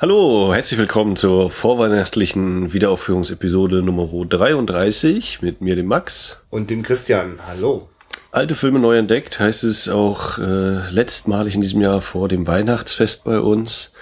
Hallo, 0.00 0.54
herzlich 0.54 0.78
willkommen 0.78 1.16
zur 1.16 1.50
vorweihnachtlichen 1.50 2.72
Wiederaufführungsepisode 2.72 3.82
Nummer 3.82 4.06
33 4.06 5.42
mit 5.42 5.60
mir, 5.60 5.74
dem 5.74 5.86
Max. 5.86 6.40
Und 6.50 6.70
dem 6.70 6.84
Christian. 6.84 7.40
Hallo. 7.48 7.88
Alte 8.30 8.54
Filme 8.54 8.78
neu 8.78 8.96
entdeckt 8.96 9.40
heißt 9.40 9.64
es 9.64 9.88
auch 9.88 10.38
äh, 10.38 10.88
letztmalig 10.92 11.56
in 11.56 11.62
diesem 11.62 11.80
Jahr 11.80 12.00
vor 12.00 12.28
dem 12.28 12.46
Weihnachtsfest 12.46 13.24
bei 13.24 13.40
uns. 13.40 13.92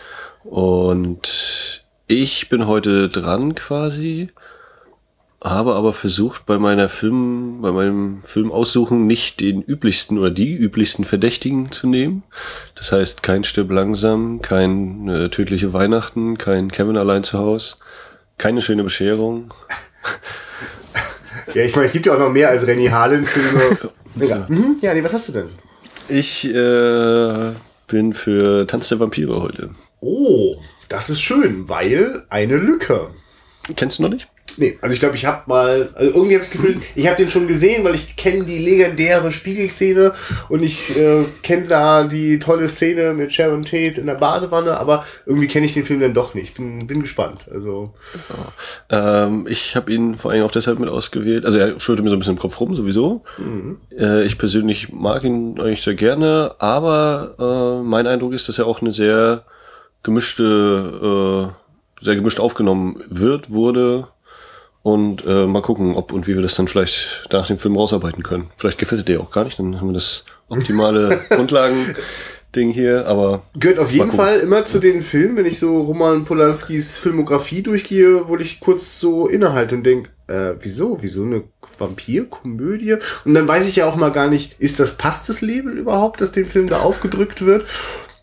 Und 0.44 1.82
ich 2.08 2.50
bin 2.50 2.66
heute 2.66 3.08
dran 3.08 3.54
quasi 3.54 4.28
habe 5.50 5.74
aber 5.74 5.92
versucht, 5.92 6.44
bei 6.44 6.58
meiner 6.58 6.88
Film, 6.88 7.60
bei 7.62 7.70
meinem 7.70 8.22
Film 8.24 8.50
aussuchen, 8.50 9.06
nicht 9.06 9.40
den 9.40 9.62
üblichsten 9.62 10.18
oder 10.18 10.30
die 10.30 10.54
üblichsten 10.54 11.04
Verdächtigen 11.04 11.70
zu 11.70 11.86
nehmen. 11.86 12.24
Das 12.74 12.90
heißt, 12.90 13.22
kein 13.22 13.44
Stirb 13.44 13.70
langsam, 13.70 14.42
kein 14.42 15.08
äh, 15.08 15.28
tödliche 15.30 15.72
Weihnachten, 15.72 16.36
kein 16.36 16.70
Kevin 16.70 16.96
allein 16.96 17.22
zu 17.22 17.38
Haus, 17.38 17.78
keine 18.38 18.60
schöne 18.60 18.82
Bescherung. 18.82 19.54
Ja, 21.54 21.62
ich 21.62 21.74
meine, 21.76 21.86
es 21.86 21.92
gibt 21.92 22.06
ja 22.06 22.14
auch 22.14 22.18
noch 22.18 22.32
mehr 22.32 22.48
als 22.48 22.66
Renny 22.66 22.86
Harlan-Filme. 22.86 23.78
ja. 24.16 24.46
Mhm. 24.48 24.78
ja, 24.80 24.94
nee, 24.94 25.04
was 25.04 25.12
hast 25.12 25.28
du 25.28 25.32
denn? 25.32 25.48
Ich 26.08 26.44
äh, 26.44 27.52
bin 27.86 28.14
für 28.14 28.66
Tanz 28.66 28.88
der 28.88 28.98
Vampire 28.98 29.40
heute. 29.40 29.70
Oh, 30.00 30.56
das 30.88 31.08
ist 31.08 31.20
schön, 31.20 31.68
weil 31.68 32.24
eine 32.30 32.56
Lücke. 32.56 33.10
Kennst 33.74 33.98
du 33.98 34.02
noch 34.02 34.10
nicht? 34.10 34.28
Nee, 34.58 34.78
also 34.80 34.92
ich 34.92 35.00
glaube, 35.00 35.16
ich 35.16 35.26
habe 35.26 35.42
mal, 35.46 35.90
also 35.94 36.14
irgendwie 36.14 36.34
habe 36.34 36.44
ich 36.44 36.50
das 36.50 36.50
Gefühl, 36.50 36.80
ich 36.94 37.06
habe 37.06 37.16
den 37.16 37.30
schon 37.30 37.46
gesehen, 37.46 37.84
weil 37.84 37.94
ich 37.94 38.16
kenne 38.16 38.44
die 38.44 38.58
legendäre 38.58 39.30
Spiegelszene 39.32 40.12
und 40.48 40.62
ich 40.62 40.96
äh, 40.96 41.24
kenne 41.42 41.66
da 41.66 42.04
die 42.04 42.38
tolle 42.38 42.68
Szene 42.68 43.12
mit 43.14 43.32
Sharon 43.32 43.62
Tate 43.62 44.00
in 44.00 44.06
der 44.06 44.14
Badewanne, 44.14 44.78
aber 44.78 45.04
irgendwie 45.26 45.46
kenne 45.46 45.66
ich 45.66 45.74
den 45.74 45.84
Film 45.84 46.00
dann 46.00 46.14
doch 46.14 46.34
nicht. 46.34 46.54
Bin, 46.54 46.86
bin 46.86 47.00
gespannt. 47.00 47.46
Also 47.50 47.94
ja. 48.90 49.26
ähm, 49.26 49.46
ich 49.48 49.76
habe 49.76 49.92
ihn 49.92 50.16
vor 50.16 50.30
allem 50.30 50.44
auch 50.44 50.50
deshalb 50.50 50.78
mit 50.78 50.88
ausgewählt. 50.88 51.44
Also 51.44 51.58
er 51.58 51.78
schüttet 51.78 52.04
mir 52.04 52.10
so 52.10 52.16
ein 52.16 52.18
bisschen 52.18 52.34
im 52.34 52.40
Kopf 52.40 52.60
rum 52.60 52.74
sowieso. 52.74 53.24
Mhm. 53.38 53.78
Äh, 53.96 54.24
ich 54.24 54.38
persönlich 54.38 54.92
mag 54.92 55.24
ihn 55.24 55.60
eigentlich 55.60 55.82
sehr 55.82 55.94
gerne, 55.94 56.54
aber 56.58 57.34
äh, 57.38 57.84
mein 57.84 58.06
Eindruck 58.06 58.32
ist, 58.32 58.48
dass 58.48 58.58
er 58.58 58.66
auch 58.66 58.80
eine 58.80 58.92
sehr 58.92 59.44
gemischte, 60.02 61.52
äh, 62.00 62.04
sehr 62.04 62.14
gemischt 62.14 62.40
aufgenommen 62.40 63.02
wird, 63.08 63.50
wurde 63.50 64.08
und 64.86 65.26
äh, 65.26 65.48
mal 65.48 65.62
gucken, 65.62 65.96
ob 65.96 66.12
und 66.12 66.28
wie 66.28 66.36
wir 66.36 66.42
das 66.42 66.54
dann 66.54 66.68
vielleicht 66.68 67.26
nach 67.32 67.48
dem 67.48 67.58
Film 67.58 67.76
rausarbeiten 67.76 68.22
können. 68.22 68.50
Vielleicht 68.56 68.78
gefällt 68.78 69.08
dir 69.08 69.20
auch 69.20 69.32
gar 69.32 69.42
nicht, 69.42 69.58
dann 69.58 69.80
haben 69.80 69.88
wir 69.88 69.94
das 69.94 70.24
optimale 70.48 71.22
Grundlagen-Ding 71.28 72.70
hier, 72.70 73.04
aber. 73.08 73.42
Gehört 73.58 73.80
auf 73.80 73.90
jeden 73.90 74.12
Fall 74.12 74.38
immer 74.38 74.64
zu 74.64 74.78
den 74.78 75.00
Filmen, 75.00 75.38
wenn 75.38 75.44
ich 75.44 75.58
so 75.58 75.80
Roman 75.80 76.24
Polanskis 76.24 76.98
Filmografie 76.98 77.62
durchgehe, 77.62 78.28
wo 78.28 78.36
ich 78.36 78.60
kurz 78.60 79.00
so 79.00 79.26
innehalte 79.26 79.74
und 79.74 79.82
denke, 79.82 80.10
äh, 80.28 80.52
wieso? 80.60 80.98
Wieso 81.00 81.24
eine 81.24 81.42
Vampirkomödie? 81.78 82.98
Und 83.24 83.34
dann 83.34 83.48
weiß 83.48 83.66
ich 83.66 83.74
ja 83.74 83.86
auch 83.86 83.96
mal 83.96 84.12
gar 84.12 84.28
nicht, 84.28 84.54
ist 84.60 84.78
das, 84.78 84.96
passt 84.96 85.28
das 85.28 85.40
Label 85.40 85.76
überhaupt, 85.76 86.20
dass 86.20 86.30
dem 86.30 86.46
Film 86.46 86.68
da 86.68 86.78
aufgedrückt 86.78 87.44
wird? 87.44 87.66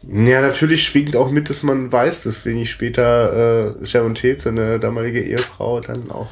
Ja, 0.08 0.42
natürlich 0.42 0.84
schwingt 0.84 1.16
auch 1.16 1.32
mit, 1.32 1.50
dass 1.50 1.64
man 1.64 1.92
weiß, 1.92 2.24
dass 2.24 2.46
wenig 2.46 2.70
später 2.72 3.78
äh, 3.80 3.86
Sharon 3.86 4.16
Tate, 4.16 4.40
seine 4.40 4.80
damalige 4.80 5.22
Ehefrau, 5.22 5.80
dann 5.80 6.12
auch 6.12 6.30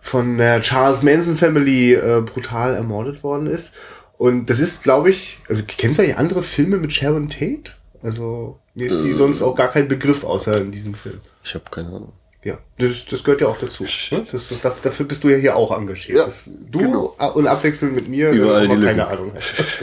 von 0.00 0.38
der 0.38 0.60
Charles 0.62 1.02
Manson 1.02 1.36
Family 1.36 1.94
äh, 1.94 2.22
brutal 2.22 2.74
ermordet 2.74 3.22
worden 3.22 3.46
ist. 3.46 3.72
Und 4.18 4.50
das 4.50 4.60
ist, 4.60 4.82
glaube 4.82 5.10
ich, 5.10 5.38
also 5.48 5.64
kennst 5.66 5.98
du 5.98 6.02
eigentlich 6.02 6.16
andere 6.16 6.42
Filme 6.42 6.78
mit 6.78 6.92
Sharon 6.92 7.28
Tate? 7.28 7.72
Also 8.02 8.58
mir 8.74 8.90
ist 8.90 9.04
die 9.04 9.10
äh, 9.10 9.16
sonst 9.16 9.42
auch 9.42 9.54
gar 9.54 9.68
kein 9.68 9.88
Begriff 9.88 10.24
außer 10.24 10.60
in 10.60 10.70
diesem 10.70 10.94
Film. 10.94 11.20
Ich 11.44 11.54
habe 11.54 11.64
keine 11.70 11.88
Ahnung. 11.88 12.12
Ja, 12.46 12.58
das, 12.78 13.06
das 13.10 13.24
gehört 13.24 13.40
ja 13.40 13.48
auch 13.48 13.58
dazu. 13.58 13.82
Ne? 13.82 14.24
Das, 14.30 14.54
das, 14.62 14.80
dafür 14.80 15.04
bist 15.04 15.24
du 15.24 15.28
ja 15.28 15.36
hier 15.36 15.56
auch 15.56 15.76
engagiert. 15.76 16.16
Ja, 16.16 16.52
du 16.70 16.78
genau. 16.78 17.16
und 17.34 17.48
abwechselnd 17.48 17.96
mit 17.96 18.08
mir, 18.08 18.30
Überall 18.30 18.68
die 18.68 18.80
keine 18.80 19.04
Ahnung 19.08 19.32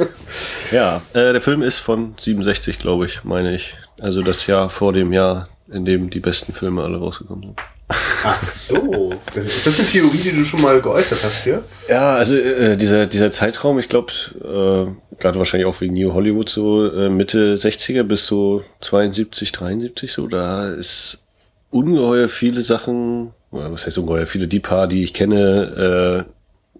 ja, 0.71 1.01
äh, 1.11 1.33
der 1.33 1.41
Film 1.41 1.61
ist 1.61 1.79
von 1.79 2.15
67, 2.17 2.79
glaube 2.79 3.05
ich, 3.05 3.25
meine 3.25 3.53
ich. 3.53 3.75
Also 3.99 4.21
das 4.21 4.47
Jahr 4.47 4.69
vor 4.69 4.93
dem 4.93 5.11
Jahr, 5.11 5.49
in 5.69 5.83
dem 5.83 6.09
die 6.09 6.21
besten 6.21 6.53
Filme 6.53 6.83
alle 6.83 6.99
rausgekommen 6.99 7.43
sind. 7.43 7.59
Ach 8.23 8.41
so. 8.41 9.13
Ist 9.35 9.67
das 9.67 9.79
eine 9.79 9.87
Theorie, 9.87 10.17
die 10.23 10.31
du 10.31 10.45
schon 10.45 10.61
mal 10.61 10.81
geäußert 10.81 11.21
hast 11.21 11.43
hier? 11.43 11.65
Ja, 11.89 12.15
also 12.15 12.37
äh, 12.37 12.77
dieser, 12.77 13.07
dieser 13.07 13.29
Zeitraum, 13.31 13.77
ich 13.77 13.89
glaube, 13.89 14.13
äh, 14.39 15.17
gerade 15.19 15.37
wahrscheinlich 15.37 15.67
auch 15.67 15.81
wegen 15.81 15.95
New 15.95 16.13
Hollywood 16.13 16.47
so 16.47 16.89
äh, 16.89 17.09
Mitte 17.09 17.55
60er 17.55 18.03
bis 18.03 18.25
so 18.25 18.63
72, 18.79 19.51
73 19.51 20.13
so, 20.13 20.27
da 20.27 20.69
ist 20.69 21.22
ungeheuer 21.73 22.29
viele 22.29 22.61
Sachen, 22.61 23.31
was 23.51 23.85
heißt 23.85 23.97
ungeheuer 23.97 24.25
viele, 24.25 24.47
die 24.47 24.59
paar, 24.59 24.87
die 24.87 25.03
ich 25.03 25.13
kenne, 25.13 26.25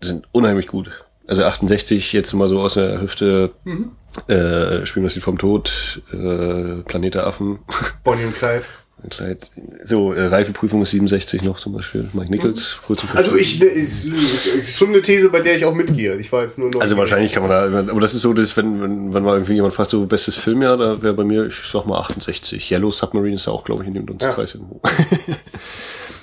äh, 0.02 0.06
sind 0.06 0.28
unheimlich 0.32 0.68
gut. 0.68 1.06
Also 1.28 1.44
68 1.44 2.14
jetzt 2.14 2.34
mal 2.34 2.50
so 2.50 2.60
aus 2.60 2.74
der 2.76 3.02
Hüfte, 3.02 3.52
mhm. 3.64 3.92
äh, 4.28 4.86
spielen 4.86 5.04
das 5.04 5.16
Lied 5.16 5.24
vom 5.24 5.38
Tod, 5.38 6.02
äh, 6.12 6.82
Planet 6.84 7.16
der 7.16 7.28
Affen. 7.28 7.60
Bonnie 8.04 8.26
und 8.26 8.36
Clyde. 8.36 8.66
Clyde. 9.10 9.40
So, 9.84 10.14
äh, 10.14 10.28
Reifeprüfung 10.28 10.82
ist 10.82 10.92
67 10.92 11.44
noch 11.44 11.60
zum 11.60 11.74
Beispiel. 11.74 12.10
Mike 12.14 12.32
Nichols, 12.32 12.78
mhm. 12.78 12.86
kurz 12.86 13.02
Also 13.14 13.36
ich, 13.36 13.60
ne, 13.60 13.66
ist, 13.66 14.06
ist 14.06 14.78
schon 14.78 14.90
eine 14.90 15.02
These, 15.02 15.30
bei 15.30 15.42
der 15.42 15.56
ich 15.56 15.66
auch 15.66 15.74
mitgehe. 15.74 16.16
Ich 16.16 16.32
war 16.32 16.44
jetzt 16.44 16.58
nur 16.58 16.70
noch. 16.70 16.82
Also 16.82 16.98
wahrscheinlich 16.98 17.32
kann 17.34 17.44
man 17.44 17.52
da, 17.52 17.92
aber 17.92 18.02
das 18.02 18.14
ist 18.14 18.22
so, 18.22 18.34
dass 18.34 18.56
wenn, 18.58 18.82
wenn, 18.82 19.14
wenn 19.14 19.24
mal 19.24 19.34
irgendwie 19.34 19.54
jemand 19.54 19.74
fragt, 19.74 19.90
so 19.90 20.06
bestes 20.06 20.36
Filmjahr, 20.36 20.78
da 20.78 21.02
wäre 21.02 21.14
bei 21.14 21.24
mir, 21.24 21.48
ich 21.48 21.56
sag 21.56 21.86
mal 21.86 22.00
68. 22.00 22.72
Yellow 22.72 22.92
Submarine 22.92 23.36
ist 23.36 23.48
auch, 23.48 23.64
glaube 23.64 23.84
ich, 23.84 23.88
in 23.88 23.94
dem 23.94 24.06
Dunstkreis 24.06 24.54
ja. 24.54 24.60
irgendwo. 24.60 24.82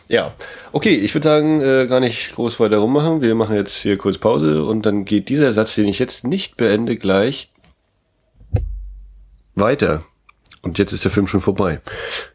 ja. 0.09 0.35
Okay, 0.73 0.95
ich 0.95 1.15
würde 1.15 1.29
sagen, 1.29 1.61
äh, 1.61 1.87
gar 1.87 2.01
nicht 2.01 2.35
groß 2.35 2.61
weiter 2.61 2.79
rummachen. 2.79 3.21
Wir 3.21 3.35
machen 3.35 3.57
jetzt 3.57 3.77
hier 3.77 3.99
kurz 3.99 4.19
Pause 4.19 4.65
und 4.65 4.87
dann 4.87 5.05
geht 5.05 5.29
dieser 5.29 5.53
Satz, 5.53 5.75
den 5.75 5.89
ich 5.89 5.99
jetzt 5.99 6.25
nicht 6.25 6.57
beende, 6.57 6.97
gleich 6.97 7.51
weiter. 9.55 10.03
Und 10.63 10.79
jetzt 10.79 10.93
ist 10.93 11.05
der 11.05 11.11
Film 11.11 11.27
schon 11.27 11.41
vorbei. 11.41 11.81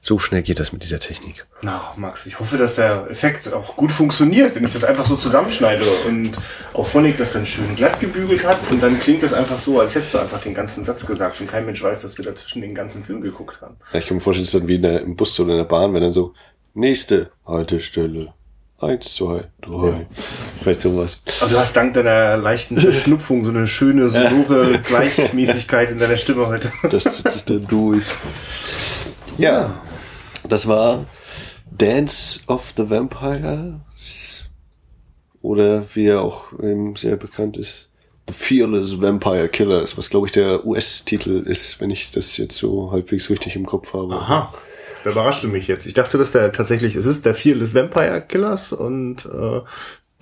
So 0.01 0.17
schnell 0.17 0.41
geht 0.41 0.59
das 0.59 0.73
mit 0.73 0.81
dieser 0.81 0.99
Technik. 0.99 1.45
Na, 1.61 1.93
Max, 1.95 2.25
ich 2.25 2.39
hoffe, 2.39 2.57
dass 2.57 2.73
der 2.73 3.07
Effekt 3.09 3.53
auch 3.53 3.75
gut 3.75 3.91
funktioniert, 3.91 4.55
wenn 4.55 4.63
ich 4.63 4.73
das 4.73 4.83
einfach 4.83 5.05
so 5.05 5.15
zusammenschneide 5.15 5.85
und 6.07 6.31
auch 6.73 6.87
Phonic 6.87 7.17
das 7.17 7.33
dann 7.33 7.45
schön 7.45 7.75
glatt 7.75 7.99
gebügelt 7.99 8.43
hat 8.43 8.57
und 8.71 8.81
dann 8.81 8.99
klingt 8.99 9.21
das 9.21 9.31
einfach 9.31 9.59
so, 9.59 9.79
als 9.79 9.93
hättest 9.93 10.15
du 10.15 10.17
einfach 10.17 10.41
den 10.41 10.55
ganzen 10.55 10.83
Satz 10.83 11.05
gesagt 11.05 11.39
und 11.39 11.47
kein 11.47 11.67
Mensch 11.67 11.83
weiß, 11.83 12.01
dass 12.01 12.17
wir 12.17 12.25
dazwischen 12.25 12.61
den 12.61 12.73
ganzen 12.73 13.03
Film 13.03 13.21
geguckt 13.21 13.61
haben. 13.61 13.77
Ja, 13.93 13.99
ich 13.99 14.07
kann 14.07 14.17
mir 14.17 14.21
vorstellen, 14.21 14.43
es 14.43 14.53
ist 14.53 14.59
dann 14.59 14.67
wie 14.67 14.75
in 14.75 14.81
der, 14.81 15.01
im 15.01 15.15
Bus 15.15 15.39
oder 15.39 15.51
in 15.51 15.57
der 15.57 15.65
Bahn, 15.65 15.93
wenn 15.93 16.01
dann 16.01 16.13
so, 16.13 16.33
nächste 16.73 17.29
Haltestelle. 17.45 18.33
Eins, 18.77 19.15
zwei, 19.15 19.45
drei. 19.61 19.87
Ja. 19.87 20.05
Vielleicht 20.61 20.81
sowas. 20.81 21.21
Aber 21.39 21.49
du 21.49 21.57
hast 21.57 21.75
dank 21.75 21.93
deiner 21.93 22.35
leichten 22.37 22.77
Verschnupfung 22.77 23.43
so 23.45 23.51
eine 23.51 23.67
schöne, 23.67 24.09
sonore 24.09 24.79
Gleichmäßigkeit 24.79 25.91
in 25.91 25.99
deiner 25.99 26.17
Stimme 26.17 26.47
heute. 26.47 26.71
Das 26.89 27.03
zieht 27.03 27.31
sich 27.31 27.43
dann 27.45 27.65
durch. 27.67 28.03
Ja, 29.37 29.81
das 30.49 30.67
war 30.67 31.05
Dance 31.71 32.41
of 32.47 32.73
the 32.75 32.89
Vampires. 32.89 34.45
Oder 35.41 35.83
wie 35.93 36.07
er 36.07 36.21
auch 36.21 36.51
eben 36.53 36.95
sehr 36.95 37.17
bekannt 37.17 37.55
ist, 37.55 37.89
The 38.27 38.33
Fearless 38.33 38.99
Vampire 39.01 39.47
Killers, 39.47 39.97
was 39.97 40.09
glaube 40.09 40.27
ich 40.27 40.31
der 40.31 40.65
US-Titel 40.65 41.43
ist, 41.45 41.79
wenn 41.79 41.91
ich 41.91 42.11
das 42.11 42.37
jetzt 42.37 42.57
so 42.57 42.91
halbwegs 42.91 43.29
richtig 43.29 43.55
im 43.55 43.65
Kopf 43.65 43.93
habe. 43.93 44.15
Aha. 44.15 44.53
Da 45.05 45.11
überrascht 45.11 45.43
du 45.43 45.49
mich 45.49 45.67
jetzt. 45.67 45.85
Ich 45.85 45.93
dachte, 45.93 46.17
dass 46.17 46.31
der 46.31 46.51
tatsächlich, 46.51 46.95
es 46.95 47.05
ist 47.05 47.27
der 47.27 47.35
Fearless 47.35 47.75
Vampire 47.75 48.23
Killers 48.27 48.73
und 48.73 49.27
äh, 49.27 49.61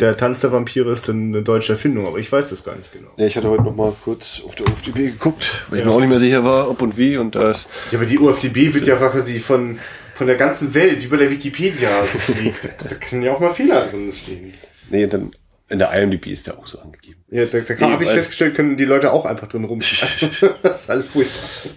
der 0.02 0.18
Tanz 0.18 0.42
der 0.42 0.52
Vampire 0.52 0.92
ist 0.92 1.08
dann 1.08 1.30
eine 1.30 1.42
deutsche 1.42 1.72
Erfindung, 1.72 2.06
aber 2.06 2.18
ich 2.18 2.30
weiß 2.30 2.50
das 2.50 2.66
gar 2.66 2.76
nicht 2.76 2.92
genau. 2.92 3.08
Ja, 3.16 3.26
ich 3.26 3.38
hatte 3.38 3.48
heute 3.48 3.64
noch 3.64 3.78
mal 3.78 3.96
kurz 4.04 4.42
auf 4.46 4.56
die 4.56 4.64
UFDB 4.64 5.12
geguckt, 5.12 5.64
weil 5.70 5.80
ja. 5.80 5.86
ich 5.86 5.90
mir 5.90 5.96
auch 5.96 6.02
nicht 6.02 6.10
mehr 6.10 6.20
sicher 6.20 6.44
war, 6.44 6.70
ob 6.70 6.82
und 6.82 6.98
wie 6.98 7.16
und 7.16 7.34
da 7.34 7.52
ist. 7.52 7.70
Ja, 7.92 7.98
aber 7.98 8.06
die 8.06 8.20
UFDB 8.20 8.74
wird 8.74 8.86
ja 8.86 8.98
quasi 8.98 9.40
von, 9.40 9.80
von 10.16 10.28
der 10.28 10.36
ganzen 10.36 10.74
Welt, 10.74 11.02
wie 11.02 11.08
bei 11.08 11.16
der 11.16 11.32
Wikipedia 11.32 12.02
gepflegt. 12.02 12.68
da 12.80 12.96
können 12.96 13.22
ja 13.22 13.34
auch 13.34 13.40
mal 13.40 13.54
Fehler 13.54 13.86
drin 13.86 14.12
stehen. 14.12 14.54
Nee, 14.90 15.08
dann 15.08 15.32
in 15.70 15.80
der 15.80 15.94
IMDb 15.94 16.28
ist 16.28 16.48
der 16.48 16.60
auch 16.60 16.68
so 16.68 16.80
angegeben. 16.80 17.24
Ja, 17.32 17.46
da, 17.46 17.62
da 17.62 17.90
habe 17.90 18.04
ich 18.04 18.10
festgestellt, 18.10 18.56
können 18.56 18.76
die 18.76 18.84
Leute 18.84 19.14
auch 19.14 19.24
einfach 19.24 19.48
drin 19.48 19.64
rumschreiben. 19.64 20.56
das 20.62 20.82
ist 20.82 20.90
alles 20.90 21.08
furchtbar. 21.08 21.72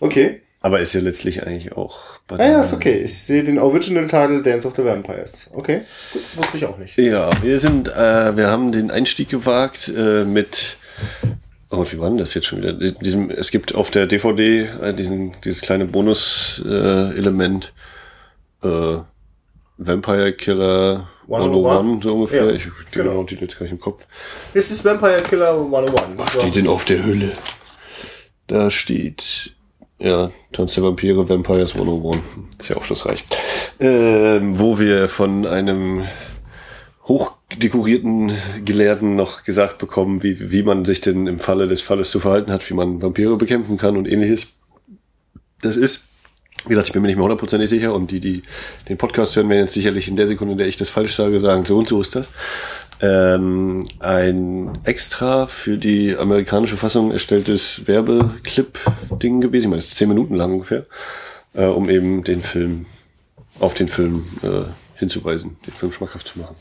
Okay. 0.00 0.42
Aber 0.60 0.80
ist 0.80 0.92
ja 0.92 1.00
letztlich 1.00 1.46
eigentlich 1.46 1.72
auch. 1.72 2.15
Ah 2.28 2.44
ja, 2.44 2.60
ist 2.60 2.72
okay. 2.72 3.02
Ich 3.04 3.18
sehe 3.18 3.44
den 3.44 3.58
Original-Titel 3.58 4.42
Dance 4.42 4.66
of 4.66 4.74
the 4.74 4.84
Vampires. 4.84 5.48
Okay, 5.52 5.82
gut, 6.12 6.22
das 6.22 6.36
wusste 6.36 6.56
ich 6.56 6.66
auch 6.66 6.76
nicht. 6.76 6.96
Ja, 6.96 7.30
wir 7.42 7.60
sind, 7.60 7.88
äh, 7.88 8.36
wir 8.36 8.48
haben 8.48 8.72
den 8.72 8.90
Einstieg 8.90 9.28
gewagt 9.28 9.92
äh, 9.96 10.24
mit. 10.24 10.76
Oh, 11.70 11.84
wie 11.88 11.98
war 11.98 12.08
denn 12.08 12.18
das 12.18 12.34
jetzt 12.34 12.46
schon 12.46 12.58
wieder? 12.58 12.72
Diesem, 12.72 13.30
es 13.30 13.50
gibt 13.50 13.74
auf 13.74 13.90
der 13.90 14.06
DVD 14.06 14.68
äh, 14.82 14.92
diesen, 14.92 15.32
dieses 15.44 15.60
kleine 15.60 15.84
Bonus-Element. 15.84 17.72
Äh, 18.62 18.68
äh, 18.68 19.00
Vampire 19.78 20.32
Killer 20.32 21.08
101, 21.28 22.04
so 22.04 22.14
ungefähr. 22.14 22.46
Ja, 22.46 22.52
ich 22.52 22.64
den 22.64 22.72
genau. 22.92 23.24
Titel 23.24 23.42
jetzt 23.42 23.58
gar 23.58 23.64
nicht 23.64 23.72
im 23.72 23.80
Kopf. 23.80 24.06
Es 24.54 24.70
ist 24.70 24.84
Vampire 24.84 25.22
Killer 25.22 25.52
101. 25.52 26.02
Was 26.16 26.32
steht 26.32 26.56
denn 26.56 26.68
auf 26.68 26.84
der 26.84 27.04
Hülle? 27.04 27.32
Da 28.46 28.70
steht 28.70 29.52
Ja, 29.98 30.30
Tanz 30.52 30.74
der 30.74 30.84
Vampire, 30.84 31.26
Vampires 31.28 31.74
101. 31.74 32.22
Ist 32.58 32.68
ja 32.68 32.76
aufschlussreich. 32.76 33.24
Ähm, 33.80 34.58
wo 34.58 34.78
wir 34.78 35.08
von 35.08 35.46
einem 35.46 36.04
hochdekorierten 37.04 38.32
Gelehrten 38.64 39.16
noch 39.16 39.44
gesagt 39.44 39.78
bekommen, 39.78 40.22
wie, 40.22 40.50
wie 40.50 40.62
man 40.62 40.84
sich 40.84 41.00
denn 41.00 41.26
im 41.26 41.38
Falle 41.38 41.66
des 41.66 41.80
Falles 41.80 42.10
zu 42.10 42.20
verhalten 42.20 42.52
hat, 42.52 42.68
wie 42.68 42.74
man 42.74 43.00
Vampire 43.00 43.36
bekämpfen 43.36 43.78
kann 43.78 43.96
und 43.96 44.06
ähnliches. 44.06 44.48
Das 45.62 45.76
ist, 45.76 46.04
wie 46.64 46.70
gesagt, 46.70 46.88
ich 46.88 46.92
bin 46.92 47.00
mir 47.00 47.08
nicht 47.08 47.16
mehr 47.16 47.24
hundertprozentig 47.24 47.70
sicher 47.70 47.94
und 47.94 48.10
die, 48.10 48.20
die 48.20 48.42
den 48.88 48.98
Podcast 48.98 49.36
hören, 49.36 49.48
werden 49.48 49.60
jetzt 49.60 49.74
sicherlich 49.74 50.08
in 50.08 50.16
der 50.16 50.26
Sekunde, 50.26 50.52
in 50.52 50.58
der 50.58 50.66
ich 50.66 50.76
das 50.76 50.90
falsch 50.90 51.14
sage, 51.14 51.40
sagen, 51.40 51.64
so 51.64 51.78
und 51.78 51.88
so 51.88 52.00
ist 52.00 52.16
das 52.16 52.30
ähm, 53.00 53.84
ein 54.00 54.78
extra 54.84 55.46
für 55.46 55.76
die 55.76 56.16
amerikanische 56.16 56.76
Fassung 56.76 57.12
erstelltes 57.12 57.86
Werbeclip-Ding 57.86 59.40
gewesen. 59.40 59.64
Ich 59.64 59.70
meine, 59.70 59.78
es 59.78 59.88
ist 59.88 59.96
zehn 59.96 60.08
Minuten 60.08 60.34
lang 60.34 60.52
ungefähr, 60.52 60.86
äh, 61.54 61.66
um 61.66 61.90
eben 61.90 62.24
den 62.24 62.42
Film 62.42 62.86
auf 63.60 63.74
den 63.74 63.88
Film 63.88 64.24
äh, 64.42 64.62
hinzuweisen, 64.98 65.56
den 65.66 65.74
Film 65.74 65.92
schmackhaft 65.92 66.28
zu 66.28 66.38
machen. 66.38 66.56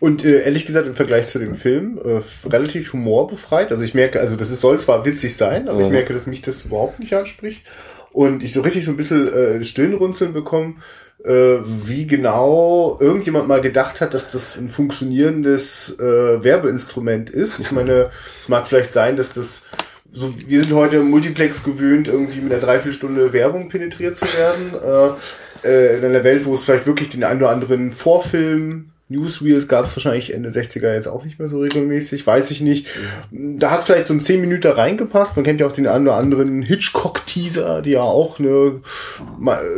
Und 0.00 0.24
äh, 0.24 0.44
ehrlich 0.44 0.64
gesagt, 0.64 0.86
im 0.86 0.94
Vergleich 0.94 1.26
zu 1.26 1.40
dem 1.40 1.56
Film, 1.56 1.98
äh, 2.04 2.20
relativ 2.48 2.92
humorbefreit. 2.92 3.72
Also 3.72 3.82
ich 3.82 3.94
merke, 3.94 4.20
also 4.20 4.36
das 4.36 4.50
ist, 4.50 4.60
soll 4.60 4.78
zwar 4.78 5.04
witzig 5.04 5.36
sein, 5.36 5.68
aber 5.68 5.80
ja. 5.80 5.86
ich 5.86 5.92
merke, 5.92 6.12
dass 6.12 6.26
mich 6.26 6.40
das 6.40 6.64
überhaupt 6.64 7.00
nicht 7.00 7.14
anspricht. 7.14 7.66
Und 8.12 8.42
ich 8.42 8.52
so 8.52 8.60
richtig 8.60 8.84
so 8.84 8.92
ein 8.92 8.96
bisschen 8.96 9.28
äh, 9.32 9.64
Stirnrunzeln 9.64 10.32
bekomme, 10.32 10.76
äh, 11.24 11.58
wie 11.64 12.06
genau 12.06 12.96
irgendjemand 13.00 13.48
mal 13.48 13.60
gedacht 13.60 14.00
hat, 14.00 14.14
dass 14.14 14.30
das 14.30 14.56
ein 14.56 14.70
funktionierendes 14.70 15.98
äh, 15.98 16.42
Werbeinstrument 16.42 17.30
ist. 17.30 17.58
Ich 17.58 17.72
meine, 17.72 18.10
es 18.40 18.48
mag 18.48 18.66
vielleicht 18.66 18.92
sein, 18.92 19.16
dass 19.16 19.32
das 19.32 19.62
so, 20.10 20.32
wir 20.46 20.60
sind 20.62 20.72
heute 20.72 20.96
im 20.96 21.10
Multiplex 21.10 21.64
gewöhnt, 21.64 22.08
irgendwie 22.08 22.40
mit 22.40 22.52
einer 22.52 22.62
Dreiviertelstunde 22.62 23.32
Werbung 23.32 23.68
penetriert 23.68 24.16
zu 24.16 24.24
werden. 24.24 24.72
Äh, 24.74 25.16
äh, 25.64 25.98
in 25.98 26.04
einer 26.04 26.24
Welt, 26.24 26.44
wo 26.44 26.54
es 26.54 26.64
vielleicht 26.64 26.86
wirklich 26.86 27.08
den 27.08 27.24
einen 27.24 27.40
oder 27.40 27.50
anderen 27.50 27.92
Vorfilm 27.92 28.92
Newsreels 29.08 29.68
gab 29.68 29.86
es 29.86 29.96
wahrscheinlich 29.96 30.34
Ende 30.34 30.50
60er 30.50 30.92
jetzt 30.92 31.08
auch 31.08 31.24
nicht 31.24 31.38
mehr 31.38 31.48
so 31.48 31.60
regelmäßig, 31.60 32.26
weiß 32.26 32.50
ich 32.50 32.60
nicht. 32.60 32.86
Da 33.30 33.70
hat 33.70 33.82
vielleicht 33.82 34.06
so 34.06 34.14
ein 34.14 34.20
10 34.20 34.40
Minuten 34.40 34.70
reingepasst. 34.70 35.36
Man 35.36 35.44
kennt 35.44 35.60
ja 35.60 35.66
auch 35.66 35.72
den 35.72 35.86
einen 35.86 36.06
oder 36.06 36.16
anderen 36.16 36.60
Hitchcock-Teaser, 36.62 37.80
die 37.80 37.92
ja 37.92 38.02
auch 38.02 38.38
eine 38.38 38.80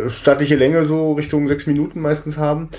stattliche 0.09 0.57
Länge 0.57 0.85
so 0.85 1.13
Richtung 1.13 1.47
6 1.47 1.67
Minuten 1.67 2.01
meistens 2.01 2.39
haben. 2.39 2.71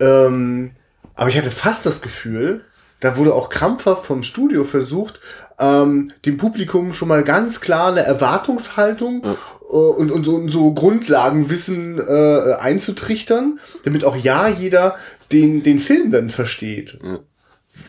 Ähm, 0.00 0.70
aber 1.14 1.28
ich 1.28 1.36
hatte 1.36 1.50
fast 1.50 1.84
das 1.84 2.00
Gefühl, 2.00 2.62
da 3.00 3.16
wurde 3.16 3.34
auch 3.34 3.48
krampfhaft 3.48 4.06
vom 4.06 4.22
Studio 4.22 4.64
versucht, 4.64 5.20
ähm, 5.58 6.12
dem 6.24 6.36
Publikum 6.36 6.92
schon 6.92 7.08
mal 7.08 7.24
ganz 7.24 7.60
klar 7.60 7.90
eine 7.90 8.00
Erwartungshaltung 8.00 9.22
ja. 9.24 9.32
äh, 9.32 9.74
und, 9.74 10.10
und, 10.10 10.26
und 10.26 10.50
so 10.50 10.72
Grundlagenwissen 10.72 11.98
äh, 11.98 12.54
einzutrichtern, 12.54 13.58
damit 13.84 14.04
auch 14.04 14.16
ja 14.16 14.48
jeder 14.48 14.96
den, 15.32 15.62
den 15.62 15.78
Film 15.78 16.10
dann 16.10 16.30
versteht. 16.30 16.98
Ja. 17.02 17.20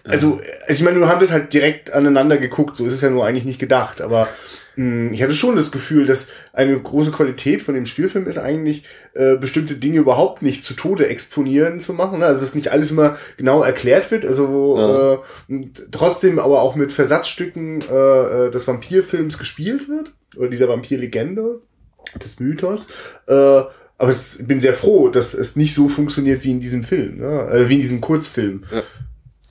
Also, 0.03 0.33
also 0.33 0.43
ich 0.69 0.81
meine, 0.81 0.97
nur 0.97 1.07
haben 1.07 1.19
wir 1.19 1.25
es 1.25 1.31
halt 1.31 1.53
direkt 1.53 1.93
aneinander 1.93 2.37
geguckt, 2.37 2.77
so 2.77 2.85
ist 2.85 2.93
es 2.93 3.01
ja 3.01 3.09
nur 3.09 3.25
eigentlich 3.25 3.45
nicht 3.45 3.59
gedacht, 3.59 4.01
aber 4.01 4.29
mh, 4.75 5.07
hm, 5.07 5.13
ich 5.13 5.23
hatte 5.23 5.33
schon 5.33 5.55
das 5.55 5.71
Gefühl, 5.71 6.05
dass 6.05 6.27
eine 6.53 6.79
große 6.79 7.11
Qualität 7.11 7.61
von 7.61 7.73
dem 7.73 7.85
Spielfilm 7.85 8.27
ist 8.27 8.37
eigentlich, 8.37 8.83
äh, 9.13 9.35
bestimmte 9.35 9.75
Dinge 9.75 9.99
überhaupt 9.99 10.41
nicht 10.41 10.63
zu 10.63 10.73
Tode 10.73 11.07
exponieren 11.07 11.79
zu 11.79 11.93
machen. 11.93 12.19
Ne? 12.19 12.25
Also, 12.25 12.39
dass 12.39 12.55
nicht 12.55 12.71
alles 12.71 12.91
immer 12.91 13.17
genau 13.37 13.63
erklärt 13.63 14.09
wird, 14.11 14.25
also 14.25 14.77
ja. 14.77 15.55
äh, 15.55 15.67
trotzdem 15.91 16.39
aber 16.39 16.61
auch 16.61 16.75
mit 16.75 16.91
Versatzstücken 16.91 17.81
äh, 17.89 18.47
äh 18.47 18.51
des 18.51 18.67
Vampirfilms 18.67 19.37
gespielt 19.37 19.89
wird, 19.89 20.13
oder 20.37 20.49
dieser 20.49 20.69
Vampirlegende 20.69 21.61
des 22.21 22.39
Mythos. 22.39 22.87
Äh, 23.27 23.63
aber 23.99 24.11
ich 24.11 24.47
bin 24.47 24.59
sehr 24.59 24.73
froh, 24.73 25.09
dass 25.09 25.33
es 25.33 25.55
nicht 25.57 25.73
so 25.73 25.89
funktioniert 25.89 26.43
wie 26.43 26.51
in 26.51 26.61
diesem 26.61 26.83
Film, 26.83 27.17
ne? 27.17 27.41
also 27.43 27.69
wie 27.69 27.75
in 27.75 27.81
diesem 27.81 28.01
Kurzfilm. 28.01 28.63
Ja. 28.71 28.81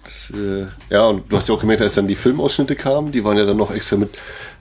Das, 0.03 0.33
äh, 0.35 0.67
ja, 0.91 1.07
und 1.07 1.31
du 1.31 1.37
hast 1.37 1.49
ja 1.49 1.55
auch 1.55 1.61
gemerkt, 1.61 1.83
als 1.83 1.95
dann 1.95 2.09
die 2.09 2.15
Filmausschnitte 2.15 2.75
kamen, 2.75 3.13
die 3.13 3.25
waren 3.25 3.37
ja 3.37 3.45
dann 3.45 3.57
noch 3.57 3.75
extra 3.75 3.97
mit 3.97 4.11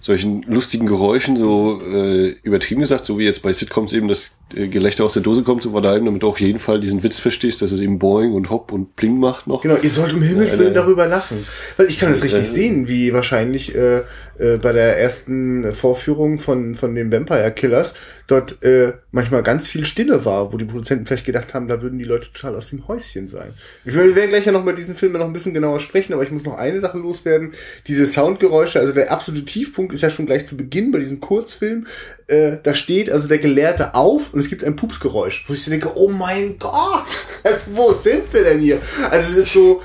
solchen 0.01 0.41
lustigen 0.43 0.87
Geräuschen, 0.87 1.37
so 1.37 1.81
äh, 1.81 2.35
übertrieben 2.43 2.81
gesagt, 2.81 3.05
so 3.05 3.17
wie 3.17 3.23
jetzt 3.23 3.43
bei 3.43 3.53
Sitcoms 3.53 3.93
eben 3.93 4.07
das 4.07 4.36
Gelächter 4.49 5.03
aus 5.03 5.13
der 5.13 5.21
Dose 5.21 5.43
kommt, 5.43 5.65
da 5.65 5.95
eben, 5.95 6.05
damit 6.05 6.23
du 6.23 6.27
auch 6.27 6.37
jeden 6.37 6.59
Fall 6.59 6.79
diesen 6.79 7.03
Witz 7.03 7.19
verstehst, 7.19 7.61
dass 7.61 7.71
es 7.71 7.81
eben 7.81 7.99
Boing 7.99 8.33
und 8.33 8.49
Hopp 8.49 8.71
und 8.71 8.95
Bling 8.95 9.19
macht 9.19 9.47
noch. 9.47 9.61
Genau, 9.61 9.77
ihr 9.81 9.89
sollt 9.89 10.13
um 10.13 10.21
Himmels 10.21 10.57
Willen 10.57 10.73
darüber 10.73 11.05
lachen. 11.05 11.45
Weil 11.75 11.87
ich 11.87 11.99
kann 11.99 12.09
das 12.09 12.23
richtig 12.23 12.43
äh, 12.43 12.45
sehen, 12.45 12.87
wie 12.87 13.13
wahrscheinlich 13.13 13.75
äh, 13.75 14.03
äh, 14.39 14.57
bei 14.57 14.71
der 14.71 14.99
ersten 14.99 15.73
Vorführung 15.73 16.39
von, 16.39 16.75
von 16.75 16.95
den 16.95 17.11
Vampire 17.11 17.51
Killers 17.51 17.93
dort 18.27 18.63
äh, 18.63 18.93
manchmal 19.11 19.41
ganz 19.41 19.67
viel 19.67 19.85
Stille 19.85 20.25
war, 20.25 20.51
wo 20.53 20.57
die 20.57 20.65
Produzenten 20.65 21.05
vielleicht 21.05 21.25
gedacht 21.25 21.53
haben, 21.53 21.67
da 21.67 21.81
würden 21.81 21.97
die 21.97 22.05
Leute 22.05 22.31
total 22.31 22.55
aus 22.55 22.69
dem 22.69 22.87
Häuschen 22.87 23.27
sein. 23.27 23.49
Wir 23.85 24.15
werden 24.15 24.29
gleich 24.29 24.45
ja 24.45 24.51
noch 24.51 24.65
bei 24.65 24.73
diesen 24.73 24.95
Filmen 24.95 25.19
noch 25.19 25.25
ein 25.25 25.33
bisschen 25.33 25.53
genauer 25.53 25.79
sprechen, 25.79 26.13
aber 26.13 26.23
ich 26.23 26.31
muss 26.31 26.43
noch 26.43 26.57
eine 26.57 26.79
Sache 26.79 26.97
loswerden. 26.97 27.53
Diese 27.87 28.05
Soundgeräusche, 28.05 28.79
also 28.79 28.93
der 28.93 29.11
absolute 29.11 29.45
Tiefpunkt 29.45 29.93
ist 29.93 30.01
ja 30.01 30.09
schon 30.09 30.25
gleich 30.25 30.45
zu 30.45 30.57
Beginn 30.57 30.91
bei 30.91 30.99
diesem 30.99 31.19
Kurzfilm. 31.19 31.87
Äh, 32.27 32.57
da 32.61 32.73
steht 32.73 33.09
also 33.09 33.29
der 33.29 33.39
Gelehrte 33.39 33.95
auf 33.95 34.33
und 34.37 34.41
es 34.41 34.49
gibt 34.49 34.63
ein 34.63 34.75
Pupsgeräusch, 34.75 35.45
wo 35.47 35.53
ich 35.53 35.65
denke, 35.65 35.97
oh 35.97 36.09
mein 36.09 36.59
Gott, 36.59 37.07
also, 37.43 37.71
wo 37.75 37.91
sind 37.91 38.31
wir 38.31 38.43
denn 38.43 38.59
hier? 38.59 38.79
Also 39.09 39.31
es 39.31 39.37
ist 39.37 39.53
so, 39.53 39.81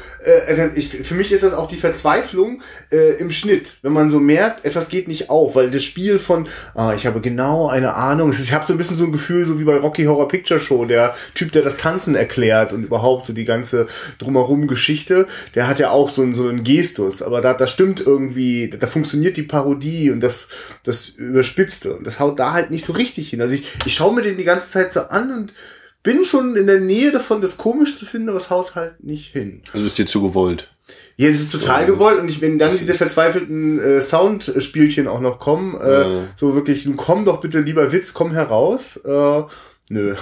also 0.47 0.63
ich, 0.75 0.89
für 0.89 1.15
mich 1.15 1.33
ist 1.33 1.43
das 1.43 1.55
auch 1.55 1.69
die 1.69 1.77
Verzweiflung 1.77 2.63
äh, 2.91 3.15
im 3.19 3.31
Schnitt, 3.31 3.77
wenn 3.83 3.93
man 3.93 4.11
so 4.11 4.21
merkt, 4.21 4.65
etwas 4.65 4.89
geht 4.89 5.09
nicht 5.09 5.31
auf, 5.31 5.55
weil 5.55 5.71
das 5.71 5.83
Spiel 5.83 6.19
von, 6.19 6.49
ah, 6.75 6.95
ich 6.95 7.07
habe 7.07 7.21
genau 7.21 7.69
eine 7.69 7.95
Ahnung, 7.95 8.31
ist, 8.31 8.41
ich 8.41 8.53
habe 8.53 8.67
so 8.67 8.75
ein 8.75 8.77
bisschen 8.77 8.97
so 8.97 9.05
ein 9.05 9.13
Gefühl, 9.13 9.45
so 9.45 9.59
wie 9.59 9.65
bei 9.65 9.77
Rocky 9.77 10.05
Horror 10.05 10.29
Picture 10.29 10.61
Show, 10.61 10.85
der 10.85 11.15
Typ, 11.35 11.53
der 11.53 11.63
das 11.63 11.77
Tanzen 11.77 12.15
erklärt 12.15 12.73
und 12.73 12.85
überhaupt 12.85 13.27
so 13.27 13.33
die 13.33 13.45
ganze 13.45 13.87
drumherum 14.19 14.67
Geschichte, 14.67 15.27
der 15.55 15.67
hat 15.69 15.79
ja 15.79 15.91
auch 15.91 16.09
so 16.09 16.23
einen, 16.23 16.35
so 16.35 16.49
einen 16.49 16.65
Gestus, 16.65 17.23
aber 17.23 17.41
da, 17.41 17.55
da 17.55 17.67
stimmt 17.67 18.01
irgendwie, 18.01 18.71
da 18.71 18.87
funktioniert 18.87 19.37
die 19.37 19.43
Parodie 19.43 20.11
und 20.11 20.21
das, 20.21 20.49
das 20.85 21.09
Überspitzte. 21.09 21.97
Und 21.97 22.07
das 22.07 22.21
haut 22.21 22.39
da 22.39 22.53
halt 22.53 22.71
nicht 22.71 22.85
so 22.85 22.93
richtig 22.93 23.31
hin. 23.31 23.41
Also 23.41 23.55
ich, 23.55 23.65
ich 23.85 23.95
schaue 23.95 24.15
mir 24.15 24.23
den 24.23 24.37
die 24.37 24.45
ganze 24.45 24.71
Zeit 24.71 24.93
so 24.93 25.01
an 25.01 25.33
und 25.33 25.55
bin 26.03 26.25
schon 26.25 26.57
in 26.57 26.67
der 26.67 26.81
Nähe 26.81 27.13
davon, 27.13 27.41
das 27.41 27.57
komisch 27.57 27.97
zu 27.97 28.07
finden, 28.07 28.29
aber 28.29 28.39
es 28.39 28.51
haut 28.51 28.75
halt 28.75 29.03
nicht 29.03 29.33
hin. 29.33 29.63
Also 29.73 29.87
ist 29.87 29.99
dir 29.99 30.07
zu 30.07 30.23
gewollt. 30.23 30.71
Ja, 31.17 31.29
es 31.29 31.41
ist 31.41 31.53
total 31.53 31.87
gewollt 31.87 32.19
und 32.19 32.29
ich, 32.29 32.41
wenn 32.41 32.59
dann 32.59 32.77
diese 32.77 32.95
verzweifelten 32.95 33.79
äh, 33.79 34.03
Soundspielchen 34.03 35.07
auch 35.07 35.21
noch 35.21 35.39
kommen, 35.39 35.81
äh, 35.81 36.03
ja. 36.03 36.29
so 36.35 36.55
wirklich, 36.55 36.87
nun 36.87 36.97
komm 36.97 37.25
doch 37.25 37.41
bitte, 37.41 37.61
lieber 37.61 37.93
Witz, 37.93 38.15
komm 38.15 38.33
heraus. 38.33 38.97
Äh, 39.05 39.43
nö. 39.91 40.15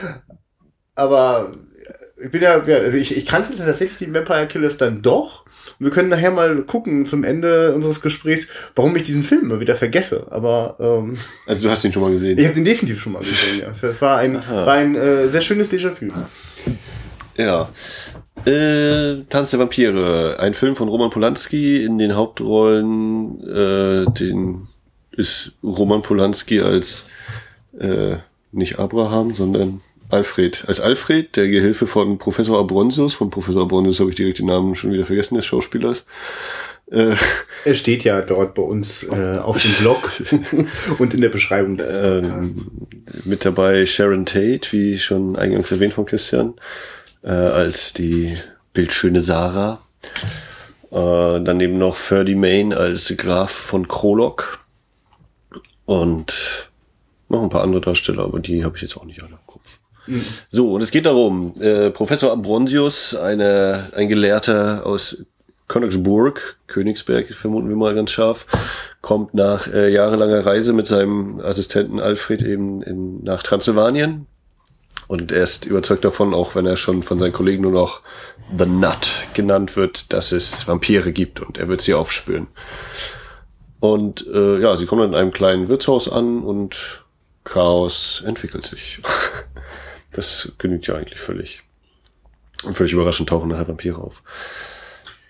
aber 0.94 1.52
ich 2.22 2.30
bin 2.30 2.42
ja, 2.42 2.62
ja, 2.64 2.78
also 2.78 2.96
ich, 2.96 3.16
ich 3.16 3.26
kannte 3.26 3.56
tatsächlich 3.56 3.98
die 3.98 4.14
Vampire 4.14 4.48
Killers 4.48 4.78
dann 4.78 5.02
doch. 5.02 5.43
Und 5.78 5.86
wir 5.86 5.90
können 5.90 6.08
nachher 6.08 6.30
mal 6.30 6.62
gucken 6.62 7.06
zum 7.06 7.24
Ende 7.24 7.74
unseres 7.74 8.00
Gesprächs, 8.00 8.48
warum 8.74 8.94
ich 8.96 9.02
diesen 9.02 9.22
Film 9.22 9.42
immer 9.42 9.60
wieder 9.60 9.76
vergesse. 9.76 10.26
Aber 10.30 10.76
ähm, 10.80 11.18
also 11.46 11.62
du 11.62 11.70
hast 11.70 11.84
ihn 11.84 11.92
schon 11.92 12.02
mal 12.02 12.12
gesehen. 12.12 12.38
Ich 12.38 12.44
habe 12.44 12.54
den 12.54 12.64
definitiv 12.64 13.00
schon 13.00 13.12
mal 13.12 13.20
gesehen. 13.20 13.60
ja. 13.60 13.70
Es 13.70 14.02
war 14.02 14.18
ein, 14.18 14.34
war 14.34 14.72
ein 14.72 14.94
äh, 14.94 15.28
sehr 15.28 15.40
schönes 15.40 15.70
Déjà-vu. 15.70 16.12
Ja. 17.36 17.70
Äh, 18.44 19.24
Tanz 19.28 19.50
der 19.50 19.60
Vampire, 19.60 20.36
ein 20.38 20.54
Film 20.54 20.76
von 20.76 20.88
Roman 20.88 21.10
Polanski 21.10 21.84
in 21.84 21.98
den 21.98 22.14
Hauptrollen. 22.14 23.40
Äh, 23.42 24.10
den 24.12 24.68
ist 25.12 25.52
Roman 25.62 26.02
Polanski 26.02 26.60
als 26.60 27.06
äh, 27.78 28.16
nicht 28.52 28.78
Abraham, 28.78 29.34
sondern 29.34 29.80
Alfred. 30.10 30.64
Als 30.66 30.80
Alfred, 30.80 31.36
der 31.36 31.48
Gehilfe 31.48 31.86
von 31.86 32.18
Professor 32.18 32.58
Abronsius, 32.58 33.14
von 33.14 33.30
Professor 33.30 33.62
Abronsius 33.62 34.00
habe 34.00 34.10
ich 34.10 34.16
direkt 34.16 34.38
den 34.38 34.46
Namen 34.46 34.74
schon 34.74 34.92
wieder 34.92 35.06
vergessen, 35.06 35.34
des 35.34 35.46
Schauspielers. 35.46 36.04
Äh, 36.90 37.14
er 37.64 37.74
steht 37.74 38.04
ja 38.04 38.20
dort 38.20 38.54
bei 38.54 38.62
uns 38.62 39.04
äh, 39.04 39.38
auf 39.38 39.60
dem 39.60 39.72
Blog 39.72 40.12
und 40.98 41.14
in 41.14 41.22
der 41.22 41.30
Beschreibung 41.30 41.78
des 41.78 41.88
ähm, 41.90 42.92
Mit 43.24 43.44
dabei 43.44 43.86
Sharon 43.86 44.26
Tate, 44.26 44.70
wie 44.72 44.98
schon 44.98 45.36
eingangs 45.36 45.72
erwähnt 45.72 45.94
von 45.94 46.04
Christian, 46.04 46.54
äh, 47.22 47.28
als 47.30 47.94
die 47.94 48.36
bildschöne 48.74 49.22
Sarah. 49.22 49.80
Äh, 50.90 51.40
daneben 51.42 51.78
noch 51.78 51.96
Ferdy 51.96 52.34
Main 52.34 52.74
als 52.74 53.12
Graf 53.16 53.50
von 53.50 53.88
Krolok. 53.88 54.60
Und 55.86 56.70
noch 57.28 57.42
ein 57.42 57.48
paar 57.48 57.62
andere 57.62 57.80
Darsteller, 57.80 58.24
aber 58.24 58.40
die 58.40 58.64
habe 58.64 58.76
ich 58.76 58.82
jetzt 58.82 58.96
auch 58.96 59.04
nicht 59.04 59.22
alle 59.22 59.38
So, 60.50 60.72
und 60.72 60.82
es 60.82 60.90
geht 60.90 61.06
darum, 61.06 61.54
äh, 61.60 61.90
Professor 61.90 62.32
Ambronsius, 62.32 63.14
eine, 63.14 63.90
ein 63.96 64.08
Gelehrter 64.08 64.82
aus 64.84 65.24
Königsburg, 65.66 66.58
Königsberg 66.66 67.32
vermuten 67.32 67.68
wir 67.68 67.76
mal 67.76 67.94
ganz 67.94 68.10
scharf, 68.10 68.46
kommt 69.00 69.34
nach 69.34 69.66
äh, 69.66 69.90
jahrelanger 69.90 70.44
Reise 70.44 70.72
mit 70.72 70.86
seinem 70.86 71.40
Assistenten 71.40 72.00
Alfred 72.00 72.42
eben 72.42 72.82
in, 72.82 73.24
nach 73.24 73.42
Transsilvanien. 73.42 74.26
Und 75.06 75.32
er 75.32 75.42
ist 75.42 75.66
überzeugt 75.66 76.04
davon, 76.04 76.32
auch 76.32 76.54
wenn 76.54 76.66
er 76.66 76.76
schon 76.76 77.02
von 77.02 77.18
seinen 77.18 77.32
Kollegen 77.32 77.62
nur 77.62 77.72
noch 77.72 78.00
The 78.56 78.66
Nut 78.66 79.12
genannt 79.34 79.76
wird, 79.76 80.12
dass 80.12 80.32
es 80.32 80.66
Vampire 80.66 81.12
gibt 81.12 81.40
und 81.40 81.58
er 81.58 81.68
wird 81.68 81.82
sie 81.82 81.94
aufspüren. 81.94 82.46
Und 83.80 84.26
äh, 84.26 84.60
ja, 84.60 84.76
sie 84.76 84.86
kommen 84.86 85.10
in 85.10 85.14
einem 85.14 85.32
kleinen 85.32 85.68
Wirtshaus 85.68 86.10
an 86.10 86.42
und 86.42 87.04
Chaos 87.44 88.22
entwickelt 88.26 88.66
sich. 88.66 89.00
das 90.14 90.52
genügt 90.58 90.86
ja 90.86 90.94
eigentlich 90.94 91.20
völlig. 91.20 91.62
Und 92.64 92.74
völlig 92.74 92.92
überraschend 92.92 93.28
tauchen 93.28 93.50
nachher 93.50 93.68
Vampire 93.68 93.98
auf. 93.98 94.22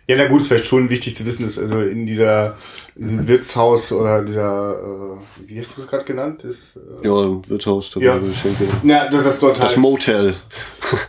Ja, 0.06 0.16
na 0.18 0.26
gut, 0.26 0.42
ist 0.42 0.48
vielleicht 0.48 0.66
schon 0.66 0.90
wichtig 0.90 1.16
zu 1.16 1.24
wissen, 1.24 1.44
dass 1.44 1.58
also 1.58 1.80
in 1.80 2.04
dieser 2.04 2.56
in 2.94 3.08
diesem 3.08 3.28
Wirtshaus 3.28 3.90
oder 3.90 4.22
dieser, 4.22 4.78
äh, 4.78 5.48
wie 5.48 5.58
hast 5.58 5.76
du 5.76 5.80
das 5.80 5.90
gerade 5.90 6.04
genannt? 6.04 6.44
Das, 6.44 6.76
äh, 6.76 7.06
ja, 7.06 7.48
Wirtshaus, 7.48 7.90
da 7.90 8.00
ja. 8.00 8.18
Geschenke. 8.18 8.68
Ja, 8.82 9.08
das 9.08 9.24
ist 9.24 9.42
dort 9.42 9.58
Das 9.58 9.68
halt 9.68 9.76
Motel. 9.78 10.34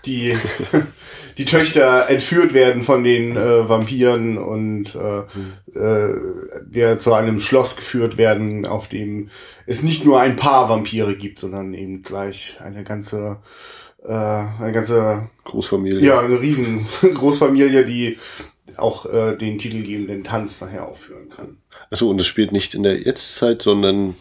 Die, 0.05 0.37
die 1.37 1.45
Töchter 1.45 2.09
entführt 2.09 2.53
werden 2.53 2.81
von 2.81 3.03
den 3.03 3.35
äh, 3.35 3.67
Vampiren 3.67 4.37
und 4.37 4.95
äh, 4.95 5.77
äh, 5.77 6.15
der 6.65 6.99
zu 6.99 7.13
einem 7.13 7.39
Schloss 7.39 7.75
geführt 7.75 8.17
werden, 8.17 8.65
auf 8.65 8.87
dem 8.87 9.29
es 9.65 9.81
nicht 9.81 10.05
nur 10.05 10.19
ein 10.19 10.35
paar 10.35 10.69
Vampire 10.69 11.15
gibt, 11.15 11.39
sondern 11.39 11.73
eben 11.73 12.03
gleich 12.03 12.57
eine 12.61 12.83
ganze 12.83 13.37
äh, 14.03 14.11
eine 14.11 14.71
ganze 14.71 15.29
Großfamilie. 15.43 16.01
Ja, 16.01 16.19
eine 16.19 16.39
riesen 16.39 16.85
Großfamilie, 17.01 17.85
die 17.85 18.17
auch 18.77 19.05
äh, 19.05 19.35
den 19.35 19.57
titelgebenden 19.57 20.23
Tanz 20.23 20.61
nachher 20.61 20.87
aufführen 20.87 21.29
kann. 21.29 21.57
Also 21.89 22.09
und 22.09 22.19
es 22.19 22.27
spielt 22.27 22.51
nicht 22.51 22.73
in 22.73 22.83
der 22.83 22.99
Jetztzeit, 22.99 23.61
sondern 23.61 24.15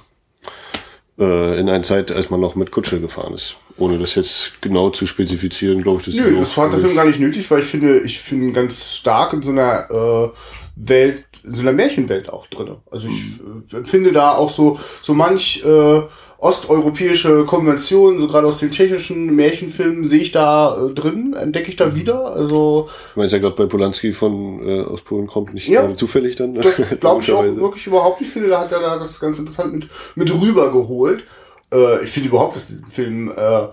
äh, 1.19 1.59
in 1.59 1.69
einer 1.69 1.83
Zeit, 1.83 2.11
als 2.11 2.31
man 2.31 2.41
noch 2.41 2.55
mit 2.55 2.71
Kutsche 2.71 3.01
gefahren 3.01 3.35
ist. 3.35 3.57
Ohne 3.77 3.99
das 3.99 4.15
jetzt 4.15 4.63
genau 4.63 4.91
zu 4.91 5.07
spezifizieren, 5.07 5.83
glaube 5.83 6.01
ich. 6.01 6.07
Das 6.07 6.15
Nö, 6.15 6.39
das 6.39 6.57
hat 6.57 6.73
der 6.73 6.81
Film 6.81 6.95
gar 6.95 7.05
nicht 7.05 7.19
nötig, 7.19 7.51
weil 7.51 7.61
ich 7.61 7.67
finde, 7.67 8.01
ich 8.01 8.21
finde 8.21 8.53
ganz 8.53 8.97
stark 8.97 9.33
in 9.33 9.43
so 9.43 9.51
einer 9.51 9.91
äh, 9.91 10.29
Welt, 10.77 11.24
in 11.45 11.55
so 11.55 11.61
einer 11.61 11.73
Märchenwelt 11.73 12.31
auch 12.31 12.47
drin. 12.47 12.77
Also 12.91 13.09
ich 13.09 13.75
äh, 13.75 13.85
finde 13.85 14.13
da 14.13 14.33
auch 14.33 14.51
so, 14.51 14.79
so 15.03 15.15
manch 15.15 15.63
äh, 15.65 16.03
osteuropäische 16.39 17.45
Konventionen, 17.45 18.19
so 18.19 18.29
gerade 18.29 18.47
aus 18.47 18.59
den 18.59 18.71
tschechischen 18.71 19.35
Märchenfilmen, 19.37 20.05
sehe 20.05 20.23
ich 20.23 20.33
da 20.33 20.77
äh, 20.77 20.93
drin, 20.93 21.35
entdecke 21.35 21.69
ich 21.69 21.77
da 21.77 21.87
mhm. 21.87 21.97
wieder. 21.97 22.33
Also 22.35 22.89
ich 23.11 23.17
meine, 23.17 23.31
ja 23.31 23.39
gerade 23.39 23.57
bei 23.57 23.67
Polanski 23.67 24.13
von 24.13 24.67
äh, 24.67 24.83
aus 24.83 25.03
Polen 25.03 25.27
kommt 25.27 25.55
nicht 25.55 25.69
ja, 25.69 25.95
zufällig 25.95 26.37
dann. 26.37 26.55
Das 26.55 26.77
glaube 27.01 27.23
ich 27.23 27.33
auch 27.33 27.45
wirklich 27.45 27.87
überhaupt 27.87 28.21
nicht. 28.21 28.29
Ich 28.29 28.33
finde, 28.33 28.49
da 28.49 28.61
hat 28.61 28.73
er 28.73 28.81
da 28.81 28.97
das 28.99 29.21
ganz 29.21 29.39
interessant 29.39 29.75
mit 29.75 29.89
mit 30.15 30.33
rübergeholt. 30.33 31.25
Äh, 31.73 32.05
ich 32.05 32.11
finde 32.11 32.31
überhaupt, 32.31 32.57
dass 32.57 32.69
der 32.69 32.87
Film 32.89 33.31
äh, 33.31 33.69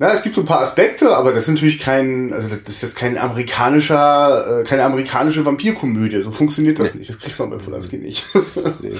na, 0.00 0.12
es 0.12 0.22
gibt 0.22 0.36
so 0.36 0.42
ein 0.42 0.46
paar 0.46 0.60
Aspekte, 0.60 1.16
aber 1.16 1.32
das 1.32 1.48
ist 1.48 1.54
natürlich 1.54 1.80
kein, 1.80 2.32
also 2.32 2.48
das 2.48 2.68
ist 2.68 2.82
jetzt 2.82 2.96
kein 2.96 3.18
amerikanischer, 3.18 4.60
äh, 4.60 4.64
keine 4.64 4.84
amerikanische 4.84 5.44
Vampirkomödie. 5.44 6.22
So 6.22 6.30
funktioniert 6.30 6.78
das 6.78 6.94
nee. 6.94 7.00
nicht. 7.00 7.10
Das 7.10 7.18
kriegt 7.18 7.36
man 7.40 7.50
bei 7.50 7.56
Polanski 7.56 7.98
nicht. 7.98 8.24
nee. 8.80 8.92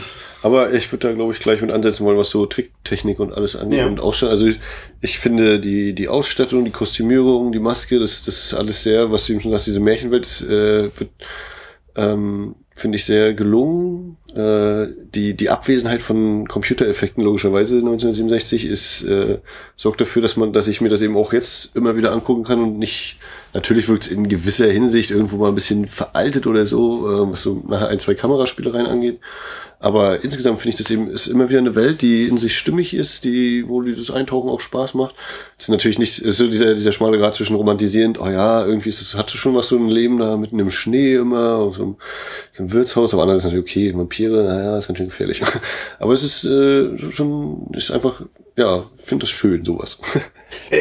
Aber 0.43 0.73
ich 0.73 0.91
würde 0.91 1.07
da, 1.07 1.15
glaube 1.15 1.33
ich, 1.33 1.39
gleich 1.39 1.61
mit 1.61 1.71
ansetzen 1.71 2.05
wollen, 2.05 2.19
was 2.19 2.31
so 2.31 2.47
Tricktechnik 2.47 3.21
und 3.21 3.33
alles 3.33 3.55
angeht 3.55 3.79
ja. 3.79 3.87
und 3.87 4.01
Ausstattung. 4.01 4.33
Also 4.33 4.47
ich, 4.49 4.59
ich, 5.01 5.21
finde 5.21 5.61
die, 5.61 5.93
die 5.93 6.09
Ausstattung, 6.09 6.65
die 6.65 6.73
Kostümierung, 6.73 7.53
die 7.53 7.61
Maske, 7.61 8.01
das, 8.01 8.25
das 8.25 8.47
ist 8.47 8.55
alles 8.55 8.83
sehr, 8.83 9.13
was 9.13 9.27
du 9.27 9.35
eben 9.35 9.41
schon 9.41 9.53
sagst, 9.53 9.69
diese 9.69 9.81
Märchenwelt, 9.81 10.25
das, 10.25 10.43
äh, 10.43 10.91
wird, 10.99 11.11
ähm, 11.95 12.57
finde 12.79 12.97
ich 12.97 13.05
sehr 13.05 13.35
gelungen. 13.35 14.17
Äh, 14.35 14.89
die, 15.15 15.35
die 15.35 15.51
Abwesenheit 15.51 16.03
von 16.03 16.47
Computereffekten 16.47 17.23
logischerweise 17.25 17.77
1967 17.77 18.67
ist, 18.67 19.03
äh, 19.03 19.39
sorgt 19.77 20.01
dafür, 20.01 20.23
dass 20.23 20.37
man, 20.37 20.53
dass 20.53 20.69
ich 20.69 20.81
mir 20.81 20.89
das 20.89 21.03
eben 21.03 21.17
auch 21.17 21.33
jetzt 21.33 21.77
immer 21.77 21.97
wieder 21.97 22.13
angucken 22.13 22.45
kann 22.45 22.63
und 22.63 22.79
nicht, 22.79 23.19
natürlich 23.55 23.89
wirkt 23.89 24.05
es 24.05 24.11
in 24.11 24.29
gewisser 24.29 24.71
Hinsicht 24.71 25.11
irgendwo 25.11 25.37
mal 25.37 25.49
ein 25.49 25.55
bisschen 25.55 25.87
veraltet 25.87 26.47
oder 26.47 26.67
so, 26.67 27.09
äh, 27.09 27.33
was 27.33 27.43
so 27.43 27.63
nachher 27.69 27.89
ein, 27.89 27.99
zwei 27.99 28.15
Kameraspielereien 28.15 28.87
angeht. 28.87 29.19
Aber 29.81 30.25
insgesamt 30.25 30.61
finde 30.61 30.71
ich 30.71 30.77
das 30.77 30.91
eben, 30.91 31.09
ist 31.09 31.29
immer 31.29 31.49
wieder 31.49 31.61
eine 31.61 31.77
Welt, 31.77 32.03
die 32.03 32.27
in 32.27 32.37
sich 32.37 32.59
stimmig 32.59 32.95
ist, 32.95 33.23
die, 33.25 33.69
wo 33.69 33.81
dieses 33.83 34.11
Eintauchen 34.11 34.51
auch 34.51 34.61
Spaß 34.61 34.95
macht. 34.95 35.15
Es 35.57 35.67
ist 35.67 35.71
natürlich 35.71 36.01
nicht, 36.01 36.19
ist 36.19 36.39
so 36.39 36.49
dieser, 36.49 36.75
dieser 36.75 36.91
schmale 36.91 37.17
Grad 37.17 37.35
zwischen 37.35 37.55
romantisierend, 37.55 38.21
oh 38.21 38.29
ja, 38.29 38.67
irgendwie 38.67 38.89
ist 38.89 39.01
es, 39.01 39.15
hatte 39.15 39.39
schon 39.39 39.55
was 39.55 39.69
so 39.69 39.77
ein 39.77 39.89
Leben 39.89 40.19
da 40.19 40.37
mitten 40.37 40.59
im 40.59 40.71
Schnee 40.71 41.15
immer, 41.15 41.73
so, 41.73 41.97
so 42.51 42.68
einem 42.69 42.73
Wirtshaus, 42.73 43.13
aber 43.13 43.23
andererseits 43.23 43.53
natürlich 43.53 43.71
okay, 43.71 43.95
Vampire, 43.95 44.45
naja, 44.45 44.79
ist 44.79 44.87
ganz 44.87 44.99
schön 44.99 45.09
gefährlich. 45.09 45.43
aber 45.99 46.13
es 46.13 46.23
ist 46.23 46.45
äh, 46.45 46.97
schon, 47.13 47.69
ist 47.73 47.91
einfach, 47.91 48.23
ja, 48.57 48.85
finde 48.97 49.25
das 49.25 49.31
schön, 49.31 49.65
sowas. 49.65 49.99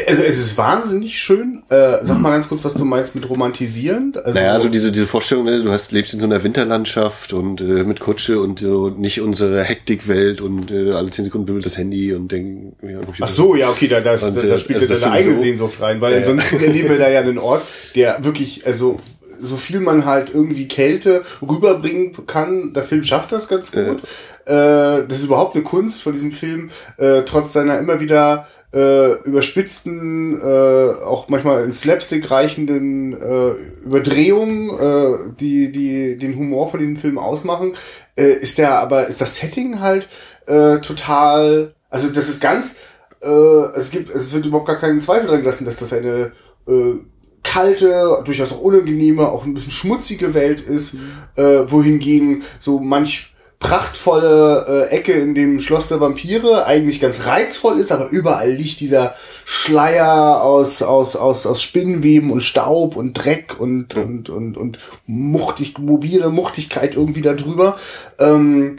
Also 0.08 0.22
es 0.22 0.38
ist 0.38 0.56
wahnsinnig 0.56 1.18
schön. 1.18 1.62
Äh, 1.68 1.98
sag 2.02 2.18
mal 2.20 2.30
ganz 2.30 2.48
kurz, 2.48 2.64
was 2.64 2.72
du 2.72 2.86
meinst 2.86 3.14
mit 3.14 3.28
romantisierend. 3.28 4.16
Also, 4.16 4.38
naja, 4.38 4.54
also 4.54 4.70
diese, 4.70 4.90
diese 4.90 5.06
Vorstellung, 5.06 5.44
ne, 5.44 5.62
du 5.62 5.70
hast, 5.70 5.92
lebst 5.92 6.14
in 6.14 6.20
so 6.20 6.24
einer 6.24 6.42
Winterlandschaft 6.42 7.34
und 7.34 7.60
äh, 7.60 7.84
mit 7.84 8.00
Kutsche 8.00 8.40
und 8.40 8.60
so 8.60 8.88
nicht 8.88 9.20
unsere 9.20 9.62
Hektikwelt 9.62 10.40
und 10.40 10.70
äh, 10.70 10.92
alle 10.92 11.10
zehn 11.10 11.26
Sekunden 11.26 11.44
bimmelt 11.46 11.66
das 11.66 11.76
Handy 11.76 12.14
und 12.14 12.32
denk, 12.32 12.76
ja, 12.82 13.00
Ach 13.20 13.28
so, 13.28 13.54
ja, 13.56 13.68
okay, 13.68 13.88
da, 13.88 14.00
das, 14.00 14.22
und, 14.22 14.38
da, 14.38 14.40
da 14.40 14.54
äh, 14.54 14.58
spielt 14.58 14.80
also 14.80 14.94
ja 14.94 15.00
deine 15.00 15.12
eigene 15.12 15.34
so, 15.34 15.42
Sehnsucht 15.42 15.80
rein, 15.82 16.00
weil 16.00 16.12
ja, 16.14 16.18
ansonsten 16.20 16.60
erleben 16.60 16.88
wir 16.88 16.98
da 16.98 17.10
ja 17.10 17.20
einen 17.20 17.36
Ort, 17.36 17.62
der 17.94 18.24
wirklich, 18.24 18.66
also 18.66 18.98
so 19.40 19.56
viel 19.56 19.80
man 19.80 20.04
halt 20.04 20.34
irgendwie 20.34 20.68
Kälte 20.68 21.22
rüberbringen 21.42 22.26
kann, 22.26 22.72
der 22.72 22.84
Film 22.84 23.02
schafft 23.02 23.32
das 23.32 23.48
ganz 23.48 23.72
gut. 23.72 24.02
Ja. 24.46 24.98
Äh, 24.98 25.06
das 25.06 25.18
ist 25.18 25.24
überhaupt 25.24 25.54
eine 25.54 25.64
Kunst 25.64 26.02
von 26.02 26.12
diesem 26.12 26.32
Film, 26.32 26.70
äh, 26.96 27.22
trotz 27.22 27.52
seiner 27.52 27.78
immer 27.78 28.00
wieder 28.00 28.46
äh, 28.72 29.14
überspitzten, 29.22 30.40
äh, 30.40 31.04
auch 31.04 31.28
manchmal 31.28 31.64
in 31.64 31.72
Slapstick 31.72 32.30
reichenden 32.30 33.14
äh, 33.14 33.50
Überdrehungen, 33.84 34.70
äh, 34.70 35.32
die, 35.40 35.72
die 35.72 36.18
den 36.18 36.36
Humor 36.36 36.70
von 36.70 36.80
diesem 36.80 36.96
Film 36.96 37.18
ausmachen, 37.18 37.74
äh, 38.16 38.30
ist 38.30 38.58
der 38.58 38.78
aber, 38.78 39.06
ist 39.06 39.20
das 39.20 39.36
Setting 39.36 39.80
halt 39.80 40.08
äh, 40.46 40.78
total, 40.78 41.74
also 41.88 42.08
das 42.08 42.28
ist 42.28 42.42
ganz, 42.42 42.76
äh, 43.22 43.28
es 43.76 43.90
gibt, 43.90 44.14
es 44.14 44.32
wird 44.32 44.46
überhaupt 44.46 44.68
gar 44.68 44.76
keinen 44.76 45.00
Zweifel 45.00 45.28
dran 45.28 45.40
gelassen, 45.40 45.64
dass 45.64 45.76
das 45.76 45.92
eine 45.92 46.32
äh, 46.66 46.94
kalte, 47.42 48.22
durchaus 48.24 48.52
auch 48.52 48.60
unangenehme, 48.60 49.28
auch 49.28 49.44
ein 49.44 49.54
bisschen 49.54 49.72
schmutzige 49.72 50.34
Welt 50.34 50.60
ist, 50.60 50.94
mhm. 50.94 51.00
äh, 51.36 51.70
wohingegen 51.70 52.42
so 52.60 52.80
manch 52.80 53.34
prachtvolle 53.60 54.88
äh, 54.90 54.94
Ecke 54.94 55.12
in 55.12 55.34
dem 55.34 55.58
Schloss 55.60 55.88
der 55.88 56.00
Vampire 56.00 56.66
eigentlich 56.66 57.00
ganz 57.00 57.26
reizvoll 57.26 57.78
ist, 57.78 57.90
aber 57.90 58.08
überall 58.10 58.52
liegt 58.52 58.78
dieser 58.80 59.16
Schleier 59.44 60.42
aus, 60.42 60.82
aus, 60.82 61.16
aus, 61.16 61.44
aus 61.44 61.62
Spinnenweben 61.62 62.30
und 62.30 62.42
Staub 62.42 62.94
und 62.94 63.14
Dreck 63.14 63.56
und, 63.58 63.96
und, 63.96 64.30
und, 64.30 64.56
und 64.56 64.78
muchtig, 65.06 65.76
mobile 65.78 66.30
Muchtigkeit 66.30 66.94
irgendwie 66.94 67.22
da 67.22 67.34
drüber. 67.34 67.76
Ähm, 68.20 68.76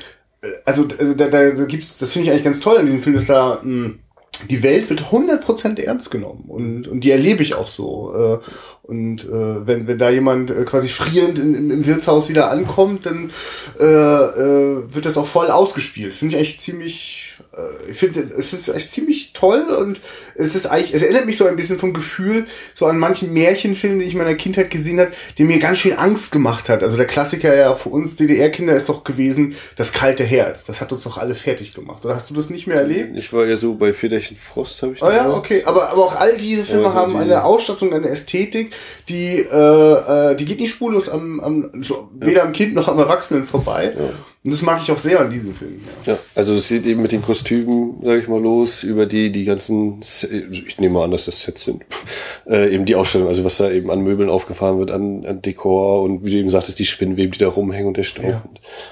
also, 0.64 0.88
also 0.98 1.14
da, 1.14 1.28
da 1.28 1.50
gibt's, 1.66 1.98
das 1.98 2.14
finde 2.14 2.28
ich 2.28 2.32
eigentlich 2.32 2.46
ganz 2.46 2.62
toll 2.62 2.78
in 2.78 2.86
diesem 2.86 3.04
Film, 3.04 3.16
dass 3.16 3.26
da 3.26 3.60
mh, 3.62 3.62
hm, 3.62 4.00
die 4.48 4.64
Welt 4.64 4.90
wird 4.90 5.04
100% 5.04 5.82
ernst 5.82 6.12
genommen 6.12 6.46
und, 6.48 6.88
und 6.88 7.02
die 7.02 7.12
erlebe 7.12 7.44
ich 7.44 7.56
auch 7.56 7.68
so. 7.68 8.14
Äh, 8.16 8.46
und 8.84 9.26
äh, 9.26 9.68
wenn, 9.68 9.88
wenn 9.88 10.00
da 10.00 10.10
jemand 10.10 10.50
äh, 10.50 10.64
quasi 10.66 10.90
frierend 10.90 11.38
in, 11.38 11.54
im, 11.54 11.72
im 11.72 11.86
Wirtshaus 11.86 12.30
wieder 12.30 12.50
ankommt, 12.50 13.06
dann 13.06 13.32
äh, 13.80 13.84
äh, 13.86 14.94
wird 14.94 15.06
das 15.06 15.18
auch 15.18 15.28
voll 15.28 15.52
ausgespielt. 15.52 16.14
Finde 16.14 16.36
ich 16.36 16.42
echt 16.42 16.62
ziemlich 16.62 17.30
äh, 17.56 17.92
ich 17.92 17.98
finde, 17.98 18.20
es 18.20 18.54
ist 18.54 18.68
echt 18.70 18.92
ziemlich 18.92 19.34
toll 19.34 19.64
und 19.70 20.00
es 20.40 20.56
ist 20.56 20.66
eigentlich, 20.66 20.94
es 20.94 21.04
erinnert 21.04 21.26
mich 21.26 21.38
so 21.38 21.46
ein 21.46 21.56
bisschen 21.56 21.78
vom 21.78 21.94
Gefühl 21.94 22.46
so 22.74 22.86
an 22.86 22.98
manchen 22.98 23.34
Märchenfilmen, 23.34 24.00
die 24.00 24.06
ich 24.06 24.14
in 24.14 24.18
meiner 24.18 24.36
Kindheit 24.36 24.70
gesehen 24.70 25.00
habe, 25.00 25.12
die 25.38 25.44
mir 25.44 25.60
ganz 25.60 25.80
schön 25.80 25.94
Angst 25.94 26.32
gemacht 26.32 26.70
hat. 26.70 26.82
Also 26.82 26.96
der 26.96 27.08
Klassiker 27.08 27.54
ja 27.56 27.76
für 27.76 27.90
uns 27.90 28.16
DDR-Kinder 28.16 28.74
ist 28.74 28.88
doch 28.88 29.04
gewesen, 29.04 29.56
das 29.76 29.92
kalte 29.92 30.24
Herz. 30.24 30.66
Das 30.66 30.80
hat 30.80 30.92
uns 30.92 31.04
doch 31.04 31.18
alle 31.18 31.36
fertig 31.36 31.74
gemacht. 31.74 32.06
Oder 32.06 32.16
hast 32.16 32.30
du 32.30 32.34
das 32.34 32.50
nicht 32.50 32.68
mehr 32.68 32.78
erlebt? 32.78 33.20
Ich 33.20 33.34
war 33.34 33.46
ja 33.46 33.58
so 33.58 33.76
bei 33.76 33.94
Federchen 33.94 34.38
Frost, 34.38 34.82
habe 34.82 34.94
ich. 34.94 35.04
Oh 35.04 35.12
ja, 35.12 35.30
okay. 35.30 35.64
Aber, 35.66 35.90
aber 35.90 36.06
auch 36.06 36.16
all 36.16 36.38
diese 36.38 36.64
Filme 36.64 36.86
also 36.86 36.98
haben 36.98 37.12
die 37.12 37.20
eine 37.20 37.44
Ausstattung, 37.44 37.94
eine 37.94 38.08
Ästhetik, 38.08 38.74
die, 39.10 39.40
äh, 39.40 40.32
äh, 40.32 40.36
die 40.36 40.46
geht 40.46 40.60
nicht 40.60 40.72
spurlos 40.72 41.10
am, 41.10 41.40
am 41.42 41.84
so, 41.84 42.10
weder 42.20 42.44
am 42.44 42.54
Kind 42.54 42.74
noch 42.74 42.88
am 42.88 42.98
Erwachsenen 42.98 43.46
vorbei. 43.46 43.94
Ja. 43.98 44.10
Und 44.46 44.54
das 44.54 44.62
mag 44.62 44.82
ich 44.82 44.90
auch 44.90 44.98
sehr 44.98 45.20
an 45.20 45.30
diesem 45.30 45.54
Film. 45.54 45.82
Ja, 46.06 46.14
ja 46.14 46.20
also 46.34 46.54
es 46.54 46.70
geht 46.70 46.86
eben 46.86 47.02
mit 47.02 47.12
den 47.12 47.22
Kostümen, 47.22 47.96
sage 48.04 48.22
ich 48.22 48.28
mal, 48.30 48.42
los, 48.42 48.84
über 48.84 49.06
die 49.06 49.34
die 49.34 49.44
ganzen, 49.44 50.00
ich 50.32 50.80
nehme 50.80 50.96
mal 50.96 51.06
an, 51.06 51.12
dass 51.12 51.26
das 51.26 51.42
Sets 51.42 51.64
sind, 51.64 51.84
äh, 52.50 52.74
eben 52.74 52.86
die 52.86 52.96
Ausstellung, 52.96 53.28
also 53.28 53.44
was 53.44 53.58
da 53.58 53.72
eben 53.72 53.90
an 53.92 54.02
Möbeln 54.02 54.30
aufgefahren 54.30 54.80
wird, 54.80 54.92
an, 54.92 55.26
an 55.26 55.42
Dekor 55.42 56.04
und 56.04 56.26
wie 56.26 56.32
du 56.32 56.38
eben 56.38 56.50
sagtest, 56.50 56.80
die 56.80 56.86
Spinnweben, 56.86 57.32
die 57.32 57.40
da 57.40 57.48
rumhängen 57.48 57.88
und 57.88 57.98
der 57.98 58.04
Staub. 58.04 58.26
Ja. 58.26 58.44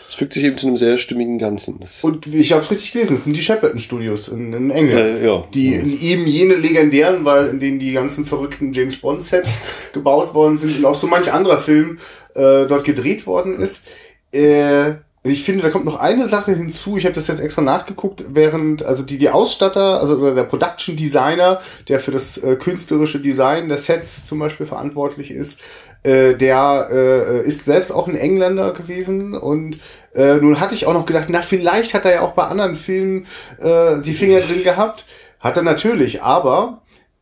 Es 0.07 0.15
fügt 0.15 0.33
sich 0.33 0.43
eben 0.43 0.57
zu 0.57 0.67
einem 0.67 0.77
sehr 0.77 0.97
stimmigen 0.97 1.37
Ganzen. 1.37 1.79
Das 1.79 2.03
und 2.03 2.27
ich 2.27 2.51
habe 2.51 2.61
es 2.61 2.71
richtig 2.71 2.91
gelesen, 2.91 3.15
es 3.15 3.23
sind 3.23 3.35
die 3.35 3.41
Shepperton 3.41 3.79
Studios 3.79 4.27
in, 4.27 4.53
in 4.53 4.71
England, 4.71 5.21
äh, 5.21 5.25
ja. 5.25 5.43
die 5.53 5.71
ja. 5.71 5.83
eben 5.83 6.27
jene 6.27 6.55
legendären, 6.55 7.25
weil 7.25 7.47
in 7.47 7.59
denen 7.59 7.79
die 7.79 7.93
ganzen 7.93 8.25
verrückten 8.25 8.73
James 8.73 8.97
Bond 8.97 9.23
Sets 9.23 9.59
gebaut 9.93 10.33
worden 10.33 10.57
sind 10.57 10.77
und 10.77 10.85
auch 10.85 10.95
so 10.95 11.07
manch 11.07 11.31
anderer 11.31 11.59
Film 11.59 11.99
äh, 12.35 12.65
dort 12.67 12.83
gedreht 12.83 13.25
worden 13.25 13.59
ist. 13.59 13.83
Äh, 14.31 14.95
ich 15.29 15.43
finde, 15.43 15.63
da 15.63 15.69
kommt 15.69 15.85
noch 15.85 15.99
eine 15.99 16.27
Sache 16.27 16.53
hinzu. 16.55 16.97
Ich 16.97 17.05
habe 17.05 17.15
das 17.15 17.27
jetzt 17.27 17.39
extra 17.39 17.61
nachgeguckt, 17.61 18.23
während 18.29 18.83
also 18.83 19.03
die 19.03 19.17
die 19.17 19.29
Ausstatter, 19.29 19.99
also 19.99 20.17
oder 20.17 20.35
der 20.35 20.43
Production 20.43 20.95
Designer, 20.95 21.61
der 21.87 21.99
für 21.99 22.11
das 22.11 22.37
äh, 22.37 22.55
künstlerische 22.55 23.19
Design 23.19 23.67
der 23.69 23.77
Sets 23.77 24.27
zum 24.27 24.39
Beispiel 24.39 24.65
verantwortlich 24.65 25.31
ist, 25.31 25.59
äh, 26.03 26.35
der 26.35 26.89
äh, 26.91 27.47
ist 27.47 27.65
selbst 27.65 27.91
auch 27.91 28.07
ein 28.07 28.15
Engländer 28.15 28.73
gewesen 28.73 29.35
und 29.35 29.77
Äh, 30.17 30.37
nun 30.41 30.59
hatte 30.59 30.73
ich 30.73 30.87
auch 30.87 30.93
noch 30.93 31.05
gedacht, 31.05 31.27
na, 31.29 31.41
vielleicht 31.41 31.93
hat 31.93 32.05
er 32.05 32.11
ja 32.11 32.21
auch 32.21 32.33
bei 32.33 32.45
anderen 32.45 32.75
Filmen 32.75 33.27
äh, 33.59 34.01
die 34.01 34.15
Finger 34.15 34.39
drin 34.39 34.63
gehabt. 34.63 35.05
Hat 35.39 35.57
er 35.57 35.63
natürlich, 35.63 36.23
aber 36.23 36.81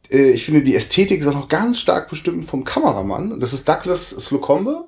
äh, 0.09 0.31
ich 0.31 0.45
finde, 0.45 0.61
die 0.61 0.75
Ästhetik 0.75 1.19
ist 1.19 1.27
auch 1.27 1.33
noch 1.33 1.49
ganz 1.49 1.77
stark 1.79 2.09
bestimmt 2.09 2.49
vom 2.49 2.63
Kameramann. 2.63 3.41
Das 3.41 3.51
ist 3.51 3.67
Douglas 3.67 4.11
Slocombe. 4.11 4.85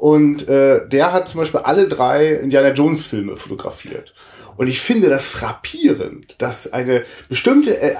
Und 0.00 0.48
äh, 0.48 0.88
der 0.88 1.12
hat 1.12 1.28
zum 1.28 1.40
Beispiel 1.40 1.60
alle 1.60 1.86
drei 1.86 2.30
Indiana 2.30 2.72
Jones 2.72 3.04
Filme 3.04 3.36
fotografiert. 3.36 4.14
Und 4.56 4.66
ich 4.66 4.80
finde 4.80 5.10
das 5.10 5.28
frappierend, 5.28 6.40
dass 6.40 6.72
eine 6.72 7.04
bestimmte 7.28 7.78
äh, 7.78 7.96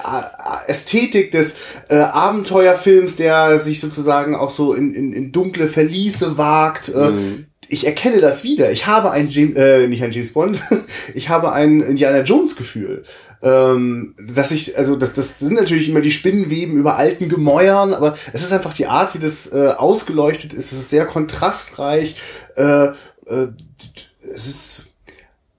Ästhetik 0.65 1.29
des 1.29 1.57
äh, 1.89 1.97
Abenteuerfilms, 1.97 3.17
der 3.17 3.59
sich 3.59 3.81
sozusagen 3.81 4.33
auch 4.33 4.49
so 4.49 4.73
in, 4.73 4.95
in, 4.95 5.13
in 5.13 5.31
dunkle 5.31 5.67
Verliese 5.67 6.39
wagt, 6.39 6.89
äh, 6.89 7.11
mhm. 7.11 7.45
ich 7.67 7.85
erkenne 7.85 8.19
das 8.19 8.43
wieder. 8.43 8.71
Ich 8.71 8.87
habe 8.87 9.11
ein 9.11 9.29
James, 9.29 9.55
äh, 9.55 9.85
nicht 9.87 10.03
ein 10.03 10.11
James 10.11 10.33
Bond, 10.33 10.59
ich 11.13 11.29
habe 11.29 11.51
ein 11.51 11.81
Indiana 11.81 12.21
Jones 12.21 12.55
Gefühl. 12.55 13.03
Ähm, 13.43 14.15
dass 14.19 14.51
ich, 14.51 14.77
also 14.77 14.95
das, 14.95 15.13
das 15.13 15.39
sind 15.39 15.55
natürlich 15.55 15.89
immer 15.89 16.01
die 16.01 16.11
Spinnenweben 16.11 16.77
über 16.77 16.97
alten 16.97 17.27
Gemäuern, 17.27 17.93
aber 17.93 18.15
es 18.33 18.43
ist 18.43 18.51
einfach 18.51 18.73
die 18.73 18.85
Art, 18.85 19.15
wie 19.15 19.19
das 19.19 19.51
äh, 19.51 19.69
ausgeleuchtet 19.69 20.53
ist. 20.53 20.71
Es 20.71 20.79
ist 20.79 20.89
sehr 20.91 21.05
kontrastreich. 21.05 22.17
Äh, 22.55 22.89
äh, 23.25 23.47
es 24.33 24.47
ist 24.47 24.91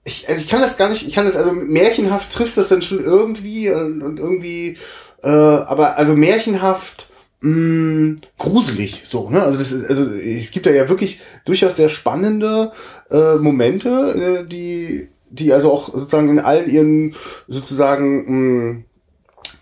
ich, 0.05 0.27
also 0.27 0.41
ich 0.41 0.49
kann 0.49 0.61
das 0.61 0.77
gar 0.77 0.89
nicht, 0.89 1.07
ich 1.07 1.13
kann 1.13 1.25
das, 1.25 1.37
also 1.37 1.53
märchenhaft 1.53 2.31
trifft 2.31 2.57
das 2.57 2.67
dann 2.67 2.81
schon 2.81 3.01
irgendwie 3.01 3.69
und, 3.69 4.01
und 4.01 4.19
irgendwie, 4.19 4.77
äh, 5.23 5.29
aber 5.29 5.97
also 5.97 6.13
märchenhaft 6.15 7.11
mh, 7.41 7.51
mm, 7.51 8.15
gruselig 8.37 9.01
so, 9.05 9.29
ne? 9.29 9.41
Also 9.41 9.57
das 9.57 9.71
ist, 9.71 9.89
also 9.89 10.13
es 10.13 10.51
gibt 10.51 10.65
da 10.65 10.71
ja 10.71 10.89
wirklich 10.89 11.21
durchaus 11.45 11.77
sehr 11.77 11.89
spannende 11.89 12.71
äh, 13.11 13.35
Momente, 13.35 14.43
äh, 14.43 14.47
die, 14.47 15.07
die 15.33 15.51
also 15.51 15.71
auch 15.71 15.89
sozusagen 15.89 16.29
in 16.29 16.39
all 16.39 16.69
ihren 16.69 17.15
sozusagen 17.47 18.23
mh, 18.25 18.73
mm, 18.73 18.85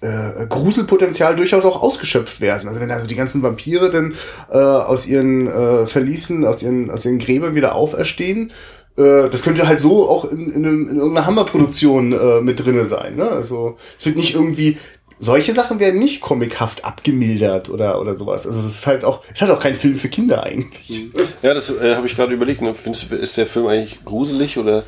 äh, 0.01 0.47
Gruselpotenzial 0.47 1.35
durchaus 1.35 1.63
auch 1.63 1.81
ausgeschöpft 1.81 2.41
werden. 2.41 2.67
Also 2.67 2.81
wenn 2.81 2.91
also 2.91 3.07
die 3.07 3.15
ganzen 3.15 3.43
Vampire 3.43 3.89
dann 3.89 4.15
äh, 4.51 4.57
aus 4.57 5.05
ihren 5.07 5.47
äh, 5.47 5.85
Verließen, 5.87 6.45
aus 6.45 6.63
ihren, 6.63 6.89
aus 6.89 7.05
ihren 7.05 7.19
Gräbern 7.19 7.55
wieder 7.55 7.75
auferstehen, 7.75 8.51
äh, 8.97 9.29
das 9.29 9.43
könnte 9.43 9.67
halt 9.67 9.79
so 9.79 10.09
auch 10.09 10.25
in, 10.25 10.51
in, 10.51 10.65
einem, 10.65 10.89
in 10.89 10.97
irgendeiner 10.97 11.27
Hammerproduktion 11.27 12.13
äh, 12.13 12.41
mit 12.41 12.63
drinne 12.63 12.85
sein. 12.85 13.15
Ne? 13.15 13.29
Also 13.29 13.77
es 13.97 14.05
wird 14.05 14.17
nicht 14.17 14.33
irgendwie 14.35 14.77
solche 15.21 15.53
Sachen 15.53 15.79
werden 15.79 15.99
nicht 15.99 16.19
comichaft 16.19 16.83
abgemildert 16.83 17.69
oder 17.69 18.01
oder 18.01 18.15
sowas. 18.15 18.47
Also 18.47 18.59
es 18.59 18.65
ist 18.65 18.87
halt 18.87 19.05
auch, 19.05 19.21
es 19.25 19.33
ist 19.35 19.41
halt 19.43 19.51
auch 19.51 19.59
kein 19.59 19.75
Film 19.75 19.99
für 19.99 20.09
Kinder 20.09 20.43
eigentlich. 20.43 21.11
Ja, 21.43 21.53
das 21.53 21.69
äh, 21.69 21.95
habe 21.95 22.07
ich 22.07 22.15
gerade 22.15 22.33
überlegt. 22.33 22.61
Ne? 22.61 22.73
Findest, 22.73 23.11
ist 23.11 23.37
der 23.37 23.45
Film 23.45 23.67
eigentlich 23.67 24.03
gruselig 24.03 24.57
oder 24.57 24.83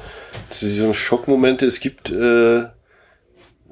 so 0.49 0.93
Schockmomente? 0.93 1.65
Es 1.65 1.79
gibt, 1.79 2.11
äh, 2.11 2.63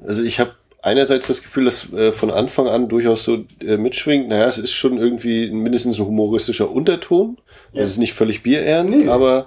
also 0.04 0.22
ich 0.22 0.40
habe 0.40 0.54
einerseits 0.82 1.28
das 1.28 1.42
Gefühl, 1.42 1.64
dass 1.64 1.92
äh, 1.92 2.12
von 2.12 2.30
Anfang 2.30 2.66
an 2.66 2.88
durchaus 2.88 3.24
so 3.24 3.44
äh, 3.64 3.76
mitschwingt. 3.76 4.28
Naja, 4.28 4.46
es 4.46 4.58
ist 4.58 4.72
schon 4.72 4.98
irgendwie 4.98 5.50
mindestens 5.50 5.98
ein 5.98 6.06
humoristischer 6.06 6.70
Unterton. 6.70 7.38
Ja. 7.72 7.82
Das 7.82 7.90
ist 7.90 7.98
nicht 7.98 8.12
völlig 8.12 8.42
bierernst, 8.42 8.96
nee. 8.96 9.08
aber 9.08 9.46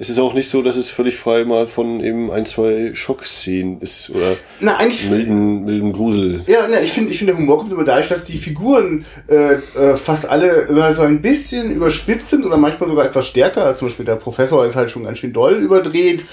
es 0.00 0.08
ist 0.08 0.18
auch 0.18 0.32
nicht 0.32 0.48
so, 0.48 0.62
dass 0.62 0.76
es 0.76 0.88
völlig 0.88 1.18
frei 1.18 1.44
mal 1.44 1.68
von 1.68 2.02
eben 2.02 2.32
ein, 2.32 2.46
zwei 2.46 2.92
Schockszenen 2.94 3.82
ist 3.82 4.08
oder 4.08 4.34
na, 4.58 4.78
eigentlich, 4.78 5.10
milden, 5.10 5.64
milden 5.66 5.92
Grusel. 5.92 6.42
Ja, 6.46 6.66
na, 6.70 6.80
ich 6.80 6.90
finde, 6.90 7.12
ich 7.12 7.18
finde, 7.18 7.34
der 7.34 7.38
Humor 7.38 7.58
kommt 7.58 7.70
immer 7.70 7.84
dadurch, 7.84 8.08
dass 8.08 8.24
die 8.24 8.38
Figuren 8.38 9.04
äh, 9.28 9.56
äh, 9.56 9.96
fast 9.96 10.26
alle 10.26 10.62
immer 10.70 10.94
so 10.94 11.02
ein 11.02 11.20
bisschen 11.20 11.70
überspitzt 11.70 12.30
sind 12.30 12.46
oder 12.46 12.56
manchmal 12.56 12.88
sogar 12.88 13.04
etwas 13.04 13.28
stärker. 13.28 13.76
Zum 13.76 13.88
Beispiel 13.88 14.06
der 14.06 14.16
Professor 14.16 14.64
ist 14.64 14.74
halt 14.74 14.90
schon 14.90 15.04
ganz 15.04 15.18
schön 15.18 15.34
doll 15.34 15.56
überdreht, 15.56 16.24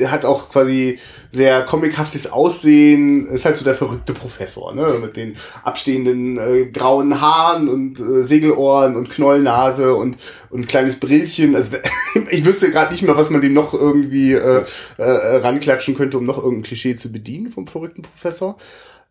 ja. 0.00 0.10
hat 0.10 0.24
auch 0.24 0.50
quasi 0.50 0.98
sehr 1.30 1.64
comichaftes 1.64 2.30
Aussehen, 2.30 3.28
ist 3.28 3.44
halt 3.44 3.56
so 3.56 3.64
der 3.64 3.74
verrückte 3.74 4.12
Professor, 4.12 4.74
ne? 4.74 4.98
Mit 5.00 5.16
den 5.16 5.36
abstehenden 5.64 6.38
äh, 6.38 6.66
grauen 6.66 7.20
Haaren 7.20 7.68
und 7.68 8.00
äh, 8.00 8.22
Segelohren 8.22 8.96
und 8.96 9.10
Knollnase 9.10 9.94
und, 9.94 10.16
und 10.50 10.68
kleines 10.68 11.00
Brillchen. 11.00 11.54
Also 11.54 11.76
ich 12.30 12.44
wüsste 12.44 12.70
gerade 12.70 12.92
nicht 12.92 13.02
mehr, 13.02 13.16
was 13.16 13.30
man 13.30 13.40
dem 13.40 13.54
noch 13.54 13.74
irgendwie 13.74 14.32
äh, 14.32 14.64
äh, 14.96 15.36
ranklatschen 15.36 15.96
könnte, 15.96 16.18
um 16.18 16.26
noch 16.26 16.38
irgendein 16.38 16.64
Klischee 16.64 16.94
zu 16.94 17.12
bedienen 17.12 17.50
vom 17.50 17.66
verrückten 17.66 18.02
Professor. 18.02 18.56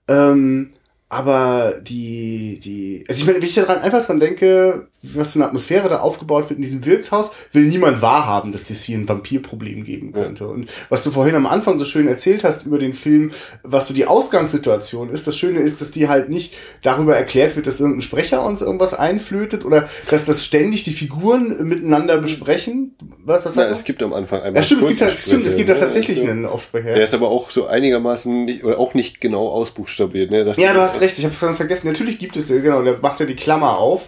Ähm, 0.07 0.69
aber 1.15 1.75
die, 1.81 2.59
die, 2.59 3.05
also 3.07 3.21
ich 3.21 3.25
meine, 3.25 3.39
wenn 3.39 3.47
ich 3.47 3.55
daran 3.55 3.79
einfach 3.79 4.05
dran 4.05 4.19
denke, 4.19 4.87
was 5.13 5.31
für 5.31 5.39
eine 5.39 5.45
Atmosphäre 5.45 5.87
da 5.87 5.99
aufgebaut 5.99 6.49
wird 6.49 6.57
in 6.57 6.63
diesem 6.63 6.85
Wirtshaus, 6.85 7.31
will 7.51 7.63
niemand 7.63 8.01
wahrhaben, 8.01 8.51
dass 8.51 8.69
es 8.69 8.83
hier 8.83 8.97
ein 8.97 9.07
Vampirproblem 9.07 9.83
geben 9.83 10.11
könnte. 10.11 10.43
Ja. 10.45 10.49
Und 10.49 10.69
was 10.89 11.03
du 11.03 11.11
vorhin 11.11 11.35
am 11.35 11.45
Anfang 11.45 11.77
so 11.77 11.85
schön 11.85 12.07
erzählt 12.07 12.43
hast 12.43 12.65
über 12.65 12.79
den 12.79 12.93
Film, 12.93 13.31
was 13.63 13.87
so 13.87 13.93
die 13.93 14.05
Ausgangssituation 14.05 15.09
ist, 15.09 15.27
das 15.27 15.37
Schöne 15.37 15.59
ist, 15.59 15.81
dass 15.81 15.91
die 15.91 16.09
halt 16.09 16.29
nicht 16.29 16.55
darüber 16.81 17.15
erklärt 17.15 17.55
wird, 17.55 17.67
dass 17.67 17.79
irgendein 17.79 18.01
Sprecher 18.01 18.45
uns 18.45 18.61
irgendwas 18.61 18.93
einflötet 18.93 19.63
oder 19.63 19.87
dass 20.09 20.25
das 20.25 20.43
ständig 20.43 20.83
die 20.83 20.91
Figuren 20.91 21.65
miteinander 21.67 22.17
besprechen. 22.17 22.95
Was, 23.23 23.45
was 23.45 23.55
ja, 23.55 23.69
es 23.69 23.83
gibt 23.83 24.01
am 24.03 24.13
Anfang 24.13 24.41
einmal. 24.41 24.61
Ja, 24.61 24.63
stimmt, 24.63 24.83
es 24.83 24.87
gibt, 24.89 25.01
halt, 25.01 25.17
stimmt, 25.17 25.45
es 25.45 25.55
gibt 25.55 25.69
da 25.69 25.75
tatsächlich 25.75 26.19
also, 26.19 26.31
einen 26.31 26.45
Aufsprecher. 26.45 26.93
Der 26.93 27.03
ist 27.03 27.13
aber 27.13 27.29
auch 27.29 27.49
so 27.49 27.67
einigermaßen 27.67 28.45
nicht, 28.45 28.63
oder 28.63 28.79
auch 28.79 28.93
nicht 28.93 29.21
genau 29.21 29.49
ausbuchstabiert. 29.49 30.31
Ne? 30.31 30.53
ja, 30.57 30.73
du 30.73 30.81
hast 30.81 31.01
recht, 31.05 31.17
ich 31.17 31.25
habe 31.25 31.55
vergessen. 31.55 31.87
Natürlich 31.87 32.19
gibt 32.19 32.35
es, 32.35 32.49
genau, 32.49 32.81
der 32.81 32.97
macht 32.99 33.19
ja 33.19 33.25
die 33.25 33.35
Klammer 33.35 33.77
auf. 33.77 34.07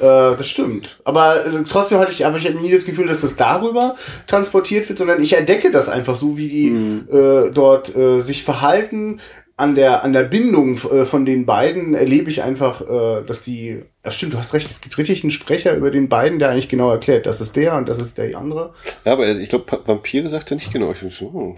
Äh, 0.00 0.36
das 0.36 0.48
stimmt. 0.48 0.98
Aber 1.04 1.44
äh, 1.44 1.64
trotzdem 1.68 1.98
hatte 1.98 2.12
ich, 2.12 2.24
aber 2.24 2.36
ich 2.36 2.54
nie 2.54 2.70
das 2.70 2.84
Gefühl, 2.84 3.06
dass 3.06 3.20
das 3.20 3.36
darüber 3.36 3.96
transportiert 4.26 4.88
wird, 4.88 4.98
sondern 4.98 5.20
ich 5.20 5.36
entdecke 5.36 5.70
das 5.70 5.88
einfach 5.88 6.16
so, 6.16 6.36
wie 6.36 6.48
die 6.48 6.70
mhm. 6.70 7.06
äh, 7.10 7.50
dort 7.50 7.94
äh, 7.96 8.20
sich 8.20 8.44
verhalten. 8.44 9.20
An 9.58 9.74
der, 9.74 10.04
an 10.04 10.12
der 10.12 10.22
Bindung 10.22 10.76
äh, 10.76 11.04
von 11.04 11.26
den 11.26 11.44
beiden 11.44 11.94
erlebe 11.94 12.30
ich 12.30 12.42
einfach, 12.42 12.80
äh, 12.80 13.22
dass 13.26 13.42
die. 13.42 13.82
Ja, 14.04 14.10
stimmt, 14.10 14.32
du 14.32 14.38
hast 14.38 14.54
recht, 14.54 14.66
es 14.66 14.80
gibt 14.80 14.96
richtig 14.96 15.22
einen 15.24 15.32
Sprecher 15.32 15.74
über 15.74 15.90
den 15.90 16.08
beiden, 16.08 16.38
der 16.38 16.50
eigentlich 16.50 16.68
genau 16.68 16.90
erklärt, 16.90 17.26
das 17.26 17.40
ist 17.40 17.56
der 17.56 17.76
und 17.76 17.88
das 17.88 17.98
ist 17.98 18.16
der 18.16 18.38
andere. 18.38 18.72
Ja, 19.04 19.12
aber 19.12 19.28
ich 19.28 19.48
glaube, 19.48 19.80
Vampire 19.84 20.28
sagt 20.30 20.50
er 20.50 20.54
nicht 20.54 20.72
genau. 20.72 20.92
Ich 20.92 21.14
so, 21.14 21.26
oh, 21.26 21.54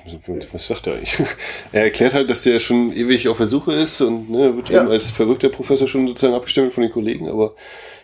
was 0.53 0.67
sagt 0.67 0.87
er 0.89 0.95
eigentlich? 0.95 1.17
er 1.73 1.85
erklärt 1.85 2.15
halt, 2.15 2.31
dass 2.31 2.43
der 2.43 2.59
schon 2.59 2.93
ewig 2.93 3.29
auf 3.29 3.37
der 3.37 3.47
Suche 3.47 3.75
ist 3.75 4.01
und 4.01 4.31
ne, 4.31 4.57
wird 4.57 4.71
ja. 4.71 4.81
eben 4.81 4.91
als 4.91 5.11
verrückter 5.11 5.51
Professor 5.51 5.87
schon 5.87 6.09
sozusagen 6.09 6.35
abgestimmt 6.35 6.73
von 6.73 6.83
den 6.83 6.93
Kollegen, 6.93 7.29
aber 7.29 7.55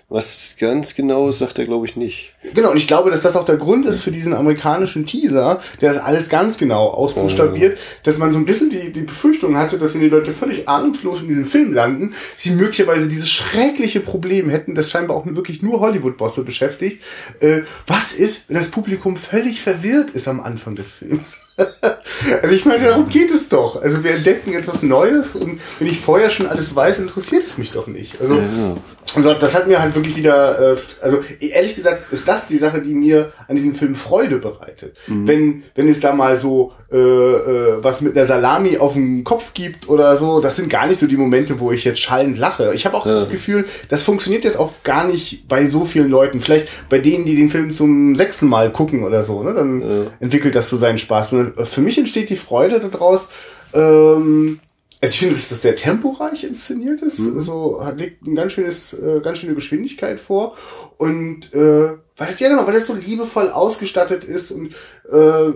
was 0.09 0.57
ganz 0.61 0.95
genau 0.95 1.33
sagt 1.33 1.59
er, 1.59 1.65
glaube 1.65 1.85
ich, 1.85 1.97
nicht. 1.97 2.33
Genau, 2.55 2.71
und 2.71 2.77
ich 2.77 2.87
glaube, 2.87 3.11
dass 3.11 3.23
das 3.23 3.35
auch 3.35 3.45
der 3.45 3.57
Grund 3.57 3.87
ist 3.87 4.03
für 4.03 4.13
diesen 4.13 4.35
amerikanischen 4.35 5.05
Teaser, 5.05 5.61
der 5.81 5.95
das 5.95 6.03
alles 6.03 6.29
ganz 6.29 6.59
genau 6.59 6.91
ausbuchstabiert, 6.91 7.79
dass 8.05 8.17
man 8.17 8.33
so 8.33 8.39
ein 8.39 8.45
bisschen 8.45 8.71
die, 8.71 8.93
die 8.93 9.01
Befürchtung 9.01 9.57
hatte, 9.57 9.79
dass 9.79 9.95
wenn 9.95 10.03
die 10.03 10.09
Leute 10.09 10.33
völlig 10.33 10.69
ahnungslos 10.69 11.23
in 11.23 11.29
diesem 11.29 11.47
Film 11.47 11.73
landen, 11.73 12.15
sie 12.37 12.53
möglicherweise 12.53 13.09
dieses 13.09 13.29
schreckliche 13.29 13.99
Problem 13.99 14.49
hätten, 14.49 14.77
das 14.77 14.91
scheinbar 14.91 15.17
auch 15.17 15.27
wirklich 15.27 15.61
nur 15.61 15.81
Hollywood-Bosse 15.81 16.45
beschäftigt. 16.45 17.03
Äh, 17.41 17.63
was 17.89 18.13
ist, 18.13 18.49
wenn 18.49 18.57
das 18.57 18.69
Publikum 18.69 19.17
völlig 19.17 19.61
verwirrt 19.61 20.11
ist 20.11 20.29
am 20.29 20.39
Anfang 20.39 20.77
des 20.77 20.93
Films? 20.93 21.39
also 21.57 22.55
ich 22.55 22.65
meine, 22.65 22.85
darum 22.85 23.09
geht 23.09 23.33
es 23.33 23.49
doch. 23.49 23.83
Also 23.83 24.05
wir 24.05 24.13
entdecken 24.13 24.53
etwas 24.53 24.85
Neues 24.85 25.35
und 25.35 25.61
wenn 25.81 25.89
ich 25.89 25.99
vorher 25.99 26.31
schon 26.31 26.47
alles 26.47 26.77
weiß, 26.77 27.01
interessiert 27.01 27.43
es 27.43 27.59
mich 27.59 27.73
doch 27.73 27.89
nicht. 27.89 28.21
Also 28.21 28.37
ja. 28.37 28.77
Also 29.15 29.35
das 29.35 29.55
hat 29.55 29.67
mir 29.67 29.81
halt 29.81 29.96
wirklich 29.97 30.17
wieder, 30.17 30.75
äh, 30.75 30.77
also 31.03 31.19
ehrlich 31.41 31.75
gesagt 31.75 32.13
ist 32.13 32.29
das 32.29 32.47
die 32.47 32.57
Sache, 32.57 32.81
die 32.81 32.95
mir 32.95 33.33
an 33.49 33.57
diesem 33.57 33.75
Film 33.75 33.95
Freude 33.95 34.37
bereitet. 34.37 34.97
Mhm. 35.07 35.27
Wenn, 35.27 35.63
wenn 35.75 35.89
es 35.89 36.01
da 36.01 36.13
mal 36.13 36.39
so 36.39 36.73
äh, 36.93 36.97
äh, 36.97 37.83
was 37.83 38.01
mit 38.01 38.17
einer 38.17 38.25
Salami 38.25 38.79
auf 38.79 38.93
dem 38.93 39.25
Kopf 39.25 39.55
gibt 39.55 39.89
oder 39.89 40.17
so, 40.17 40.41
das 40.41 40.57
sind 40.57 40.71
gar 40.71 40.87
nicht 40.87 40.99
so 40.99 41.07
die 41.07 41.17
Momente, 41.17 41.59
wo 41.59 41.73
ich 41.73 41.85
jetzt 41.85 42.01
schallend 42.01 42.39
lache. 42.39 42.73
Ich 42.75 42.87
habe 42.87 42.97
auch 42.97 43.07
ja. 43.07 43.13
das 43.13 43.31
Gefühl, 43.31 43.65
das 43.89 44.03
funktioniert 44.03 44.45
jetzt 44.45 44.59
auch 44.59 44.73
gar 44.85 45.07
nicht 45.07 45.49
bei 45.49 45.67
so 45.67 45.85
vielen 45.85 46.11
Leuten. 46.11 46.41
Vielleicht 46.41 46.69
bei 46.89 46.99
denen, 46.99 47.25
die 47.25 47.35
den 47.35 47.51
Film 47.51 47.73
zum 47.73 48.15
sechsten 48.15 48.47
Mal 48.47 48.71
gucken 48.71 49.05
oder 49.05 49.23
so, 49.23 49.43
ne? 49.43 49.55
Dann 49.55 49.81
ja. 49.81 50.07
entwickelt 50.21 50.55
das 50.55 50.69
so 50.69 50.77
seinen 50.77 50.99
Spaß. 50.99 51.33
Und 51.33 51.69
für 51.69 51.81
mich 51.81 51.99
entsteht 51.99 52.31
die 52.31 52.37
Freude 52.37 52.79
daraus, 52.79 53.29
ähm, 53.75 54.61
also 55.01 55.13
ich 55.13 55.19
finde, 55.19 55.35
dass 55.35 55.51
das 55.51 55.63
sehr 55.63 55.77
temporeich 55.77 56.45
inszeniert 56.45 57.03
ist. 57.03 57.19
Mhm. 57.19 57.39
Also 57.39 57.85
hat, 57.85 57.99
legt 57.99 58.23
ein 58.27 58.35
ganz 58.35 58.53
schönes, 58.53 58.95
äh, 58.95 59.21
ganz 59.21 59.39
schöne 59.39 59.55
Geschwindigkeit 59.55 60.19
vor. 60.19 60.57
Und 60.97 61.53
äh, 61.53 61.97
weil 62.17 62.29
es 62.29 62.41
ja 62.41 62.49
genau, 62.49 62.67
weil 62.67 62.77
es 62.77 62.87
so 62.87 62.95
liebevoll 62.95 63.51
ausgestattet 63.51 64.25
ist 64.25 64.51
und 64.53 64.75
äh, 65.11 65.53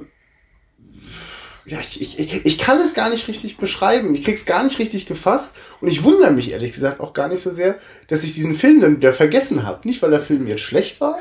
ja, 1.67 1.79
ich, 1.79 2.19
ich, 2.19 2.45
ich 2.45 2.59
kann 2.59 2.81
es 2.81 2.95
gar 2.95 3.11
nicht 3.11 3.29
richtig 3.29 3.57
beschreiben. 3.57 4.15
Ich 4.15 4.25
krieg's 4.25 4.45
gar 4.45 4.65
nicht 4.65 4.79
richtig 4.79 5.07
gefasst. 5.07 5.57
Und 5.81 5.89
ich 5.89 6.03
wundere 6.03 6.33
mich 6.33 6.51
ehrlich 6.51 6.73
gesagt 6.73 6.99
auch 7.01 7.13
gar 7.13 7.29
nicht 7.29 7.43
so 7.43 7.51
sehr, 7.51 7.79
dass 8.09 8.25
ich 8.25 8.33
diesen 8.33 8.57
Film 8.57 8.81
dann 8.81 8.97
wieder 8.97 9.13
vergessen 9.13 9.65
habe. 9.65 9.87
Nicht, 9.87 10.03
weil 10.03 10.11
der 10.11 10.21
Film 10.21 10.49
jetzt 10.49 10.63
schlecht 10.63 11.01
war, 11.01 11.19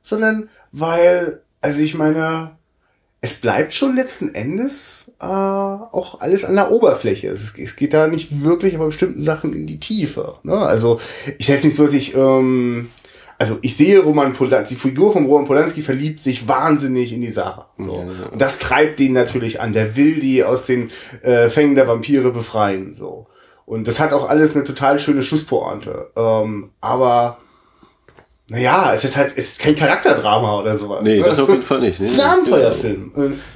sondern 0.00 0.50
weil, 0.70 1.42
also 1.60 1.80
ich 1.80 1.94
meine, 1.94 2.56
es 3.20 3.40
bleibt 3.40 3.74
schon 3.74 3.96
letzten 3.96 4.34
Endes 4.34 5.07
äh, 5.20 5.24
auch 5.24 6.20
alles 6.20 6.44
an 6.44 6.54
der 6.54 6.70
Oberfläche. 6.70 7.28
Es, 7.28 7.54
es, 7.58 7.76
geht 7.76 7.92
da 7.92 8.06
nicht 8.06 8.44
wirklich 8.44 8.78
bei 8.78 8.86
bestimmten 8.86 9.22
Sachen 9.22 9.52
in 9.52 9.66
die 9.66 9.80
Tiefe. 9.80 10.36
Ne? 10.44 10.56
Also 10.56 11.00
ich 11.38 11.48
jetzt 11.48 11.64
nicht 11.64 11.76
so, 11.76 11.84
dass 11.84 11.92
ich 11.92 12.14
ähm, 12.14 12.88
also 13.38 13.58
ich 13.62 13.76
sehe 13.76 14.00
Roman 14.00 14.32
Polanski, 14.32 14.74
die 14.74 14.80
Figur 14.80 15.12
von 15.12 15.26
Roman 15.26 15.46
Polanski 15.46 15.80
verliebt 15.80 16.20
sich 16.20 16.48
wahnsinnig 16.48 17.12
in 17.12 17.20
die 17.20 17.30
Sarah. 17.30 17.68
So. 17.78 17.94
Ja, 17.94 18.02
ja. 18.02 18.28
Und 18.32 18.40
das 18.40 18.58
treibt 18.58 18.98
den 18.98 19.12
natürlich 19.12 19.60
an. 19.60 19.72
Der 19.72 19.96
will 19.96 20.18
die 20.18 20.42
aus 20.42 20.66
den 20.66 20.90
äh, 21.22 21.48
Fängen 21.48 21.76
der 21.76 21.86
Vampire 21.86 22.32
befreien. 22.32 22.94
So. 22.94 23.28
Und 23.64 23.86
das 23.86 24.00
hat 24.00 24.12
auch 24.12 24.28
alles 24.28 24.54
eine 24.54 24.64
total 24.64 24.98
schöne 24.98 25.22
Schlusspointe. 25.22 26.10
Ähm, 26.16 26.70
aber 26.80 27.38
naja, 28.50 28.92
es 28.94 29.04
ist 29.04 29.16
halt, 29.16 29.28
es 29.36 29.52
ist 29.52 29.60
kein 29.60 29.76
Charakterdrama 29.76 30.60
oder 30.60 30.74
sowas. 30.76 31.00
Nee, 31.02 31.18
ne? 31.18 31.24
das 31.24 31.38
auf 31.38 31.48
jeden 31.48 31.62
Fall 31.62 31.80
nicht. 31.80 31.98
Nee, 32.00 32.06
es 32.06 32.12
ist 32.12 32.20
ein 32.20 32.30
Abenteuerfilm. 32.30 33.12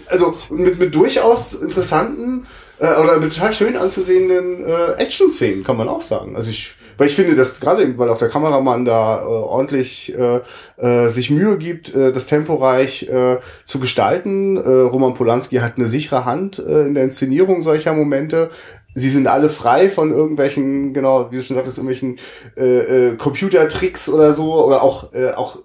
Also 0.06 0.36
mit, 0.50 0.78
mit 0.78 0.94
durchaus 0.94 1.54
interessanten 1.54 2.46
äh, 2.78 3.00
oder 3.00 3.18
mit 3.18 3.32
total 3.32 3.52
schön 3.52 3.76
anzusehenden 3.76 4.66
äh, 4.66 5.00
Action-Szenen, 5.02 5.64
kann 5.64 5.76
man 5.76 5.88
auch 5.88 6.02
sagen. 6.02 6.36
Also 6.36 6.50
ich, 6.50 6.74
weil 6.98 7.08
ich 7.08 7.14
finde, 7.14 7.34
dass 7.34 7.58
gerade, 7.60 7.96
weil 7.96 8.10
auch 8.10 8.18
der 8.18 8.28
Kameramann 8.28 8.84
da 8.84 9.22
äh, 9.22 9.24
ordentlich 9.24 10.14
äh, 10.14 10.40
äh, 10.76 11.08
sich 11.08 11.30
Mühe 11.30 11.56
gibt, 11.56 11.94
äh, 11.94 12.12
das 12.12 12.26
temporeich 12.26 13.08
äh, 13.08 13.38
zu 13.64 13.78
gestalten. 13.78 14.58
Äh, 14.58 14.68
Roman 14.68 15.14
Polanski 15.14 15.56
hat 15.56 15.78
eine 15.78 15.86
sichere 15.86 16.26
Hand 16.26 16.58
äh, 16.58 16.82
in 16.82 16.94
der 16.94 17.04
Inszenierung 17.04 17.62
solcher 17.62 17.94
Momente 17.94 18.50
sie 18.94 19.10
sind 19.10 19.26
alle 19.26 19.48
frei 19.48 19.88
von 19.88 20.12
irgendwelchen, 20.12 20.92
genau, 20.92 21.30
wie 21.30 21.36
du 21.36 21.42
schon 21.42 21.56
sagtest, 21.56 21.78
irgendwelchen 21.78 22.18
äh, 22.56 23.10
äh, 23.10 23.16
Computertricks 23.16 24.08
oder 24.08 24.32
so, 24.32 24.64
oder 24.64 24.82
auch, 24.82 25.12
äh, 25.12 25.30
auch, 25.30 25.62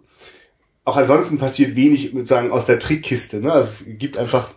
auch 0.86 0.98
ansonsten 0.98 1.38
passiert 1.38 1.76
wenig 1.76 2.12
sozusagen 2.12 2.52
aus 2.52 2.66
der 2.66 2.80
Trickkiste. 2.80 3.42
Ne? 3.42 3.52
Also 3.52 3.84
es 3.88 3.98
gibt 3.98 4.18
einfach, 4.18 4.52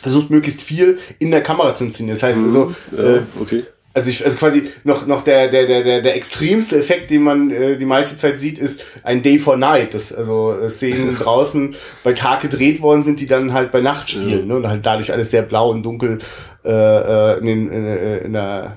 versucht 0.00 0.30
möglichst 0.30 0.62
viel 0.62 0.98
in 1.18 1.30
der 1.30 1.42
Kamera 1.42 1.74
zu 1.74 1.84
inszenieren. 1.84 2.16
Das 2.16 2.22
heißt 2.22 2.42
also, 2.42 2.66
mhm, 2.66 2.74
ja, 2.96 3.16
äh, 3.16 3.22
okay. 3.40 3.64
Also 3.96 4.10
ich, 4.10 4.22
also 4.26 4.36
quasi 4.36 4.70
noch 4.84 5.06
noch 5.06 5.24
der 5.24 5.48
der 5.48 5.64
der 5.64 5.82
der 5.82 6.02
der 6.02 6.16
extremste 6.16 6.78
Effekt, 6.78 7.10
den 7.10 7.22
man 7.22 7.50
äh, 7.50 7.78
die 7.78 7.86
meiste 7.86 8.14
Zeit 8.14 8.38
sieht, 8.38 8.58
ist 8.58 8.84
ein 9.02 9.22
Day 9.22 9.38
for 9.38 9.56
Night. 9.56 9.94
Das 9.94 10.12
also 10.12 10.52
äh, 10.52 10.68
Szenen 10.68 11.14
draußen 11.18 11.74
bei 12.04 12.12
Tag 12.12 12.42
gedreht 12.42 12.82
worden 12.82 13.02
sind, 13.02 13.20
die 13.20 13.26
dann 13.26 13.54
halt 13.54 13.72
bei 13.72 13.80
Nacht 13.80 14.10
spielen, 14.10 14.40
ja. 14.40 14.44
ne? 14.44 14.56
Und 14.56 14.68
halt 14.68 14.84
dadurch 14.84 15.12
alles 15.14 15.30
sehr 15.30 15.40
blau 15.40 15.70
und 15.70 15.82
dunkel 15.82 16.18
äh, 16.62 16.68
äh, 16.68 17.38
in, 17.38 17.46
den, 17.46 17.70
in, 17.70 17.86
äh, 17.86 18.18
in, 18.18 18.32
der, 18.34 18.76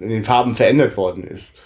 in 0.00 0.08
den 0.08 0.22
Farben 0.22 0.54
verändert 0.54 0.96
worden 0.96 1.24
ist. 1.24 1.56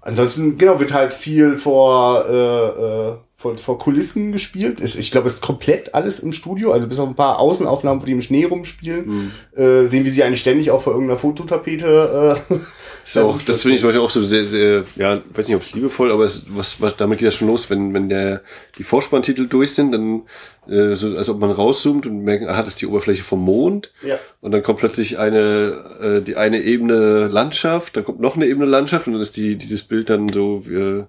Ansonsten, 0.00 0.58
genau, 0.58 0.80
wird 0.80 0.92
halt 0.92 1.14
viel 1.14 1.56
vor, 1.56 2.26
äh, 2.28 2.32
äh, 2.32 3.16
vor, 3.36 3.56
vor 3.58 3.78
Kulissen 3.78 4.32
gespielt. 4.32 4.80
Ich, 4.80 4.98
ich 4.98 5.10
glaube, 5.10 5.26
es 5.26 5.34
ist 5.34 5.40
komplett 5.42 5.94
alles 5.94 6.18
im 6.20 6.32
Studio, 6.32 6.72
also 6.72 6.86
bis 6.86 6.98
auf 6.98 7.08
ein 7.08 7.14
paar 7.14 7.38
Außenaufnahmen, 7.40 8.00
wo 8.00 8.06
die 8.06 8.12
im 8.12 8.22
Schnee 8.22 8.44
rumspielen, 8.44 9.06
mhm. 9.06 9.30
äh, 9.60 9.86
sehen 9.86 10.04
wir 10.04 10.10
sie 10.10 10.22
eigentlich 10.22 10.40
ständig 10.40 10.70
auch 10.70 10.82
vor 10.82 10.94
irgendeiner 10.94 11.18
Fototapete. 11.18 12.36
Äh, 12.50 12.54
ist 13.04 13.18
auch, 13.18 13.40
das 13.42 13.62
finde 13.62 13.74
ich 13.74 13.80
zum 13.80 13.88
Beispiel 13.88 14.04
auch 14.04 14.10
so 14.10 14.24
sehr, 14.24 14.46
sehr, 14.46 14.84
ja, 14.96 15.20
weiß 15.34 15.48
nicht, 15.48 15.56
ob 15.56 15.62
es 15.62 15.72
liebevoll, 15.72 16.12
aber 16.12 16.24
es, 16.24 16.44
was, 16.48 16.80
was, 16.80 16.96
damit 16.96 17.18
geht 17.18 17.28
das 17.28 17.34
schon 17.34 17.48
los, 17.48 17.68
wenn, 17.68 17.92
wenn 17.92 18.08
der, 18.08 18.42
die 18.78 18.84
Vorspanntitel 18.84 19.46
durch 19.46 19.74
sind, 19.74 19.92
dann, 19.92 20.22
äh, 20.68 20.94
so, 20.94 21.14
als 21.16 21.28
ob 21.28 21.38
man 21.38 21.50
rauszoomt 21.50 22.06
und 22.06 22.22
merkt, 22.22 22.48
ah, 22.48 22.62
das 22.62 22.74
ist 22.74 22.82
die 22.82 22.86
Oberfläche 22.86 23.24
vom 23.24 23.44
Mond. 23.44 23.92
Ja. 24.02 24.18
Und 24.40 24.52
dann 24.52 24.62
kommt 24.62 24.78
plötzlich 24.78 25.18
eine, 25.18 25.98
äh, 26.00 26.22
die 26.22 26.36
eine 26.36 26.62
Ebene 26.62 27.28
Landschaft, 27.28 27.96
dann 27.96 28.04
kommt 28.04 28.20
noch 28.20 28.36
eine 28.36 28.46
Ebene 28.46 28.64
Landschaft 28.64 29.06
und 29.06 29.14
dann 29.14 29.22
ist 29.22 29.36
die, 29.36 29.56
dieses 29.56 29.82
Bild 29.82 30.08
dann 30.08 30.28
so, 30.28 30.62
äh, 30.70 31.04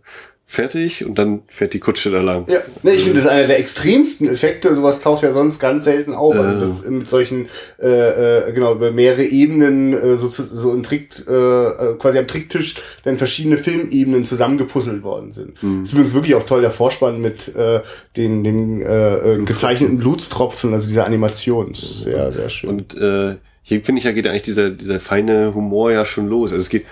fertig 0.47 1.03
und 1.03 1.17
dann 1.17 1.41
fährt 1.47 1.73
die 1.73 1.79
Kutsche 1.79 2.11
da 2.11 2.21
lang. 2.21 2.45
Ja, 2.47 2.59
ne, 2.83 2.91
ich 2.91 3.01
finde, 3.01 3.15
das 3.15 3.25
ist 3.25 3.31
einer 3.31 3.47
der 3.47 3.59
extremsten 3.59 4.29
Effekte. 4.29 4.75
Sowas 4.75 5.01
taucht 5.01 5.23
ja 5.23 5.31
sonst 5.31 5.59
ganz 5.59 5.83
selten 5.83 6.13
auf. 6.13 6.35
Also 6.35 6.59
das 6.59 6.87
mit 6.87 7.09
solchen, 7.09 7.47
äh, 7.81 8.49
äh, 8.49 8.53
genau, 8.53 8.75
über 8.75 8.91
mehrere 8.91 9.23
Ebenen, 9.23 9.93
äh, 9.93 10.15
so, 10.15 10.29
so 10.29 10.71
ein 10.71 10.83
Trick, 10.83 11.09
äh, 11.27 11.31
äh, 11.31 11.95
quasi 11.97 12.19
am 12.19 12.27
Tricktisch, 12.27 12.75
dann 13.03 13.17
verschiedene 13.17 13.57
Filmebenen 13.57 14.23
zusammengepuzzelt 14.23 15.01
worden 15.01 15.31
sind. 15.31 15.61
Mhm. 15.63 15.79
Das 15.79 15.89
ist 15.89 15.93
übrigens 15.93 16.13
wirklich 16.13 16.35
auch 16.35 16.45
toll, 16.45 16.61
der 16.61 16.71
Vorspann 16.71 17.19
mit 17.19 17.53
äh, 17.55 17.81
den, 18.15 18.43
den 18.43 18.81
äh, 18.83 19.15
äh 19.15 19.43
gezeichneten 19.43 19.97
Blutstropfen, 19.97 20.73
also 20.73 20.87
dieser 20.87 21.05
Animation. 21.05 21.73
Sehr, 21.73 22.31
sehr 22.31 22.49
schön. 22.49 22.69
Und 22.69 22.95
äh, 22.95 23.35
hier 23.63 23.83
finde 23.83 23.97
ich 23.97 24.05
ja 24.05 24.11
geht 24.11 24.27
eigentlich 24.27 24.43
dieser, 24.43 24.69
dieser 24.69 24.99
feine 24.99 25.55
Humor 25.55 25.91
ja 25.91 26.05
schon 26.05 26.27
los. 26.27 26.51
Also 26.51 26.61
es 26.61 26.69
geht 26.69 26.85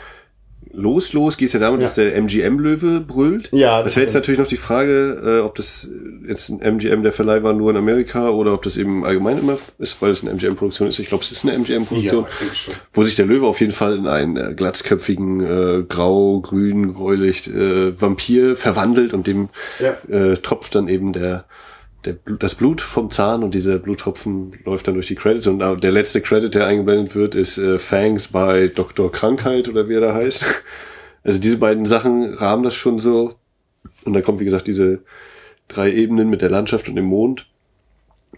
los, 0.73 1.13
los 1.13 1.37
geht 1.37 1.47
es 1.47 1.53
ja 1.53 1.59
damit, 1.59 1.79
ja. 1.79 1.85
dass 1.85 1.95
der 1.95 2.15
MGM-Löwe 2.15 3.01
brüllt. 3.01 3.49
Ja. 3.51 3.81
Das 3.83 3.95
wäre 3.95 4.05
jetzt 4.05 4.13
natürlich 4.13 4.39
noch 4.39 4.47
die 4.47 4.57
Frage, 4.57 5.21
äh, 5.23 5.39
ob 5.41 5.55
das 5.55 5.89
jetzt 6.27 6.49
ein 6.49 6.61
MGM 6.61 7.03
der 7.03 7.13
Verleih 7.13 7.43
war 7.43 7.53
nur 7.53 7.71
in 7.71 7.77
Amerika 7.77 8.29
oder 8.29 8.53
ob 8.53 8.63
das 8.63 8.77
eben 8.77 9.05
allgemein 9.05 9.37
immer 9.39 9.57
ist, 9.77 10.01
weil 10.01 10.11
es 10.11 10.21
eine 10.21 10.31
MGM-Produktion 10.31 10.87
ist. 10.87 10.99
Ich 10.99 11.07
glaube, 11.07 11.23
es 11.23 11.31
ist 11.31 11.45
eine 11.45 11.53
MGM-Produktion, 11.53 12.25
ja, 12.25 12.73
wo 12.93 13.03
sich 13.03 13.15
der 13.15 13.25
Löwe 13.25 13.45
auf 13.45 13.61
jeden 13.61 13.71
Fall 13.71 13.97
in 13.97 14.07
einen 14.07 14.37
äh, 14.37 14.53
glatzköpfigen, 14.55 15.39
äh, 15.41 15.83
grau, 15.87 16.41
grün, 16.41 16.93
gräulich 16.93 17.47
äh, 17.47 17.99
Vampir 17.99 18.55
verwandelt 18.55 19.13
und 19.13 19.27
dem 19.27 19.49
ja. 19.79 19.95
äh, 20.15 20.37
tropft 20.37 20.75
dann 20.75 20.87
eben 20.87 21.13
der 21.13 21.45
der, 22.05 22.17
das 22.39 22.55
Blut 22.55 22.81
vom 22.81 23.09
Zahn 23.09 23.43
und 23.43 23.53
dieser 23.53 23.79
Bluttropfen 23.79 24.51
läuft 24.65 24.87
dann 24.87 24.95
durch 24.95 25.07
die 25.07 25.15
Credits 25.15 25.47
und 25.47 25.59
der 25.59 25.91
letzte 25.91 26.21
Credit, 26.21 26.53
der 26.53 26.67
eingeblendet 26.67 27.15
wird, 27.15 27.35
ist 27.35 27.57
äh, 27.57 27.77
Fangs 27.77 28.27
bei 28.29 28.67
Dr. 28.67 29.11
Krankheit 29.11 29.67
oder 29.67 29.89
wie 29.89 29.95
er 29.95 30.01
da 30.01 30.13
heißt. 30.13 30.45
Also 31.25 31.39
diese 31.39 31.57
beiden 31.57 31.85
Sachen 31.85 32.33
rahmen 32.33 32.63
das 32.63 32.75
schon 32.75 32.99
so. 32.99 33.35
Und 34.03 34.11
dann 34.11 34.23
kommt, 34.23 34.41
wie 34.41 34.43
gesagt, 34.43 34.67
diese 34.67 35.03
drei 35.69 35.89
Ebenen 35.89 36.29
mit 36.29 36.41
der 36.41 36.49
Landschaft 36.49 36.89
und 36.89 36.97
dem 36.97 37.05
Mond. 37.05 37.47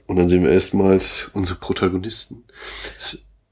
Und 0.05 0.17
dann 0.17 0.29
sehen 0.29 0.43
wir 0.43 0.51
erstmals 0.51 1.31
unsere 1.33 1.57
Protagonisten. 1.57 2.43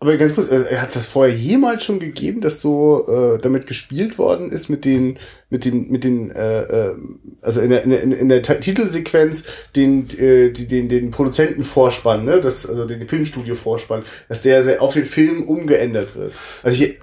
Aber 0.03 0.17
ganz 0.17 0.35
kurz, 0.35 0.51
äh, 0.51 0.75
hat 0.75 0.93
das 0.97 1.05
vorher 1.05 1.33
jemals 1.33 1.85
schon 1.85 1.97
gegeben, 1.97 2.41
dass 2.41 2.59
so 2.59 3.07
äh, 3.07 3.39
damit 3.39 3.67
gespielt 3.67 4.17
worden 4.17 4.51
ist 4.51 4.67
mit 4.67 4.83
den, 4.83 5.17
mit 5.49 5.63
den, 5.63 5.89
mit 5.89 6.03
den, 6.03 6.29
äh, 6.29 6.63
äh, 6.63 6.95
also 7.41 7.61
in 7.61 7.69
der, 7.69 7.83
in, 7.83 8.11
in 8.11 8.27
der 8.27 8.41
Titelsequenz 8.41 9.45
den, 9.77 10.09
äh, 10.19 10.49
die, 10.49 10.67
den, 10.67 10.89
den 10.89 11.11
Produzenten 11.11 11.63
vorspannen, 11.63 12.25
ne, 12.25 12.41
das, 12.41 12.67
also 12.67 12.83
den 12.83 13.07
Filmstudio 13.07 13.55
vorspannen, 13.55 14.03
dass 14.27 14.41
der 14.41 14.61
sehr 14.65 14.81
auf 14.81 14.93
den 14.93 15.05
Film 15.05 15.43
umgeändert 15.43 16.17
wird. 16.17 16.33
Also 16.63 16.83
ich 16.83 16.99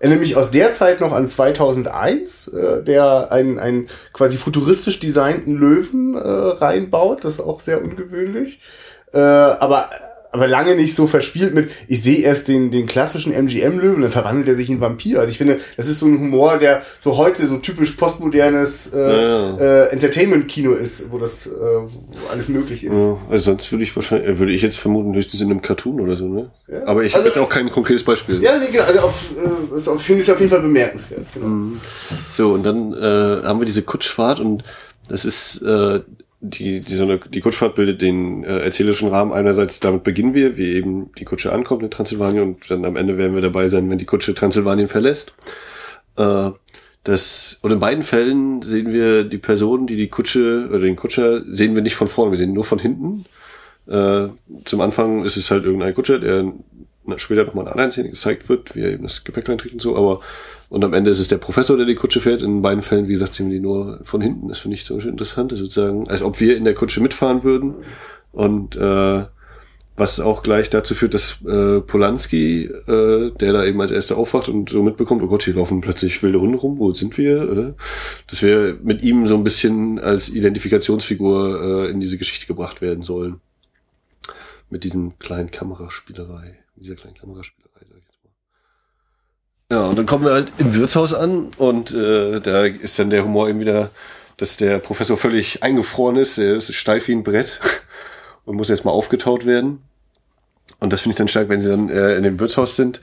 erinnere 0.00 0.18
mich 0.18 0.34
aus 0.34 0.50
der 0.50 0.72
Zeit 0.72 1.00
noch 1.00 1.12
an 1.12 1.28
2001, 1.28 2.48
äh, 2.48 2.82
der 2.82 3.30
einen, 3.30 3.60
einen 3.60 3.86
quasi 4.12 4.36
futuristisch 4.36 4.98
designten 4.98 5.54
Löwen 5.54 6.16
äh, 6.16 6.18
reinbaut, 6.18 7.22
das 7.22 7.34
ist 7.34 7.40
auch 7.40 7.60
sehr 7.60 7.84
ungewöhnlich. 7.84 8.58
Äh, 9.12 9.18
aber 9.20 9.90
aber 10.36 10.46
lange 10.46 10.74
nicht 10.74 10.94
so 10.94 11.06
verspielt 11.06 11.54
mit, 11.54 11.70
ich 11.88 12.02
sehe 12.02 12.18
erst 12.18 12.48
den, 12.48 12.70
den 12.70 12.86
klassischen 12.86 13.32
MGM-Löwen, 13.32 14.02
dann 14.02 14.10
verwandelt 14.10 14.48
er 14.48 14.54
sich 14.54 14.68
in 14.68 14.80
Vampir. 14.80 15.18
Also 15.18 15.30
ich 15.30 15.38
finde, 15.38 15.58
das 15.76 15.88
ist 15.88 15.98
so 15.98 16.06
ein 16.06 16.18
Humor, 16.18 16.58
der 16.58 16.82
so 16.98 17.16
heute 17.16 17.46
so 17.46 17.56
typisch 17.56 17.92
postmodernes 17.92 18.92
äh, 18.92 18.98
ja. 18.98 19.56
äh, 19.56 19.88
Entertainment-Kino 19.88 20.74
ist, 20.74 21.10
wo 21.10 21.18
das 21.18 21.46
äh, 21.46 21.50
wo 21.50 22.28
alles 22.30 22.48
möglich 22.48 22.84
ist. 22.84 22.96
Ja, 22.96 23.16
also 23.30 23.44
sonst 23.44 23.72
würde 23.72 23.84
ich 23.84 23.96
wahrscheinlich, 23.96 24.28
äh, 24.28 24.38
würde 24.38 24.52
ich 24.52 24.62
jetzt 24.62 24.76
vermuten, 24.76 25.14
höchstens 25.14 25.40
in 25.40 25.50
einem 25.50 25.62
Cartoon 25.62 26.00
oder 26.00 26.16
so, 26.16 26.28
ne? 26.28 26.50
Ja. 26.68 26.86
Aber 26.86 27.02
ich 27.04 27.14
also, 27.14 27.28
habe 27.28 27.34
jetzt 27.34 27.38
auch 27.38 27.48
kein 27.48 27.70
konkretes 27.70 28.04
Beispiel. 28.04 28.42
Ja, 28.42 28.58
nee, 28.58 28.66
genau, 28.70 28.84
also 28.84 29.00
auf, 29.00 29.30
äh, 29.36 29.98
finde 29.98 30.22
ich 30.22 30.30
auf 30.30 30.38
jeden 30.38 30.50
Fall 30.50 30.60
bemerkenswert. 30.60 31.26
Genau. 31.32 31.46
Mhm. 31.46 31.80
So, 32.32 32.52
und 32.52 32.64
dann 32.64 32.92
äh, 32.92 33.46
haben 33.46 33.60
wir 33.60 33.66
diese 33.66 33.82
Kutschfahrt 33.82 34.40
und 34.40 34.64
das 35.08 35.24
ist 35.24 35.62
äh, 35.62 36.00
die, 36.40 36.80
die, 36.80 36.94
so 36.94 37.04
eine, 37.04 37.18
die 37.18 37.40
Kutschfahrt 37.40 37.74
bildet 37.74 38.02
den 38.02 38.44
äh, 38.44 38.58
erzählerischen 38.58 39.08
Rahmen. 39.08 39.32
Einerseits 39.32 39.80
damit 39.80 40.02
beginnen 40.02 40.34
wir, 40.34 40.56
wie 40.56 40.74
eben 40.74 41.12
die 41.14 41.24
Kutsche 41.24 41.52
ankommt 41.52 41.82
in 41.82 41.90
Transsilvanien 41.90 42.42
und 42.42 42.70
dann 42.70 42.84
am 42.84 42.96
Ende 42.96 43.18
werden 43.18 43.34
wir 43.34 43.42
dabei 43.42 43.68
sein, 43.68 43.88
wenn 43.88 43.98
die 43.98 44.04
Kutsche 44.04 44.34
Transsilvanien 44.34 44.88
verlässt. 44.88 45.34
Äh, 46.16 46.50
das, 47.04 47.58
und 47.62 47.70
in 47.70 47.78
beiden 47.78 48.02
Fällen 48.02 48.62
sehen 48.62 48.92
wir 48.92 49.24
die 49.24 49.38
Person, 49.38 49.86
die 49.86 49.96
die 49.96 50.08
Kutsche 50.08 50.66
oder 50.68 50.80
den 50.80 50.96
Kutscher 50.96 51.42
sehen 51.46 51.74
wir 51.74 51.82
nicht 51.82 51.94
von 51.94 52.08
vorne, 52.08 52.32
wir 52.32 52.38
sehen 52.38 52.52
nur 52.52 52.64
von 52.64 52.80
hinten. 52.80 53.24
Äh, 53.86 54.28
zum 54.64 54.80
Anfang 54.80 55.24
ist 55.24 55.36
es 55.36 55.50
halt 55.50 55.64
irgendein 55.64 55.94
Kutscher, 55.94 56.18
der 56.18 56.52
später 57.16 57.44
nochmal 57.44 57.66
in 57.66 57.70
anderen 57.70 57.92
Szenen 57.92 58.10
gezeigt 58.10 58.48
wird, 58.48 58.74
wie 58.74 58.82
er 58.82 58.90
eben 58.90 59.04
das 59.04 59.22
Gepäck 59.22 59.44
trägt 59.44 59.72
und 59.72 59.80
so, 59.80 59.96
aber 59.96 60.20
und 60.68 60.84
am 60.84 60.92
Ende 60.94 61.10
ist 61.10 61.20
es 61.20 61.28
der 61.28 61.38
Professor, 61.38 61.76
der 61.76 61.86
die 61.86 61.94
Kutsche 61.94 62.20
fährt. 62.20 62.42
In 62.42 62.62
beiden 62.62 62.82
Fällen, 62.82 63.06
wie 63.06 63.12
gesagt, 63.12 63.34
sehen 63.34 63.50
wir 63.50 63.56
die 63.56 63.62
nur 63.62 64.00
von 64.02 64.20
hinten. 64.20 64.48
Das 64.48 64.58
finde 64.58 64.76
ich 64.76 64.84
zum 64.84 64.96
Beispiel 64.96 65.12
interessant. 65.12 65.52
Das 65.52 65.60
sozusagen, 65.60 66.08
als 66.08 66.22
ob 66.22 66.40
wir 66.40 66.56
in 66.56 66.64
der 66.64 66.74
Kutsche 66.74 67.00
mitfahren 67.00 67.44
würden. 67.44 67.74
Und 68.32 68.76
äh, 68.76 69.24
was 69.96 70.20
auch 70.20 70.42
gleich 70.42 70.68
dazu 70.68 70.94
führt, 70.94 71.14
dass 71.14 71.38
äh, 71.46 71.80
Polanski, 71.80 72.64
äh, 72.64 73.30
der 73.30 73.52
da 73.52 73.64
eben 73.64 73.80
als 73.80 73.90
erster 73.90 74.18
aufwacht 74.18 74.48
und 74.48 74.68
so 74.68 74.82
mitbekommt, 74.82 75.22
oh 75.22 75.28
Gott, 75.28 75.44
hier 75.44 75.54
laufen 75.54 75.80
plötzlich 75.80 76.22
wilde 76.22 76.40
Hunde 76.40 76.58
rum, 76.58 76.78
wo 76.78 76.92
sind 76.92 77.16
wir? 77.16 77.42
Äh, 77.42 77.72
dass 78.26 78.42
wir 78.42 78.78
mit 78.82 79.02
ihm 79.02 79.24
so 79.26 79.36
ein 79.36 79.44
bisschen 79.44 79.98
als 79.98 80.28
Identifikationsfigur 80.28 81.86
äh, 81.86 81.90
in 81.90 82.00
diese 82.00 82.18
Geschichte 82.18 82.46
gebracht 82.46 82.82
werden 82.82 83.02
sollen. 83.02 83.40
Mit 84.68 84.84
diesem 84.84 85.18
kleinen 85.18 85.50
Kameraspielerei, 85.50 86.58
dieser 86.74 86.96
kleinen 86.96 87.16
Kameraspielerei. 87.16 87.65
Ja, 89.70 89.88
und 89.88 89.98
dann 89.98 90.06
kommen 90.06 90.24
wir 90.24 90.32
halt 90.32 90.52
im 90.58 90.74
Wirtshaus 90.74 91.12
an 91.12 91.50
und 91.56 91.90
äh, 91.90 92.40
da 92.40 92.64
ist 92.66 92.98
dann 93.00 93.10
der 93.10 93.24
Humor 93.24 93.48
eben 93.48 93.58
wieder, 93.58 93.90
dass 94.36 94.56
der 94.56 94.78
Professor 94.78 95.16
völlig 95.16 95.62
eingefroren 95.64 96.16
ist, 96.16 96.38
er 96.38 96.54
ist 96.56 96.72
steif 96.72 97.08
wie 97.08 97.12
ein 97.12 97.24
Brett 97.24 97.60
und 98.44 98.56
muss 98.56 98.70
erstmal 98.70 98.94
aufgetaut 98.94 99.44
werden. 99.44 99.82
Und 100.78 100.92
das 100.92 101.00
finde 101.00 101.14
ich 101.14 101.18
dann 101.18 101.28
stark, 101.28 101.48
wenn 101.48 101.58
sie 101.58 101.70
dann 101.70 101.88
äh, 101.88 102.14
in 102.16 102.22
dem 102.22 102.38
Wirtshaus 102.38 102.76
sind. 102.76 103.00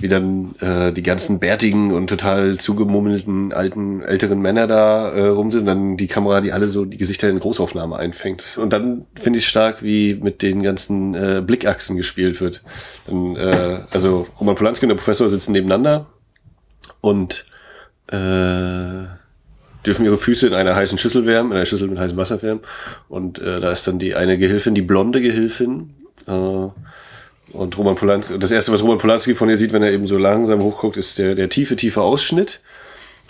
Wie 0.00 0.08
dann 0.08 0.54
äh, 0.60 0.92
die 0.92 1.02
ganzen 1.02 1.38
bärtigen 1.38 1.92
und 1.92 2.08
total 2.08 2.58
zugemummelten 2.58 3.52
alten, 3.52 4.02
älteren 4.02 4.40
Männer 4.40 4.66
da 4.66 5.12
äh, 5.12 5.26
rum 5.28 5.50
sind, 5.50 5.66
dann 5.66 5.96
die 5.96 6.06
Kamera, 6.06 6.40
die 6.40 6.52
alle 6.52 6.68
so 6.68 6.84
die 6.84 6.96
Gesichter 6.96 7.28
in 7.28 7.38
Großaufnahme 7.38 7.96
einfängt. 7.96 8.58
Und 8.60 8.72
dann 8.72 9.06
finde 9.14 9.38
ich 9.38 9.46
stark, 9.46 9.82
wie 9.82 10.14
mit 10.14 10.42
den 10.42 10.62
ganzen 10.62 11.14
äh, 11.14 11.42
Blickachsen 11.44 11.96
gespielt 11.96 12.40
wird. 12.40 12.62
Dann, 13.06 13.36
äh, 13.36 13.80
also 13.90 14.26
Roman 14.40 14.56
Polanski 14.56 14.84
und 14.84 14.90
der 14.90 14.96
Professor 14.96 15.28
sitzen 15.28 15.52
nebeneinander 15.52 16.06
und 17.00 17.46
äh, 18.08 19.04
dürfen 19.86 20.04
ihre 20.04 20.18
Füße 20.18 20.46
in 20.46 20.54
einer 20.54 20.74
heißen 20.74 20.98
Schüssel 20.98 21.26
wärmen, 21.26 21.52
in 21.52 21.56
einer 21.56 21.66
Schüssel 21.66 21.88
mit 21.88 21.98
heißem 21.98 22.16
Wasser 22.16 22.42
wärmen. 22.42 22.62
Und 23.08 23.38
äh, 23.38 23.60
da 23.60 23.70
ist 23.70 23.86
dann 23.86 23.98
die 23.98 24.14
eine 24.14 24.38
Gehilfin, 24.38 24.74
die 24.74 24.82
blonde 24.82 25.20
Gehilfin. 25.20 25.94
Äh, 26.26 26.68
und 27.54 27.78
Roman 27.78 27.94
Polanski, 27.94 28.38
das 28.38 28.50
erste, 28.50 28.72
was 28.72 28.82
Roman 28.82 28.98
Polanski 28.98 29.34
von 29.34 29.48
ihr 29.48 29.56
sieht, 29.56 29.72
wenn 29.72 29.82
er 29.82 29.92
eben 29.92 30.06
so 30.06 30.18
langsam 30.18 30.62
hochguckt, 30.62 30.96
ist 30.96 31.18
der, 31.18 31.34
der 31.34 31.48
tiefe, 31.48 31.76
tiefe 31.76 32.02
Ausschnitt. 32.02 32.60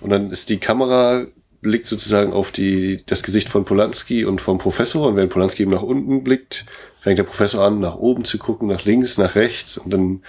Und 0.01 0.11
dann 0.11 0.31
ist 0.31 0.51
die 0.51 0.59
Kamera 0.59 1.27
blickt 1.61 1.87
sozusagen 1.87 2.33
auf 2.33 2.53
die, 2.53 3.03
das 3.07 3.23
Gesicht 3.23 3.49
von 3.49 3.65
Polanski 3.65 4.25
und 4.25 4.41
vom 4.41 4.59
Professor. 4.59 5.09
Und 5.09 5.17
wenn 5.17 5.29
Polanski 5.29 5.63
eben 5.63 5.73
nach 5.73 5.83
unten 5.83 6.23
blickt, 6.23 6.67
fängt 7.01 7.19
der 7.19 7.25
Professor 7.25 7.65
an, 7.65 7.81
nach 7.81 7.97
oben 7.97 8.25
zu 8.25 8.39
gucken, 8.39 8.69
nach 8.69 8.85
links, 8.85 9.19
nach 9.19 9.35
rechts. 9.35 9.79
Und 9.79 9.93
dann 9.93 10.23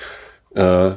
äh, 0.55 0.95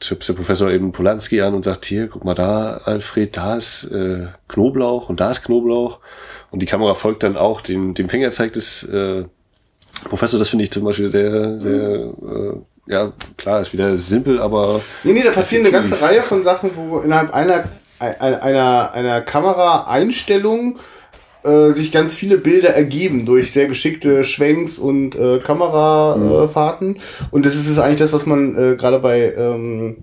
schubst 0.00 0.28
der 0.28 0.34
Professor 0.34 0.70
eben 0.70 0.92
Polanski 0.92 1.40
an 1.40 1.54
und 1.54 1.64
sagt, 1.64 1.86
hier, 1.86 2.08
guck 2.08 2.24
mal 2.24 2.34
da, 2.34 2.82
Alfred, 2.84 3.36
da 3.36 3.56
ist 3.56 3.84
äh, 3.84 4.26
Knoblauch 4.48 5.08
und 5.08 5.20
da 5.20 5.30
ist 5.30 5.42
Knoblauch. 5.42 6.00
Und 6.50 6.60
die 6.60 6.66
Kamera 6.66 6.94
folgt 6.94 7.22
dann 7.22 7.36
auch 7.36 7.62
dem, 7.62 7.94
dem 7.94 8.08
Fingerzeig 8.08 8.52
des 8.52 8.84
äh, 8.84 9.24
Professor. 10.04 10.38
Das 10.38 10.48
finde 10.48 10.64
ich 10.64 10.70
zum 10.70 10.84
Beispiel 10.84 11.10
sehr, 11.10 11.60
sehr, 11.60 11.90
äh, 11.90 12.52
ja, 12.86 13.12
klar, 13.36 13.60
ist 13.60 13.72
wieder 13.72 13.96
simpel, 13.96 14.40
aber... 14.40 14.80
Nee, 15.04 15.12
nee, 15.12 15.22
da 15.22 15.30
passieren 15.30 15.64
eine 15.64 15.72
ganze 15.72 16.00
Reihe 16.00 16.22
von 16.22 16.42
Sachen, 16.42 16.70
wo 16.74 17.00
innerhalb 17.00 17.32
einer, 17.32 17.64
einer, 17.98 18.42
einer, 18.42 18.92
einer 18.92 19.20
Kameraeinstellung 19.20 20.78
äh, 21.44 21.70
sich 21.70 21.92
ganz 21.92 22.14
viele 22.14 22.38
Bilder 22.38 22.70
ergeben 22.70 23.26
durch 23.26 23.52
sehr 23.52 23.66
geschickte 23.66 24.24
Schwenks 24.24 24.78
und 24.78 25.16
äh, 25.16 25.38
Kamerafahrten. 25.38 26.88
Mhm. 26.88 26.96
und 27.30 27.46
das 27.46 27.56
ist 27.56 27.68
es 27.68 27.78
eigentlich 27.78 27.98
das, 27.98 28.12
was 28.12 28.26
man 28.26 28.54
äh, 28.54 28.76
gerade 28.76 28.98
bei 28.98 29.34
ähm, 29.34 29.96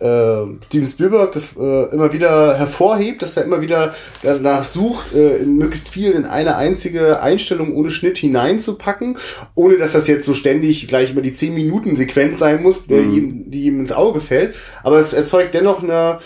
äh, 0.00 0.64
Steven 0.64 0.86
Spielberg 0.86 1.32
das 1.32 1.56
äh, 1.56 1.92
immer 1.92 2.12
wieder 2.12 2.56
hervorhebt, 2.56 3.22
dass 3.22 3.36
er 3.36 3.44
immer 3.44 3.60
wieder 3.60 3.94
danach 4.22 4.64
sucht, 4.64 5.12
in 5.12 5.58
möglichst 5.58 5.90
viel 5.90 6.12
in 6.12 6.24
eine 6.24 6.56
einzige 6.56 7.20
Einstellung 7.20 7.74
ohne 7.76 7.90
Schnitt 7.90 8.16
hineinzupacken, 8.16 9.18
ohne 9.54 9.76
dass 9.76 9.92
das 9.92 10.08
jetzt 10.08 10.24
so 10.24 10.34
ständig 10.34 10.88
gleich 10.88 11.12
über 11.12 11.20
die 11.20 11.34
10 11.34 11.54
Minuten 11.54 11.96
Sequenz 11.96 12.38
sein 12.38 12.62
muss, 12.62 12.88
mhm. 12.88 13.14
ihm, 13.14 13.50
die 13.50 13.64
ihm 13.64 13.80
ins 13.80 13.92
Auge 13.92 14.20
fällt. 14.20 14.54
Aber 14.82 14.98
es 14.98 15.12
erzeugt 15.12 15.54
dennoch 15.54 15.82
eine 15.82 16.20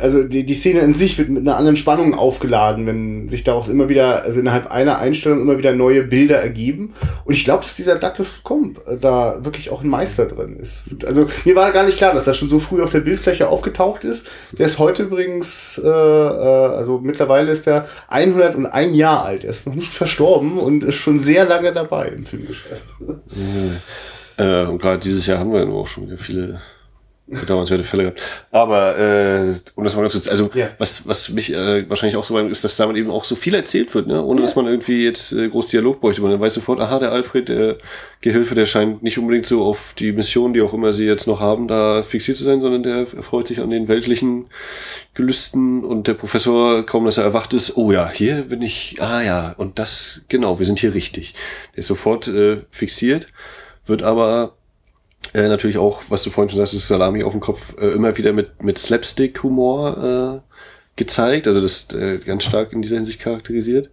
also 0.00 0.24
die, 0.24 0.44
die 0.44 0.54
Szene 0.54 0.80
in 0.80 0.92
sich 0.92 1.16
wird 1.16 1.30
mit 1.30 1.40
einer 1.42 1.56
anderen 1.56 1.76
Spannung 1.76 2.14
aufgeladen, 2.14 2.86
wenn 2.86 3.28
sich 3.28 3.42
daraus 3.42 3.68
immer 3.68 3.88
wieder, 3.88 4.22
also 4.22 4.40
innerhalb 4.40 4.70
einer 4.70 4.98
Einstellung 4.98 5.40
immer 5.40 5.56
wieder 5.56 5.72
neue 5.72 6.02
Bilder 6.02 6.42
ergeben. 6.42 6.92
Und 7.24 7.32
ich 7.32 7.44
glaube, 7.44 7.62
dass 7.62 7.74
dieser 7.74 7.96
Douglas 7.96 8.42
Comp 8.42 8.80
äh, 8.86 8.98
da 8.98 9.42
wirklich 9.42 9.70
auch 9.70 9.82
ein 9.82 9.88
Meister 9.88 10.26
drin 10.26 10.56
ist. 10.56 10.84
Also 11.06 11.26
mir 11.44 11.56
war 11.56 11.72
gar 11.72 11.84
nicht 11.86 11.96
klar, 11.96 12.12
dass 12.12 12.24
das 12.24 12.36
schon 12.36 12.50
so 12.50 12.58
früh 12.58 12.82
auf 12.82 12.90
der 12.90 13.00
Bildfläche 13.00 13.48
aufgetaucht 13.48 14.04
ist. 14.04 14.26
Der 14.58 14.66
ist 14.66 14.78
heute 14.78 15.04
übrigens, 15.04 15.80
äh, 15.82 15.88
äh, 15.88 15.90
also 15.90 17.00
mittlerweile 17.02 17.50
ist 17.50 17.66
er 17.66 17.86
101 18.08 18.96
Jahre 18.96 19.22
alt. 19.24 19.44
Er 19.44 19.50
ist 19.50 19.66
noch 19.66 19.74
nicht 19.74 19.94
verstorben 19.94 20.58
und 20.58 20.84
ist 20.84 20.96
schon 20.96 21.16
sehr 21.16 21.46
lange 21.46 21.72
dabei 21.72 22.08
im 22.08 22.24
Filmgeschäft. 22.24 22.84
Ja. 23.00 24.64
Äh, 24.64 24.66
und 24.66 24.82
gerade 24.82 24.98
dieses 24.98 25.26
Jahr 25.26 25.38
haben 25.38 25.52
wir 25.52 25.66
auch 25.68 25.86
schon 25.86 26.06
wieder 26.06 26.18
viele 26.18 26.60
bedauernswerte 27.26 27.84
Fälle 27.84 28.02
gehabt. 28.02 28.20
Aber 28.50 28.98
äh, 28.98 29.54
um 29.74 29.84
das 29.84 29.94
mal 29.96 30.02
ganz 30.02 30.12
kurz, 30.12 30.28
also 30.28 30.50
ja. 30.54 30.68
was, 30.78 31.08
was 31.08 31.30
mich 31.30 31.52
äh, 31.52 31.88
wahrscheinlich 31.88 32.16
auch 32.16 32.24
so 32.24 32.38
ist, 32.38 32.64
dass 32.64 32.76
damit 32.76 32.96
eben 32.96 33.10
auch 33.10 33.24
so 33.24 33.34
viel 33.34 33.54
erzählt 33.54 33.94
wird, 33.94 34.06
ne? 34.06 34.22
ohne 34.22 34.40
ja. 34.40 34.46
dass 34.46 34.56
man 34.56 34.66
irgendwie 34.66 35.04
jetzt 35.04 35.32
äh, 35.32 35.48
groß 35.48 35.68
Dialog 35.68 36.00
bräuchte. 36.00 36.20
Man 36.20 36.38
weiß 36.38 36.54
sofort, 36.54 36.80
aha, 36.80 36.98
der 36.98 37.12
Alfred, 37.12 37.48
der 37.48 37.78
Gehilfe, 38.20 38.54
der 38.54 38.66
scheint 38.66 39.02
nicht 39.02 39.18
unbedingt 39.18 39.46
so 39.46 39.64
auf 39.64 39.94
die 39.98 40.12
Mission, 40.12 40.52
die 40.52 40.60
auch 40.60 40.74
immer 40.74 40.92
sie 40.92 41.06
jetzt 41.06 41.26
noch 41.26 41.40
haben, 41.40 41.66
da 41.66 42.02
fixiert 42.02 42.36
zu 42.36 42.44
sein, 42.44 42.60
sondern 42.60 42.82
der 42.82 42.96
erfreut 42.96 43.48
sich 43.48 43.60
an 43.60 43.70
den 43.70 43.88
weltlichen 43.88 44.46
Gelüsten 45.14 45.82
und 45.82 46.06
der 46.06 46.14
Professor, 46.14 46.84
kaum 46.84 47.06
dass 47.06 47.16
er 47.16 47.24
erwacht 47.24 47.54
ist, 47.54 47.76
oh 47.76 47.90
ja, 47.90 48.10
hier 48.10 48.42
bin 48.42 48.60
ich, 48.60 48.96
ah 49.00 49.22
ja, 49.22 49.54
und 49.56 49.78
das, 49.78 50.20
genau, 50.28 50.58
wir 50.58 50.66
sind 50.66 50.78
hier 50.78 50.92
richtig. 50.92 51.34
Der 51.72 51.78
ist 51.78 51.86
sofort 51.86 52.28
äh, 52.28 52.62
fixiert, 52.68 53.28
wird 53.86 54.02
aber 54.02 54.56
äh, 55.32 55.48
natürlich 55.48 55.78
auch, 55.78 56.02
was 56.08 56.22
du 56.22 56.30
vorhin 56.30 56.50
schon 56.50 56.58
sagst, 56.58 56.74
ist 56.74 56.88
Salami 56.88 57.22
auf 57.22 57.32
dem 57.32 57.40
Kopf 57.40 57.74
äh, 57.80 57.92
immer 57.92 58.16
wieder 58.16 58.32
mit, 58.32 58.62
mit 58.62 58.78
Slapstick-Humor 58.78 60.42
äh, 60.44 60.54
gezeigt, 60.96 61.48
also 61.48 61.60
das 61.60 61.88
äh, 61.92 62.18
ganz 62.18 62.44
stark 62.44 62.72
in 62.72 62.82
dieser 62.82 62.96
Hinsicht 62.96 63.20
charakterisiert. 63.20 63.90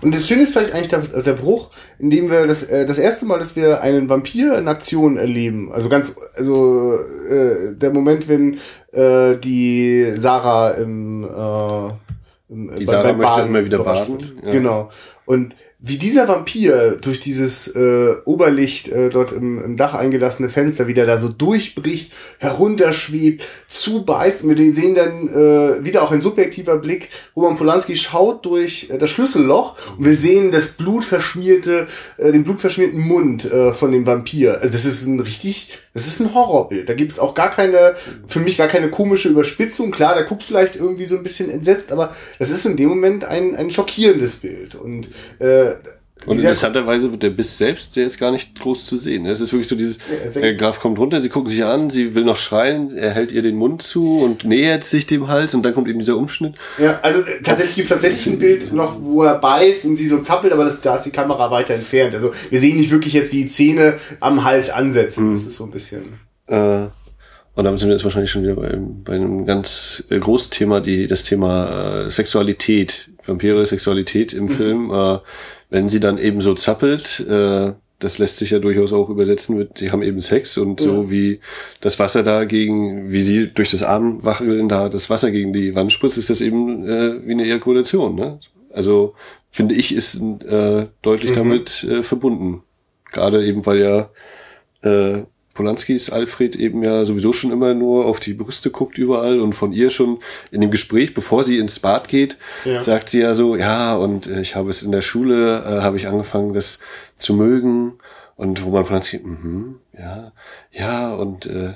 Und 0.00 0.14
das 0.14 0.26
Schöne 0.28 0.42
ist 0.42 0.52
vielleicht 0.52 0.72
eigentlich 0.72 0.88
der, 0.88 1.22
der 1.22 1.32
Bruch, 1.32 1.70
in 1.98 2.10
dem 2.10 2.30
wir 2.30 2.46
das, 2.46 2.62
äh, 2.62 2.86
das 2.86 2.98
erste 2.98 3.26
Mal, 3.26 3.38
dass 3.38 3.56
wir 3.56 3.80
einen 3.80 4.08
Vampir 4.08 4.56
in 4.58 4.68
Aktion 4.68 5.16
erleben. 5.16 5.72
Also 5.72 5.88
ganz, 5.88 6.16
also 6.36 6.94
äh, 7.28 7.74
der 7.74 7.90
Moment, 7.92 8.28
wenn 8.28 8.58
äh, 8.92 9.36
die 9.36 10.12
Sarah 10.14 10.72
im, 10.72 11.24
äh, 11.24 12.52
im 12.52 12.76
die 12.76 12.84
Sarah 12.84 13.12
möchte 13.12 13.40
immer 13.42 13.64
wieder 13.64 13.78
baden. 13.78 14.40
Ja. 14.44 14.52
Genau. 14.52 14.90
Und 15.24 15.54
wie 15.78 15.98
dieser 15.98 16.26
Vampir 16.26 16.96
durch 17.02 17.20
dieses 17.20 17.68
äh, 17.68 18.14
Oberlicht 18.24 18.88
äh, 18.88 19.10
dort 19.10 19.32
im, 19.32 19.62
im 19.62 19.76
Dach 19.76 19.92
eingelassene 19.92 20.48
Fenster 20.48 20.86
wieder 20.86 21.04
da 21.04 21.18
so 21.18 21.28
durchbricht, 21.28 22.12
herunterschwebt, 22.38 23.44
zubeißt 23.68 24.44
und 24.44 24.56
wir 24.56 24.72
sehen 24.72 24.94
dann 24.94 25.28
äh, 25.28 25.84
wieder 25.84 26.02
auch 26.02 26.12
ein 26.12 26.22
subjektiver 26.22 26.78
Blick. 26.78 27.10
Roman 27.36 27.56
Polanski 27.56 27.94
schaut 27.98 28.46
durch 28.46 28.88
äh, 28.88 28.96
das 28.96 29.10
Schlüsselloch 29.10 29.76
und 29.98 30.06
wir 30.06 30.16
sehen 30.16 30.50
das 30.50 30.72
blutverschmierte, 30.72 31.88
äh, 32.16 32.32
den 32.32 32.44
blutverschmierten 32.44 32.98
Mund 32.98 33.44
äh, 33.44 33.74
von 33.74 33.92
dem 33.92 34.06
Vampir. 34.06 34.62
Also 34.62 34.72
das 34.72 34.86
ist 34.86 35.04
ein 35.04 35.20
richtig, 35.20 35.78
das 35.92 36.06
ist 36.06 36.20
ein 36.20 36.32
Horrorbild. 36.32 36.88
Da 36.88 36.94
gibt 36.94 37.12
es 37.12 37.18
auch 37.18 37.34
gar 37.34 37.50
keine, 37.50 37.96
für 38.26 38.40
mich 38.40 38.56
gar 38.56 38.68
keine 38.68 38.88
komische 38.88 39.28
Überspitzung. 39.28 39.90
Klar, 39.90 40.14
der 40.14 40.24
guckt 40.24 40.42
vielleicht 40.42 40.76
irgendwie 40.76 41.06
so 41.06 41.16
ein 41.16 41.22
bisschen 41.22 41.50
entsetzt, 41.50 41.92
aber 41.92 42.16
das 42.38 42.48
ist 42.48 42.64
in 42.64 42.78
dem 42.78 42.88
Moment 42.88 43.26
ein, 43.26 43.54
ein 43.54 43.70
schockierendes 43.70 44.36
Bild 44.36 44.74
und 44.74 45.08
äh, 45.38 45.65
und 46.24 46.38
interessanterweise 46.38 47.10
wird 47.12 47.22
der 47.22 47.30
Biss 47.30 47.56
selbst, 47.56 47.94
der 47.94 48.06
ist 48.06 48.18
gar 48.18 48.32
nicht 48.32 48.58
groß 48.58 48.86
zu 48.86 48.96
sehen. 48.96 49.26
Es 49.26 49.40
ist 49.40 49.52
wirklich 49.52 49.68
so 49.68 49.76
dieses, 49.76 49.98
der 50.34 50.54
Graf 50.54 50.80
kommt 50.80 50.98
runter, 50.98 51.22
sie 51.22 51.28
gucken 51.28 51.48
sich 51.48 51.62
an, 51.62 51.88
sie 51.88 52.14
will 52.14 52.24
noch 52.24 52.36
schreien, 52.36 52.96
er 52.96 53.12
hält 53.12 53.30
ihr 53.30 53.42
den 53.42 53.54
Mund 53.54 53.82
zu 53.82 54.22
und 54.22 54.44
nähert 54.44 54.82
sich 54.82 55.06
dem 55.06 55.28
Hals 55.28 55.54
und 55.54 55.62
dann 55.64 55.74
kommt 55.74 55.88
eben 55.88 56.00
dieser 56.00 56.16
Umschnitt. 56.16 56.54
Ja, 56.78 56.98
also 57.02 57.20
äh, 57.20 57.42
tatsächlich 57.44 57.76
gibt 57.76 57.86
es 57.86 57.90
tatsächlich 57.90 58.26
ein 58.26 58.38
Bild 58.38 58.72
noch, 58.72 58.96
wo 59.00 59.22
er 59.22 59.38
beißt 59.38 59.84
und 59.84 59.96
sie 59.96 60.08
so 60.08 60.18
zappelt, 60.18 60.52
aber 60.52 60.64
das, 60.64 60.80
da 60.80 60.96
ist 60.96 61.02
die 61.02 61.10
Kamera 61.10 61.50
weiter 61.50 61.74
entfernt. 61.74 62.14
Also 62.14 62.32
wir 62.50 62.58
sehen 62.58 62.76
nicht 62.76 62.90
wirklich 62.90 63.12
jetzt, 63.12 63.30
wie 63.32 63.44
die 63.44 63.48
Zähne 63.48 63.98
am 64.18 64.42
Hals 64.42 64.70
ansetzen. 64.70 65.28
Mhm. 65.28 65.34
Das 65.34 65.46
ist 65.46 65.56
so 65.56 65.64
ein 65.64 65.70
bisschen. 65.70 66.02
Äh, 66.48 66.86
und 67.54 67.64
damit 67.64 67.78
sind 67.78 67.88
wir 67.88 67.94
jetzt 67.94 68.04
wahrscheinlich 68.04 68.30
schon 68.30 68.42
wieder 68.42 68.56
bei, 68.56 68.76
bei 68.76 69.14
einem 69.14 69.46
ganz 69.46 70.04
äh, 70.10 70.18
großen 70.18 70.50
Thema, 70.50 70.80
die 70.80 71.06
das 71.06 71.24
Thema 71.24 72.06
äh, 72.06 72.10
Sexualität, 72.10 73.10
Vampire, 73.24 73.64
Sexualität 73.64 74.32
im 74.32 74.44
mhm. 74.44 74.48
Film. 74.48 74.90
Äh, 74.90 75.18
wenn 75.70 75.88
sie 75.88 76.00
dann 76.00 76.18
eben 76.18 76.40
so 76.40 76.54
zappelt, 76.54 77.20
äh, 77.28 77.72
das 77.98 78.18
lässt 78.18 78.36
sich 78.36 78.50
ja 78.50 78.58
durchaus 78.58 78.92
auch 78.92 79.08
übersetzen 79.08 79.56
mit, 79.56 79.78
sie 79.78 79.90
haben 79.90 80.02
eben 80.02 80.20
Sex 80.20 80.58
und 80.58 80.80
ja. 80.80 80.86
so 80.86 81.10
wie 81.10 81.40
das 81.80 81.98
Wasser 81.98 82.22
da 82.22 82.44
gegen, 82.44 83.10
wie 83.10 83.22
sie 83.22 83.48
durch 83.48 83.70
das 83.70 83.82
Armwacheln 83.82 84.68
da 84.68 84.88
das 84.88 85.08
Wasser 85.08 85.30
gegen 85.30 85.52
die 85.52 85.74
Wand 85.74 85.92
spritzt, 85.92 86.18
ist 86.18 86.28
das 86.28 86.40
eben 86.40 86.86
äh, 86.86 87.26
wie 87.26 87.32
eine 87.32 87.44
Ejakulation. 87.44 88.14
Ne? 88.14 88.38
Also 88.70 89.14
finde 89.50 89.74
ich, 89.74 89.94
ist 89.94 90.20
äh, 90.20 90.86
deutlich 91.00 91.30
mhm. 91.30 91.36
damit 91.36 91.84
äh, 91.84 92.02
verbunden. 92.02 92.62
Gerade 93.12 93.46
eben, 93.46 93.64
weil 93.64 93.80
ja 93.80 94.10
äh, 94.82 95.22
Polanskis 95.56 96.10
Alfred 96.10 96.54
eben 96.54 96.82
ja 96.82 97.04
sowieso 97.04 97.32
schon 97.32 97.50
immer 97.50 97.74
nur 97.74 98.06
auf 98.06 98.20
die 98.20 98.34
Brüste 98.34 98.70
guckt 98.70 98.98
überall 98.98 99.40
und 99.40 99.54
von 99.54 99.72
ihr 99.72 99.90
schon 99.90 100.18
in 100.50 100.60
dem 100.60 100.70
Gespräch, 100.70 101.14
bevor 101.14 101.42
sie 101.42 101.58
ins 101.58 101.80
Bad 101.80 102.08
geht, 102.08 102.36
ja. 102.64 102.80
sagt 102.80 103.08
sie 103.08 103.20
ja 103.20 103.34
so, 103.34 103.56
ja, 103.56 103.96
und 103.96 104.26
äh, 104.26 104.40
ich 104.40 104.54
habe 104.54 104.70
es 104.70 104.82
in 104.82 104.92
der 104.92 105.02
Schule, 105.02 105.64
äh, 105.66 105.82
habe 105.82 105.96
ich 105.96 106.06
angefangen, 106.06 106.52
das 106.52 106.78
zu 107.18 107.34
mögen. 107.34 107.94
Und 108.36 108.62
wo 108.64 108.70
man 108.70 108.84
Polanski, 108.84 109.18
mhm, 109.18 109.76
ja, 109.98 110.32
ja, 110.70 111.14
und 111.14 111.46
äh, 111.46 111.72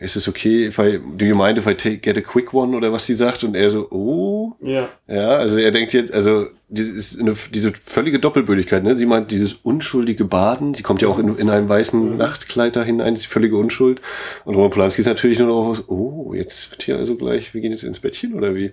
ist 0.00 0.16
es 0.16 0.28
okay, 0.28 0.66
if 0.66 0.78
I, 0.78 0.98
do 0.98 1.26
you 1.26 1.36
mind 1.36 1.58
if 1.58 1.66
I 1.66 1.74
take, 1.74 1.98
get 1.98 2.16
a 2.16 2.22
quick 2.22 2.54
one 2.54 2.74
oder 2.74 2.90
was 2.90 3.04
sie 3.04 3.14
sagt? 3.14 3.44
Und 3.44 3.54
er 3.54 3.68
so, 3.68 3.86
oh. 3.90 4.54
Ja. 4.62 4.88
Ja, 5.06 5.36
also 5.36 5.58
er 5.58 5.70
denkt 5.70 5.92
jetzt, 5.92 6.12
also 6.12 6.46
eine, 6.70 7.34
diese 7.52 7.72
völlige 7.72 8.18
Doppelbödigkeit, 8.18 8.82
ne? 8.82 8.94
Sie 8.94 9.04
meint 9.04 9.30
dieses 9.30 9.54
unschuldige 9.54 10.24
Baden, 10.24 10.72
sie 10.72 10.82
kommt 10.82 11.02
ja 11.02 11.08
auch 11.08 11.18
in, 11.18 11.36
in 11.36 11.50
einem 11.50 11.68
weißen 11.68 12.12
mhm. 12.12 12.16
Nachtkleid 12.16 12.76
da 12.76 12.82
hinein, 12.82 13.14
diese 13.14 13.28
völlige 13.28 13.56
Unschuld. 13.56 14.00
Und 14.44 14.54
Roman 14.54 14.70
Polanski 14.70 15.02
ist 15.02 15.06
natürlich 15.06 15.38
nur 15.38 15.48
noch 15.48 15.66
aus, 15.66 15.88
oh, 15.88 16.32
jetzt 16.34 16.70
wird 16.70 16.82
hier 16.84 16.96
also 16.96 17.16
gleich, 17.16 17.52
wir 17.52 17.60
gehen 17.60 17.72
jetzt 17.72 17.82
ins 17.82 18.00
Bettchen 18.00 18.34
oder 18.34 18.54
wie? 18.54 18.72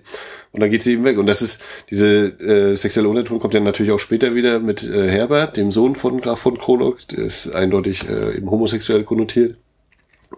Und 0.52 0.60
dann 0.60 0.70
geht 0.70 0.82
sie 0.82 0.94
eben 0.94 1.04
weg. 1.04 1.18
Und 1.18 1.26
das 1.26 1.42
ist, 1.42 1.62
diese 1.90 2.28
äh, 2.40 2.74
sexuelle 2.74 3.08
Unterton 3.08 3.38
kommt 3.38 3.52
ja 3.52 3.60
natürlich 3.60 3.92
auch 3.92 4.00
später 4.00 4.34
wieder 4.34 4.60
mit 4.60 4.82
äh, 4.82 5.10
Herbert, 5.10 5.56
dem 5.56 5.72
Sohn 5.72 5.94
von 5.94 6.20
Graf 6.20 6.38
von 6.38 6.56
Kronok, 6.56 7.06
der 7.08 7.24
ist 7.24 7.52
eindeutig 7.52 8.08
äh, 8.08 8.36
eben 8.36 8.50
homosexuell 8.50 9.04
konnotiert. 9.04 9.56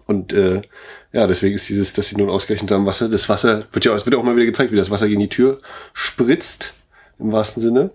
Und 0.06 0.32
äh, 0.32 0.62
ja, 1.12 1.26
deswegen 1.26 1.54
ist 1.54 1.68
dieses, 1.68 1.92
dass 1.92 2.08
sie 2.08 2.16
nun 2.16 2.30
ausgerechnet 2.30 2.70
haben, 2.70 2.86
Wasser, 2.86 3.08
das 3.08 3.28
Wasser 3.28 3.64
wird 3.72 3.84
ja, 3.84 3.94
es 3.94 4.06
wird 4.06 4.16
auch 4.16 4.22
mal 4.22 4.36
wieder 4.36 4.46
gezeigt, 4.46 4.72
wie 4.72 4.76
das 4.76 4.90
Wasser 4.90 5.08
gegen 5.08 5.20
die 5.20 5.28
Tür 5.28 5.60
spritzt, 5.92 6.74
im 7.18 7.32
wahrsten 7.32 7.62
Sinne. 7.62 7.90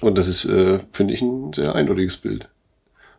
Und 0.00 0.18
das 0.18 0.28
ist, 0.28 0.44
äh, 0.44 0.80
finde 0.92 1.14
ich, 1.14 1.22
ein 1.22 1.52
sehr 1.52 1.74
eindeutiges 1.74 2.16
Bild. 2.16 2.48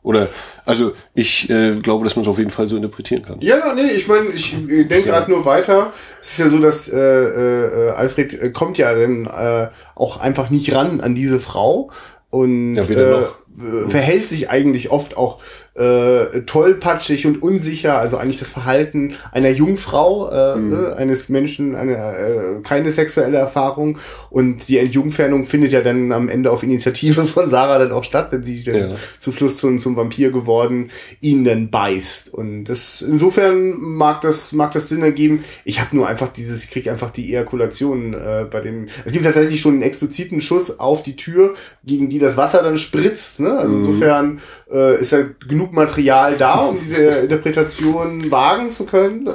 Oder, 0.06 0.30
also 0.65 0.93
ich 1.15 1.50
äh, 1.50 1.80
glaube, 1.80 2.04
dass 2.04 2.15
man 2.15 2.21
es 2.21 2.28
auf 2.30 2.38
jeden 2.38 2.52
Fall 2.52 2.69
so 2.69 2.76
interpretieren 2.76 3.24
kann. 3.24 3.39
Ja, 3.39 3.74
nee, 3.74 3.89
ich 3.91 4.08
meine, 4.08 4.28
ich 4.30 4.54
äh, 4.54 4.84
denke 4.84 5.10
gerade 5.10 5.32
nur 5.32 5.45
weiter. 5.45 5.93
Es 6.21 6.34
ist 6.34 6.38
ja 6.38 6.50
so, 6.50 6.60
dass 6.60 6.88
äh, 6.88 6.95
äh, 6.95 7.89
Alfred 7.89 8.34
äh, 8.34 8.52
kommt 8.52 8.78
ja 8.78 8.93
dann 8.93 9.26
äh, 9.26 9.69
auch 9.95 10.19
einfach 10.19 10.52
nicht 10.52 10.76
ran 10.76 11.02
an 11.02 11.15
diese 11.15 11.39
Frau 11.39 11.89
und 12.30 12.76
Ja, 12.76 12.84
äh, 12.84 13.21
äh, 13.21 13.89
verhält 13.89 14.28
sich 14.28 14.52
eigentlich 14.52 14.91
oft 14.91 15.17
auch 15.17 15.39
äh, 15.76 16.42
tollpatschig 16.46 17.28
und 17.28 17.42
unsicher, 17.44 18.00
also 18.00 18.18
eigentlich 18.18 18.40
das 18.40 18.50
Verhalten 18.50 19.16
einer 19.34 19.50
Jungfrau, 19.50 20.30
äh, 20.32 20.56
Mhm. 20.56 20.74
äh, 20.74 20.94
eines 20.94 21.28
Menschen, 21.28 21.76
eine, 21.76 21.94
äh, 21.96 22.62
keine 22.64 22.92
sexuelle 22.92 23.38
Erfahrung 23.38 23.98
und 24.30 24.70
die 24.70 24.78
Entjungfernung 24.78 25.46
findet 25.46 25.74
ja 25.74 25.82
dann 25.82 26.14
am 26.14 26.30
Ende 26.30 26.50
auf 26.52 26.64
Initiative 26.64 27.24
von 27.26 27.46
Sarah 27.46 27.78
dann 27.80 27.92
auch 27.92 28.06
statt, 28.06 28.28
wenn 28.32 28.42
sie 28.44 28.64
dann 28.64 28.76
Ja. 28.92 28.96
zum 29.20 29.34
Schluss 29.34 29.58
zum, 29.58 29.78
zum 29.80 29.98
Vampir 29.98 30.32
geworden 30.32 30.92
ihn 31.20 31.44
dann 31.44 31.70
beißt 31.70 32.34
und 32.34 32.66
das 32.66 33.02
insofern 33.02 33.74
mag 33.78 34.22
das 34.22 34.54
mag 34.54 34.72
das 34.72 34.88
Sinn 34.88 35.02
ergeben. 35.02 35.44
Ich 35.66 35.82
habe 35.82 35.94
nur 35.96 36.08
einfach 36.08 36.32
dieses, 36.32 36.64
ich 36.64 36.72
krieg 36.72 36.88
einfach 36.88 37.12
die 37.12 37.28
Ejakulation 37.34 38.14
äh, 38.14 38.46
bei 38.50 38.62
dem. 38.62 38.88
Es 39.04 39.12
gibt 39.12 39.26
tatsächlich 39.26 39.60
schon 39.60 39.74
einen 39.74 39.82
expliziten 39.84 40.40
Schuss 40.40 40.80
auf 40.80 41.04
die 41.04 41.18
Tür, 41.18 41.54
gegen 41.84 42.08
die 42.10 42.20
das 42.20 42.38
Wasser 42.38 42.64
dann 42.64 42.78
spritzt. 42.78 43.40
Ne? 43.42 43.58
Also 43.58 43.78
insofern 43.78 44.40
äh, 44.72 45.00
ist 45.02 45.12
da 45.12 45.18
genug 45.48 45.64
Material 45.71 46.36
da, 46.38 46.56
um 46.65 46.80
diese 46.80 46.97
Interpretation 46.97 48.30
wagen 48.32 48.69
zu 48.71 48.86
können. 48.86 49.30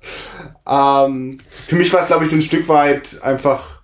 ähm, 0.68 1.38
für 1.68 1.76
mich 1.76 1.92
war 1.92 2.00
es, 2.00 2.06
glaube 2.06 2.24
ich, 2.24 2.30
so 2.30 2.36
ein 2.36 2.42
Stück 2.42 2.68
weit 2.68 3.18
einfach 3.22 3.80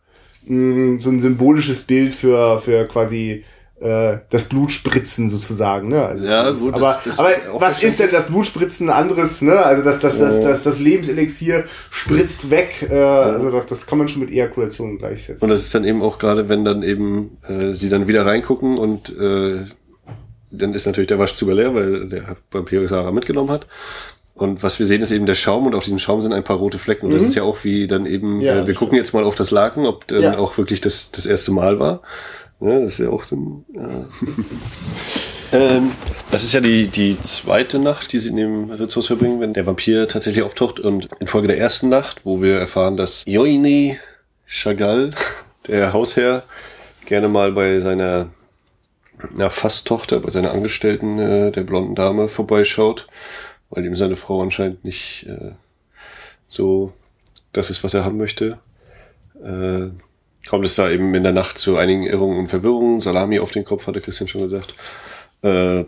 mh, 0.47 1.01
so 1.01 1.11
ein 1.11 1.21
symbolisches 1.21 1.83
Bild 1.83 2.15
für, 2.15 2.59
für 2.59 2.87
quasi 2.87 3.45
äh, 3.81 4.19
das 4.31 4.49
Blutspritzen 4.49 5.29
sozusagen. 5.29 5.89
Ne? 5.89 6.05
Also 6.05 6.25
Ja, 6.25 6.45
das, 6.45 6.61
gut, 6.61 6.75
das- 6.75 6.81
aber 6.83 7.01
das 7.05 7.19
aber 7.19 7.31
ist 7.37 7.49
auch 7.49 7.61
was 7.61 7.83
ist 7.83 7.99
denn 8.01 8.11
das 8.13 8.27
Blutspritzen 8.29 8.91
anderes? 8.91 9.43
Ne? 9.43 9.59
Also 9.59 9.83
das, 9.83 9.99
das, 10.01 10.19
das, 10.19 10.41
das, 10.41 10.63
das 10.63 10.79
Lebenselixier 10.79 11.65
spritzt 11.91 12.51
weg. 12.51 12.87
Äh, 12.91 12.95
Also 12.95 13.51
das, 13.51 13.67
das 13.67 13.87
kann 13.87 13.99
man 13.99 14.07
schon 14.09 14.23
mit 14.23 14.31
Ejakulation 14.31 14.99
gleichsetzen. 14.99 15.45
Und 15.45 15.51
das 15.51 15.63
ist 15.63 15.75
dann 15.75 15.85
eben 15.85 16.01
auch 16.03 16.19
gerade, 16.19 16.49
wenn 16.49 16.65
dann 16.65 16.83
eben 16.85 17.39
äh, 17.49 17.75
sie 17.75 17.89
dann 17.89 18.07
wieder 18.07 18.25
reingucken 18.27 18.79
und 18.79 19.17
äh, 19.19 19.65
dann 20.53 20.75
ist 20.75 20.87
natürlich 20.87 21.09
der 21.09 21.19
Waschzuber 21.19 21.55
leer, 21.55 21.75
weil 21.75 22.09
der 22.09 22.37
Vampir 22.51 22.87
Sarah 22.87 23.11
mitgenommen 23.13 23.51
hat. 23.51 23.67
Und 24.35 24.63
was 24.63 24.79
wir 24.79 24.87
sehen, 24.87 25.03
ist 25.03 25.11
eben 25.11 25.27
der 25.27 25.35
Schaum 25.35 25.67
und 25.67 25.75
auf 25.75 25.85
diesem 25.85 25.99
Schaum 25.99 26.23
sind 26.23 26.33
ein 26.33 26.45
paar 26.45 26.57
rote 26.57 26.79
Flecken. 26.79 27.07
Und 27.07 27.13
das 27.13 27.23
ist 27.23 27.35
ja 27.35 27.43
auch 27.43 27.65
wie 27.65 27.87
dann 27.87 28.07
eben, 28.07 28.37
Mhm. 28.37 28.41
Ja, 28.41 28.59
äh, 28.61 28.67
wir 28.67 28.75
gucken 28.75 28.97
jetzt 28.97 29.13
mal 29.13 29.25
auf 29.25 29.35
das 29.35 29.51
Laken, 29.51 29.87
ob 29.87 30.07
dann 30.09 30.23
Ja. 30.23 30.39
auch 30.39 30.57
wirklich 30.57 30.81
das, 30.81 31.11
das 31.11 31.27
erste 31.27 31.53
Mal 31.53 31.79
war. 31.79 32.01
Ja, 32.61 32.81
das 32.81 32.95
ist 32.95 32.99
ja 33.01 33.11
auch 33.11 33.25
dann, 33.27 33.65
ja. 33.75 33.89
ähm, 35.53 35.91
das 36.31 36.45
ist 36.45 36.53
ja 36.55 36.61
die, 36.61 36.89
die 36.89 37.21
zweite 37.21 37.79
Nacht, 37.79 38.13
die 38.13 38.19
sie 38.19 38.31
in 38.31 38.37
dem 38.37 38.79
Wirtshaus 38.79 39.07
verbringen, 39.09 39.41
wenn 39.41 39.53
der 39.53 39.67
Vampir 39.67 40.09
tatsächlich 40.09 40.45
auftaucht. 40.45 40.81
Und 40.81 41.09
infolge 41.21 41.49
der 41.49 41.59
ersten 41.59 41.89
Nacht, 41.89 42.23
wo 42.25 42.41
wir 42.41 42.59
erfahren, 42.59 42.97
dass 42.97 43.25
Joini 43.27 43.99
Chagall, 44.47 45.11
der 45.67 45.93
Hausherr, 45.93 46.45
gerne 47.05 47.29
mal 47.29 47.53
bei 47.53 47.81
seiner 47.81 48.29
ja, 49.37 49.51
Fasstochter, 49.51 50.21
bei 50.21 50.31
seiner 50.31 50.53
Angestellten, 50.53 51.19
äh, 51.19 51.51
der 51.51 51.63
blonden 51.63 51.95
Dame, 51.95 52.29
vorbeischaut, 52.29 53.07
weil 53.71 53.85
ihm 53.85 53.97
seine 53.97 54.17
Frau 54.17 54.43
anscheinend 54.43 54.85
nicht 54.85 55.27
äh, 55.29 55.53
so 56.49 56.93
das 57.53 57.71
ist, 57.71 57.85
was 57.85 57.95
er 57.95 58.05
haben 58.05 58.19
möchte. 58.19 58.59
Äh, 59.43 59.91
kommt 60.49 60.67
es 60.67 60.75
da 60.75 60.91
eben 60.91 61.15
in 61.15 61.23
der 61.23 61.33
Nacht 61.33 61.59
zu 61.59 61.77
einigen 61.77 62.05
Irrungen 62.05 62.39
und 62.39 62.49
Verwirrungen. 62.49 63.01
Salami 63.01 63.39
auf 63.39 63.51
den 63.51 63.65
Kopf, 63.65 63.87
hatte 63.87 64.01
Christian 64.01 64.29
schon 64.29 64.43
gesagt. 64.43 64.75
Äh, 65.43 65.85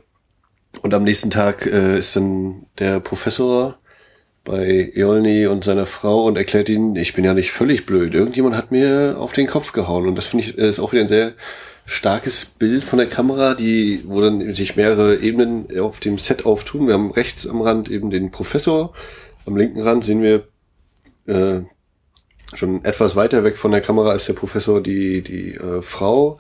und 0.83 0.95
am 0.95 1.05
nächsten 1.05 1.31
Tag 1.31 1.67
äh, 1.67 1.99
ist 1.99 2.17
dann 2.17 2.67
der 2.79 3.01
Professor 3.01 3.79
bei 4.45 4.93
Jolny 4.95 5.47
und 5.47 5.65
seiner 5.65 5.87
Frau 5.87 6.25
und 6.25 6.37
erklärt 6.37 6.69
ihnen, 6.69 6.97
ich 6.97 7.15
bin 7.15 7.25
ja 7.25 7.33
nicht 7.33 7.53
völlig 7.53 7.87
blöd. 7.87 8.15
Irgendjemand 8.15 8.57
hat 8.57 8.71
mir 8.71 9.17
auf 9.19 9.33
den 9.33 9.47
Kopf 9.47 9.73
gehauen. 9.73 10.07
Und 10.07 10.17
das 10.17 10.27
finde 10.27 10.45
ich, 10.45 10.59
äh, 10.59 10.69
ist 10.69 10.81
auch 10.81 10.93
wieder 10.93 11.03
ein 11.03 11.09
sehr 11.09 11.33
starkes 11.87 12.47
Bild 12.47 12.85
von 12.85 12.99
der 12.99 13.09
Kamera, 13.09 13.55
die, 13.55 14.03
wo 14.07 14.21
dann 14.21 14.55
sich 14.55 14.77
mehrere 14.77 15.17
Ebenen 15.19 15.67
auf 15.79 16.01
dem 16.01 16.19
Set 16.19 16.47
auftun. 16.47 16.87
Wir 16.87 16.95
haben 16.95 17.11
rechts 17.11 17.47
am 17.47 17.61
Rand 17.61 17.91
eben 17.91 18.11
den 18.11 18.31
Professor. 18.31 18.95
Am 19.47 19.57
linken 19.57 19.83
Rand 19.83 20.05
sehen 20.05 20.23
wir 20.23 20.49
äh, 21.27 21.61
schon 22.55 22.85
etwas 22.85 23.17
weiter 23.17 23.45
weg 23.45 23.57
von 23.57 23.73
der 23.73 23.81
Kamera 23.81 24.15
ist 24.15 24.29
der 24.29 24.35
Professor 24.35 24.83
die, 24.83 25.23
die 25.23 25.55
äh, 25.55 25.83
Frau, 25.83 26.39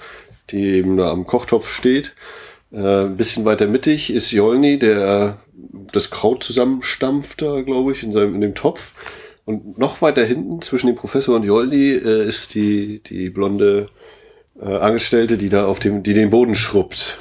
die 0.50 0.76
eben 0.76 0.96
da 0.96 1.10
am 1.10 1.26
Kochtopf 1.26 1.72
steht. 1.72 2.14
Äh, 2.72 3.04
ein 3.04 3.16
bisschen 3.16 3.44
weiter 3.44 3.66
mittig 3.66 4.10
ist 4.10 4.30
Jolny, 4.30 4.78
der 4.78 5.38
das 5.92 6.10
Kraut 6.10 6.42
zusammenstampft 6.42 7.42
da, 7.42 7.60
glaube 7.62 7.92
ich, 7.92 8.02
in 8.02 8.12
seinem 8.12 8.34
in 8.34 8.40
dem 8.40 8.54
Topf. 8.54 8.92
Und 9.44 9.78
noch 9.78 10.00
weiter 10.00 10.24
hinten 10.24 10.62
zwischen 10.62 10.86
dem 10.86 10.96
Professor 10.96 11.36
und 11.36 11.44
Jolny 11.44 11.90
äh, 11.90 12.26
ist 12.26 12.54
die 12.54 13.02
die 13.04 13.28
blonde 13.28 13.86
äh, 14.60 14.64
Angestellte, 14.64 15.38
die 15.38 15.48
da 15.48 15.66
auf 15.66 15.78
dem 15.78 16.02
die 16.02 16.14
den 16.14 16.30
Boden 16.30 16.54
schrubbt. 16.54 17.18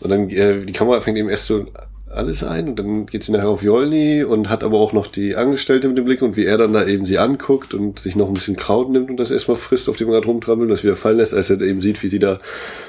Und 0.00 0.10
dann 0.10 0.28
äh, 0.30 0.64
die 0.64 0.72
Kamera 0.72 1.00
fängt 1.00 1.18
eben 1.18 1.28
erst 1.28 1.46
so 1.46 1.66
alles 2.14 2.44
ein 2.44 2.68
und 2.68 2.78
dann 2.78 3.06
geht 3.06 3.24
sie 3.24 3.32
nachher 3.32 3.48
auf 3.48 3.62
Jolny 3.62 4.22
und 4.22 4.48
hat 4.48 4.62
aber 4.62 4.78
auch 4.78 4.92
noch 4.92 5.08
die 5.08 5.34
Angestellte 5.34 5.88
mit 5.88 5.98
dem 5.98 6.04
Blick 6.04 6.22
und 6.22 6.36
wie 6.36 6.44
er 6.44 6.58
dann 6.58 6.72
da 6.72 6.86
eben 6.86 7.04
sie 7.04 7.18
anguckt 7.18 7.74
und 7.74 7.98
sich 7.98 8.16
noch 8.16 8.28
ein 8.28 8.34
bisschen 8.34 8.56
Kraut 8.56 8.90
nimmt 8.90 9.10
und 9.10 9.16
das 9.16 9.30
erstmal 9.30 9.56
frisst, 9.56 9.88
auf 9.88 9.96
dem 9.96 10.10
Rad 10.10 10.26
rumtrampelt 10.26 10.68
und 10.68 10.70
das 10.70 10.84
wieder 10.84 10.96
fallen 10.96 11.16
lässt, 11.16 11.34
als 11.34 11.50
er 11.50 11.60
eben 11.60 11.80
sieht, 11.80 12.02
wie 12.02 12.08
sie 12.08 12.18
da 12.18 12.40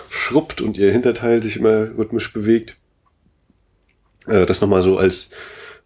schrubbt 0.09 0.61
und 0.61 0.77
ihr 0.77 0.91
Hinterteil 0.91 1.41
sich 1.41 1.57
immer 1.57 1.87
rhythmisch 1.97 2.31
bewegt. 2.33 2.77
Äh, 4.27 4.45
das 4.45 4.61
nochmal 4.61 4.83
so 4.83 4.97
als, 4.97 5.29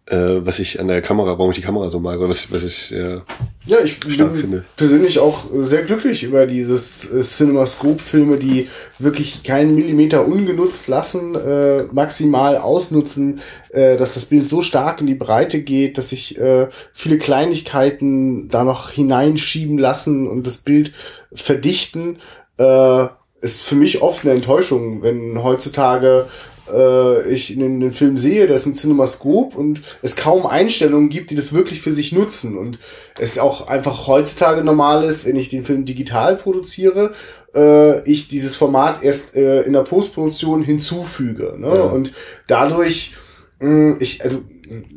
äh, 0.06 0.44
was 0.44 0.58
ich 0.58 0.80
an 0.80 0.88
der 0.88 1.02
Kamera, 1.02 1.38
warum 1.38 1.50
ich 1.50 1.56
die 1.56 1.62
Kamera 1.62 1.88
so 1.88 2.00
mag, 2.00 2.18
oder 2.18 2.30
was, 2.30 2.50
was 2.50 2.64
ich, 2.64 2.90
ja, 2.90 3.22
Ja, 3.66 3.78
ich 3.84 3.96
stark 4.08 4.32
bin 4.32 4.40
finde. 4.40 4.64
persönlich 4.76 5.18
auch 5.20 5.44
sehr 5.54 5.82
glücklich 5.82 6.22
über 6.24 6.46
dieses 6.46 7.12
äh, 7.12 7.22
CinemaScope-Filme, 7.22 8.36
die 8.38 8.68
wirklich 8.98 9.42
keinen 9.44 9.74
Millimeter 9.76 10.26
ungenutzt 10.26 10.88
lassen, 10.88 11.34
äh, 11.36 11.84
maximal 11.92 12.56
ausnutzen, 12.56 13.40
äh, 13.70 13.96
dass 13.96 14.14
das 14.14 14.24
Bild 14.24 14.48
so 14.48 14.62
stark 14.62 15.00
in 15.00 15.06
die 15.06 15.14
Breite 15.14 15.60
geht, 15.62 15.96
dass 15.98 16.08
sich 16.10 16.38
äh, 16.38 16.68
viele 16.92 17.18
Kleinigkeiten 17.18 18.48
da 18.48 18.64
noch 18.64 18.90
hineinschieben 18.90 19.78
lassen 19.78 20.26
und 20.28 20.46
das 20.46 20.56
Bild 20.56 20.92
verdichten. 21.32 22.18
Äh, 22.58 23.06
ist 23.42 23.62
für 23.62 23.74
mich 23.74 24.02
oft 24.02 24.24
eine 24.24 24.34
Enttäuschung, 24.34 25.02
wenn 25.02 25.42
heutzutage 25.42 26.26
äh, 26.72 27.28
ich 27.28 27.52
in 27.52 27.80
den, 27.80 27.92
Film 27.92 28.18
sehe, 28.18 28.46
da 28.46 28.54
ist 28.54 28.66
ein 28.66 28.74
CinemaScope 28.74 29.56
und 29.56 29.82
es 30.02 30.16
kaum 30.16 30.46
Einstellungen 30.46 31.08
gibt, 31.08 31.30
die 31.30 31.34
das 31.34 31.52
wirklich 31.52 31.80
für 31.80 31.92
sich 31.92 32.12
nutzen 32.12 32.56
und 32.56 32.78
es 33.18 33.38
auch 33.38 33.68
einfach 33.68 34.06
heutzutage 34.06 34.64
normal 34.64 35.04
ist, 35.04 35.26
wenn 35.26 35.36
ich 35.36 35.48
den 35.48 35.64
Film 35.64 35.84
digital 35.84 36.36
produziere, 36.36 37.12
äh, 37.54 38.08
ich 38.08 38.28
dieses 38.28 38.56
Format 38.56 39.02
erst 39.02 39.34
äh, 39.34 39.62
in 39.62 39.72
der 39.72 39.82
Postproduktion 39.82 40.62
hinzufüge. 40.62 41.56
Ne? 41.58 41.68
Ja. 41.68 41.82
Und 41.82 42.12
dadurch, 42.46 43.14
mh, 43.58 43.96
ich, 44.00 44.22
also 44.22 44.38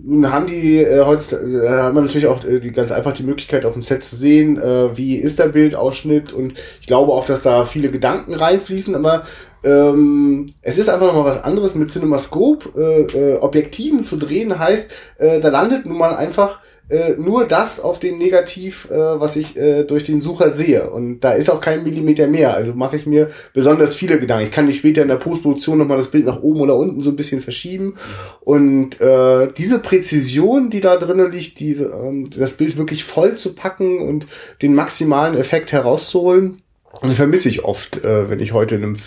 nun 0.03 0.31
haben 0.31 0.47
die 0.47 0.77
äh, 0.77 1.03
heutzutage, 1.03 1.65
äh, 1.65 1.69
haben 1.69 1.95
wir 1.95 2.01
natürlich 2.01 2.27
auch 2.27 2.43
äh, 2.45 2.59
die 2.59 2.71
ganz 2.71 2.91
einfach 2.91 3.13
die 3.13 3.23
Möglichkeit 3.23 3.65
auf 3.65 3.73
dem 3.73 3.81
Set 3.81 4.03
zu 4.03 4.15
sehen, 4.15 4.61
äh, 4.61 4.95
wie 4.95 5.15
ist 5.15 5.39
der 5.39 5.47
Bildausschnitt 5.47 6.31
und 6.31 6.53
ich 6.79 6.87
glaube 6.87 7.11
auch, 7.11 7.25
dass 7.25 7.41
da 7.41 7.65
viele 7.65 7.89
Gedanken 7.89 8.33
reinfließen, 8.33 8.95
aber 8.95 9.25
ähm, 9.63 10.53
es 10.61 10.77
ist 10.77 10.89
einfach 10.89 11.07
nochmal 11.07 11.25
was 11.25 11.43
anderes 11.43 11.75
mit 11.75 11.91
CinemaScope 11.91 12.69
äh, 12.77 13.17
äh, 13.17 13.37
Objektiven 13.37 14.03
zu 14.03 14.17
drehen, 14.17 14.57
heißt, 14.57 14.91
äh, 15.17 15.39
da 15.39 15.49
landet 15.49 15.85
nun 15.85 15.97
mal 15.97 16.15
einfach 16.15 16.59
äh, 16.89 17.15
nur 17.17 17.45
das 17.45 17.79
auf 17.79 17.97
dem 17.97 18.17
Negativ, 18.17 18.89
äh, 18.91 18.95
was 18.95 19.37
ich 19.37 19.57
äh, 19.57 19.83
durch 19.83 20.03
den 20.03 20.19
Sucher 20.19 20.51
sehe. 20.51 20.89
Und 20.89 21.21
da 21.21 21.31
ist 21.31 21.49
auch 21.49 21.61
kein 21.61 21.83
Millimeter 21.83 22.27
mehr. 22.27 22.53
Also 22.53 22.73
mache 22.73 22.97
ich 22.97 23.05
mir 23.05 23.29
besonders 23.53 23.95
viele 23.95 24.19
Gedanken. 24.19 24.45
Ich 24.45 24.51
kann 24.51 24.65
nicht 24.65 24.79
später 24.79 25.01
in 25.01 25.07
der 25.07 25.15
Postproduktion 25.15 25.77
nochmal 25.77 25.97
das 25.97 26.11
Bild 26.11 26.25
nach 26.25 26.41
oben 26.41 26.59
oder 26.59 26.75
unten 26.75 27.01
so 27.01 27.11
ein 27.11 27.15
bisschen 27.15 27.39
verschieben. 27.39 27.95
Und 28.41 28.99
äh, 28.99 29.47
diese 29.57 29.79
Präzision, 29.79 30.69
die 30.69 30.81
da 30.81 30.97
drinnen 30.97 31.31
liegt, 31.31 31.59
diese, 31.61 31.85
ähm, 31.85 32.29
das 32.29 32.57
Bild 32.57 32.77
wirklich 32.77 33.05
voll 33.05 33.35
zu 33.35 33.55
packen 33.55 33.99
und 33.99 34.27
den 34.61 34.75
maximalen 34.75 35.37
Effekt 35.37 35.71
herauszuholen, 35.71 36.62
und 37.01 37.13
vermisse 37.13 37.49
ich 37.49 37.63
oft, 37.63 38.03
äh, 38.03 38.29
wenn 38.29 38.39
ich 38.39 38.53
heute 38.53 38.75
in 38.75 38.83
einem 38.83 38.97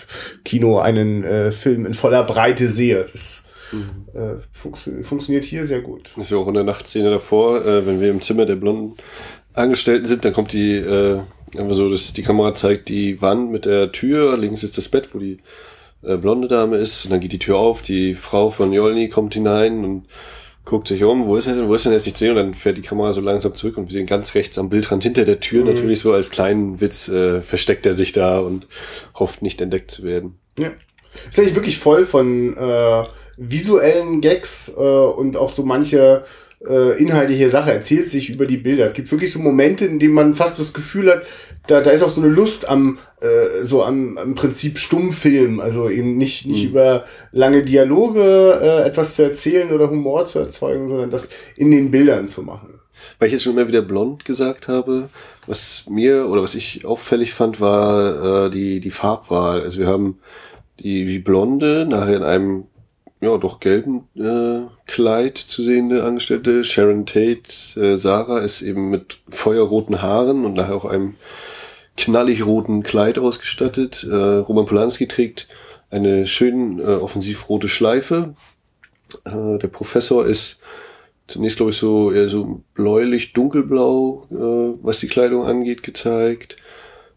Kino 0.43 0.79
einen 0.79 1.23
äh, 1.23 1.51
Film 1.51 1.85
in 1.85 1.93
voller 1.93 2.23
Breite 2.23 2.67
sehe. 2.67 3.05
Das 3.11 3.43
äh, 4.13 4.35
funktio- 4.53 5.03
funktioniert 5.03 5.45
hier 5.45 5.65
sehr 5.65 5.81
gut. 5.81 6.11
Das 6.15 6.25
ist 6.25 6.31
ja 6.31 6.37
auch 6.37 6.47
in 6.47 6.53
der 6.53 6.63
Nachtszene 6.63 7.09
davor, 7.09 7.65
äh, 7.65 7.85
wenn 7.85 7.99
wir 7.99 8.09
im 8.09 8.21
Zimmer 8.21 8.45
der 8.45 8.55
blonden 8.55 8.97
Angestellten 9.53 10.05
sind, 10.05 10.23
dann 10.23 10.33
kommt 10.33 10.53
die, 10.53 10.75
äh, 10.75 11.19
einfach 11.57 11.73
so, 11.73 11.89
dass 11.89 12.13
die 12.13 12.21
Kamera 12.23 12.53
zeigt 12.53 12.89
die 12.89 13.21
Wand 13.21 13.51
mit 13.51 13.65
der 13.65 13.91
Tür, 13.91 14.37
links 14.37 14.63
ist 14.63 14.77
das 14.77 14.87
Bett, 14.87 15.09
wo 15.13 15.19
die 15.19 15.37
äh, 16.03 16.17
blonde 16.17 16.47
Dame 16.47 16.77
ist, 16.77 17.05
und 17.05 17.11
dann 17.11 17.19
geht 17.19 17.31
die 17.31 17.39
Tür 17.39 17.57
auf, 17.57 17.81
die 17.81 18.13
Frau 18.13 18.51
von 18.51 18.71
Jolny 18.71 19.09
kommt 19.09 19.33
hinein 19.33 19.83
und 19.83 20.05
guckt 20.67 20.89
sich 20.89 21.03
um, 21.03 21.25
wo 21.27 21.37
ist 21.37 21.47
er 21.47 21.55
denn, 21.55 21.67
wo 21.67 21.75
ist 21.75 21.85
denn 21.85 21.93
jetzt 21.93 22.05
nicht 22.05 22.17
zu 22.17 22.25
sehen? 22.25 22.31
Und 22.31 22.37
dann 22.37 22.53
fährt 22.53 22.77
die 22.77 22.81
Kamera 22.81 23.13
so 23.13 23.21
langsam 23.21 23.55
zurück 23.55 23.77
und 23.77 23.87
wir 23.87 23.93
sehen 23.93 24.05
ganz 24.05 24.35
rechts 24.35 24.57
am 24.57 24.69
Bildrand 24.69 25.01
hinter 25.01 25.23
der 25.23 25.39
Tür 25.39 25.63
mhm. 25.63 25.73
natürlich 25.73 26.01
so 26.01 26.13
als 26.13 26.29
kleinen 26.29 26.81
Witz 26.81 27.07
äh, 27.07 27.41
versteckt 27.41 27.85
er 27.85 27.93
sich 27.93 28.11
da 28.11 28.39
und 28.39 28.67
hofft 29.15 29.41
nicht 29.41 29.61
entdeckt 29.61 29.89
zu 29.89 30.03
werden. 30.03 30.37
Ja. 30.59 30.71
Ist 31.29 31.39
eigentlich 31.39 31.55
wirklich 31.55 31.79
voll 31.79 32.05
von 32.05 32.55
äh, 32.57 33.03
visuellen 33.37 34.21
Gags 34.21 34.71
äh, 34.75 34.81
und 34.81 35.37
auch 35.37 35.49
so 35.49 35.63
manche 35.63 36.25
äh, 36.65 36.97
inhaltliche 36.97 37.49
Sache 37.49 37.71
erzählt 37.71 38.09
sich 38.09 38.29
über 38.29 38.45
die 38.45 38.57
Bilder. 38.57 38.85
Es 38.85 38.93
gibt 38.93 39.11
wirklich 39.11 39.31
so 39.31 39.39
Momente, 39.39 39.85
in 39.85 39.99
denen 39.99 40.13
man 40.13 40.33
fast 40.33 40.59
das 40.59 40.73
Gefühl 40.73 41.11
hat, 41.11 41.23
da, 41.67 41.81
da 41.81 41.91
ist 41.91 42.01
auch 42.01 42.09
so 42.09 42.21
eine 42.21 42.29
Lust 42.29 42.67
am, 42.69 42.97
äh, 43.21 43.63
so 43.63 43.83
am, 43.83 44.17
am 44.17 44.35
Prinzip 44.35 44.79
Stummfilm, 44.79 45.59
also 45.59 45.89
eben 45.89 46.17
nicht, 46.17 46.45
nicht 46.45 46.63
mhm. 46.63 46.69
über 46.69 47.05
lange 47.31 47.63
Dialoge 47.63 48.59
äh, 48.61 48.87
etwas 48.87 49.15
zu 49.15 49.23
erzählen 49.23 49.71
oder 49.71 49.89
Humor 49.89 50.25
zu 50.25 50.39
erzeugen, 50.39 50.87
sondern 50.87 51.09
das 51.09 51.29
in 51.57 51.71
den 51.71 51.91
Bildern 51.91 52.25
zu 52.25 52.41
machen. 52.41 52.79
Weil 53.19 53.27
ich 53.27 53.33
jetzt 53.33 53.43
schon 53.43 53.53
immer 53.53 53.67
wieder 53.67 53.81
blond 53.81 54.25
gesagt 54.25 54.67
habe, 54.67 55.09
was 55.45 55.85
mir 55.89 56.27
oder 56.29 56.41
was 56.41 56.55
ich 56.55 56.85
auffällig 56.85 57.33
fand, 57.33 57.61
war 57.61 58.45
äh, 58.45 58.49
die, 58.49 58.79
die 58.79 58.91
Farbwahl. 58.91 59.61
Also 59.61 59.79
wir 59.79 59.87
haben 59.87 60.19
die, 60.79 61.05
die 61.05 61.19
Blonde 61.19 61.85
nachher 61.87 62.17
in 62.17 62.23
einem 62.23 62.63
ja 63.21 63.37
doch 63.37 63.59
gelben 63.59 64.07
äh, 64.15 64.67
Kleid 64.85 65.37
zu 65.37 65.63
sehende 65.63 66.03
Angestellte. 66.03 66.63
Sharon 66.63 67.05
Tate, 67.05 67.79
äh, 67.79 67.97
Sarah 67.97 68.39
ist 68.39 68.61
eben 68.61 68.89
mit 68.89 69.19
feuerroten 69.29 70.01
Haaren 70.01 70.45
und 70.45 70.53
nachher 70.53 70.75
auch 70.75 70.85
einem 70.85 71.15
knallig 71.95 72.45
roten 72.45 72.83
Kleid 72.83 73.19
ausgestattet. 73.19 74.05
Äh, 74.09 74.15
Roman 74.15 74.65
Polanski 74.65 75.07
trägt 75.07 75.47
eine 75.89 76.27
schön 76.27 76.79
äh, 76.79 76.83
offensivrote 76.83 77.67
Schleife. 77.67 78.35
Äh, 79.25 79.57
der 79.57 79.67
Professor 79.67 80.25
ist 80.25 80.59
zunächst, 81.27 81.57
glaube 81.57 81.71
ich, 81.71 81.77
so 81.77 82.11
eher 82.11 82.29
so 82.29 82.61
bläulich, 82.73 83.33
dunkelblau, 83.33 84.27
äh, 84.31 84.79
was 84.83 84.99
die 84.99 85.07
Kleidung 85.07 85.45
angeht, 85.45 85.83
gezeigt. 85.83 86.57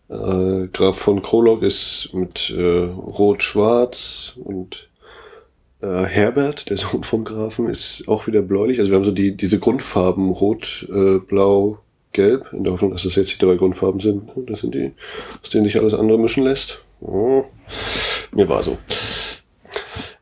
Äh, 0.08 0.66
Graf 0.72 0.98
von 0.98 1.22
Krolog 1.22 1.62
ist 1.62 2.10
mit 2.12 2.50
äh, 2.50 2.84
rot-schwarz 2.86 4.34
und 4.42 4.89
äh, 5.82 6.04
Herbert, 6.04 6.70
der 6.70 6.76
Sohn 6.76 7.04
vom 7.04 7.24
Grafen, 7.24 7.68
ist 7.68 8.04
auch 8.06 8.26
wieder 8.26 8.42
bläulich. 8.42 8.78
Also 8.78 8.90
wir 8.90 8.96
haben 8.96 9.04
so 9.04 9.12
die, 9.12 9.36
diese 9.36 9.58
Grundfarben 9.58 10.30
rot, 10.30 10.86
äh, 10.90 11.18
blau, 11.18 11.78
gelb, 12.12 12.52
in 12.52 12.64
der 12.64 12.72
Hoffnung, 12.72 12.90
dass 12.90 13.04
das 13.04 13.14
jetzt 13.14 13.32
die 13.32 13.44
drei 13.44 13.56
Grundfarben 13.56 14.00
sind. 14.00 14.30
Das 14.46 14.60
sind 14.60 14.74
die, 14.74 14.92
aus 15.42 15.50
denen 15.50 15.64
sich 15.64 15.78
alles 15.78 15.94
andere 15.94 16.18
mischen 16.18 16.44
lässt. 16.44 16.82
Oh, 17.00 17.44
mir 18.32 18.48
war 18.48 18.62
so. 18.62 18.78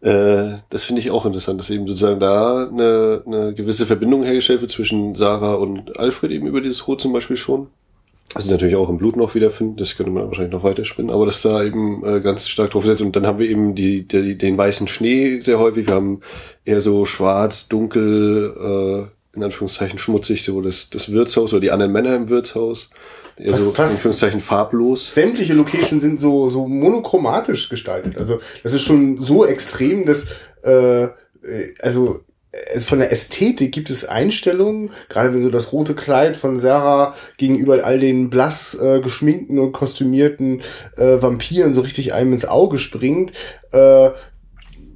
Äh, 0.00 0.58
das 0.70 0.84
finde 0.84 1.00
ich 1.00 1.10
auch 1.10 1.26
interessant, 1.26 1.58
dass 1.58 1.70
eben 1.70 1.86
sozusagen 1.86 2.20
da 2.20 2.68
eine, 2.68 3.22
eine 3.26 3.54
gewisse 3.54 3.86
Verbindung 3.86 4.22
hergestellt 4.22 4.60
wird 4.60 4.70
zwischen 4.70 5.14
Sarah 5.14 5.54
und 5.54 5.98
Alfred 5.98 6.30
eben 6.30 6.46
über 6.46 6.60
dieses 6.60 6.86
Rot 6.86 7.00
zum 7.00 7.12
Beispiel 7.12 7.36
schon. 7.36 7.68
Also 8.34 8.50
natürlich 8.50 8.76
auch 8.76 8.90
im 8.90 8.98
Blut 8.98 9.16
noch 9.16 9.34
wiederfinden, 9.34 9.76
das 9.78 9.96
könnte 9.96 10.12
man 10.12 10.26
wahrscheinlich 10.26 10.52
noch 10.52 10.62
weiterspinnen, 10.62 11.10
aber 11.10 11.24
dass 11.24 11.40
da 11.40 11.64
eben 11.64 12.04
äh, 12.04 12.20
ganz 12.20 12.46
stark 12.46 12.70
drauf 12.70 12.84
setzt. 12.84 13.00
Und 13.00 13.16
dann 13.16 13.26
haben 13.26 13.38
wir 13.38 13.48
eben 13.48 13.74
die, 13.74 14.06
die, 14.06 14.36
den 14.36 14.58
weißen 14.58 14.86
Schnee 14.86 15.40
sehr 15.40 15.58
häufig. 15.58 15.88
Wir 15.88 15.94
haben 15.94 16.20
eher 16.64 16.82
so 16.82 17.06
schwarz, 17.06 17.68
dunkel, 17.68 18.54
äh, 18.54 19.36
in 19.36 19.42
Anführungszeichen 19.42 19.98
schmutzig, 19.98 20.44
so 20.44 20.60
das, 20.60 20.90
das 20.90 21.10
Wirtshaus 21.10 21.54
oder 21.54 21.60
die 21.60 21.70
anderen 21.70 21.92
Männer 21.92 22.14
im 22.16 22.28
Wirtshaus. 22.28 22.90
Eher 23.38 23.54
fast, 23.54 23.74
so 23.74 23.82
in 23.82 23.88
Anführungszeichen 23.88 24.40
farblos. 24.40 25.14
Sämtliche 25.14 25.54
Locations 25.54 26.02
sind 26.02 26.20
so, 26.20 26.48
so 26.48 26.66
monochromatisch 26.66 27.70
gestaltet. 27.70 28.18
Also 28.18 28.40
das 28.62 28.74
ist 28.74 28.82
schon 28.82 29.16
so 29.18 29.46
extrem, 29.46 30.04
dass 30.04 30.26
äh, 30.64 31.04
äh 31.04 31.10
von 32.78 32.98
der 32.98 33.12
Ästhetik 33.12 33.72
gibt 33.72 33.90
es 33.90 34.04
Einstellungen, 34.04 34.90
gerade 35.08 35.32
wenn 35.32 35.42
so 35.42 35.50
das 35.50 35.72
rote 35.72 35.94
Kleid 35.94 36.36
von 36.36 36.58
Sarah 36.58 37.14
gegenüber 37.36 37.84
all 37.84 37.98
den 37.98 38.30
blass 38.30 38.74
äh, 38.80 39.00
geschminkten 39.00 39.58
und 39.58 39.72
kostümierten 39.72 40.62
äh, 40.96 41.20
Vampiren 41.20 41.72
so 41.72 41.80
richtig 41.80 42.14
einem 42.14 42.32
ins 42.32 42.46
Auge 42.46 42.78
springt. 42.78 43.32
Äh, 43.72 44.10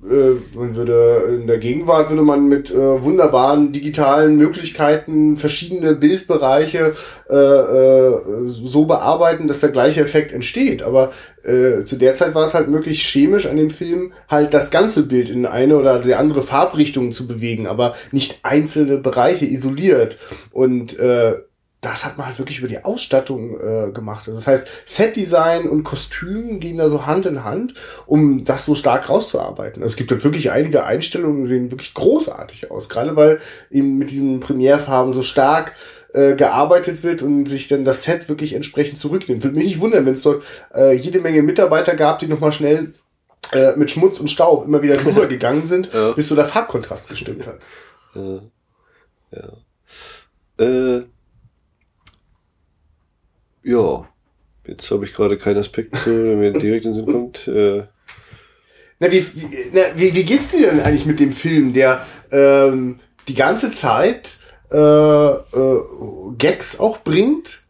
äh, 0.09 0.57
man 0.57 0.75
würde 0.75 1.39
in 1.41 1.47
der 1.47 1.59
Gegenwart 1.59 2.11
würde 2.11 2.23
man 2.23 2.49
mit 2.49 2.71
äh, 2.71 3.03
wunderbaren 3.03 3.73
digitalen 3.73 4.37
Möglichkeiten 4.37 5.37
verschiedene 5.37 5.95
Bildbereiche 5.95 6.95
äh, 7.31 7.35
äh, 7.37 8.21
so 8.47 8.85
bearbeiten, 8.87 9.47
dass 9.47 9.61
der 9.61 9.71
gleiche 9.71 10.01
Effekt 10.01 10.33
entsteht. 10.33 10.83
Aber 10.83 11.13
äh, 11.45 11.85
zu 11.85 11.97
der 11.97 12.15
Zeit 12.15 12.35
war 12.35 12.45
es 12.45 12.55
halt 12.55 12.69
möglich, 12.69 13.03
chemisch 13.03 13.47
an 13.47 13.57
dem 13.57 13.71
Film 13.71 14.13
halt 14.29 14.53
das 14.55 14.71
ganze 14.71 15.07
Bild 15.07 15.31
in 15.31 15.47
eine 15.47 15.77
oder 15.77 16.01
die 16.01 16.15
andere 16.15 16.43
Farbrichtung 16.43 17.13
zu 17.13 17.29
bewegen, 17.29 17.67
aber 17.67 17.95
nicht 18.11 18.41
einzelne 18.43 18.99
Bereiche 18.99 19.47
isoliert. 19.47 20.19
Und 20.51 20.99
äh, 20.99 21.35
das 21.83 22.05
hat 22.05 22.17
man 22.17 22.29
halt 22.29 22.39
wirklich 22.39 22.61
über 22.61 22.69
die 22.69 22.85
Ausstattung 22.85 23.59
äh, 23.61 23.91
gemacht. 23.91 24.29
Also 24.29 24.39
das 24.39 24.47
heißt, 24.47 24.69
Setdesign 24.87 25.69
und 25.69 25.83
Kostüm 25.83 26.61
gehen 26.61 26.79
da 26.79 26.89
so 26.89 27.07
Hand 27.07 27.27
in 27.27 27.43
Hand, 27.43 27.75
um 28.07 28.45
das 28.45 28.65
so 28.65 28.77
stark 28.77 29.09
rauszuarbeiten. 29.11 29.83
Also 29.83 29.93
es 29.93 29.97
gibt 29.97 30.13
halt 30.13 30.23
wirklich 30.23 30.53
einige 30.53 30.85
Einstellungen, 30.85 31.41
die 31.41 31.49
sehen 31.49 31.73
wirklich 31.73 31.93
großartig 31.93 32.71
aus, 32.71 32.89
gerade 32.89 33.17
weil 33.17 33.41
eben 33.69 33.99
mit 33.99 34.13
diesen 34.13 34.39
Primärfarben 34.39 35.13
so 35.13 35.25
stark 35.25 35.75
äh, 36.15 36.37
gearbeitet 36.37 37.03
wird 37.03 37.21
und 37.21 37.47
sich 37.47 37.67
dann 37.67 37.85
das 37.85 38.05
Set 38.05 38.29
wirklich 38.29 38.53
entsprechend 38.53 38.97
zurücknimmt. 38.97 39.43
Würde 39.43 39.57
mich 39.57 39.67
nicht 39.67 39.81
wundern, 39.81 40.07
wenn 40.07 40.15
es 40.15 40.23
dort 40.23 40.45
äh, 40.73 40.95
jede 40.95 41.21
Menge 41.21 41.43
Mitarbeiter 41.43 41.97
gab, 41.97 42.21
die 42.21 42.29
nochmal 42.29 42.53
schnell 42.53 42.95
äh, 43.51 43.75
mit 43.75 43.91
Schmutz 43.91 44.21
und 44.21 44.31
Staub 44.31 44.67
immer 44.67 44.83
wieder 44.83 44.97
drüber 44.99 45.27
gegangen 45.27 45.65
sind, 45.65 45.93
ja. 45.93 46.13
bis 46.13 46.29
so 46.29 46.37
der 46.37 46.45
Farbkontrast 46.45 47.09
gestimmt 47.09 47.45
hat. 47.45 47.59
Ja. 48.15 48.41
ja. 49.33 50.65
Äh 50.65 51.03
ja, 53.63 54.09
jetzt 54.67 54.91
habe 54.91 55.05
ich 55.05 55.13
gerade 55.13 55.39
keinen 55.39 55.59
Aspekt, 55.59 55.97
zu, 55.97 56.11
wenn 56.11 56.41
mir 56.41 56.53
direkt 56.53 56.85
in 56.85 56.93
den 56.93 56.95
Sinn 56.95 57.07
kommt. 57.07 57.49
Äh. 57.49 57.85
Na, 58.99 59.11
wie, 59.11 59.25
wie, 59.35 59.49
na, 59.73 59.81
wie, 59.97 60.15
wie 60.15 60.25
geht's 60.25 60.51
dir 60.51 60.71
denn 60.71 60.81
eigentlich 60.81 61.07
mit 61.07 61.21
dem 61.21 61.33
Film, 61.33 61.73
der 61.73 62.07
ähm, 62.31 63.01
die 63.29 63.35
ganze 63.35 63.71
Zeit 63.71 64.39
äh, 64.71 64.77
äh, 64.77 65.81
Gags 66.39 66.79
auch 66.79 66.99
bringt? 66.99 67.63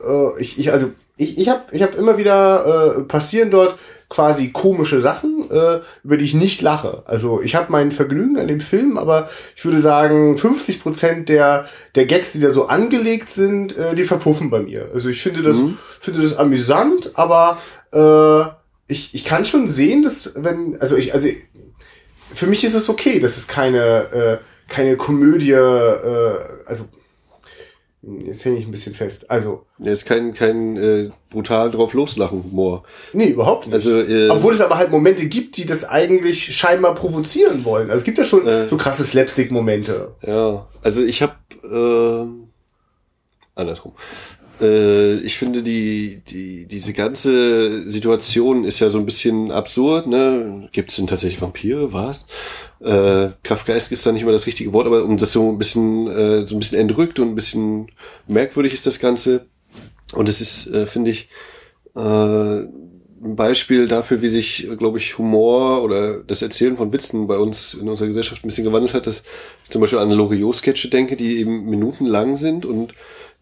Äh, 0.00 0.40
ich, 0.40 0.58
ich, 0.58 0.72
also, 0.72 0.92
ich, 1.16 1.38
ich 1.38 1.48
habe 1.48 1.64
ich 1.72 1.82
hab 1.82 1.96
immer 1.96 2.18
wieder 2.18 2.96
äh, 2.98 3.02
passieren 3.02 3.50
dort 3.50 3.78
quasi 4.08 4.50
komische 4.52 5.00
Sachen, 5.00 5.50
äh, 5.50 5.80
über 6.04 6.16
die 6.16 6.24
ich 6.24 6.34
nicht 6.34 6.62
lache. 6.62 7.02
Also 7.06 7.42
ich 7.42 7.56
habe 7.56 7.72
mein 7.72 7.90
Vergnügen 7.90 8.38
an 8.38 8.46
dem 8.46 8.60
Film, 8.60 8.98
aber 8.98 9.28
ich 9.56 9.64
würde 9.64 9.80
sagen, 9.80 10.38
50 10.38 10.80
Prozent 10.80 11.28
der, 11.28 11.68
der 11.94 12.06
Gags, 12.06 12.32
die 12.32 12.40
da 12.40 12.50
so 12.50 12.66
angelegt 12.66 13.30
sind, 13.30 13.76
äh, 13.76 13.94
die 13.94 14.04
verpuffen 14.04 14.50
bei 14.50 14.60
mir. 14.60 14.90
Also 14.94 15.08
ich 15.08 15.20
finde 15.20 15.42
das, 15.42 15.56
mhm. 15.56 15.76
finde 16.00 16.22
das 16.22 16.36
amüsant, 16.36 17.12
aber 17.14 17.58
äh, 17.92 18.42
ich, 18.86 19.14
ich 19.14 19.24
kann 19.24 19.44
schon 19.44 19.66
sehen, 19.66 20.02
dass 20.02 20.34
wenn, 20.36 20.80
also 20.80 20.96
ich, 20.96 21.12
also 21.12 21.28
für 22.32 22.46
mich 22.46 22.62
ist 22.62 22.74
es 22.74 22.88
okay, 22.88 23.18
dass 23.18 23.36
es 23.36 23.48
keine, 23.48 23.80
äh, 24.12 24.72
keine 24.72 24.96
Komödie, 24.96 25.52
äh, 25.52 26.38
also 26.66 26.84
Jetzt 28.24 28.44
hänge 28.44 28.58
ich 28.58 28.66
ein 28.66 28.70
bisschen 28.70 28.94
fest. 28.94 29.28
Also. 29.30 29.66
Der 29.78 29.92
ist 29.92 30.04
kein, 30.04 30.32
kein 30.32 30.76
äh, 30.76 31.10
brutal 31.28 31.72
drauf 31.72 31.92
loslachen 31.92 32.44
Humor. 32.44 32.84
Nee, 33.12 33.30
überhaupt 33.30 33.66
nicht. 33.66 33.74
Also, 33.74 34.00
äh, 34.00 34.28
Obwohl 34.28 34.52
es 34.52 34.60
aber 34.60 34.76
halt 34.76 34.92
Momente 34.92 35.26
gibt, 35.26 35.56
die 35.56 35.66
das 35.66 35.84
eigentlich 35.84 36.54
scheinbar 36.54 36.94
provozieren 36.94 37.64
wollen. 37.64 37.90
Also 37.90 37.98
es 38.00 38.04
gibt 38.04 38.18
ja 38.18 38.24
schon 38.24 38.46
äh, 38.46 38.68
so 38.68 38.76
krasse 38.76 39.04
Slapstick-Momente. 39.04 40.14
Ja, 40.24 40.68
also 40.82 41.02
ich 41.02 41.20
habe 41.20 41.34
äh, 41.64 42.26
andersrum. 43.56 43.92
Äh, 44.60 45.16
ich 45.16 45.36
finde 45.36 45.62
die, 45.62 46.22
die, 46.26 46.66
diese 46.66 46.92
ganze 46.92 47.88
Situation 47.88 48.64
ist 48.64 48.80
ja 48.80 48.90
so 48.90 48.98
ein 48.98 49.06
bisschen 49.06 49.50
absurd, 49.50 50.06
ne? 50.06 50.68
Gibt 50.72 50.90
es 50.90 50.96
denn 50.96 51.06
tatsächlich 51.06 51.40
Vampire? 51.40 51.92
Was? 51.92 52.26
Äh, 52.80 53.30
Kafkaesk 53.42 53.92
ist 53.92 54.06
da 54.06 54.12
nicht 54.12 54.22
immer 54.22 54.32
das 54.32 54.46
richtige 54.46 54.72
Wort, 54.72 54.86
aber 54.86 55.04
um 55.04 55.16
das 55.16 55.32
so 55.32 55.50
ein 55.50 55.58
bisschen, 55.58 56.08
äh, 56.08 56.46
so 56.46 56.56
ein 56.56 56.60
bisschen 56.60 56.78
entrückt 56.78 57.18
und 57.18 57.28
ein 57.28 57.34
bisschen 57.34 57.88
merkwürdig 58.26 58.72
ist 58.72 58.86
das 58.86 58.98
Ganze. 58.98 59.46
Und 60.12 60.28
es 60.28 60.40
ist, 60.40 60.68
äh, 60.68 60.86
finde 60.86 61.10
ich, 61.10 61.28
äh, 61.94 62.00
ein 63.26 63.34
Beispiel 63.34 63.88
dafür, 63.88 64.22
wie 64.22 64.28
sich, 64.28 64.68
glaube 64.78 64.98
ich, 64.98 65.18
Humor 65.18 65.82
oder 65.82 66.18
das 66.18 66.42
Erzählen 66.42 66.76
von 66.76 66.92
Witzen 66.92 67.26
bei 67.26 67.38
uns 67.38 67.74
in 67.74 67.88
unserer 67.88 68.08
Gesellschaft 68.08 68.44
ein 68.44 68.48
bisschen 68.48 68.64
gewandelt 68.64 68.94
hat, 68.94 69.06
dass 69.06 69.24
ich 69.64 69.70
zum 69.70 69.80
Beispiel 69.80 69.98
an 69.98 70.10
Loriot-Sketche 70.10 70.88
denke, 70.88 71.16
die 71.16 71.38
eben 71.38 71.64
minutenlang 71.64 72.36
sind 72.36 72.66
und 72.66 72.94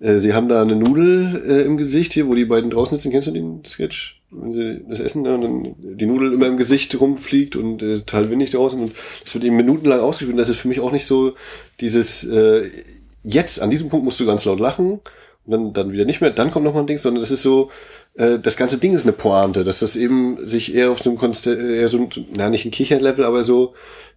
äh, 0.04 0.18
sie 0.18 0.34
haben 0.34 0.48
da 0.48 0.60
eine 0.60 0.76
Nudel 0.76 1.42
äh, 1.48 1.62
im 1.62 1.78
Gesicht 1.78 2.12
hier, 2.12 2.28
wo 2.28 2.34
die 2.34 2.44
beiden 2.44 2.70
draußen 2.70 2.96
sitzen. 2.96 3.10
Kennst 3.10 3.26
du 3.26 3.32
den 3.32 3.64
Sketch? 3.64 4.20
Wenn 4.30 4.52
sie 4.52 4.84
das 4.86 5.00
essen 5.00 5.22
ne, 5.22 5.34
und 5.34 5.42
dann 5.42 5.96
die 5.96 6.06
Nudel 6.06 6.34
immer 6.34 6.46
im 6.46 6.58
Gesicht 6.58 7.00
rumfliegt 7.00 7.56
und 7.56 7.82
äh, 7.82 7.98
total 8.00 8.28
windig 8.30 8.50
draußen 8.50 8.78
und 8.78 8.92
das 9.24 9.34
wird 9.34 9.44
eben 9.44 9.56
minutenlang 9.56 10.00
ausgespielt. 10.00 10.32
Und 10.32 10.38
das 10.38 10.50
ist 10.50 10.58
für 10.58 10.68
mich 10.68 10.80
auch 10.80 10.92
nicht 10.92 11.06
so 11.06 11.32
dieses 11.80 12.24
äh, 12.24 12.68
jetzt, 13.22 13.62
an 13.62 13.70
diesem 13.70 13.88
Punkt 13.88 14.04
musst 14.04 14.20
du 14.20 14.26
ganz 14.26 14.44
laut 14.44 14.60
lachen 14.60 15.00
und 15.46 15.50
dann, 15.50 15.72
dann 15.72 15.92
wieder 15.92 16.04
nicht 16.04 16.20
mehr, 16.20 16.30
dann 16.30 16.50
kommt 16.50 16.66
noch 16.66 16.74
mal 16.74 16.80
ein 16.80 16.86
Ding, 16.86 16.98
sondern 16.98 17.22
das 17.22 17.30
ist 17.30 17.42
so, 17.42 17.70
äh, 18.14 18.38
das 18.38 18.58
ganze 18.58 18.76
Ding 18.76 18.92
ist 18.92 19.04
eine 19.04 19.12
Pointe, 19.12 19.64
dass 19.64 19.78
das 19.78 19.96
eben 19.96 20.36
sich 20.46 20.74
eher 20.74 20.90
auf 20.90 21.02
so 21.02 21.08
einem 21.08 21.18
Konst 21.18 21.46
eher 21.46 21.88
so, 21.88 22.06
na 22.36 22.50
nicht 22.50 22.66
ein 22.66 22.72
Kichernlevel, 22.72 23.24
aber 23.24 23.42
so, 23.42 23.72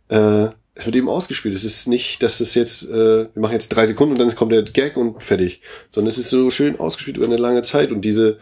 äh, 0.09 0.47
es 0.77 0.85
wird 0.85 0.95
eben 0.95 1.09
ausgespielt. 1.09 1.55
Es 1.55 1.63
ist 1.63 1.87
nicht, 1.87 2.21
dass 2.21 2.39
es 2.39 2.53
jetzt, 2.53 2.89
äh, 2.89 3.27
wir 3.33 3.41
machen 3.41 3.53
jetzt 3.53 3.69
drei 3.69 3.85
Sekunden 3.85 4.13
und 4.13 4.19
dann 4.19 4.35
kommt 4.35 4.51
der 4.51 4.61
Gag 4.63 4.95
und 4.95 5.23
fertig. 5.23 5.61
Sondern 5.89 6.09
es 6.09 6.17
ist 6.17 6.29
so 6.29 6.51
schön 6.51 6.79
ausgespielt 6.79 7.17
über 7.17 7.25
eine 7.25 7.37
lange 7.37 7.63
Zeit. 7.63 7.91
Und 7.91 8.01
diese, 8.01 8.37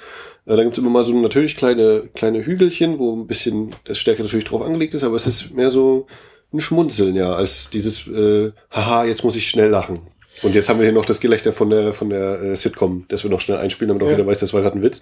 äh, 0.46 0.56
da 0.56 0.64
gibt 0.64 0.74
es 0.74 0.78
immer 0.80 0.90
mal 0.90 1.04
so 1.04 1.20
natürlich 1.20 1.56
kleine, 1.56 2.10
kleine 2.14 2.46
Hügelchen, 2.46 3.00
wo 3.00 3.16
ein 3.16 3.28
bisschen 3.28 3.72
das 3.86 3.98
Stärke 3.98 4.24
natürlich 4.24 4.46
drauf 4.46 4.62
angelegt 4.62 4.94
ist, 4.94 5.04
aber 5.04 5.16
es 5.16 5.28
ist 5.28 5.54
mehr 5.56 5.72
so 5.72 6.08
ein 6.54 6.60
Schmunzeln, 6.60 7.16
ja, 7.16 7.34
als 7.34 7.70
dieses, 7.70 8.08
äh, 8.08 8.52
haha, 8.72 9.06
jetzt 9.06 9.24
muss 9.24 9.36
ich 9.36 9.50
schnell 9.50 9.70
lachen. 9.70 10.02
Und 10.44 10.54
jetzt 10.54 10.68
haben 10.68 10.80
wir 10.80 10.86
hier 10.86 10.94
noch 10.94 11.06
das 11.06 11.22
Gelächter 11.22 11.54
von 11.54 11.70
der, 11.70 11.94
von 11.94 12.10
der 12.10 12.42
äh, 12.42 12.56
Sitcom, 12.58 13.06
das 13.08 13.24
wir 13.24 13.32
noch 13.32 13.40
schnell 13.40 13.58
einspielen, 13.58 13.88
damit 13.88 14.04
auch 14.04 14.08
Ja. 14.08 14.18
jeder 14.18 14.28
weiß, 14.28 14.40
das 14.40 14.54
war 14.54 14.62
gerade 14.62 14.78
ein 14.78 14.84
Witz. 14.84 15.02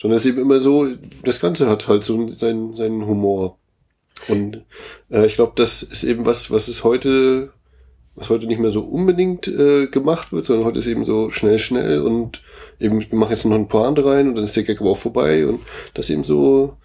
Sondern 0.00 0.16
es 0.16 0.24
ist 0.24 0.32
eben 0.32 0.40
immer 0.40 0.60
so, 0.60 0.88
das 1.24 1.40
Ganze 1.40 1.68
hat 1.68 1.86
halt 1.86 2.02
so 2.02 2.28
seinen, 2.28 2.74
seinen 2.74 3.06
Humor. 3.06 3.58
Und 4.28 4.64
äh, 5.10 5.26
ich 5.26 5.34
glaube, 5.34 5.52
das 5.56 5.82
ist 5.82 6.04
eben 6.04 6.26
was, 6.26 6.50
was 6.50 6.68
es 6.68 6.84
heute, 6.84 7.52
was 8.14 8.30
heute 8.30 8.46
nicht 8.46 8.60
mehr 8.60 8.72
so 8.72 8.82
unbedingt 8.82 9.48
äh, 9.48 9.86
gemacht 9.86 10.32
wird, 10.32 10.44
sondern 10.44 10.66
heute 10.66 10.78
ist 10.78 10.86
eben 10.86 11.04
so 11.04 11.30
schnell, 11.30 11.58
schnell 11.58 12.02
und 12.02 12.42
eben, 12.78 13.00
wir 13.00 13.18
machen 13.18 13.30
jetzt 13.30 13.44
noch 13.44 13.56
ein 13.56 13.68
Pointe 13.68 14.04
rein 14.04 14.28
und 14.28 14.34
dann 14.34 14.44
ist 14.44 14.56
der 14.56 14.64
Gag 14.64 14.80
aber 14.80 14.90
auch 14.90 14.96
vorbei 14.96 15.46
und 15.46 15.60
das 15.94 16.10
eben 16.10 16.24
so, 16.24 16.76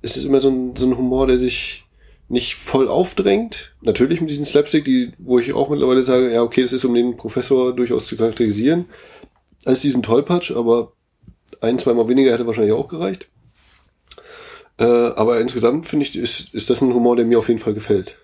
es 0.00 0.16
ist 0.16 0.24
immer 0.24 0.40
so 0.40 0.50
ein, 0.50 0.76
so 0.76 0.86
ein 0.86 0.96
Humor, 0.96 1.26
der 1.26 1.38
sich 1.38 1.84
nicht 2.28 2.54
voll 2.54 2.88
aufdrängt. 2.88 3.74
Natürlich 3.82 4.20
mit 4.20 4.30
diesen 4.30 4.46
Slapstick, 4.46 4.86
die, 4.86 5.12
wo 5.18 5.38
ich 5.38 5.52
auch 5.52 5.68
mittlerweile 5.68 6.02
sage, 6.02 6.32
ja, 6.32 6.42
okay, 6.42 6.62
das 6.62 6.72
ist, 6.72 6.84
um 6.84 6.94
den 6.94 7.16
Professor 7.16 7.76
durchaus 7.76 8.06
zu 8.06 8.16
charakterisieren, 8.16 8.86
als 9.64 9.80
diesen 9.80 10.02
Tollpatsch, 10.02 10.50
aber 10.50 10.94
ein, 11.60 11.78
zweimal 11.78 12.08
weniger 12.08 12.32
hätte 12.32 12.46
wahrscheinlich 12.46 12.72
auch 12.72 12.88
gereicht. 12.88 13.28
Äh, 14.78 14.84
aber 14.84 15.40
insgesamt 15.40 15.86
finde 15.86 16.06
ich, 16.06 16.16
ist, 16.16 16.54
ist 16.54 16.70
das 16.70 16.80
ein 16.80 16.92
Humor, 16.94 17.16
der 17.16 17.24
mir 17.24 17.38
auf 17.38 17.48
jeden 17.48 17.60
Fall 17.60 17.74
gefällt. 17.74 18.16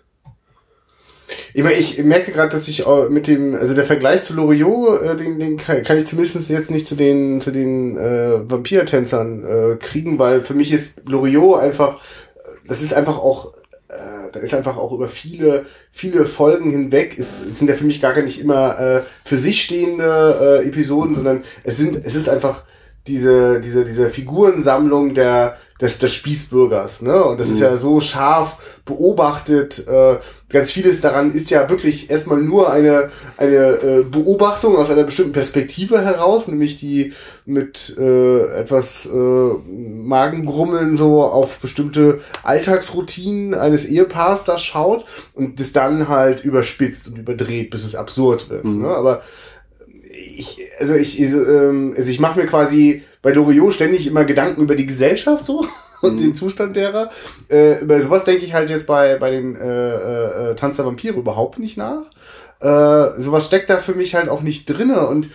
Ich, 1.53 1.63
meine, 1.63 1.77
ich 1.77 2.03
merke 2.03 2.33
gerade, 2.33 2.51
dass 2.51 2.69
ich 2.69 2.85
mit 3.11 3.27
dem, 3.27 3.55
also 3.55 3.75
der 3.75 3.85
Vergleich 3.85 4.23
zu 4.23 4.35
Loriot, 4.35 5.03
äh, 5.03 5.17
den, 5.17 5.39
den 5.39 5.57
kann, 5.57 5.97
ich 5.97 6.07
zumindest 6.07 6.49
jetzt 6.49 6.71
nicht 6.71 6.87
zu 6.87 6.95
den, 6.95 7.41
zu 7.41 7.51
den 7.51 7.97
äh, 7.97 8.51
Vampir-Tänzern 8.51 9.45
äh, 9.45 9.77
kriegen, 9.77 10.19
weil 10.19 10.43
für 10.43 10.55
mich 10.55 10.73
ist 10.73 11.03
Loriot 11.07 11.61
einfach, 11.61 12.01
das 12.67 12.83
ist 12.83 12.95
einfach 12.95 13.19
auch, 13.19 13.55
äh, 13.89 14.31
da 14.33 14.41
ist 14.41 14.55
einfach 14.55 14.77
auch 14.77 14.93
über 14.93 15.09
viele, 15.09 15.67
viele 15.91 16.25
Folgen 16.25 16.71
hinweg, 16.71 17.19
ist, 17.19 17.55
sind 17.59 17.69
ja 17.69 17.77
für 17.77 17.85
mich 17.85 18.01
gar 18.01 18.19
nicht 18.21 18.41
immer 18.41 18.79
äh, 18.79 19.03
für 19.25 19.37
sich 19.37 19.63
stehende 19.63 20.61
äh, 20.63 20.67
Episoden, 20.67 21.15
sondern 21.15 21.45
es 21.65 21.77
sind, 21.77 22.05
es 22.05 22.15
ist 22.15 22.29
einfach 22.29 22.65
diese, 23.09 23.61
diese, 23.61 23.85
diese 23.85 24.11
Figurensammlung 24.11 25.15
der, 25.15 25.57
des, 25.81 25.99
des 25.99 26.13
Spießbürgers, 26.13 27.03
ne? 27.03 27.23
Und 27.25 27.39
das 27.39 27.49
ist 27.49 27.61
ja 27.61 27.77
so 27.77 28.01
scharf 28.01 28.59
beobachtet. 28.85 29.87
Äh, 29.87 30.17
ganz 30.49 30.73
vieles 30.73 31.01
daran 31.01 31.33
ist 31.33 31.51
ja 31.51 31.71
wirklich 31.71 32.11
erstmal 32.11 32.39
nur 32.39 32.73
eine, 32.73 33.11
eine 33.37 33.55
äh, 33.55 34.03
Beobachtung 34.03 34.77
aus 34.77 34.91
einer 34.91 35.05
bestimmten 35.05 35.33
Perspektive 35.33 36.01
heraus, 36.01 36.49
nämlich 36.49 36.79
die 36.79 37.13
mit 37.45 37.95
äh, 37.97 38.61
etwas 38.61 39.07
äh, 39.07 39.09
Magengrummeln 39.15 40.97
so 40.97 41.23
auf 41.23 41.59
bestimmte 41.59 42.23
Alltagsroutinen 42.43 43.55
eines 43.55 43.85
Ehepaars 43.85 44.45
da 44.45 44.59
schaut 44.59 45.05
und 45.35 45.61
das 45.61 45.73
dann 45.73 46.09
halt 46.09 46.45
überspitzt 46.45 47.07
und 47.07 47.19
überdreht, 47.19 47.71
bis 47.71 47.85
es 47.85 47.95
absurd 47.95 48.51
wird. 48.51 48.65
Ne? 48.65 48.89
Aber 48.89 49.23
ich, 50.39 50.71
also 50.79 50.95
ich, 50.95 51.21
ähm, 51.21 51.95
also 51.97 52.11
ich 52.11 52.21
mache 52.21 52.39
mir 52.39 52.47
quasi 52.47 53.03
bei 53.23 53.33
Loriot 53.33 53.75
ständig 53.75 54.07
immer 54.07 54.25
Gedanken 54.25 54.63
über 54.63 54.77
die 54.77 54.87
Gesellschaft 54.87 55.45
so 55.45 55.67
und 56.03 56.21
den 56.21 56.35
Zustand 56.35 56.77
derer. 56.77 57.11
Äh, 57.51 57.81
über 57.81 58.01
sowas 58.01 58.25
denke 58.25 58.45
ich 58.45 58.55
halt 58.55 58.71
jetzt 58.71 58.87
bei, 58.87 59.17
bei 59.17 59.31
den 59.31 59.57
äh, 59.57 60.51
äh, 60.51 60.55
Tanz 60.55 60.77
der 60.77 60.87
Vampire 60.87 61.17
überhaupt 61.17 61.59
nicht 61.59 61.77
nach. 61.77 62.03
Äh, 62.61 63.21
sowas 63.21 63.47
steckt 63.47 63.69
da 63.69 63.79
für 63.79 63.95
mich 63.95 64.15
halt 64.15 64.29
auch 64.29 64.43
nicht 64.43 64.67
drinne 64.67 65.07
und 65.09 65.29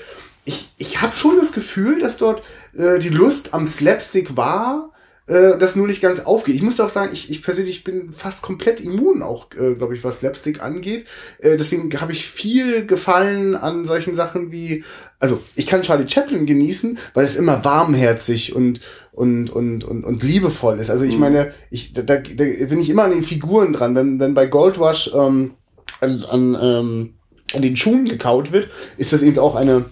ich, 0.46 0.74
ich 0.78 1.02
habe 1.02 1.14
schon 1.14 1.38
das 1.38 1.54
Gefühl, 1.54 2.00
dass 2.00 2.18
dort 2.18 2.42
äh, 2.78 3.00
die 3.00 3.10
Lust 3.10 3.54
am 3.54 3.68
Slapstick 3.68 4.36
war, 4.36 4.90
äh, 5.28 5.58
das 5.58 5.76
nur 5.76 5.88
nicht 5.88 6.02
ganz 6.02 6.20
aufgeht. 6.20 6.56
Ich 6.56 6.62
muss 6.62 6.80
auch 6.80 6.90
sagen, 6.90 7.12
ich, 7.14 7.30
ich 7.30 7.42
persönlich 7.42 7.84
bin 7.84 8.12
fast 8.12 8.42
komplett 8.42 8.82
immun 8.82 9.22
auch, 9.22 9.48
äh, 9.58 9.76
glaube 9.76 9.96
ich, 9.96 10.04
was 10.04 10.20
Slapstick 10.20 10.62
angeht. 10.62 11.06
Äh, 11.40 11.58
deswegen 11.58 11.90
habe 12.02 12.12
ich 12.12 12.26
viel 12.26 12.86
Gefallen 12.86 13.56
an 13.56 13.86
solchen 13.86 14.16
Sachen 14.16 14.52
wie, 14.52 14.84
also 15.20 15.40
ich 15.56 15.68
kann 15.68 15.82
Charlie 15.82 16.10
Chaplin 16.10 16.46
genießen, 16.46 16.98
weil 17.14 17.26
es 17.26 17.36
immer 17.36 17.64
warmherzig 17.64 18.56
und 18.56 18.82
und 19.12 19.50
und 19.50 19.84
und, 19.84 20.04
und 20.04 20.24
liebevoll 20.24 20.80
ist. 20.80 20.90
Also 20.90 21.06
ich 21.06 21.18
meine, 21.18 21.54
ich 21.70 21.94
da, 21.94 22.02
da, 22.02 22.18
da 22.18 22.44
bin 22.44 22.80
ich 22.80 22.90
immer 22.90 23.04
an 23.04 23.12
den 23.12 23.24
Figuren 23.24 23.72
dran. 23.72 23.96
Wenn 23.96 24.20
wenn 24.20 24.34
bei 24.34 24.48
Goldrush 24.48 25.12
ähm, 25.14 25.54
an, 26.02 26.24
an, 26.26 26.58
ähm, 26.62 27.14
an 27.54 27.62
den 27.62 27.76
Schuhen 27.76 28.06
gekaut 28.06 28.52
wird, 28.52 28.70
ist 28.98 29.14
das 29.14 29.22
eben 29.22 29.38
auch 29.40 29.56
eine 29.56 29.86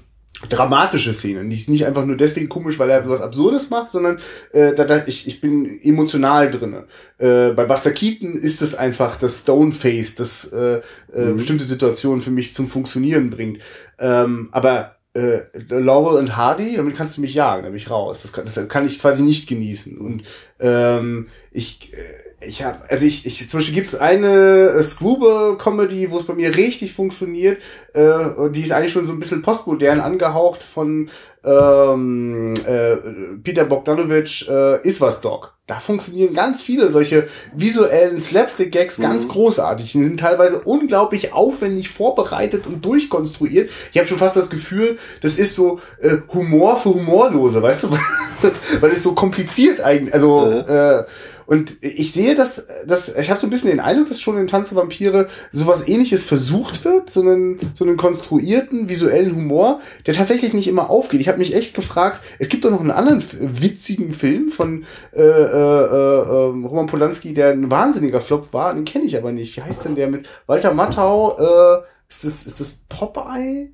dramatische 0.50 1.14
Szene. 1.14 1.48
Die 1.48 1.56
ist 1.56 1.70
nicht 1.70 1.86
einfach 1.86 2.06
nur 2.06 2.18
deswegen 2.18 2.50
komisch, 2.50 2.80
weil 2.80 2.90
er 2.90 3.04
sowas 3.04 3.22
Absurdes 3.22 3.70
macht, 3.70 3.92
sondern 3.92 4.20
äh, 4.54 4.74
da, 4.74 4.86
da, 4.86 5.04
ich, 5.06 5.28
ich 5.28 5.42
bin 5.42 5.80
emotional 5.84 6.50
drinne. 6.50 6.86
Äh, 7.18 7.52
bei 7.52 7.66
Buster 7.66 7.92
Keaton 7.92 8.36
ist 8.36 8.62
es 8.62 8.74
einfach 8.74 9.18
das 9.18 9.42
Stoneface, 9.42 10.16
das 10.16 10.52
äh, 10.52 10.82
äh, 11.14 11.34
bestimmte 11.34 11.66
Situationen 11.66 12.22
für 12.22 12.32
mich 12.32 12.54
zum 12.54 12.68
Funktionieren 12.68 13.30
bringt. 13.30 13.60
Ähm, 14.00 14.50
aber 14.52 14.96
äh, 15.14 15.42
Laurel 15.70 16.20
und 16.20 16.38
Hardy, 16.38 16.76
damit 16.76 16.96
kannst 16.96 17.18
du 17.18 17.22
mich 17.22 17.34
jagen, 17.34 17.64
da 17.64 17.70
bin 17.70 17.78
ich 17.78 17.90
raus. 17.90 18.22
Das 18.22 18.34
kann, 18.34 18.46
das 18.46 18.68
kann 18.68 18.86
ich 18.86 19.00
quasi 19.00 19.24
nicht 19.24 19.48
genießen. 19.48 19.98
Und 19.98 20.24
ähm, 20.60 21.28
ich, 21.52 21.94
äh, 21.94 21.98
ich 22.42 22.64
habe, 22.64 22.80
also 22.90 23.06
ich, 23.06 23.26
ich 23.26 23.50
zum 23.50 23.60
Beispiel 23.60 23.76
gibt's 23.76 23.96
eine 23.96 24.70
äh, 24.70 24.84
Screwball-Comedy, 24.84 26.10
wo 26.10 26.18
es 26.18 26.26
bei 26.26 26.34
mir 26.34 26.56
richtig 26.56 26.94
funktioniert. 26.94 27.60
Äh, 27.94 28.50
die 28.52 28.62
ist 28.62 28.72
eigentlich 28.72 28.92
schon 28.92 29.06
so 29.06 29.14
ein 29.14 29.20
bisschen 29.20 29.42
postmodern 29.42 30.00
angehaucht 30.00 30.64
von 30.64 31.10
ähm, 31.44 32.54
äh, 32.66 32.96
Peter 33.44 33.66
Bogdanovich, 33.66 34.48
äh, 34.50 34.82
Is 34.88 35.02
was 35.02 35.22
Dog. 35.22 35.54
Da 35.68 35.80
funktionieren 35.80 36.34
ganz 36.34 36.62
viele 36.62 36.90
solche 36.90 37.28
visuellen 37.56 38.20
Slapstick-Gags 38.20 39.00
ganz 39.00 39.28
großartig. 39.28 39.92
Die 39.92 40.04
sind 40.04 40.20
teilweise 40.20 40.62
unglaublich 40.62 41.34
aufwendig 41.34 41.90
vorbereitet 41.90 42.68
und 42.68 42.84
durchkonstruiert. 42.84 43.70
Ich 43.92 43.98
habe 43.98 44.08
schon 44.08 44.18
fast 44.18 44.36
das 44.36 44.50
Gefühl, 44.50 44.98
das 45.22 45.38
ist 45.38 45.56
so 45.56 45.80
äh, 46.00 46.18
Humor 46.34 46.78
für 46.78 46.94
Humorlose, 46.94 47.62
weißt 47.62 47.84
du? 47.84 47.90
Weil 48.82 48.92
es 48.92 49.04
so 49.04 49.14
kompliziert 49.14 49.82
eigentlich, 49.82 50.14
also 50.14 50.46
äh, 50.46 51.04
und 51.52 51.84
ich 51.84 52.14
sehe, 52.14 52.34
dass, 52.34 52.66
dass 52.88 53.14
ich 53.14 53.30
habe 53.30 53.38
so 53.38 53.46
ein 53.46 53.50
bisschen 53.50 53.72
den 53.72 53.82
Eindruck, 53.82 54.08
dass 54.08 54.22
schon 54.22 54.38
in 54.38 54.48
Tanze 54.48 54.74
Vampire 54.74 55.28
sowas 55.52 55.86
ähnliches 55.86 56.24
versucht 56.24 56.86
wird, 56.86 57.10
so 57.10 57.20
einen, 57.20 57.60
so 57.74 57.84
einen 57.84 57.98
konstruierten 57.98 58.88
visuellen 58.88 59.36
Humor, 59.36 59.82
der 60.06 60.14
tatsächlich 60.14 60.54
nicht 60.54 60.70
immer 60.70 60.90
aufgeht. 60.90 61.20
Ich 61.20 61.28
habe 61.28 61.40
mich 61.40 61.54
echt 61.54 61.74
gefragt, 61.74 62.22
es 62.40 62.48
gibt 62.48 62.64
doch 62.64 62.72
noch 62.72 62.80
einen 62.80 62.92
anderen 62.92 63.22
witzigen 63.42 64.14
Film 64.14 64.48
von 64.48 64.86
äh, 65.12 65.20
äh, 65.20 65.24
äh, 65.24 66.68
Roman 66.68 66.88
Polanski, 66.88 67.34
der 67.34 67.50
ein 67.50 67.70
wahnsinniger 67.70 68.22
Flop 68.22 68.54
war, 68.54 68.74
den 68.74 68.86
kenne 68.86 69.04
ich 69.04 69.18
aber 69.18 69.34
nicht. 69.34 69.58
Wie 69.58 69.62
heißt 69.62 69.84
denn 69.84 69.96
der 69.96 70.08
mit 70.08 70.30
Walter 70.48 70.74
Matthau? 70.74 71.38
Äh, 71.38 71.82
ist 72.08 72.24
das, 72.24 72.46
ist 72.46 72.62
das 72.62 72.80
Popeye? 72.88 73.72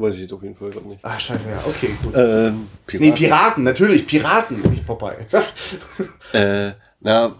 Weiß 0.00 0.14
ich 0.14 0.20
jetzt 0.22 0.32
auf 0.32 0.42
jeden 0.42 0.56
Fall 0.56 0.70
gerade 0.70 0.88
nicht. 0.88 1.00
Ah, 1.04 1.18
scheiße, 1.18 1.44
ja, 1.50 1.62
okay, 1.66 1.90
gut. 2.02 2.14
Ähm, 2.16 2.68
Nee, 2.92 3.12
Piraten, 3.12 3.64
natürlich, 3.64 4.06
Piraten, 4.06 4.60
nicht 4.70 4.86
Popeye. 4.86 5.16
Äh, 6.32 6.72
na, 7.00 7.34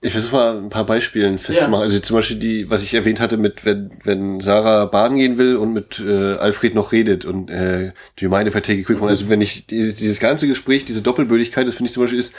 ich 0.00 0.12
versuche 0.12 0.34
mal 0.36 0.56
ein 0.58 0.68
paar 0.70 0.84
Beispielen 0.86 1.38
festzumachen. 1.38 1.82
Also 1.84 1.98
zum 2.00 2.16
Beispiel 2.16 2.36
die, 2.38 2.68
was 2.68 2.82
ich 2.82 2.92
erwähnt 2.94 3.20
hatte, 3.20 3.36
mit 3.38 3.64
wenn, 3.64 3.90
wenn 4.02 4.40
Sarah 4.40 4.84
baden 4.86 5.16
gehen 5.16 5.38
will 5.38 5.56
und 5.56 5.72
mit 5.72 5.98
äh, 5.98 6.34
Alfred 6.34 6.74
noch 6.74 6.92
redet 6.92 7.24
und 7.24 7.48
äh, 7.50 7.92
die 8.18 8.28
meine 8.28 8.50
verträge 8.50 8.82
quick 8.82 9.00
Also 9.02 9.28
wenn 9.30 9.40
ich 9.40 9.66
die- 9.66 9.94
dieses 9.94 10.20
ganze 10.20 10.46
Gespräch, 10.48 10.84
diese 10.84 11.00
Doppelbödigkeit, 11.02 11.66
das 11.66 11.76
finde 11.76 11.88
ich 11.88 11.94
zum 11.94 12.02
Beispiel 12.02 12.18
ist 12.18 12.34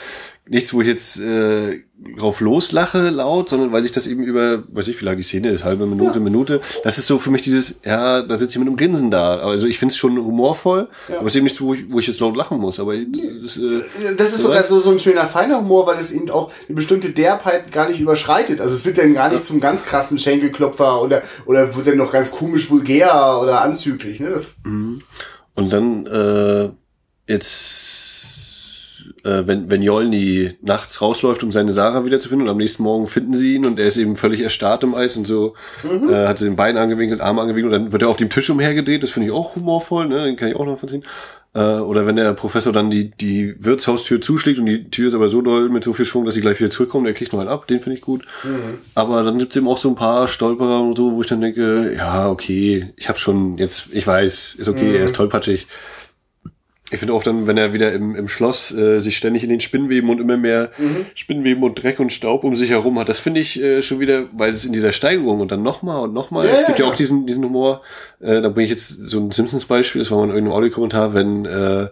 nichts, 0.47 0.73
wo 0.73 0.81
ich 0.81 0.87
jetzt 0.87 1.19
äh, 1.19 1.79
drauf 2.17 2.39
loslache 2.39 3.09
laut, 3.09 3.49
sondern 3.49 3.71
weil 3.71 3.81
sich 3.81 3.91
das 3.91 4.05
eben 4.05 4.23
über, 4.23 4.63
weiß 4.67 4.87
ich, 4.89 4.99
wie 5.01 5.05
lange 5.05 5.17
die 5.17 5.23
Szene 5.23 5.49
ist, 5.49 5.63
halbe 5.63 5.87
Minute, 5.87 6.19
Minute. 6.19 6.61
Das 6.83 6.97
ist 6.97 7.07
so 7.07 7.17
für 7.17 7.31
mich 7.31 7.41
dieses, 7.41 7.79
ja, 7.83 8.21
da 8.21 8.37
sitzt 8.37 8.53
ich 8.53 8.59
mit 8.59 8.67
einem 8.67 8.77
Grinsen 8.77 9.09
da. 9.09 9.37
Also 9.37 9.65
ich 9.65 9.79
finde 9.79 9.93
es 9.93 9.97
schon 9.97 10.17
humorvoll, 10.17 10.87
aber 11.09 11.21
es 11.25 11.33
ist 11.33 11.37
eben 11.37 11.45
nichts, 11.45 11.61
wo 11.61 11.73
ich, 11.73 11.91
wo 11.91 11.99
ich 11.99 12.07
jetzt 12.07 12.19
laut 12.19 12.35
lachen 12.35 12.59
muss. 12.59 12.79
Aber 12.79 12.93
das, 12.95 13.57
äh, 13.57 14.15
Das 14.17 14.33
ist 14.33 14.41
sogar 14.41 14.61
so, 14.63 14.79
so 14.79 14.91
ein 14.91 14.99
schöner 14.99 15.25
feiner 15.25 15.57
Humor, 15.59 15.87
weil 15.87 15.99
es 15.99 16.11
eben 16.11 16.29
auch 16.29 16.51
eine 16.67 16.75
bestimmte 16.75 17.09
Derbheit 17.09 17.71
gar 17.71 17.89
nicht 17.89 17.99
überschreitet. 17.99 18.61
Also 18.61 18.75
es 18.75 18.85
wird 18.85 18.97
dann 18.99 19.13
gar 19.15 19.29
nicht 19.29 19.45
zum 19.45 19.59
ganz 19.59 19.83
krassen 19.85 20.19
Schenkelklopfer 20.19 21.01
oder, 21.01 21.23
oder 21.47 21.75
wird 21.75 21.87
dann 21.87 21.97
noch 21.97 22.11
ganz 22.11 22.29
komisch 22.29 22.69
vulgär 22.69 23.39
oder 23.41 23.61
anzüglich. 23.61 24.19
Ne? 24.19 24.29
Das, 24.29 24.55
Und 25.55 25.71
dann 25.73 26.05
äh, 26.05 26.69
jetzt 27.31 28.04
äh, 29.25 29.47
wenn, 29.47 29.69
wenn 29.69 29.81
Jolny 29.81 30.51
nachts 30.61 31.01
rausläuft, 31.01 31.43
um 31.43 31.51
seine 31.51 31.71
Sarah 31.71 32.05
wiederzufinden 32.05 32.47
und 32.47 32.51
am 32.51 32.57
nächsten 32.57 32.83
Morgen 32.83 33.07
finden 33.07 33.33
sie 33.33 33.55
ihn 33.55 33.65
und 33.65 33.79
er 33.79 33.87
ist 33.87 33.97
eben 33.97 34.15
völlig 34.15 34.41
erstarrt 34.41 34.83
im 34.83 34.93
Eis 34.93 35.17
und 35.17 35.25
so, 35.25 35.55
mhm. 35.83 36.09
äh, 36.09 36.27
hat 36.27 36.39
den 36.39 36.55
Bein 36.55 36.77
angewinkelt, 36.77 37.21
Arm 37.21 37.39
angewinkelt 37.39 37.73
und 37.73 37.83
dann 37.83 37.91
wird 37.91 38.03
er 38.03 38.09
auf 38.09 38.17
dem 38.17 38.29
Tisch 38.29 38.49
umhergedreht, 38.49 39.01
das 39.01 39.09
finde 39.09 39.27
ich 39.27 39.33
auch 39.33 39.55
humorvoll, 39.55 40.07
ne? 40.07 40.25
den 40.25 40.35
kann 40.35 40.49
ich 40.49 40.55
auch 40.55 40.65
noch 40.65 40.77
verziehen. 40.77 41.03
Äh, 41.55 41.79
oder 41.79 42.05
wenn 42.05 42.17
der 42.17 42.33
Professor 42.33 42.71
dann 42.71 42.91
die, 42.91 43.11
die 43.11 43.55
Wirtshaustür 43.57 44.21
zuschlägt 44.21 44.59
und 44.59 44.67
die 44.67 44.91
Tür 44.91 45.07
ist 45.07 45.13
aber 45.13 45.29
so 45.29 45.41
doll 45.41 45.69
mit 45.69 45.83
so 45.83 45.93
viel 45.93 46.05
Schwung, 46.05 46.25
dass 46.25 46.35
sie 46.35 46.41
gleich 46.41 46.59
wieder 46.59 46.69
zurückkommt, 46.69 47.07
der 47.07 47.13
kriegt 47.13 47.33
noch 47.33 47.39
einen 47.39 47.49
ab, 47.49 47.65
den 47.65 47.79
finde 47.79 47.97
ich 47.97 48.01
gut. 48.01 48.25
Mhm. 48.43 48.79
Aber 48.93 49.23
dann 49.23 49.39
gibt's 49.39 49.55
eben 49.55 49.67
auch 49.67 49.77
so 49.77 49.89
ein 49.89 49.95
paar 49.95 50.27
Stolperer 50.27 50.81
und 50.81 50.97
so, 50.97 51.13
wo 51.13 51.21
ich 51.21 51.27
dann 51.27 51.41
denke, 51.41 51.95
ja, 51.97 52.29
okay, 52.29 52.93
ich 52.97 53.09
habe 53.09 53.17
schon 53.17 53.57
jetzt, 53.57 53.87
ich 53.91 54.05
weiß, 54.05 54.55
ist 54.55 54.67
okay, 54.67 54.89
mhm. 54.89 54.95
er 54.95 55.03
ist 55.05 55.15
tollpatschig. 55.15 55.65
Ich 56.91 56.99
finde 56.99 57.15
auch 57.15 57.23
dann, 57.23 57.47
wenn 57.47 57.57
er 57.57 57.73
wieder 57.73 57.93
im, 57.93 58.15
im 58.15 58.27
Schloss 58.27 58.71
äh, 58.71 58.99
sich 58.99 59.17
ständig 59.17 59.43
in 59.43 59.49
den 59.49 59.59
Spinnweben 59.59 60.09
und 60.09 60.21
immer 60.21 60.37
mehr 60.37 60.69
mhm. 60.77 61.07
Spinnweben 61.15 61.63
und 61.63 61.81
Dreck 61.81 61.99
und 61.99 62.13
Staub 62.13 62.43
um 62.43 62.55
sich 62.55 62.69
herum 62.69 62.99
hat, 62.99 63.09
das 63.09 63.17
finde 63.17 63.41
ich 63.41 63.59
äh, 63.59 63.81
schon 63.81 63.99
wieder, 63.99 64.25
weil 64.33 64.51
es 64.51 64.65
in 64.65 64.71
dieser 64.71 64.91
Steigerung 64.91 65.39
und 65.39 65.51
dann 65.51 65.63
nochmal 65.63 66.03
und 66.03 66.13
nochmal, 66.13 66.45
ja, 66.45 66.53
es 66.53 66.67
gibt 66.67 66.77
ja, 66.77 66.85
ja 66.85 66.91
auch 66.91 66.95
diesen, 66.95 67.25
diesen 67.25 67.43
Humor, 67.43 67.81
äh, 68.19 68.39
da 68.39 68.49
bringe 68.49 68.65
ich 68.65 68.69
jetzt 68.69 68.87
so 68.87 69.19
ein 69.19 69.31
Simpsons-Beispiel, 69.31 69.99
das 69.99 70.11
war 70.11 70.19
mal 70.19 70.25
in 70.25 70.29
irgendeinem 70.29 70.57
Audiokommentar, 70.57 71.15
wenn 71.15 71.45
äh, 71.45 71.87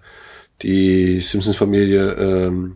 die 0.62 1.20
Simpsons-Familie 1.20 2.16
ähm, 2.20 2.76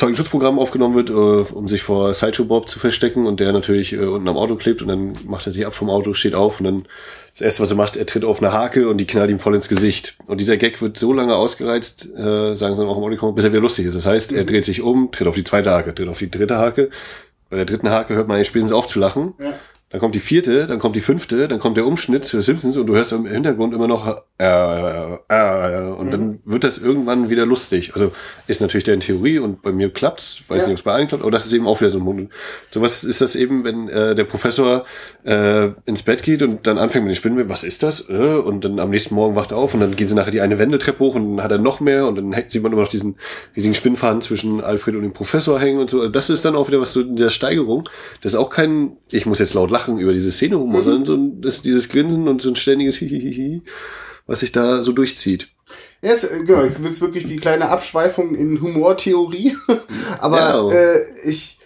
Zeugenschutzprogramm 0.00 0.58
aufgenommen 0.58 0.96
wird, 0.96 1.10
äh, 1.10 1.52
um 1.54 1.68
sich 1.68 1.82
vor 1.82 2.14
Sideshow 2.14 2.46
Bob 2.46 2.68
zu 2.68 2.78
verstecken 2.78 3.26
und 3.26 3.38
der 3.38 3.52
natürlich 3.52 3.92
äh, 3.92 3.98
unten 3.98 4.28
am 4.28 4.36
Auto 4.36 4.56
klebt 4.56 4.80
und 4.80 4.88
dann 4.88 5.12
macht 5.26 5.46
er 5.46 5.52
sich 5.52 5.66
ab 5.66 5.74
vom 5.74 5.90
Auto, 5.90 6.14
steht 6.14 6.34
auf 6.34 6.58
und 6.58 6.64
dann 6.64 6.86
das 7.32 7.42
erste, 7.42 7.62
was 7.62 7.70
er 7.70 7.76
macht, 7.76 7.96
er 7.96 8.06
tritt 8.06 8.24
auf 8.24 8.42
eine 8.42 8.52
Hake 8.52 8.88
und 8.88 8.98
die 8.98 9.06
knallt 9.06 9.30
ihm 9.30 9.38
voll 9.38 9.54
ins 9.54 9.68
Gesicht. 9.68 10.16
Und 10.26 10.40
dieser 10.40 10.56
Gag 10.56 10.80
wird 10.82 10.96
so 10.96 11.12
lange 11.12 11.36
ausgereizt, 11.36 12.08
äh, 12.16 12.56
sagen 12.56 12.74
sie 12.74 12.80
dann 12.80 12.88
auch 12.88 12.96
im 12.96 13.04
Audio, 13.04 13.32
bis 13.32 13.44
er 13.44 13.52
wieder 13.52 13.60
lustig 13.60 13.86
ist. 13.86 13.94
Das 13.94 14.06
heißt, 14.06 14.32
er 14.32 14.42
mhm. 14.42 14.46
dreht 14.46 14.64
sich 14.64 14.80
um, 14.80 15.12
tritt 15.12 15.28
auf 15.28 15.34
die 15.34 15.44
zweite 15.44 15.70
Hake, 15.70 15.94
tritt 15.94 16.08
auf 16.08 16.18
die 16.18 16.30
dritte 16.30 16.56
Hake. 16.56 16.90
Bei 17.50 17.56
der 17.56 17.66
dritten 17.66 17.90
Hake 17.90 18.14
hört 18.14 18.26
man 18.26 18.36
eigentlich 18.36 18.48
spätestens 18.48 18.72
auf 18.72 18.86
zu 18.86 18.98
lachen. 18.98 19.34
Ja. 19.38 19.52
Dann 19.90 20.00
kommt 20.00 20.14
die 20.14 20.20
vierte, 20.20 20.68
dann 20.68 20.78
kommt 20.78 20.94
die 20.94 21.00
fünfte, 21.00 21.48
dann 21.48 21.58
kommt 21.58 21.76
der 21.76 21.84
Umschnitt 21.84 22.24
für 22.24 22.42
Simpsons 22.42 22.76
und 22.76 22.86
du 22.86 22.94
hörst 22.94 23.10
im 23.10 23.26
Hintergrund 23.26 23.74
immer 23.74 23.88
noch 23.88 24.06
äh, 24.06 24.44
äh, 24.44 25.18
äh, 25.28 25.90
und 25.90 26.06
mhm. 26.06 26.10
dann 26.10 26.38
wird 26.44 26.62
das 26.62 26.78
irgendwann 26.78 27.28
wieder 27.28 27.44
lustig. 27.44 27.90
Also 27.94 28.12
ist 28.46 28.60
natürlich 28.60 28.84
der 28.84 28.94
in 28.94 29.00
Theorie 29.00 29.40
und 29.40 29.62
bei 29.62 29.72
mir 29.72 29.92
klappt's, 29.92 30.44
weiß 30.46 30.62
ja. 30.62 30.68
nicht, 30.68 30.74
ob 30.74 30.78
es 30.78 30.82
bei 30.82 30.92
allen 30.92 31.08
klappt, 31.08 31.22
aber 31.22 31.32
das 31.32 31.44
ist 31.44 31.52
eben 31.52 31.66
auch 31.66 31.80
wieder 31.80 31.90
so 31.90 31.98
ein 31.98 32.04
Mund. 32.04 32.30
So 32.70 32.80
was 32.80 33.02
ist 33.02 33.20
das 33.20 33.34
eben, 33.34 33.64
wenn 33.64 33.88
äh, 33.88 34.14
der 34.14 34.24
Professor 34.24 34.84
äh, 35.24 35.70
ins 35.86 36.02
Bett 36.02 36.22
geht 36.22 36.42
und 36.42 36.68
dann 36.68 36.78
anfängt 36.78 37.04
mit 37.04 37.12
den 37.12 37.16
Spinnenweben, 37.16 37.50
was 37.50 37.64
ist 37.64 37.82
das? 37.82 38.08
Äh, 38.08 38.12
und 38.12 38.64
dann 38.64 38.78
am 38.78 38.90
nächsten 38.90 39.16
Morgen 39.16 39.34
wacht 39.34 39.50
er 39.50 39.56
auf 39.56 39.74
und 39.74 39.80
dann 39.80 39.96
gehen 39.96 40.06
sie 40.06 40.14
nachher 40.14 40.30
die 40.30 40.40
eine 40.40 40.60
Wendeltreppe 40.60 41.00
hoch 41.00 41.16
und 41.16 41.36
dann 41.36 41.44
hat 41.44 41.50
er 41.50 41.58
noch 41.58 41.80
mehr 41.80 42.06
und 42.06 42.14
dann 42.14 42.32
sieht 42.48 42.62
man 42.62 42.70
immer 42.72 42.82
noch 42.82 42.88
diesen 42.88 43.16
riesigen 43.56 43.74
Spinnfaden 43.74 44.22
zwischen 44.22 44.60
Alfred 44.60 44.94
und 44.94 45.02
dem 45.02 45.12
Professor 45.12 45.58
hängen 45.58 45.80
und 45.80 45.90
so. 45.90 45.98
Also 45.98 46.12
das 46.12 46.30
ist 46.30 46.44
dann 46.44 46.54
auch 46.54 46.68
wieder 46.68 46.80
was 46.80 46.92
so 46.92 47.00
in 47.00 47.16
der 47.16 47.30
Steigerung. 47.30 47.88
Das 48.20 48.34
ist 48.34 48.38
auch 48.38 48.50
kein, 48.50 48.96
ich 49.10 49.26
muss 49.26 49.40
jetzt 49.40 49.54
laut 49.54 49.70
lachen, 49.70 49.79
lachen 49.80 49.98
über 49.98 50.12
diese 50.12 50.32
Szene 50.32 50.56
rum, 50.56 50.70
mhm. 50.70 50.84
sondern 50.84 51.04
so 51.04 51.14
ein, 51.14 51.40
das, 51.40 51.62
dieses 51.62 51.88
Grinsen 51.88 52.28
und 52.28 52.40
so 52.42 52.50
ein 52.50 52.56
ständiges 52.56 52.96
Hihihihi, 52.96 53.62
was 54.26 54.40
sich 54.40 54.52
da 54.52 54.82
so 54.82 54.92
durchzieht. 54.92 55.48
Ja, 56.02 56.12
es, 56.12 56.28
genau, 56.28 56.62
jetzt 56.62 56.82
wird's 56.82 57.00
wirklich 57.00 57.24
die 57.24 57.36
kleine 57.36 57.68
Abschweifung 57.68 58.34
in 58.34 58.60
Humortheorie. 58.60 59.56
Aber 60.18 60.38
ja. 60.38 60.70
äh, 60.70 61.06
ich, 61.24 61.59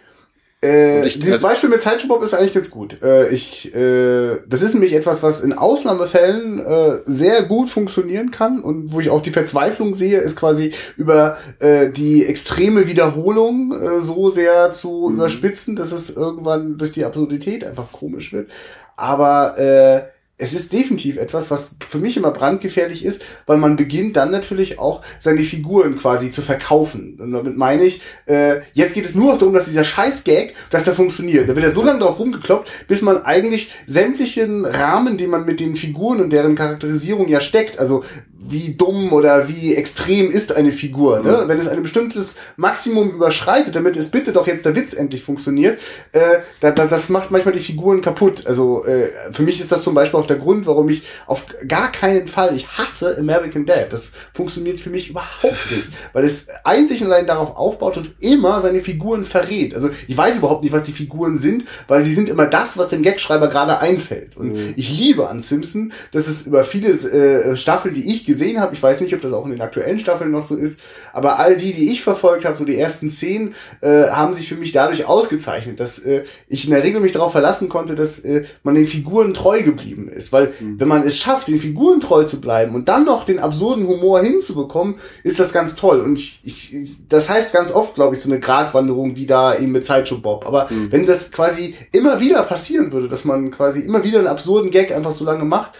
äh, 0.64 1.06
ich, 1.06 1.18
dieses 1.18 1.34
also, 1.34 1.46
Beispiel 1.46 1.68
mit 1.68 1.82
Zeitschubop 1.82 2.22
ist 2.22 2.32
eigentlich 2.32 2.54
ganz 2.54 2.70
gut. 2.70 3.02
Äh, 3.02 3.28
ich, 3.28 3.74
äh, 3.74 4.38
das 4.46 4.62
ist 4.62 4.72
nämlich 4.72 4.94
etwas, 4.94 5.22
was 5.22 5.40
in 5.40 5.52
Ausnahmefällen 5.52 6.58
äh, 6.58 6.96
sehr 7.04 7.42
gut 7.42 7.68
funktionieren 7.68 8.30
kann 8.30 8.60
und 8.60 8.92
wo 8.92 9.00
ich 9.00 9.10
auch 9.10 9.20
die 9.20 9.30
Verzweiflung 9.30 9.92
sehe, 9.92 10.18
ist 10.18 10.36
quasi 10.36 10.72
über 10.96 11.36
äh, 11.58 11.90
die 11.90 12.24
extreme 12.24 12.86
Wiederholung 12.86 13.72
äh, 13.72 14.00
so 14.00 14.30
sehr 14.30 14.70
zu 14.70 15.08
mhm. 15.08 15.16
überspitzen, 15.16 15.76
dass 15.76 15.92
es 15.92 16.10
irgendwann 16.10 16.78
durch 16.78 16.92
die 16.92 17.04
Absurdität 17.04 17.64
einfach 17.64 17.92
komisch 17.92 18.32
wird. 18.32 18.50
Aber 18.96 19.58
äh, 19.58 20.13
es 20.36 20.52
ist 20.52 20.72
definitiv 20.72 21.16
etwas, 21.16 21.50
was 21.52 21.76
für 21.88 21.98
mich 21.98 22.16
immer 22.16 22.32
brandgefährlich 22.32 23.04
ist, 23.04 23.22
weil 23.46 23.56
man 23.56 23.76
beginnt 23.76 24.16
dann 24.16 24.32
natürlich 24.32 24.80
auch 24.80 25.02
seine 25.20 25.42
Figuren 25.42 25.96
quasi 25.96 26.32
zu 26.32 26.42
verkaufen. 26.42 27.18
Und 27.20 27.30
damit 27.30 27.56
meine 27.56 27.84
ich, 27.84 28.00
äh, 28.26 28.56
jetzt 28.72 28.94
geht 28.94 29.04
es 29.04 29.14
nur 29.14 29.32
noch 29.32 29.38
darum, 29.38 29.54
dass 29.54 29.66
dieser 29.66 29.84
Scheiß-Gag, 29.84 30.54
dass 30.70 30.84
der 30.84 30.94
funktioniert. 30.94 31.48
Da 31.48 31.54
wird 31.54 31.64
er 31.64 31.70
so 31.70 31.84
lange 31.84 32.00
drauf 32.00 32.18
rumgekloppt, 32.18 32.68
bis 32.88 33.00
man 33.00 33.24
eigentlich 33.24 33.70
sämtlichen 33.86 34.64
Rahmen, 34.64 35.16
den 35.16 35.30
man 35.30 35.44
mit 35.44 35.60
den 35.60 35.76
Figuren 35.76 36.20
und 36.20 36.32
deren 36.32 36.56
Charakterisierung 36.56 37.28
ja 37.28 37.40
steckt, 37.40 37.78
also 37.78 38.02
wie 38.46 38.74
dumm 38.74 39.12
oder 39.12 39.48
wie 39.48 39.74
extrem 39.74 40.30
ist 40.30 40.54
eine 40.54 40.72
Figur. 40.72 41.20
Ne? 41.20 41.42
Mhm. 41.44 41.48
Wenn 41.48 41.58
es 41.58 41.68
ein 41.68 41.82
bestimmtes 41.82 42.36
Maximum 42.56 43.10
überschreitet, 43.10 43.74
damit 43.74 43.96
es 43.96 44.10
bitte 44.10 44.32
doch 44.32 44.46
jetzt 44.46 44.66
der 44.66 44.76
Witz 44.76 44.92
endlich 44.92 45.22
funktioniert, 45.22 45.80
äh, 46.12 46.40
da, 46.60 46.70
da, 46.70 46.86
das 46.86 47.08
macht 47.08 47.30
manchmal 47.30 47.54
die 47.54 47.60
Figuren 47.60 48.02
kaputt. 48.02 48.46
Also 48.46 48.84
äh, 48.84 49.08
für 49.32 49.42
mich 49.42 49.60
ist 49.60 49.72
das 49.72 49.82
zum 49.82 49.94
Beispiel 49.94 50.20
auch 50.20 50.23
der 50.26 50.36
Grund, 50.36 50.66
warum 50.66 50.88
ich 50.88 51.02
auf 51.26 51.46
gar 51.66 51.90
keinen 51.92 52.28
Fall, 52.28 52.56
ich 52.56 52.68
hasse 52.68 53.16
American 53.18 53.66
Dad. 53.66 53.92
Das 53.92 54.12
funktioniert 54.32 54.80
für 54.80 54.90
mich 54.90 55.10
überhaupt 55.10 55.42
nicht, 55.70 55.88
weil 56.12 56.24
es 56.24 56.46
einzig 56.64 57.02
und 57.02 57.12
allein 57.12 57.26
darauf 57.26 57.56
aufbaut 57.56 57.96
und 57.96 58.14
immer 58.20 58.60
seine 58.60 58.80
Figuren 58.80 59.24
verrät. 59.24 59.74
Also 59.74 59.90
ich 60.06 60.16
weiß 60.16 60.36
überhaupt 60.36 60.64
nicht, 60.64 60.72
was 60.72 60.84
die 60.84 60.92
Figuren 60.92 61.38
sind, 61.38 61.64
weil 61.88 62.04
sie 62.04 62.12
sind 62.12 62.28
immer 62.28 62.46
das, 62.46 62.78
was 62.78 62.88
dem 62.88 63.02
Gagschreiber 63.02 63.48
gerade 63.48 63.78
einfällt. 63.78 64.36
Und 64.36 64.52
mhm. 64.52 64.74
ich 64.76 64.90
liebe 64.90 65.28
an 65.28 65.40
Simpson, 65.40 65.92
dass 66.12 66.28
es 66.28 66.46
über 66.46 66.64
viele 66.64 66.88
äh, 66.88 67.56
Staffeln, 67.56 67.94
die 67.94 68.12
ich 68.12 68.24
gesehen 68.24 68.60
habe. 68.60 68.74
Ich 68.74 68.82
weiß 68.82 69.00
nicht, 69.00 69.14
ob 69.14 69.20
das 69.20 69.32
auch 69.32 69.44
in 69.44 69.52
den 69.52 69.60
aktuellen 69.60 69.98
Staffeln 69.98 70.30
noch 70.30 70.42
so 70.42 70.56
ist, 70.56 70.80
aber 71.12 71.38
all 71.38 71.56
die, 71.56 71.72
die 71.72 71.90
ich 71.90 72.02
verfolgt 72.02 72.44
habe, 72.44 72.56
so 72.56 72.64
die 72.64 72.78
ersten 72.78 73.10
zehn, 73.10 73.54
äh, 73.80 74.08
haben 74.08 74.34
sich 74.34 74.48
für 74.48 74.56
mich 74.56 74.72
dadurch 74.72 75.04
ausgezeichnet, 75.04 75.80
dass 75.80 75.98
äh, 75.98 76.24
ich 76.48 76.64
in 76.64 76.70
der 76.70 76.82
Regel 76.82 77.00
mich 77.00 77.12
darauf 77.12 77.32
verlassen 77.32 77.68
konnte, 77.68 77.94
dass 77.94 78.20
äh, 78.20 78.44
man 78.62 78.74
den 78.74 78.86
Figuren 78.86 79.34
treu 79.34 79.62
geblieben 79.62 80.08
ist. 80.14 80.32
Weil 80.32 80.52
mhm. 80.58 80.80
wenn 80.80 80.88
man 80.88 81.02
es 81.02 81.18
schafft, 81.18 81.48
den 81.48 81.58
Figuren 81.58 82.00
treu 82.00 82.24
zu 82.24 82.40
bleiben 82.40 82.74
und 82.74 82.88
dann 82.88 83.04
noch 83.04 83.24
den 83.24 83.38
absurden 83.38 83.86
Humor 83.86 84.20
hinzubekommen, 84.20 84.96
ist 85.22 85.40
das 85.40 85.52
ganz 85.52 85.76
toll. 85.76 86.00
Und 86.00 86.18
ich, 86.18 86.40
ich 86.44 86.96
das 87.08 87.28
heißt 87.28 87.52
ganz 87.52 87.72
oft, 87.72 87.94
glaube 87.94 88.14
ich, 88.14 88.22
so 88.22 88.30
eine 88.30 88.40
Gratwanderung 88.40 89.16
wie 89.16 89.26
da 89.26 89.56
eben 89.56 89.72
mit 89.72 89.84
Sideshow 89.84 90.18
Bob. 90.18 90.46
Aber 90.46 90.68
mhm. 90.70 90.90
wenn 90.90 91.06
das 91.06 91.30
quasi 91.30 91.74
immer 91.92 92.20
wieder 92.20 92.42
passieren 92.42 92.92
würde, 92.92 93.08
dass 93.08 93.24
man 93.24 93.50
quasi 93.50 93.80
immer 93.80 94.04
wieder 94.04 94.18
einen 94.18 94.28
absurden 94.28 94.70
Gag 94.70 94.92
einfach 94.92 95.12
so 95.12 95.24
lange 95.24 95.44
macht, 95.44 95.72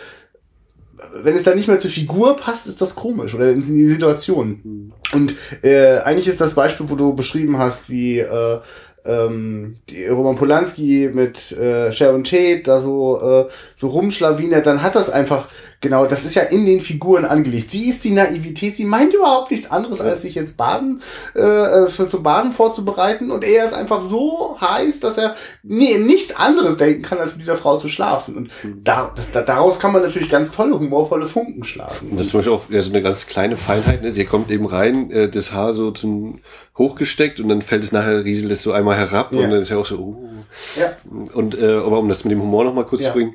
wenn 1.23 1.35
es 1.35 1.43
dann 1.43 1.57
nicht 1.57 1.69
mehr 1.69 1.79
zur 1.79 1.91
Figur 1.91 2.37
passt, 2.37 2.67
ist 2.67 2.81
das 2.81 2.95
komisch 2.95 3.35
oder 3.35 3.51
in 3.51 3.61
die 3.61 3.87
Situation. 3.87 4.61
Mhm. 4.63 4.93
Und 5.13 5.35
äh, 5.63 5.99
eigentlich 5.99 6.29
ist 6.29 6.41
das 6.41 6.55
Beispiel, 6.55 6.89
wo 6.89 6.97
du 6.97 7.15
beschrieben 7.15 7.59
hast, 7.59 7.91
wie 7.91 8.19
äh, 8.19 8.61
ähm, 9.05 9.75
die 9.89 10.07
Roman 10.07 10.37
Polanski 10.37 11.11
mit 11.13 11.53
äh, 11.53 11.93
Sharon 11.93 12.25
Tate 12.25 12.63
da 12.65 12.81
so 12.81 13.21
äh, 13.21 13.49
so 13.75 13.89
rumschlawinert, 13.89 14.67
dann 14.67 14.83
hat 14.83 14.95
das 14.95 15.11
einfach 15.11 15.49
Genau, 15.85 16.07
das 16.07 16.25
ist 16.25 16.35
ja 16.35 16.45
in 16.45 16.65
den 16.65 16.81
Figuren 16.81 17.27
angelegt. 17.27 17.71
Sie 17.71 17.91
ist 17.91 18.05
die 18.05 18.11
Naivität, 18.11 18.75
sie 18.75 18.87
meint 18.87 19.13
überhaupt 19.13 19.51
nichts 19.51 19.71
anderes, 19.71 20.01
als 20.01 20.23
sich 20.23 20.35
jetzt 20.35 20.57
baden, 20.57 21.03
äh, 21.35 21.85
zum 21.85 22.23
Baden 22.23 22.53
vorzubereiten. 22.53 23.31
Und 23.31 23.45
er 23.45 23.67
ist 23.67 23.75
einfach 23.75 24.01
so 24.01 24.57
heiß, 24.63 25.01
dass 25.01 25.19
er 25.19 25.37
nee, 25.63 25.99
nichts 25.99 26.35
anderes 26.37 26.79
denken 26.79 27.03
kann, 27.03 27.19
als 27.19 27.33
mit 27.33 27.43
dieser 27.43 27.57
Frau 27.57 27.77
zu 27.77 27.89
schlafen. 27.89 28.35
Und 28.35 28.51
da, 28.83 29.13
das, 29.15 29.31
da, 29.31 29.43
daraus 29.43 29.79
kann 29.79 29.93
man 29.93 30.01
natürlich 30.01 30.31
ganz 30.31 30.53
tolle, 30.53 30.79
humorvolle 30.79 31.27
Funken 31.27 31.65
schlagen. 31.65 32.13
Und 32.13 32.19
das 32.19 32.29
ist 32.29 32.31
zum 32.31 32.39
Beispiel 32.39 32.55
auch 32.55 32.71
ja, 32.71 32.81
so 32.81 32.91
eine 32.91 33.03
ganz 33.03 33.27
kleine 33.27 33.59
Feinheit. 33.59 34.01
Ne? 34.01 34.11
Sie 34.11 34.25
kommt 34.25 34.51
eben 34.51 34.65
rein, 34.65 35.11
äh, 35.11 35.29
das 35.29 35.53
Haar 35.53 35.75
so 35.75 35.91
zum 35.91 36.41
hochgesteckt 36.79 37.41
und 37.41 37.51
dann 37.51 37.61
fällt 37.61 37.85
es 37.85 37.93
nachher, 37.93 38.25
rieselt 38.25 38.51
es 38.51 38.63
so 38.63 38.73
einmal 38.73 38.97
herab 38.97 39.35
ja. 39.35 39.41
und 39.41 39.51
dann 39.51 39.61
ist 39.61 39.69
ja 39.69 39.77
auch 39.77 39.85
so, 39.85 39.99
uh. 39.99 40.29
Ja. 40.77 40.97
Und 41.35 41.59
äh, 41.59 41.77
aber 41.77 41.99
um 41.99 42.09
das 42.09 42.25
mit 42.25 42.33
dem 42.33 42.41
Humor 42.41 42.65
noch 42.65 42.75
mal 42.75 42.87
kurz 42.87 43.03
ja. 43.03 43.09
zu 43.09 43.15
bringen, 43.19 43.35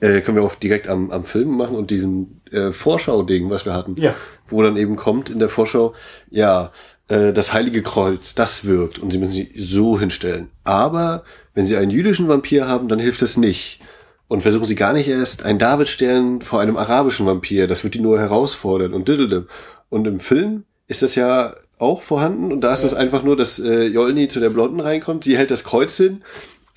äh, 0.00 0.20
können 0.20 0.36
wir 0.36 0.44
auch 0.44 0.54
direkt 0.54 0.88
am, 0.88 1.10
am 1.10 1.24
Film 1.24 1.56
machen 1.56 1.76
und 1.76 1.90
diesen 1.90 2.40
äh, 2.50 2.72
Vorschau-Ding, 2.72 3.50
was 3.50 3.64
wir 3.64 3.74
hatten, 3.74 3.96
ja. 3.96 4.14
wo 4.46 4.62
dann 4.62 4.76
eben 4.76 4.96
kommt 4.96 5.30
in 5.30 5.38
der 5.38 5.48
Vorschau, 5.48 5.94
ja, 6.30 6.72
äh, 7.08 7.32
das 7.32 7.52
Heilige 7.52 7.82
Kreuz, 7.82 8.34
das 8.34 8.64
wirkt 8.64 8.98
und 8.98 9.10
sie 9.10 9.18
müssen 9.18 9.32
sie 9.32 9.52
so 9.56 9.98
hinstellen. 9.98 10.50
Aber 10.64 11.24
wenn 11.54 11.66
sie 11.66 11.76
einen 11.76 11.90
jüdischen 11.90 12.28
Vampir 12.28 12.68
haben, 12.68 12.88
dann 12.88 12.98
hilft 12.98 13.22
das 13.22 13.36
nicht. 13.36 13.80
Und 14.28 14.42
versuchen 14.42 14.66
sie 14.66 14.74
gar 14.74 14.92
nicht 14.92 15.08
erst 15.08 15.44
einen 15.46 15.58
Davidstern 15.58 16.42
vor 16.42 16.60
einem 16.60 16.76
arabischen 16.76 17.24
Vampir, 17.24 17.66
das 17.66 17.82
wird 17.82 17.94
die 17.94 18.00
nur 18.00 18.20
herausfordern 18.20 18.92
und 18.92 19.08
diddledem. 19.08 19.46
Und 19.88 20.06
im 20.06 20.20
Film 20.20 20.64
ist 20.86 21.00
das 21.00 21.14
ja 21.14 21.54
auch 21.78 22.02
vorhanden 22.02 22.52
und 22.52 22.60
da 22.60 22.74
ist 22.74 22.82
ja. 22.82 22.90
das 22.90 22.98
einfach 22.98 23.22
nur, 23.22 23.36
dass 23.36 23.58
äh, 23.58 23.84
Jolny 23.84 24.28
zu 24.28 24.40
der 24.40 24.50
Blonden 24.50 24.80
reinkommt, 24.80 25.24
sie 25.24 25.38
hält 25.38 25.50
das 25.50 25.64
Kreuz 25.64 25.96
hin 25.96 26.22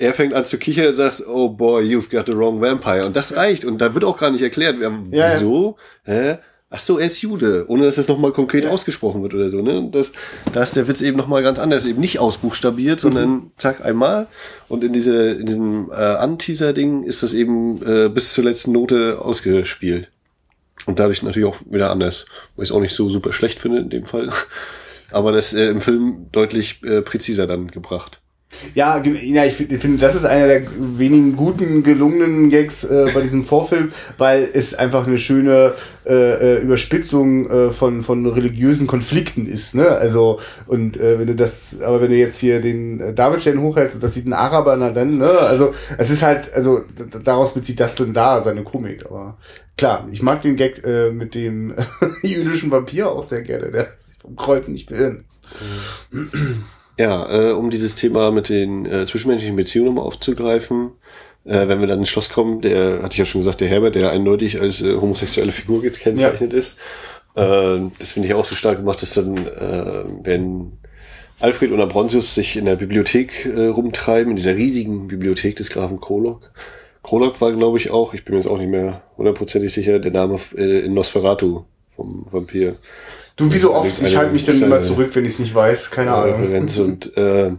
er 0.01 0.13
fängt 0.13 0.33
an 0.33 0.45
zu 0.45 0.57
kichern 0.57 0.87
und 0.87 0.95
sagt, 0.95 1.25
oh 1.27 1.49
boy, 1.49 1.83
you've 1.83 2.09
got 2.09 2.25
the 2.25 2.33
wrong 2.33 2.59
vampire. 2.59 3.05
Und 3.05 3.15
das 3.15 3.35
reicht. 3.35 3.65
Und 3.65 3.79
da 3.79 3.93
wird 3.93 4.03
auch 4.03 4.17
gar 4.17 4.31
nicht 4.31 4.41
erklärt, 4.41 4.77
ja, 4.81 4.91
wieso, 5.35 5.77
ja. 6.05 6.13
hä? 6.13 6.37
Ach 6.73 6.79
so, 6.79 6.97
er 6.97 7.07
ist 7.07 7.21
Jude, 7.21 7.65
ohne 7.67 7.83
dass 7.83 7.95
das 7.95 8.07
nochmal 8.07 8.31
konkret 8.31 8.63
ja. 8.63 8.69
ausgesprochen 8.69 9.21
wird 9.21 9.33
oder 9.33 9.49
so. 9.49 9.61
Ne? 9.61 9.89
Das, 9.91 10.13
da 10.53 10.63
ist 10.63 10.75
der 10.75 10.87
Witz 10.87 11.01
eben 11.01 11.17
nochmal 11.17 11.43
ganz 11.43 11.59
anders, 11.59 11.85
eben 11.85 11.99
nicht 11.99 12.17
ausbuchstabiert, 12.19 12.99
mhm. 12.99 13.01
sondern 13.01 13.51
zack, 13.57 13.83
einmal. 13.85 14.27
Und 14.69 14.83
in, 14.83 14.93
diese, 14.93 15.31
in 15.31 15.45
diesem 15.45 15.91
äh, 15.91 15.95
Anteaser-Ding 15.95 17.03
ist 17.03 17.23
das 17.23 17.33
eben 17.33 17.85
äh, 17.85 18.09
bis 18.09 18.31
zur 18.31 18.45
letzten 18.45 18.71
Note 18.71 19.19
ausgespielt. 19.21 20.09
Und 20.85 20.97
dadurch 20.99 21.21
natürlich 21.21 21.47
auch 21.47 21.59
wieder 21.69 21.91
anders, 21.91 22.25
wo 22.55 22.63
ich 22.63 22.69
es 22.69 22.75
auch 22.75 22.79
nicht 22.79 22.95
so 22.95 23.09
super 23.09 23.33
schlecht 23.33 23.59
finde 23.59 23.79
in 23.79 23.89
dem 23.89 24.05
Fall. 24.05 24.29
aber 25.11 25.33
das 25.33 25.53
äh, 25.53 25.65
im 25.65 25.81
Film 25.81 26.27
deutlich 26.31 26.81
äh, 26.83 27.01
präziser 27.01 27.47
dann 27.47 27.67
gebracht. 27.67 28.21
Ja, 28.75 29.01
ja 29.03 29.45
ich 29.45 29.53
finde, 29.53 29.79
find, 29.79 30.01
das 30.01 30.15
ist 30.15 30.25
einer 30.25 30.47
der 30.47 30.63
wenigen 30.77 31.35
guten, 31.35 31.83
gelungenen 31.83 32.49
Gags 32.49 32.83
äh, 32.83 33.11
bei 33.13 33.21
diesem 33.23 33.43
Vorfilm, 33.45 33.91
weil 34.17 34.47
es 34.53 34.73
einfach 34.73 35.07
eine 35.07 35.17
schöne 35.17 35.73
äh, 36.05 36.13
äh, 36.13 36.61
Überspitzung 36.61 37.49
äh, 37.49 37.71
von, 37.71 38.01
von 38.01 38.25
religiösen 38.25 38.87
Konflikten 38.87 39.45
ist. 39.45 39.75
Ne? 39.75 39.87
Also, 39.87 40.39
und 40.67 40.97
äh, 40.97 41.19
wenn 41.19 41.27
du 41.27 41.35
das, 41.35 41.81
aber 41.81 42.01
wenn 42.01 42.11
du 42.11 42.17
jetzt 42.17 42.39
hier 42.39 42.61
den 42.61 42.99
äh, 42.99 43.13
Davidstern 43.13 43.61
hochhältst, 43.61 44.01
das 44.01 44.13
sieht 44.13 44.25
ein 44.25 44.33
Araber 44.33 44.75
na 44.77 44.89
dann, 44.89 45.17
ne? 45.17 45.29
Also, 45.29 45.73
es 45.97 46.09
ist 46.09 46.23
halt, 46.23 46.53
also 46.53 46.81
daraus 47.23 47.53
bezieht 47.53 47.79
das 47.79 47.95
dann 47.95 48.13
da 48.13 48.41
seine 48.41 48.63
Komik. 48.63 49.05
Aber 49.05 49.37
klar, 49.77 50.07
ich 50.11 50.21
mag 50.21 50.41
den 50.41 50.55
Gag 50.55 50.83
äh, 50.85 51.11
mit 51.11 51.35
dem 51.35 51.73
jüdischen 52.23 52.71
Vampir 52.71 53.11
auch 53.11 53.23
sehr 53.23 53.41
gerne, 53.41 53.71
der 53.71 53.87
sich 53.99 54.15
vom 54.19 54.35
Kreuz 54.35 54.67
nicht 54.67 54.89
beirren 54.89 55.23
lässt. 55.23 55.43
Ja, 57.01 57.49
äh, 57.49 57.51
um 57.53 57.71
dieses 57.71 57.95
Thema 57.95 58.29
mit 58.29 58.49
den 58.49 58.85
äh, 58.85 59.07
zwischenmenschlichen 59.07 59.55
Beziehungen 59.55 59.97
aufzugreifen, 59.97 60.91
äh, 61.45 61.67
wenn 61.67 61.79
wir 61.79 61.87
dann 61.87 61.97
ins 61.97 62.09
Schloss 62.09 62.29
kommen, 62.29 62.61
der, 62.61 63.01
hatte 63.01 63.13
ich 63.13 63.17
ja 63.17 63.25
schon 63.25 63.41
gesagt, 63.41 63.59
der 63.59 63.69
Herbert, 63.69 63.95
der 63.95 64.11
eindeutig 64.11 64.61
als 64.61 64.83
äh, 64.83 64.95
homosexuelle 64.95 65.51
Figur 65.51 65.81
gekennzeichnet 65.81 66.53
ja. 66.53 66.59
ist. 66.59 66.77
Äh, 67.35 67.79
das 67.97 68.11
finde 68.11 68.27
ich 68.27 68.35
auch 68.35 68.45
so 68.45 68.53
stark 68.53 68.77
gemacht, 68.77 69.01
dass 69.01 69.15
dann, 69.15 69.35
äh, 69.35 70.03
wenn 70.21 70.73
Alfred 71.39 71.71
und 71.71 71.81
Abronsius 71.81 72.35
sich 72.35 72.55
in 72.55 72.65
der 72.65 72.75
Bibliothek 72.75 73.47
äh, 73.47 73.65
rumtreiben, 73.65 74.29
in 74.29 74.35
dieser 74.35 74.55
riesigen 74.55 75.07
Bibliothek 75.07 75.55
des 75.55 75.71
Grafen 75.71 75.99
Krolok. 75.99 76.51
Krolok 77.01 77.41
war, 77.41 77.51
glaube 77.51 77.79
ich, 77.79 77.89
auch, 77.89 78.13
ich 78.13 78.25
bin 78.25 78.35
mir 78.35 78.41
jetzt 78.41 78.49
auch 78.49 78.59
nicht 78.59 78.69
mehr 78.69 79.01
hundertprozentig 79.17 79.73
sicher, 79.73 79.97
der 79.97 80.11
Name 80.11 80.39
äh, 80.55 80.81
in 80.81 80.93
Nosferatu 80.93 81.63
vom 81.89 82.27
Vampir. 82.29 82.75
Du, 83.41 83.51
wie 83.51 83.57
so 83.57 83.73
oft, 83.73 83.99
ich 84.03 84.15
halte 84.15 84.33
mich 84.33 84.43
dann 84.43 84.61
immer 84.61 84.83
zurück, 84.83 85.09
wenn 85.13 85.25
ich 85.25 85.33
es 85.33 85.39
nicht 85.39 85.55
weiß, 85.55 85.89
keine 85.89 86.13
Ahnung. 86.13 86.53
Und 86.53 87.17
äh, 87.17 87.47
äh, 87.47 87.53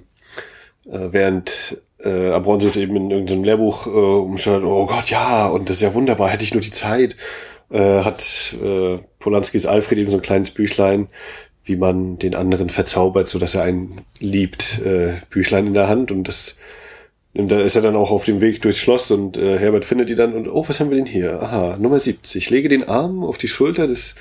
während 0.86 1.82
äh, 1.98 2.30
Abronsius 2.30 2.76
eben 2.76 2.94
in 2.94 3.10
irgendeinem 3.10 3.42
Lehrbuch 3.42 3.88
äh, 3.88 3.90
umschaut, 3.90 4.62
oh 4.62 4.86
Gott, 4.86 5.10
ja, 5.10 5.48
und 5.48 5.68
das 5.68 5.78
ist 5.78 5.82
ja 5.82 5.92
wunderbar, 5.92 6.28
hätte 6.28 6.44
ich 6.44 6.54
nur 6.54 6.60
die 6.60 6.70
Zeit, 6.70 7.16
äh, 7.72 8.04
hat 8.04 8.56
äh, 8.62 8.98
Polanskis 9.18 9.66
Alfred 9.66 9.98
eben 9.98 10.10
so 10.12 10.18
ein 10.18 10.22
kleines 10.22 10.52
Büchlein, 10.52 11.08
wie 11.64 11.74
man 11.74 12.16
den 12.16 12.36
anderen 12.36 12.70
verzaubert, 12.70 13.26
so 13.26 13.40
dass 13.40 13.56
er 13.56 13.64
einen 13.64 14.02
liebt, 14.20 14.80
äh, 14.84 15.14
Büchlein 15.30 15.66
in 15.66 15.74
der 15.74 15.88
Hand 15.88 16.12
und 16.12 16.28
das 16.28 16.58
und 17.34 17.50
da 17.50 17.60
ist 17.60 17.76
er 17.76 17.82
dann 17.82 17.96
auch 17.96 18.10
auf 18.10 18.26
dem 18.26 18.42
Weg 18.42 18.60
durchs 18.60 18.78
Schloss 18.78 19.10
und 19.10 19.38
äh, 19.38 19.58
Herbert 19.58 19.86
findet 19.86 20.10
die 20.10 20.14
dann 20.14 20.34
und 20.34 20.46
oh, 20.48 20.68
was 20.68 20.78
haben 20.78 20.90
wir 20.90 20.98
denn 20.98 21.06
hier? 21.06 21.42
Aha, 21.42 21.78
Nummer 21.80 21.98
70. 21.98 22.50
Lege 22.50 22.68
den 22.68 22.86
Arm 22.86 23.24
auf 23.24 23.38
die 23.38 23.48
Schulter 23.48 23.86
des 23.86 24.16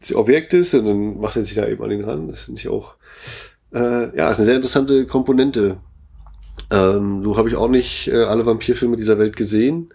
des 0.00 0.14
Objektes 0.14 0.74
und 0.74 0.86
dann 0.86 1.20
macht 1.20 1.36
er 1.36 1.44
sich 1.44 1.54
da 1.54 1.66
eben 1.66 1.82
an 1.82 1.90
den 1.90 2.04
ran. 2.04 2.28
Das 2.28 2.42
finde 2.42 2.60
ich 2.60 2.68
auch, 2.68 2.94
äh, 3.74 4.16
ja, 4.16 4.30
ist 4.30 4.38
eine 4.38 4.44
sehr 4.44 4.56
interessante 4.56 5.06
Komponente. 5.06 5.78
Ähm, 6.70 7.22
so 7.22 7.36
habe 7.36 7.48
ich 7.48 7.56
auch 7.56 7.68
nicht 7.68 8.08
äh, 8.08 8.24
alle 8.24 8.46
Vampirfilme 8.46 8.96
dieser 8.96 9.18
Welt 9.18 9.36
gesehen, 9.36 9.92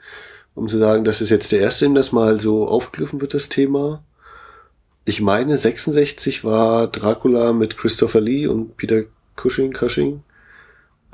um 0.55 0.67
zu 0.67 0.77
sagen, 0.77 1.03
das 1.03 1.21
ist 1.21 1.29
jetzt 1.29 1.51
der 1.51 1.59
erste, 1.59 1.85
in 1.85 1.95
das 1.95 2.11
mal 2.11 2.39
so 2.39 2.67
aufgegriffen 2.67 3.21
wird, 3.21 3.33
das 3.33 3.49
Thema. 3.49 4.03
Ich 5.05 5.21
meine, 5.21 5.57
66 5.57 6.43
war 6.43 6.87
Dracula 6.87 7.53
mit 7.53 7.77
Christopher 7.77 8.21
Lee 8.21 8.47
und 8.47 8.77
Peter 8.77 9.03
Cushing, 9.35 9.73
Cushing. 9.73 10.23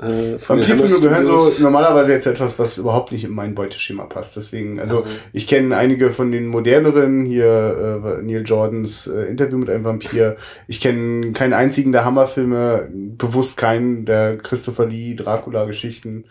Äh, 0.00 0.38
Vampirfilme 0.40 1.00
gehören 1.00 1.26
so 1.26 1.52
normalerweise 1.58 2.12
jetzt 2.12 2.26
etwas, 2.26 2.58
was 2.58 2.78
überhaupt 2.78 3.12
nicht 3.12 3.24
in 3.24 3.32
mein 3.32 3.54
Beuteschema 3.54 4.04
passt. 4.04 4.34
Deswegen, 4.34 4.80
also 4.80 5.00
mhm. 5.00 5.08
ich 5.34 5.46
kenne 5.46 5.76
einige 5.76 6.10
von 6.10 6.32
den 6.32 6.46
moderneren, 6.46 7.26
hier 7.26 8.00
äh, 8.02 8.22
Neil 8.22 8.44
Jordans 8.46 9.06
äh, 9.06 9.24
Interview 9.24 9.58
mit 9.58 9.68
einem 9.68 9.84
Vampir. 9.84 10.36
Ich 10.68 10.80
kenne 10.80 11.32
keinen 11.32 11.52
einzigen 11.52 11.92
der 11.92 12.06
Hammerfilme, 12.06 12.88
bewusst 12.92 13.58
keinen 13.58 14.06
der 14.06 14.38
Christopher 14.38 14.86
Lee 14.86 15.14
Dracula-Geschichten. 15.14 16.24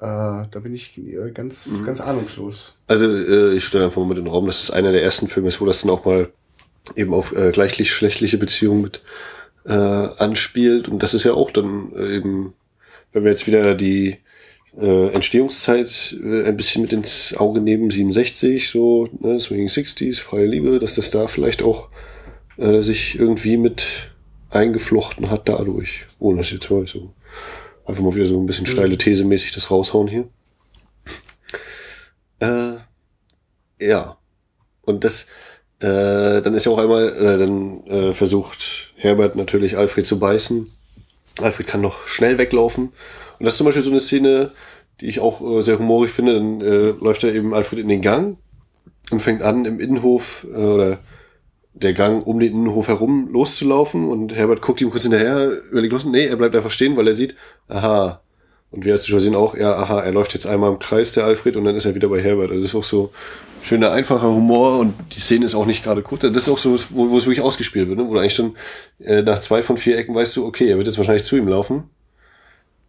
Äh, 0.00 0.46
da 0.50 0.60
bin 0.60 0.74
ich 0.74 0.98
äh, 0.98 1.30
ganz, 1.30 1.68
mhm. 1.68 1.86
ganz 1.86 2.00
ahnungslos. 2.00 2.78
Also 2.88 3.04
äh, 3.04 3.52
ich 3.52 3.64
stelle 3.64 3.84
einfach 3.84 4.00
mal 4.00 4.08
mit 4.08 4.18
in 4.18 4.24
den 4.24 4.32
Raum, 4.32 4.46
dass 4.46 4.60
das 4.60 4.72
einer 4.72 4.90
der 4.90 5.04
ersten 5.04 5.28
Filme 5.28 5.48
ist, 5.48 5.60
wo 5.60 5.66
das 5.66 5.82
dann 5.82 5.90
auch 5.90 6.04
mal 6.04 6.30
eben 6.96 7.14
auf 7.14 7.32
äh, 7.36 7.52
gleichlich 7.52 7.92
schlechtliche 7.92 8.38
Beziehungen 8.38 8.82
mit 8.82 9.02
äh, 9.66 9.72
anspielt. 9.72 10.88
Und 10.88 11.04
das 11.04 11.14
ist 11.14 11.22
ja 11.22 11.34
auch 11.34 11.52
dann 11.52 11.92
äh, 11.94 12.16
eben 12.16 12.54
wenn 13.12 13.24
wir 13.24 13.30
jetzt 13.30 13.46
wieder 13.46 13.74
die 13.74 14.18
äh, 14.78 15.08
Entstehungszeit 15.08 16.16
äh, 16.22 16.44
ein 16.44 16.56
bisschen 16.56 16.82
mit 16.82 16.92
ins 16.92 17.34
Auge 17.36 17.60
nehmen, 17.60 17.90
67, 17.90 18.68
so, 18.68 19.06
ne, 19.20 19.38
Swinging 19.38 19.68
60s, 19.68 20.20
freie 20.20 20.46
Liebe, 20.46 20.78
dass 20.78 20.94
das 20.94 21.10
da 21.10 21.26
vielleicht 21.26 21.62
auch 21.62 21.88
äh, 22.56 22.80
sich 22.80 23.18
irgendwie 23.18 23.56
mit 23.56 24.12
eingeflochten 24.50 25.30
hat 25.30 25.48
dadurch. 25.48 26.06
Ohne 26.18 26.38
dass 26.38 26.50
jetzt 26.50 26.70
mal 26.70 26.86
so 26.86 27.14
einfach 27.84 28.02
mal 28.02 28.14
wieder 28.14 28.26
so 28.26 28.40
ein 28.40 28.46
bisschen 28.46 28.66
mhm. 28.66 28.70
steile 28.70 28.98
These 28.98 29.24
mäßig 29.24 29.52
das 29.52 29.70
raushauen 29.70 30.08
hier. 30.08 30.28
Äh, 32.40 32.78
ja. 33.80 34.18
Und 34.82 35.04
das, 35.04 35.26
äh, 35.80 36.40
dann 36.40 36.54
ist 36.54 36.66
ja 36.66 36.72
auch 36.72 36.78
einmal, 36.78 37.08
äh, 37.08 37.38
dann 37.38 37.86
äh, 37.86 38.12
versucht 38.12 38.92
Herbert 38.96 39.36
natürlich 39.36 39.76
Alfred 39.76 40.06
zu 40.06 40.18
beißen 40.18 40.70
Alfred 41.40 41.66
kann 41.66 41.80
noch 41.80 42.06
schnell 42.06 42.38
weglaufen. 42.38 42.92
Und 43.38 43.44
das 43.44 43.54
ist 43.54 43.58
zum 43.58 43.66
Beispiel 43.66 43.82
so 43.82 43.90
eine 43.90 44.00
Szene, 44.00 44.50
die 45.00 45.06
ich 45.06 45.20
auch 45.20 45.40
äh, 45.40 45.62
sehr 45.62 45.78
humorig 45.78 46.10
finde. 46.10 46.34
Dann 46.34 46.60
äh, 46.60 46.90
läuft 47.00 47.24
er 47.24 47.34
eben 47.34 47.54
Alfred 47.54 47.80
in 47.80 47.88
den 47.88 48.02
Gang 48.02 48.36
und 49.10 49.20
fängt 49.20 49.42
an, 49.42 49.64
im 49.64 49.80
Innenhof 49.80 50.46
äh, 50.52 50.56
oder 50.56 50.98
der 51.74 51.94
Gang 51.94 52.26
um 52.26 52.38
den 52.38 52.52
Innenhof 52.52 52.88
herum 52.88 53.28
loszulaufen. 53.32 54.08
Und 54.08 54.34
Herbert 54.34 54.62
guckt 54.62 54.80
ihm 54.80 54.90
kurz 54.90 55.02
hinterher, 55.02 55.50
überlegt 55.70 55.92
los. 55.92 56.04
Nee, 56.04 56.26
er 56.26 56.36
bleibt 56.36 56.54
einfach 56.54 56.70
stehen, 56.70 56.96
weil 56.96 57.08
er 57.08 57.14
sieht, 57.14 57.36
aha. 57.68 58.20
Und 58.70 58.86
wir 58.86 58.94
du 58.94 59.02
schon 59.02 59.20
sehen 59.20 59.34
auch, 59.34 59.54
ja, 59.54 59.74
aha, 59.74 60.00
er 60.00 60.12
läuft 60.12 60.32
jetzt 60.32 60.46
einmal 60.46 60.72
im 60.72 60.78
Kreis, 60.78 61.12
der 61.12 61.26
Alfred, 61.26 61.56
und 61.56 61.64
dann 61.64 61.76
ist 61.76 61.84
er 61.84 61.94
wieder 61.94 62.08
bei 62.08 62.22
Herbert. 62.22 62.50
Also 62.50 62.62
das 62.62 62.70
ist 62.70 62.74
auch 62.74 62.84
so 62.84 63.12
schöner, 63.62 63.92
einfacher 63.92 64.28
Humor 64.28 64.78
und 64.78 64.94
die 65.14 65.20
Szene 65.20 65.44
ist 65.44 65.54
auch 65.54 65.66
nicht 65.66 65.84
gerade 65.84 66.02
kurz. 66.02 66.22
Das 66.22 66.36
ist 66.36 66.48
auch 66.48 66.58
so, 66.58 66.76
wo, 66.90 67.10
wo 67.10 67.16
es 67.16 67.26
wirklich 67.26 67.42
ausgespielt 67.42 67.88
wird, 67.88 67.98
ne? 67.98 68.08
wo 68.08 68.14
du 68.14 68.20
eigentlich 68.20 68.34
schon 68.34 68.56
äh, 68.98 69.22
nach 69.22 69.38
zwei 69.38 69.62
von 69.62 69.76
vier 69.76 69.98
Ecken 69.98 70.14
weißt 70.14 70.36
du, 70.36 70.46
okay, 70.46 70.68
er 70.68 70.76
wird 70.76 70.86
jetzt 70.86 70.98
wahrscheinlich 70.98 71.24
zu 71.24 71.36
ihm 71.36 71.48
laufen. 71.48 71.84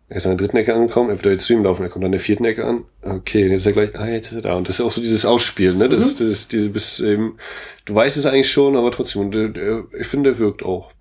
Er 0.10 0.18
ist 0.18 0.26
an 0.26 0.38
der 0.38 0.46
dritten 0.46 0.58
Ecke 0.58 0.76
angekommen, 0.76 1.10
er 1.10 1.16
wird 1.16 1.26
jetzt 1.26 1.46
zu 1.46 1.54
ihm 1.54 1.64
laufen, 1.64 1.82
er 1.82 1.90
kommt 1.90 2.06
an 2.06 2.12
der 2.12 2.20
vierten 2.20 2.46
Ecke 2.46 2.66
an. 2.66 2.84
Okay, 3.02 3.48
jetzt 3.48 3.62
ist 3.62 3.66
er 3.68 3.72
gleich, 3.72 3.96
ah, 3.96 4.08
jetzt 4.08 4.28
ist 4.28 4.36
er 4.36 4.42
da. 4.42 4.56
Und 4.56 4.68
das 4.68 4.76
ist 4.76 4.86
auch 4.86 4.92
so 4.92 5.02
dieses 5.02 5.26
Ausspielen, 5.26 5.78
ne? 5.78 5.90
Das, 5.90 6.20
mhm. 6.20 6.30
das, 6.30 6.48
diese, 6.48 6.70
bis 6.70 7.00
eben, 7.00 7.38
du 7.86 7.96
weißt 7.96 8.18
es 8.18 8.26
eigentlich 8.26 8.52
schon, 8.52 8.76
aber 8.76 8.92
trotzdem, 8.92 9.24
und, 9.24 9.36
äh, 9.36 9.82
ich 10.00 10.08
finde, 10.08 10.32
der 10.32 10.40
wirkt 10.40 10.64
auch. 10.64 10.92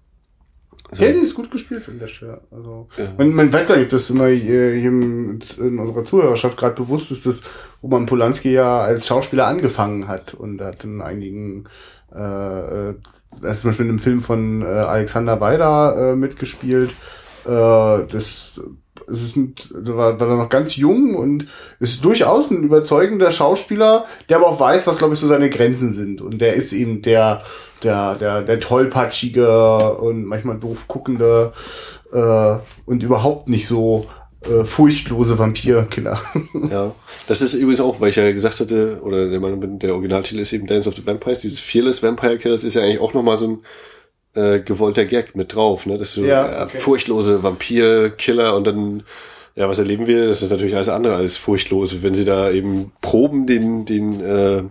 Also, 0.92 1.04
ja, 1.06 1.12
die 1.12 1.20
ist 1.20 1.34
gut 1.34 1.50
gespielt 1.50 1.88
an 1.88 1.98
der 1.98 2.06
Stelle. 2.06 2.42
Also, 2.50 2.86
ja. 2.98 3.04
man, 3.16 3.32
man 3.32 3.50
weiß 3.50 3.66
gar 3.66 3.76
nicht, 3.76 3.84
ob 3.84 3.90
das 3.90 4.10
immer 4.10 4.26
hier 4.26 4.74
in 4.74 5.40
unserer 5.78 6.04
Zuhörerschaft 6.04 6.58
gerade 6.58 6.74
bewusst 6.74 7.10
ist, 7.10 7.24
dass 7.24 7.40
Roman 7.82 8.04
Polanski 8.04 8.52
ja 8.52 8.80
als 8.80 9.06
Schauspieler 9.06 9.46
angefangen 9.46 10.06
hat 10.06 10.34
und 10.34 10.60
hat 10.60 10.84
in 10.84 11.00
einigen, 11.00 11.64
äh, 12.14 12.90
äh, 12.90 12.94
also 13.40 13.60
zum 13.62 13.70
Beispiel 13.70 13.86
in 13.86 13.92
einem 13.92 13.98
Film 14.00 14.20
von 14.20 14.60
äh, 14.60 14.66
Alexander 14.66 15.40
Weider 15.40 16.12
äh, 16.12 16.14
mitgespielt. 16.14 16.90
Äh, 17.46 17.48
das 17.48 18.60
es 19.10 19.22
ist 19.22 19.36
war, 19.72 20.18
war 20.18 20.36
noch 20.36 20.48
ganz 20.48 20.76
jung 20.76 21.14
und 21.14 21.46
ist 21.80 22.04
durchaus 22.04 22.50
ein 22.50 22.62
überzeugender 22.62 23.32
Schauspieler, 23.32 24.04
der 24.28 24.38
aber 24.38 24.48
auch 24.48 24.60
weiß, 24.60 24.86
was 24.86 24.98
glaube 24.98 25.14
ich 25.14 25.20
so 25.20 25.26
seine 25.26 25.50
Grenzen 25.50 25.92
sind. 25.92 26.20
Und 26.20 26.38
der 26.38 26.54
ist 26.54 26.72
eben 26.72 27.02
der, 27.02 27.42
der, 27.82 28.14
der, 28.14 28.42
der 28.42 28.60
tollpatschige 28.60 29.94
und 29.94 30.24
manchmal 30.24 30.58
doof 30.58 30.86
guckende 30.88 31.52
äh, 32.12 32.56
und 32.86 33.02
überhaupt 33.02 33.48
nicht 33.48 33.66
so 33.66 34.06
äh, 34.44 34.64
furchtlose 34.64 35.38
Vampirkiller. 35.38 36.18
ja, 36.70 36.94
das 37.26 37.42
ist 37.42 37.54
übrigens 37.54 37.80
auch, 37.80 38.00
weil 38.00 38.10
ich 38.10 38.16
ja 38.16 38.30
gesagt 38.32 38.60
hatte, 38.60 39.00
oder 39.02 39.28
der, 39.28 39.40
der 39.40 39.94
Originaltitel 39.94 40.40
ist 40.40 40.52
eben 40.52 40.66
Dance 40.66 40.88
of 40.88 40.96
the 40.96 41.06
Vampires, 41.06 41.40
dieses 41.40 41.60
Fearless 41.60 42.02
Vampire 42.02 42.38
Killers 42.38 42.64
ist 42.64 42.74
ja 42.74 42.82
eigentlich 42.82 43.00
auch 43.00 43.14
nochmal 43.14 43.38
so 43.38 43.46
ein 43.46 43.58
äh, 44.34 44.60
gewollter 44.60 45.04
Gag 45.04 45.36
mit 45.36 45.54
drauf, 45.54 45.86
ne? 45.86 45.98
Das 45.98 46.08
ist 46.08 46.14
so 46.14 46.24
ja, 46.24 46.64
okay. 46.64 46.76
äh, 46.76 46.80
furchtlose 46.80 47.42
Vampirkiller 47.42 48.56
und 48.56 48.64
dann, 48.64 49.02
ja, 49.54 49.68
was 49.68 49.78
erleben 49.78 50.06
wir? 50.06 50.28
Das 50.28 50.42
ist 50.42 50.50
natürlich 50.50 50.74
alles 50.74 50.88
andere 50.88 51.16
als 51.16 51.36
furchtlos. 51.36 52.02
Wenn 52.02 52.14
sie 52.14 52.24
da 52.24 52.50
eben 52.50 52.92
proben, 53.00 53.46
den, 53.46 53.84
den, 53.84 54.20
äh, 54.20 54.62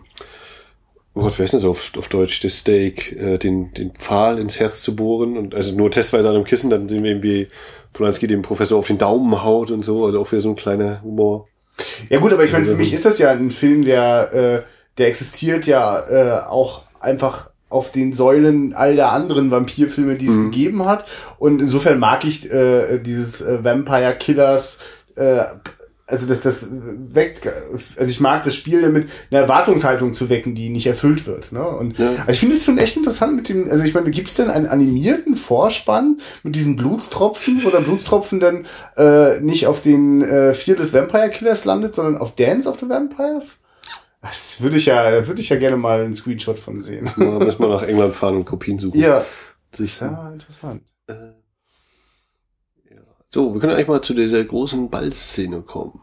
oh 1.14 1.22
Gott, 1.22 1.34
wer 1.38 1.46
ist 1.46 1.54
das 1.54 1.64
auf, 1.64 1.92
auf 1.98 2.08
Deutsch, 2.08 2.40
das 2.42 2.60
Steak, 2.60 3.16
äh, 3.20 3.38
den, 3.38 3.74
den 3.74 3.92
Pfahl 3.92 4.40
ins 4.40 4.60
Herz 4.60 4.82
zu 4.82 4.96
bohren 4.96 5.38
und 5.38 5.54
also 5.54 5.76
nur 5.76 5.92
testweise 5.92 6.30
an 6.30 6.36
einem 6.36 6.46
Kissen, 6.46 6.70
dann 6.70 6.90
sehen 6.90 7.04
wir 7.04 7.12
eben, 7.12 7.24
wie 7.24 7.48
Polanski 7.94 8.28
dem 8.28 8.42
Professor 8.42 8.80
auf 8.80 8.88
den 8.88 8.98
Daumen 8.98 9.44
haut 9.44 9.70
und 9.70 9.84
so, 9.84 10.06
also 10.06 10.20
auch 10.22 10.32
wieder 10.32 10.42
so 10.42 10.50
ein 10.50 10.56
kleiner 10.56 11.02
Humor. 11.04 11.48
Ja 12.10 12.20
gut, 12.20 12.34
aber 12.34 12.44
ich 12.44 12.52
meine, 12.52 12.66
für 12.66 12.76
mich 12.76 12.94
ist 12.94 13.06
das 13.06 13.20
ja 13.20 13.32
ein 13.32 13.52
Film, 13.52 13.84
der, 13.84 14.34
äh, 14.34 14.62
der 14.98 15.08
existiert 15.08 15.68
ja 15.68 16.00
äh, 16.00 16.48
auch 16.48 16.84
einfach 17.00 17.51
auf 17.72 17.92
den 17.92 18.14
Säulen 18.14 18.74
all 18.74 18.96
der 18.96 19.12
anderen 19.12 19.52
Vampirfilme, 19.52 20.16
die 20.16 20.28
es 20.28 20.36
mhm. 20.36 20.52
gegeben 20.52 20.86
hat. 20.86 21.06
Und 21.40 21.62
insofern 21.62 22.00
mag 22.00 22.24
ich 22.26 22.52
äh, 22.52 23.00
dieses 23.00 23.42
äh, 23.42 23.64
Vampire 23.64 24.16
Killers 24.18 24.80
äh, 25.16 25.44
also 26.12 26.28
das, 26.28 26.42
das 26.42 26.68
weckt, 26.72 27.48
also 27.98 28.12
ich 28.12 28.20
mag 28.20 28.44
das 28.44 28.56
Spiel 28.56 28.82
damit, 28.82 29.10
eine 29.32 29.40
Erwartungshaltung 29.40 30.12
zu 30.12 30.30
wecken, 30.30 30.56
die 30.56 30.70
nicht 30.70 30.86
erfüllt 30.86 31.26
wird. 31.26 31.54
Ne? 31.54 31.66
Und 31.66 32.00
ja. 32.00 32.10
also 32.10 32.32
ich 32.32 32.40
finde 32.40 32.58
es 32.58 32.66
schon 32.66 32.78
echt 32.78 32.98
interessant 32.98 33.36
mit 33.36 33.48
dem, 33.48 33.70
also 33.72 33.86
ich 33.86 33.94
meine, 33.94 34.12
gibt 34.12 34.28
es 34.28 34.36
denn 34.36 34.50
einen 34.50 34.68
animierten 34.68 35.38
Vorspann 35.38 36.18
mit 36.44 36.56
diesen 36.56 36.76
Blutstropfen, 36.76 37.64
wo 37.64 37.70
der 37.70 37.80
Blutstropfen 37.80 38.42
dann 38.42 38.66
äh, 38.98 39.40
nicht 39.40 39.68
auf 39.68 39.82
den 39.82 40.22
äh, 40.22 40.54
Vier 40.54 40.76
des 40.76 40.94
Vampire 40.94 41.30
Killers 41.30 41.64
landet, 41.64 41.96
sondern 41.96 42.18
auf 42.18 42.36
Dance 42.36 42.68
of 42.68 42.78
the 42.80 42.90
Vampires? 42.90 43.62
Das 44.22 44.62
würde 44.62 44.78
ich 44.78 44.86
ja, 44.86 45.28
würde 45.28 45.42
ich 45.42 45.50
ja 45.50 45.58
gerne 45.58 45.78
mal 45.78 46.02
einen 46.02 46.14
Screenshot 46.14 46.60
von 46.60 46.82
sehen. 46.82 47.10
Ja, 47.18 47.40
müssen 47.40 47.60
wir 47.60 47.70
nach 47.70 47.82
England 47.82 48.14
fahren 48.14 48.36
und 48.36 48.46
Kopien 48.46 48.78
suchen. 48.78 49.00
Ja. 49.00 49.26
Ist 49.78 50.02
ja 50.02 50.32
interessant. 50.32 50.84
Äh, 51.08 51.14
ja. 52.90 53.02
So, 53.30 53.54
wir 53.54 53.60
können 53.60 53.74
eigentlich 53.74 53.88
mal 53.88 54.02
zu 54.02 54.14
dieser 54.14 54.44
großen 54.44 54.90
Ballszene 54.90 55.62
kommen. 55.62 56.02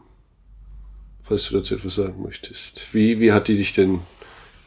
Falls 1.23 1.47
du 1.47 1.57
dazu 1.57 1.75
etwas 1.75 1.95
sagen 1.95 2.23
möchtest. 2.23 2.93
Wie, 2.93 3.19
wie 3.19 3.31
hat 3.31 3.47
die 3.47 3.55
dich 3.55 3.71
denn 3.71 4.01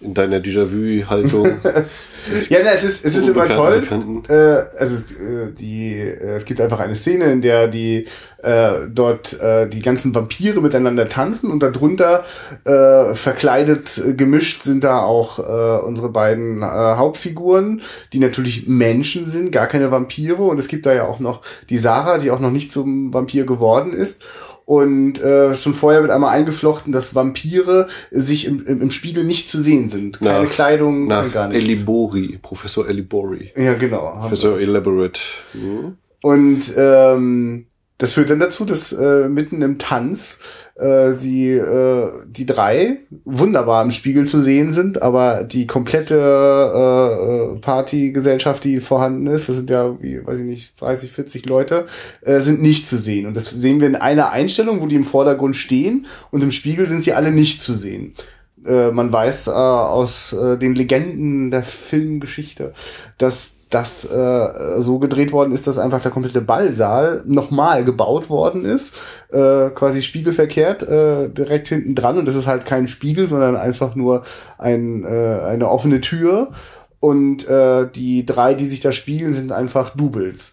in 0.03 0.15
deiner 0.15 0.41
Déjà-vu-Haltung. 0.41 1.47
ja, 2.49 2.59
na, 2.63 2.71
es 2.73 2.85
ist, 2.85 3.05
es 3.05 3.17
ist 3.17 3.29
immer 3.29 3.49
toll. 3.49 3.83
Äh, 4.29 4.79
also 4.79 5.15
äh, 5.23 5.53
die, 5.53 5.97
äh, 5.97 6.35
es 6.37 6.45
gibt 6.45 6.61
einfach 6.61 6.81
eine 6.81 6.95
Szene, 6.95 7.27
in 7.27 7.43
der 7.43 7.69
die 7.69 8.07
äh, 8.43 8.89
dort 8.89 9.41
äh, 9.41 9.69
die 9.69 9.83
ganzen 9.83 10.15
Vampire 10.15 10.61
miteinander 10.61 11.09
tanzen 11.09 11.51
und 11.51 11.63
darunter 11.63 12.25
äh, 12.65 13.15
verkleidet 13.15 13.99
äh, 13.99 14.15
gemischt 14.15 14.63
sind 14.63 14.85
da 14.85 15.03
auch 15.03 15.39
äh, 15.39 15.85
unsere 15.85 16.09
beiden 16.09 16.63
äh, 16.63 16.67
Hauptfiguren, 16.67 17.83
die 18.13 18.19
natürlich 18.19 18.67
Menschen 18.67 19.27
sind, 19.27 19.53
gar 19.53 19.67
keine 19.67 19.91
Vampire. 19.91 20.43
Und 20.43 20.59
es 20.59 20.69
gibt 20.69 20.87
da 20.87 20.93
ja 20.93 21.07
auch 21.07 21.21
noch 21.21 21.43
die 21.71 21.79
Sarah, 21.79 22.19
die 22.19 22.31
auch 22.31 22.41
noch 22.41 22.51
nicht 22.51 22.71
zum 22.71 23.13
Vampir 23.15 23.47
geworden 23.47 23.93
ist. 23.93 24.23
Und 24.73 25.21
äh, 25.21 25.55
schon 25.55 25.75
vorher 25.75 26.01
wird 26.01 26.11
einmal 26.11 26.31
eingeflochten, 26.31 26.93
dass 26.93 27.15
Vampire 27.15 27.89
sich 28.11 28.47
im, 28.47 28.65
im, 28.65 28.81
im 28.81 28.91
Spiegel 28.91 29.23
nicht 29.23 29.47
zu 29.47 29.61
sehen 29.61 29.87
sind. 29.87 30.21
Keine 30.21 30.45
nach, 30.45 30.51
Kleidung, 30.51 31.09
nach 31.09 31.31
gar 31.31 31.49
nichts. 31.49 31.63
Elibori, 31.63 32.39
Professor 32.41 32.89
Elibori. 32.89 33.53
Ja, 33.55 33.75
genau. 33.75 34.17
Professor 34.19 34.59
Elaborate. 34.59 35.21
Mhm. 35.53 35.99
Und 36.23 36.73
ähm, 36.75 37.67
das 38.03 38.15
führt 38.15 38.31
dann 38.31 38.41
dazu, 38.41 38.65
dass 38.65 38.93
äh, 38.93 39.29
mitten 39.29 39.63
im 39.63 39.79
Tanz 39.79 40.41
äh, 40.75 41.13
sie 41.13 41.53
äh, 41.53 42.11
die 42.27 42.47
drei 42.47 42.99
wunderbar 43.25 43.81
im 43.85 43.93
Spiegel 43.93 44.27
zu 44.27 44.41
sehen 44.41 44.73
sind, 44.73 45.01
aber 45.03 45.45
die 45.45 45.69
komplette 45.69 46.17
äh, 46.17 47.61
Partygesellschaft, 47.61 48.65
die 48.65 48.81
vorhanden 48.81 49.29
ist, 49.29 49.49
das 49.49 49.55
sind 49.55 49.71
ja, 49.71 50.03
wie, 50.03 50.27
weiß 50.27 50.41
ich 50.41 50.47
nicht, 50.47 50.81
30, 50.81 51.13
40 51.13 51.47
Leute, 51.47 51.87
äh, 52.23 52.41
sind 52.41 52.61
nicht 52.61 52.89
zu 52.89 52.97
sehen. 52.97 53.25
Und 53.25 53.37
das 53.37 53.45
sehen 53.45 53.79
wir 53.79 53.87
in 53.87 53.95
einer 53.95 54.31
Einstellung, 54.31 54.81
wo 54.81 54.87
die 54.87 54.97
im 54.97 55.05
Vordergrund 55.05 55.55
stehen 55.55 56.07
und 56.33 56.43
im 56.43 56.51
Spiegel 56.51 56.87
sind 56.87 57.05
sie 57.05 57.13
alle 57.13 57.31
nicht 57.31 57.61
zu 57.61 57.73
sehen 57.73 58.15
äh, 58.67 58.91
man 58.91 59.13
weiß 59.13 59.47
äh, 59.47 59.51
aus 59.51 60.33
äh, 60.33 60.59
den 60.59 60.75
Legenden 60.75 61.53
der 61.53 61.63
Filmgeschichte, 61.63 62.73
dass 63.19 63.53
das 63.75 64.05
äh, 64.05 64.81
so 64.81 64.99
gedreht 64.99 65.33
worden 65.33 65.53
ist, 65.53 65.67
dass 65.67 65.79
einfach 65.79 66.03
der 66.03 66.11
komplette 66.11 66.41
Ballsaal 66.41 67.23
nochmal 67.27 67.85
gebaut 67.85 68.29
worden 68.29 68.65
ist, 68.65 68.95
äh, 69.31 69.71
quasi 69.71 70.03
spiegelverkehrt 70.03 70.83
äh, 70.83 71.29
direkt 71.31 71.69
hinten 71.69 71.95
dran 71.95 72.19
und 72.19 72.29
das 72.29 72.35
ist 72.35 72.47
halt 72.47 72.67
kein 72.67 72.87
Spiegel, 72.87 73.27
sondern 73.27 73.57
einfach 73.57 73.95
nur 73.95 74.25
ein, 74.59 75.05
äh, 75.05 75.41
eine 75.47 75.69
offene 75.69 76.01
Tür 76.01 76.51
und 77.01 77.49
äh, 77.49 77.89
die 77.91 78.27
drei, 78.27 78.55
die 78.55 78.67
sich 78.67 78.81
da 78.81 78.93
spiegeln, 78.93 79.33
sind 79.33 79.53
einfach 79.53 79.91
Doubles. 79.91 80.53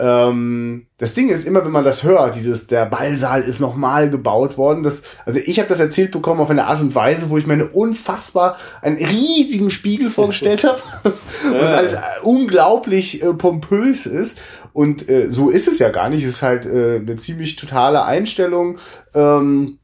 Ähm, 0.00 0.86
das 0.96 1.12
Ding 1.14 1.28
ist 1.28 1.46
immer, 1.46 1.64
wenn 1.64 1.72
man 1.72 1.84
das 1.84 2.04
hört, 2.04 2.34
dieses 2.36 2.66
der 2.66 2.86
Ballsaal 2.86 3.42
ist 3.42 3.60
nochmal 3.60 4.10
gebaut 4.10 4.56
worden. 4.56 4.82
Das, 4.82 5.02
also 5.26 5.40
ich 5.44 5.58
habe 5.58 5.68
das 5.68 5.78
erzählt 5.78 6.10
bekommen 6.10 6.40
auf 6.40 6.50
eine 6.50 6.66
Art 6.66 6.80
und 6.80 6.94
Weise, 6.94 7.28
wo 7.28 7.36
ich 7.36 7.46
mir 7.46 7.52
eine 7.52 7.66
unfassbar 7.66 8.56
einen 8.80 8.96
riesigen 8.96 9.70
Spiegel 9.70 10.08
vorgestellt 10.08 10.64
habe, 10.64 10.80
was 11.52 11.74
alles 11.74 11.96
unglaublich 12.22 13.22
äh, 13.22 13.34
pompös 13.34 14.06
ist. 14.06 14.38
Und 14.72 15.08
äh, 15.08 15.30
so 15.30 15.50
ist 15.50 15.68
es 15.68 15.78
ja 15.78 15.90
gar 15.90 16.08
nicht. 16.08 16.24
Es 16.24 16.30
ist 16.30 16.42
halt 16.42 16.64
äh, 16.64 16.96
eine 16.96 17.16
ziemlich 17.16 17.56
totale 17.56 18.04
Einstellung. 18.04 18.78
Ähm, 19.14 19.79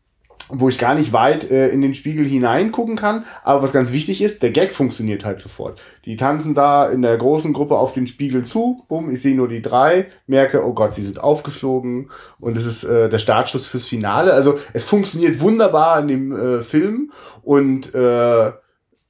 wo 0.48 0.68
ich 0.68 0.78
gar 0.78 0.94
nicht 0.94 1.12
weit 1.12 1.50
äh, 1.50 1.68
in 1.68 1.80
den 1.80 1.94
Spiegel 1.94 2.24
hineingucken 2.26 2.96
kann. 2.96 3.24
Aber 3.42 3.62
was 3.62 3.72
ganz 3.72 3.92
wichtig 3.92 4.22
ist, 4.22 4.42
der 4.42 4.50
Gag 4.50 4.72
funktioniert 4.72 5.24
halt 5.24 5.40
sofort. 5.40 5.80
Die 6.04 6.16
tanzen 6.16 6.54
da 6.54 6.88
in 6.88 7.02
der 7.02 7.16
großen 7.16 7.52
Gruppe 7.52 7.76
auf 7.76 7.92
den 7.92 8.06
Spiegel 8.06 8.44
zu. 8.44 8.82
Bumm, 8.88 9.10
ich 9.10 9.22
sehe 9.22 9.36
nur 9.36 9.48
die 9.48 9.62
drei, 9.62 10.06
merke, 10.26 10.64
oh 10.64 10.72
Gott, 10.72 10.94
sie 10.94 11.02
sind 11.02 11.20
aufgeflogen. 11.20 12.10
Und 12.38 12.56
es 12.56 12.64
ist 12.64 12.84
äh, 12.84 13.08
der 13.08 13.18
Startschuss 13.18 13.66
fürs 13.66 13.86
Finale. 13.86 14.32
Also 14.32 14.58
es 14.72 14.84
funktioniert 14.84 15.40
wunderbar 15.40 16.00
in 16.00 16.08
dem 16.08 16.32
äh, 16.32 16.62
Film. 16.62 17.12
Und 17.42 17.94
äh, 17.94 18.52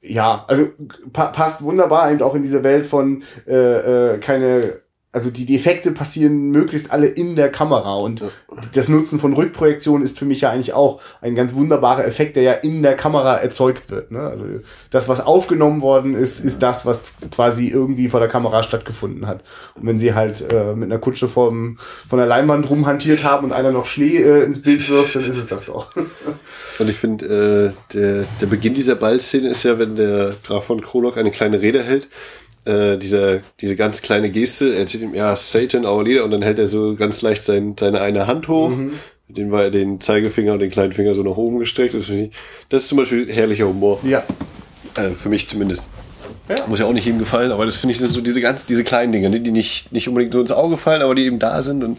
ja, 0.03 0.45
also 0.47 0.69
pa 1.13 1.27
passt 1.27 1.63
wunderbar 1.63 2.11
eben 2.11 2.23
auch 2.23 2.35
in 2.35 2.43
diese 2.43 2.63
Welt 2.63 2.87
von 2.87 3.23
äh, 3.47 4.15
äh, 4.15 4.19
keine 4.19 4.86
also 5.17 5.31
die 5.31 5.47
Defekte 5.47 5.93
passieren 5.93 6.51
möglichst 6.51 6.91
alle 6.91 7.07
in 7.07 7.37
der 7.37 7.51
Kamera 7.51 7.97
und 7.97 8.23
das 8.75 8.91
Nutzen 8.91 9.19
von 9.19 9.33
Rückprojektion 9.33 10.03
ist 10.03 10.19
für 10.19 10.27
mich 10.27 10.43
ja 10.43 10.51
eigentlich 10.51 10.75
auch 10.75 11.01
ein 11.23 11.35
ganz 11.35 11.55
wunderbarer 11.55 12.05
Effekt, 12.05 12.37
der 12.37 12.43
ja 12.43 12.53
in 12.53 12.83
der 12.83 12.97
Kamera 12.97 13.37
erzeugt 13.37 13.91
wird. 13.91 14.11
Ne? 14.11 14.21
Also 14.21 14.45
das, 14.91 15.09
was 15.09 15.23
aufgenommen 15.23 15.81
worden 15.81 16.13
ist, 16.13 16.45
ist 16.45 16.63
das, 16.63 16.85
was 16.85 17.15
quasi 17.31 17.69
irgendwie 17.69 18.11
vor 18.11 18.21
der 18.21 18.29
Kamera 18.29 18.63
stattgefunden 18.63 19.27
hat. 19.27 19.43
Und 19.77 19.87
wenn 19.87 19.97
sie 19.97 20.13
halt 20.13 20.53
äh, 20.53 20.75
mit 20.75 20.93
einer 20.93 21.01
Kutsche 21.01 21.29
vom, 21.29 21.79
von 22.11 22.19
der 22.19 22.29
Leinwand 22.29 22.69
rumhantiert 22.69 23.25
haben 23.25 23.47
und 23.47 23.53
einer 23.55 23.71
noch 23.71 23.87
Schnee 23.87 24.19
äh, 24.19 24.45
ins 24.45 24.61
Bild 24.61 24.87
wirft, 24.91 25.17
dann 25.17 25.25
ist 25.25 25.39
es 25.39 25.47
das 25.47 25.65
doch. 25.65 25.97
Und 26.79 26.91
ich 26.91 26.97
finde, 26.97 27.73
äh, 27.73 27.95
der, 27.95 28.27
der 28.39 28.47
Beginn 28.47 28.75
dieser 28.75 28.97
Ballszene 28.97 29.49
ist 29.49 29.63
ja, 29.63 29.79
wenn 29.79 29.97
der 29.97 30.35
Graf 30.45 30.67
von 30.67 30.83
Krolok 30.83 31.17
eine 31.17 31.31
kleine 31.31 31.63
Rede 31.63 31.83
hält 31.83 32.07
äh, 32.67 32.99
diese, 32.99 33.43
diese 33.61 33.77
ganz 33.77 34.03
kleine 34.03 34.31
Geste, 34.31 34.75
er 34.75 34.81
erzählt 34.81 35.05
ihm, 35.05 35.15
ja, 35.15 35.35
Satan, 35.37 35.87
our 35.87 36.05
leader, 36.05 36.25
und 36.25 36.33
dann 36.33 36.43
hält 36.43 36.59
er 36.59 36.67
so 36.67 36.95
ganz 36.97 37.23
leicht 37.23 37.45
sein, 37.45 37.75
seine 37.79 38.01
eine 38.01 38.27
Hand 38.27 38.49
hoch, 38.49 38.71
mhm. 38.71 38.93
mit 39.29 39.39
dem 39.39 39.51
war 39.51 39.65
er 39.65 39.71
den 39.71 40.01
Zeigefinger 40.01 40.55
und 40.55 40.59
den 40.59 40.71
kleinen 40.71 40.93
Finger 40.93 41.15
so 41.15 41.23
nach 41.23 41.37
oben 41.37 41.59
gestreckt. 41.59 41.95
Das, 41.95 42.09
ich, 42.09 42.31
das 42.69 42.83
ist 42.83 42.89
zum 42.89 42.99
Beispiel 42.99 43.33
herrlicher 43.33 43.69
Humor. 43.69 44.01
Ja. 44.03 44.25
Äh, 44.97 45.11
für 45.11 45.29
mich 45.29 45.49
zumindest. 45.49 45.89
Ja. 46.49 46.57
Muss 46.69 46.79
ja 46.79 46.87
auch 46.87 46.93
nicht 46.93 47.07
jedem 47.07 47.19
gefallen, 47.19 47.51
aber 47.51 47.67
das 47.67 47.77
finde 47.77 47.95
ich 47.95 48.01
so 48.01 48.21
diese 48.21 48.41
ganz, 48.41 48.67
diese 48.67 48.85
kleinen 48.85 49.13
Dinge, 49.13 49.31
die 49.41 49.51
nicht, 49.51 49.93
nicht 49.93 50.09
unbedingt 50.09 50.33
so 50.33 50.41
ins 50.41 50.53
Auge 50.53 50.77
fallen, 50.77 51.03
aber 51.03 51.15
die 51.15 51.25
eben 51.25 51.39
da 51.39 51.63
sind 51.63 51.83
und 51.83 51.99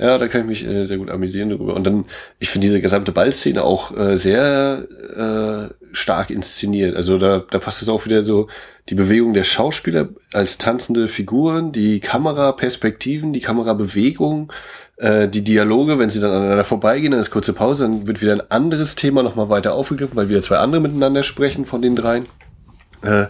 ja, 0.00 0.16
da 0.16 0.28
kann 0.28 0.40
ich 0.40 0.46
mich 0.46 0.66
äh, 0.66 0.86
sehr 0.86 0.96
gut 0.96 1.10
amüsieren 1.10 1.50
darüber. 1.50 1.74
Und 1.74 1.86
dann, 1.86 2.06
ich 2.38 2.48
finde 2.48 2.66
diese 2.66 2.80
gesamte 2.80 3.12
Ballszene 3.12 3.62
auch 3.62 3.94
äh, 3.94 4.16
sehr 4.16 4.86
äh, 5.14 5.74
stark 5.92 6.30
inszeniert. 6.30 6.96
Also 6.96 7.18
da, 7.18 7.40
da 7.40 7.58
passt 7.58 7.82
es 7.82 7.90
auch 7.90 8.06
wieder 8.06 8.22
so, 8.22 8.48
die 8.88 8.94
Bewegung 8.94 9.34
der 9.34 9.44
Schauspieler 9.44 10.08
als 10.32 10.56
tanzende 10.56 11.06
Figuren, 11.06 11.72
die 11.72 12.00
Kameraperspektiven, 12.00 13.34
die 13.34 13.40
Kamerabewegung, 13.40 14.50
äh, 14.96 15.28
die 15.28 15.44
Dialoge, 15.44 15.98
wenn 15.98 16.08
sie 16.08 16.20
dann 16.20 16.32
aneinander 16.32 16.64
vorbeigehen, 16.64 17.10
dann 17.10 17.20
ist 17.20 17.30
kurze 17.30 17.52
Pause, 17.52 17.84
dann 17.84 18.06
wird 18.06 18.22
wieder 18.22 18.32
ein 18.32 18.50
anderes 18.50 18.94
Thema 18.94 19.22
nochmal 19.22 19.50
weiter 19.50 19.74
aufgegriffen, 19.74 20.16
weil 20.16 20.30
wieder 20.30 20.40
zwei 20.40 20.56
andere 20.56 20.80
miteinander 20.80 21.24
sprechen 21.24 21.66
von 21.66 21.82
den 21.82 21.94
dreien. 21.94 22.24
Äh, 23.02 23.26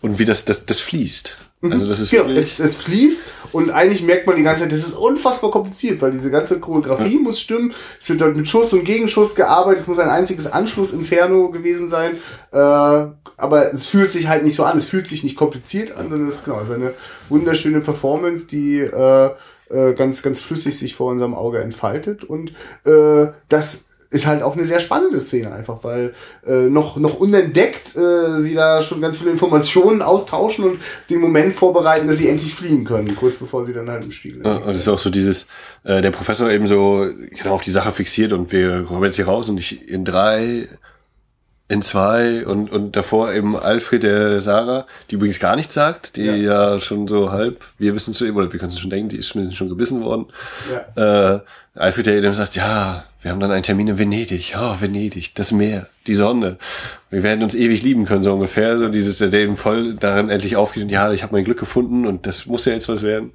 und 0.00 0.18
wie 0.18 0.24
das, 0.24 0.46
das, 0.46 0.64
das 0.64 0.80
fließt. 0.80 1.36
Mhm. 1.60 1.72
Also 1.72 1.88
das 1.88 2.00
ist 2.00 2.10
genau, 2.10 2.28
es, 2.28 2.58
es 2.58 2.76
fließt 2.76 3.24
und 3.52 3.70
eigentlich 3.70 4.02
merkt 4.02 4.26
man 4.26 4.36
die 4.36 4.42
ganze 4.42 4.62
Zeit, 4.62 4.72
das 4.72 4.80
ist 4.80 4.94
unfassbar 4.94 5.50
kompliziert, 5.50 6.00
weil 6.00 6.12
diese 6.12 6.30
ganze 6.30 6.60
Choreografie 6.60 7.14
ja. 7.14 7.20
muss 7.20 7.40
stimmen. 7.40 7.72
Es 8.00 8.08
wird 8.08 8.20
dort 8.20 8.36
mit 8.36 8.46
Schuss 8.48 8.72
und 8.72 8.84
Gegenschuss 8.84 9.34
gearbeitet. 9.34 9.80
Es 9.80 9.86
muss 9.88 9.98
ein 9.98 10.08
einziges 10.08 10.46
Anschluss-Inferno 10.46 11.50
gewesen 11.50 11.88
sein. 11.88 12.18
Äh, 12.52 12.56
aber 12.56 13.72
es 13.72 13.88
fühlt 13.88 14.10
sich 14.10 14.28
halt 14.28 14.44
nicht 14.44 14.54
so 14.54 14.64
an. 14.64 14.78
Es 14.78 14.86
fühlt 14.86 15.06
sich 15.06 15.24
nicht 15.24 15.36
kompliziert 15.36 15.96
an, 15.96 16.10
sondern 16.10 16.28
es 16.28 16.36
ist 16.36 16.44
genau, 16.44 16.60
es 16.60 16.68
ist 16.68 16.74
eine 16.74 16.94
wunderschöne 17.28 17.80
Performance, 17.80 18.46
die 18.46 18.78
äh, 18.78 19.30
äh, 19.70 19.94
ganz, 19.94 20.22
ganz 20.22 20.40
flüssig 20.40 20.78
sich 20.78 20.94
vor 20.94 21.10
unserem 21.10 21.34
Auge 21.34 21.58
entfaltet. 21.58 22.24
Und 22.24 22.52
äh, 22.84 23.32
das 23.48 23.84
ist 24.10 24.26
halt 24.26 24.42
auch 24.42 24.54
eine 24.54 24.64
sehr 24.64 24.80
spannende 24.80 25.20
Szene 25.20 25.52
einfach, 25.52 25.84
weil 25.84 26.14
äh, 26.46 26.68
noch, 26.70 26.96
noch 26.96 27.20
unentdeckt 27.20 27.94
äh, 27.94 28.40
sie 28.40 28.54
da 28.54 28.82
schon 28.82 29.02
ganz 29.02 29.18
viele 29.18 29.30
Informationen 29.30 30.00
austauschen 30.00 30.64
und 30.64 30.80
den 31.10 31.20
Moment 31.20 31.52
vorbereiten, 31.52 32.06
dass 32.08 32.16
sie 32.16 32.28
endlich 32.28 32.54
fliehen 32.54 32.84
können, 32.84 33.14
kurz 33.16 33.36
bevor 33.36 33.66
sie 33.66 33.74
dann 33.74 33.90
halt 33.90 34.04
im 34.04 34.10
Spiegel. 34.10 34.42
Ja, 34.44 34.56
und 34.56 34.68
das 34.68 34.76
ist 34.76 34.88
auch 34.88 34.98
so 34.98 35.10
dieses, 35.10 35.46
äh, 35.84 36.00
der 36.00 36.10
Professor 36.10 36.50
eben 36.50 36.66
so 36.66 37.06
genau 37.36 37.52
auf 37.54 37.62
die 37.62 37.70
Sache 37.70 37.92
fixiert 37.92 38.32
und 38.32 38.50
wir 38.50 38.84
kommen 38.84 39.04
jetzt 39.04 39.16
hier 39.16 39.26
raus 39.26 39.50
und 39.50 39.58
ich 39.58 39.86
in 39.90 40.06
drei, 40.06 40.68
in 41.68 41.82
zwei 41.82 42.46
und, 42.46 42.72
und 42.72 42.96
davor 42.96 43.34
eben 43.34 43.56
Alfred, 43.56 44.04
der 44.04 44.40
Sarah, 44.40 44.86
die 45.10 45.16
übrigens 45.16 45.38
gar 45.38 45.54
nichts 45.54 45.74
sagt, 45.74 46.16
die 46.16 46.24
ja, 46.24 46.34
ja 46.34 46.80
schon 46.80 47.06
so 47.08 47.30
halb, 47.30 47.62
wir 47.76 47.94
wissen 47.94 48.14
zu 48.14 48.24
ihm, 48.24 48.36
oder 48.36 48.50
wir 48.50 48.58
können 48.58 48.72
es 48.72 48.80
schon 48.80 48.88
denken, 48.88 49.10
die 49.10 49.18
ist 49.18 49.28
schon 49.28 49.68
gebissen 49.68 50.02
worden. 50.02 50.28
Ja. 50.96 51.34
Äh, 51.34 51.40
Alfred, 51.74 52.06
der 52.06 52.14
eben 52.14 52.32
sagt, 52.32 52.56
ja, 52.56 53.04
wir 53.20 53.30
haben 53.30 53.40
dann 53.40 53.50
einen 53.50 53.62
Termin 53.62 53.88
in 53.88 53.98
Venedig. 53.98 54.54
Oh, 54.56 54.80
Venedig, 54.80 55.34
das 55.34 55.52
Meer, 55.52 55.88
die 56.08 56.14
Sonne. 56.14 56.58
Wir 57.10 57.22
werden 57.22 57.42
uns 57.42 57.54
ewig 57.54 57.82
lieben 57.82 58.04
können, 58.04 58.22
so 58.22 58.32
ungefähr. 58.32 58.78
So 58.78 58.88
dieses, 58.88 59.18
der 59.18 59.32
eben 59.32 59.56
voll 59.56 59.94
daran 59.94 60.28
endlich 60.28 60.56
aufgeht 60.56 60.82
und 60.82 60.88
ja, 60.90 61.12
ich 61.12 61.22
habe 61.22 61.34
mein 61.34 61.44
Glück 61.44 61.58
gefunden 61.58 62.06
und 62.06 62.26
das 62.26 62.46
muss 62.46 62.64
ja 62.64 62.72
jetzt 62.72 62.88
was 62.88 63.02
werden. 63.02 63.32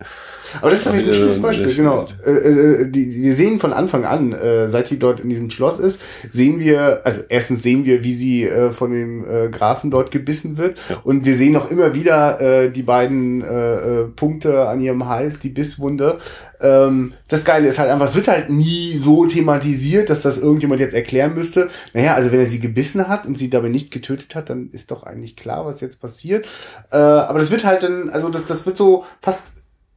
Aber 0.61 0.69
das 0.69 0.81
ist 0.81 0.87
ein 0.87 1.07
äh, 1.07 1.13
schönes 1.13 1.41
Beispiel, 1.41 1.73
genau. 1.73 2.05
Äh, 2.25 2.31
äh, 2.31 2.91
die, 2.91 3.23
wir 3.23 3.33
sehen 3.33 3.59
von 3.59 3.73
Anfang 3.73 4.05
an, 4.05 4.33
äh, 4.33 4.67
seit 4.67 4.87
sie 4.87 4.99
dort 4.99 5.19
in 5.19 5.29
diesem 5.29 5.49
Schloss 5.49 5.79
ist, 5.79 5.99
sehen 6.29 6.59
wir, 6.59 7.01
also 7.03 7.21
erstens 7.29 7.63
sehen 7.63 7.85
wir, 7.85 8.03
wie 8.03 8.13
sie 8.13 8.43
äh, 8.43 8.71
von 8.71 8.91
dem 8.91 9.25
äh, 9.25 9.49
Grafen 9.49 9.89
dort 9.89 10.11
gebissen 10.11 10.57
wird. 10.57 10.79
Ja. 10.89 10.97
Und 11.03 11.25
wir 11.25 11.35
sehen 11.35 11.55
auch 11.55 11.71
immer 11.71 11.95
wieder 11.95 12.39
äh, 12.39 12.69
die 12.71 12.83
beiden 12.83 13.41
äh, 13.41 14.01
äh, 14.01 14.03
Punkte 14.15 14.67
an 14.67 14.79
ihrem 14.79 15.07
Hals, 15.07 15.39
die 15.39 15.49
Bisswunde. 15.49 16.19
Ähm, 16.61 17.13
das 17.27 17.43
Geile 17.43 17.67
ist 17.67 17.79
halt 17.79 17.89
einfach, 17.89 18.05
es 18.05 18.15
wird 18.15 18.27
halt 18.27 18.49
nie 18.49 18.97
so 18.97 19.25
thematisiert, 19.25 20.09
dass 20.09 20.21
das 20.21 20.37
irgendjemand 20.37 20.79
jetzt 20.79 20.93
erklären 20.93 21.33
müsste. 21.33 21.69
Naja, 21.93 22.13
also 22.13 22.31
wenn 22.31 22.39
er 22.39 22.45
sie 22.45 22.59
gebissen 22.63 23.07
hat 23.09 23.27
und 23.27 23.37
sie 23.37 23.49
dabei 23.49 23.67
nicht 23.67 23.91
getötet 23.91 24.33
hat, 24.33 24.49
dann 24.49 24.69
ist 24.69 24.89
doch 24.89 25.03
eigentlich 25.03 25.35
klar, 25.35 25.65
was 25.65 25.81
jetzt 25.81 25.99
passiert. 25.99 26.47
Äh, 26.91 26.97
aber 26.97 27.37
das 27.37 27.51
wird 27.51 27.65
halt 27.65 27.83
dann, 27.83 28.09
also 28.09 28.29
das, 28.29 28.45
das 28.45 28.65
wird 28.65 28.77
so 28.77 29.05
fast 29.21 29.47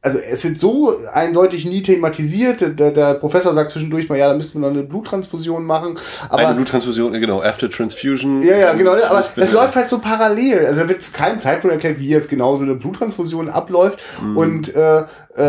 also 0.01 0.19
es 0.19 0.43
wird 0.43 0.57
so 0.59 0.95
eindeutig 1.11 1.65
nie 1.65 1.81
thematisiert. 1.81 2.79
Der, 2.79 2.91
der 2.91 3.15
Professor 3.15 3.51
sagt 3.53 3.71
zwischendurch 3.71 4.07
mal, 4.07 4.17
ja, 4.17 4.27
da 4.29 4.35
müssten 4.35 4.61
wir 4.61 4.67
noch 4.67 4.73
eine 4.73 4.83
Bluttransfusion 4.83 5.65
machen. 5.65 5.97
Aber 6.29 6.39
Eine 6.45 6.55
Bluttransfusion, 6.55 7.13
genau, 7.13 7.41
after 7.41 7.69
transfusion. 7.69 8.41
ja, 8.43 8.55
ja, 8.55 8.73
genau. 8.73 8.91
Aber 8.93 9.23
es 9.35 9.51
läuft 9.51 9.75
halt 9.75 9.89
so 9.89 9.99
parallel. 9.99 10.65
Also 10.67 10.81
da 10.81 10.89
wird 10.89 11.01
zu 11.01 11.11
keinem 11.11 11.39
Zeitpunkt 11.39 11.73
erklärt, 11.73 11.99
wie 11.99 12.09
jetzt 12.09 12.29
genau 12.29 12.55
so 12.55 12.63
eine 12.63 12.75
Bluttransfusion 12.75 13.49
abläuft. 13.49 13.99
Mhm. 14.21 14.37
Und 14.37 14.75
äh, 14.75 15.03
äh, 15.35 15.41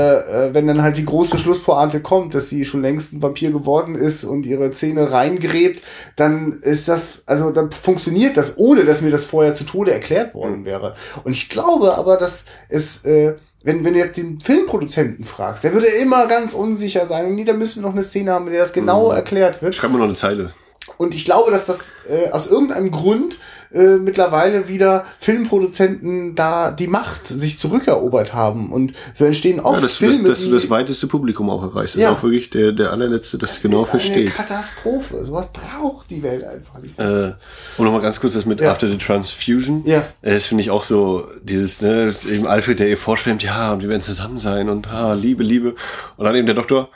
äh, 0.49 0.55
wenn 0.55 0.67
dann 0.67 0.83
halt 0.83 0.97
die 0.97 1.05
große 1.05 1.39
Schlusspointe 1.39 2.01
kommt, 2.01 2.35
dass 2.35 2.49
sie 2.49 2.65
schon 2.65 2.83
längst 2.83 3.13
ein 3.13 3.23
Vampir 3.23 3.51
geworden 3.53 3.95
ist 3.95 4.25
und 4.25 4.45
ihre 4.45 4.71
Zähne 4.71 5.13
reingräbt, 5.13 5.83
dann 6.17 6.53
ist 6.63 6.89
das, 6.89 7.23
also 7.27 7.51
dann 7.51 7.71
funktioniert 7.71 8.37
das, 8.37 8.59
ohne 8.59 8.85
dass 8.85 9.03
mir 9.03 9.11
das 9.11 9.25
vorher 9.25 9.55
zu 9.55 9.65
Tode 9.65 9.93
erklärt 9.93 10.35
Mhm. 10.35 10.39
worden 10.39 10.65
wäre. 10.65 10.95
Und 11.25 11.33
ich 11.33 11.49
glaube 11.49 11.97
aber, 11.97 12.17
dass 12.17 12.45
es 12.69 13.05
äh, 13.05 13.35
wenn, 13.63 13.85
wenn 13.85 13.95
du 13.95 13.99
jetzt 13.99 14.17
den 14.17 14.41
Filmproduzenten 14.41 15.25
fragst, 15.25 15.65
der 15.65 15.73
würde 15.73 15.87
immer 16.01 16.27
ganz 16.27 16.55
unsicher 16.55 17.07
sein. 17.07 17.27
Und 17.27 17.35
nee, 17.35 17.45
da 17.45 17.53
müssen 17.53 17.83
wir 17.83 17.89
noch 17.89 17.95
eine 17.95 18.05
Szene 18.05 18.33
haben, 18.33 18.47
in 18.47 18.53
der 18.53 18.63
das 18.63 18.73
genau 18.73 19.11
erklärt 19.11 19.63
wird. 19.63 19.75
Schreib 19.75 19.91
mir 19.91 19.99
noch 19.99 20.05
eine 20.05 20.15
Zeile. 20.15 20.53
Und 20.97 21.15
ich 21.15 21.25
glaube, 21.25 21.51
dass 21.51 21.67
das 21.67 21.91
äh, 22.09 22.31
aus 22.31 22.47
irgendeinem 22.47 22.91
Grund 22.91 23.39
äh, 23.73 23.97
mittlerweile 23.97 24.69
wieder 24.69 25.05
Filmproduzenten 25.19 26.35
da 26.35 26.71
die 26.71 26.87
Macht 26.87 27.27
sich 27.27 27.59
zurückerobert 27.59 28.35
haben. 28.35 28.73
Und 28.73 28.93
so 29.15 29.25
entstehen 29.25 29.61
oft 29.61 29.77
Ja, 29.77 29.81
dass, 29.83 29.99
dass, 29.99 29.99
Filme, 29.99 30.29
du 30.29 30.35
die, 30.35 30.51
das 30.51 30.71
weiteste 30.71 31.07
Publikum 31.07 31.51
auch 31.51 31.63
erreichst. 31.63 31.97
Das 31.97 32.03
Ja. 32.03 32.11
ist 32.11 32.19
auch 32.19 32.23
wirklich 32.23 32.51
der, 32.51 32.73
der 32.73 32.93
allerletzte, 32.93 33.39
das, 33.39 33.61
genau 33.63 33.83
ist 33.85 33.91
eine 33.91 34.01
versteht. 34.01 34.35
Katastrophe. 34.35 35.25
Sowas 35.25 35.49
braucht 35.53 36.11
die 36.11 36.23
Welt 36.23 36.45
einfach 36.45 36.79
nicht. 36.81 36.99
Äh, 36.99 37.33
und 37.77 37.85
nochmal 37.85 38.01
ganz 38.03 38.21
kurz 38.21 38.35
das 38.35 38.47
mit 38.47 38.61
Ja. 38.61 38.71
After 38.73 38.89
the 38.89 38.97
Transfusion. 38.99 39.83
Ja. 39.85 39.99
Äh, 40.23 40.35
Das 40.35 40.47
finde 40.47 40.63
ich 40.63 40.71
auch 40.71 40.83
so, 40.83 41.27
dieses, 41.43 41.81
ne, 41.81 42.15
eben 42.29 42.47
Alfred, 42.47 42.79
der 42.79 42.89
ihr 42.89 42.99
vorschwemmt, 42.99 43.43
ja, 43.43 43.73
und 43.73 43.83
wir 43.83 43.89
werden 43.89 44.03
zusammen 44.03 44.39
sein 44.39 44.69
und 44.69 44.89
ah, 44.93 45.15
Liebe, 45.15 45.43
Liebe. 45.43 45.75
Und 46.17 46.25
dann 46.25 46.35
eben 46.35 46.47
der 46.47 46.55
Doktor, 46.55 46.89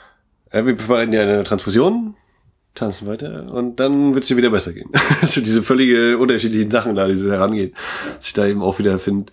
ja, 0.53 0.65
wir 0.65 0.75
bereiten 0.75 1.11
dir 1.11 1.21
eine 1.21 1.43
Transfusion, 1.43 2.15
tanzen 2.75 3.07
weiter 3.07 3.51
und 3.53 3.79
dann 3.79 4.13
wird 4.13 4.23
es 4.23 4.27
dir 4.29 4.37
wieder 4.37 4.49
besser 4.49 4.73
gehen. 4.73 4.89
also 5.21 5.41
diese 5.41 5.61
völlige 5.63 6.17
unterschiedlichen 6.17 6.71
Sachen 6.71 6.95
da, 6.95 7.07
diese 7.07 7.31
herangehen, 7.31 7.73
sich 8.19 8.33
da 8.33 8.45
eben 8.47 8.61
auch 8.61 8.79
wieder 8.79 8.97
findet. 8.99 9.31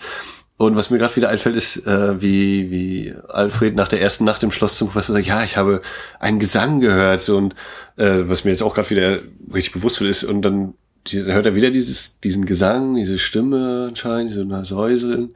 Und 0.56 0.76
was 0.76 0.90
mir 0.90 0.98
gerade 0.98 1.16
wieder 1.16 1.30
einfällt, 1.30 1.56
ist, 1.56 1.86
äh, 1.86 2.20
wie, 2.20 2.70
wie 2.70 3.14
Alfred 3.28 3.74
nach 3.76 3.88
der 3.88 4.02
ersten 4.02 4.24
Nacht 4.24 4.42
im 4.42 4.50
Schloss 4.50 4.76
zum 4.76 4.88
Professor 4.88 5.14
sagt, 5.14 5.26
ja, 5.26 5.42
ich 5.42 5.56
habe 5.56 5.80
einen 6.18 6.38
Gesang 6.38 6.80
gehört 6.80 7.22
so, 7.22 7.38
und 7.38 7.54
äh, 7.96 8.24
was 8.24 8.44
mir 8.44 8.50
jetzt 8.50 8.62
auch 8.62 8.74
gerade 8.74 8.90
wieder 8.90 9.20
richtig 9.54 9.72
bewusst 9.72 10.02
wird, 10.02 10.10
ist, 10.10 10.24
und 10.24 10.42
dann, 10.42 10.74
die- 11.06 11.24
dann 11.24 11.32
hört 11.32 11.46
er 11.46 11.54
wieder 11.54 11.70
dieses, 11.70 12.20
diesen 12.20 12.44
Gesang, 12.44 12.94
diese 12.96 13.18
Stimme 13.18 13.86
anscheinend, 13.88 14.32
so 14.32 14.42
ein 14.42 14.64
Säuseln. 14.64 15.30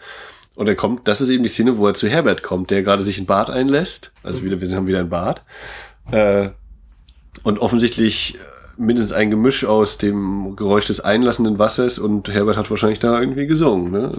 Und 0.57 0.69
er 0.69 0.75
kommt, 0.75 1.09
das 1.09 1.23
ist 1.23 1.31
eben 1.31 1.43
die 1.43 1.49
Szene, 1.49 1.79
wo 1.79 1.87
er 1.87 1.95
zu 1.95 2.07
Herbert 2.07 2.43
kommt, 2.43 2.71
der 2.71 2.83
gerade 2.83 3.03
sich 3.03 3.19
ein 3.19 3.25
Bad 3.25 3.49
einlässt. 3.49 4.13
Also 4.23 4.43
wieder, 4.43 4.61
wir 4.61 4.77
haben 4.77 4.87
wieder 4.87 5.01
ein 5.01 5.09
Bad. 5.09 5.43
Äh, 6.13 6.51
und 7.43 7.59
offensichtlich 7.59 8.37
äh, 8.37 8.39
mindestens 8.77 9.13
ein 9.13 9.31
Gemisch 9.31 9.65
aus 9.65 9.99
dem 9.99 10.57
Geräusch 10.57 10.87
des 10.87 11.01
einlassenden 11.01 11.59
Wassers 11.59 11.99
und 11.99 12.29
Herbert 12.29 12.57
hat 12.57 12.71
wahrscheinlich 12.71 12.99
da 12.99 13.21
irgendwie 13.21 13.47
gesungen. 13.47 13.91
Ne? 13.91 14.13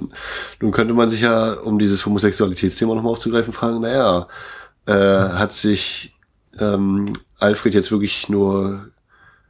Nun 0.61 0.72
könnte 0.72 0.93
man 0.93 1.09
sich 1.09 1.22
ja, 1.22 1.53
um 1.53 1.80
dieses 1.80 2.05
Homosexualitätsthema 2.05 2.95
nochmal 2.95 3.11
aufzugreifen, 3.11 3.53
fragen, 3.53 3.82
naja, 3.82 4.28
äh, 4.86 4.93
hat 4.93 5.53
sich 5.53 6.13
ähm, 6.59 7.11
Alfred 7.39 7.74
jetzt 7.74 7.91
wirklich 7.91 8.30
nur, 8.30 8.89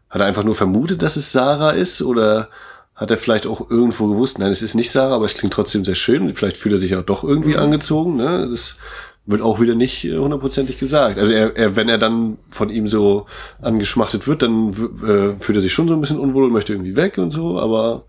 hat 0.09 0.21
er 0.21 0.27
einfach 0.27 0.43
nur 0.43 0.55
vermutet, 0.55 1.01
dass 1.01 1.17
es 1.17 1.31
Sarah 1.31 1.71
ist 1.71 2.01
oder 2.01 2.49
hat 2.95 3.11
er 3.11 3.17
vielleicht 3.17 3.45
auch 3.45 3.69
irgendwo 3.69 4.07
gewusst, 4.07 4.39
nein, 4.39 4.51
es 4.51 4.61
ist 4.61 4.73
nicht 4.73 4.89
Sarah, 4.89 5.15
aber 5.15 5.25
es 5.25 5.33
klingt 5.33 5.53
trotzdem 5.53 5.83
sehr 5.83 5.95
schön 5.95 6.23
und 6.23 6.33
vielleicht 6.33 6.55
fühlt 6.57 6.73
er 6.73 6.79
sich 6.79 6.91
ja 6.91 7.01
doch 7.01 7.23
irgendwie 7.23 7.57
angezogen. 7.57 8.15
Ne? 8.15 8.47
Das 8.49 8.77
wird 9.25 9.41
auch 9.41 9.59
wieder 9.59 9.75
nicht 9.75 10.05
äh, 10.05 10.17
hundertprozentig 10.17 10.79
gesagt. 10.79 11.17
Also 11.17 11.33
er, 11.33 11.55
er, 11.57 11.75
wenn 11.75 11.89
er 11.89 11.97
dann 11.97 12.37
von 12.49 12.69
ihm 12.69 12.87
so 12.87 13.25
angeschmachtet 13.61 14.27
wird, 14.27 14.41
dann 14.41 14.69
äh, 14.69 15.39
fühlt 15.39 15.57
er 15.57 15.61
sich 15.61 15.73
schon 15.73 15.87
so 15.87 15.93
ein 15.93 16.01
bisschen 16.01 16.19
unwohl 16.19 16.45
und 16.45 16.51
möchte 16.51 16.73
irgendwie 16.73 16.95
weg 16.95 17.17
und 17.17 17.31
so, 17.31 17.59
aber 17.59 18.05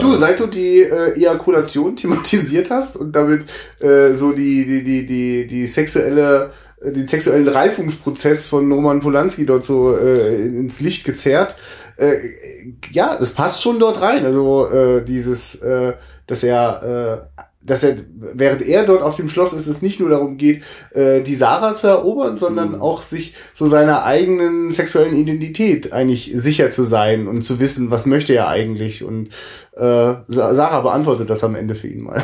Du, 0.00 0.14
seit 0.16 0.38
du 0.38 0.46
die 0.46 0.82
äh, 0.82 1.14
Ejakulation 1.16 1.96
thematisiert 1.96 2.70
hast 2.70 2.96
und 2.96 3.16
damit 3.16 3.46
äh, 3.80 4.12
so 4.12 4.32
die, 4.32 4.66
die, 4.66 4.84
die, 4.84 5.06
die, 5.06 5.46
die 5.46 5.66
sexuelle, 5.66 6.50
äh, 6.80 6.92
den 6.92 7.06
sexuellen 7.06 7.48
Reifungsprozess 7.48 8.48
von 8.48 8.70
Roman 8.70 9.00
Polanski 9.00 9.46
dort 9.46 9.64
so 9.64 9.96
äh, 9.96 10.44
ins 10.44 10.80
Licht 10.80 11.04
gezerrt, 11.04 11.54
äh, 11.96 12.16
ja, 12.90 13.16
es 13.18 13.32
passt 13.34 13.62
schon 13.62 13.78
dort 13.78 14.00
rein. 14.02 14.26
Also 14.26 14.68
äh, 14.68 15.04
dieses, 15.04 15.56
äh, 15.56 15.94
dass 16.26 16.42
er, 16.42 17.28
äh, 17.38 17.42
dass 17.64 17.82
er, 17.84 17.94
während 18.34 18.62
er 18.62 18.84
dort 18.84 19.02
auf 19.02 19.14
dem 19.16 19.28
Schloss 19.28 19.52
ist, 19.52 19.66
es 19.68 19.82
nicht 19.82 20.00
nur 20.00 20.10
darum 20.10 20.36
geht, 20.36 20.62
äh, 20.92 21.20
die 21.20 21.36
Sarah 21.36 21.74
zu 21.74 21.86
erobern, 21.86 22.36
sondern 22.36 22.80
auch 22.80 23.02
sich 23.02 23.34
so 23.54 23.66
seiner 23.66 24.04
eigenen 24.04 24.70
sexuellen 24.72 25.14
Identität 25.14 25.92
eigentlich 25.92 26.32
sicher 26.34 26.70
zu 26.70 26.82
sein 26.82 27.28
und 27.28 27.42
zu 27.42 27.60
wissen, 27.60 27.90
was 27.90 28.04
möchte 28.06 28.32
er 28.34 28.48
eigentlich. 28.48 29.04
Und 29.04 29.28
äh, 29.76 30.14
Sa- 30.26 30.54
Sarah 30.54 30.80
beantwortet 30.80 31.30
das 31.30 31.44
am 31.44 31.54
Ende 31.54 31.74
für 31.76 31.86
ihn 31.88 32.00
mal. 32.02 32.22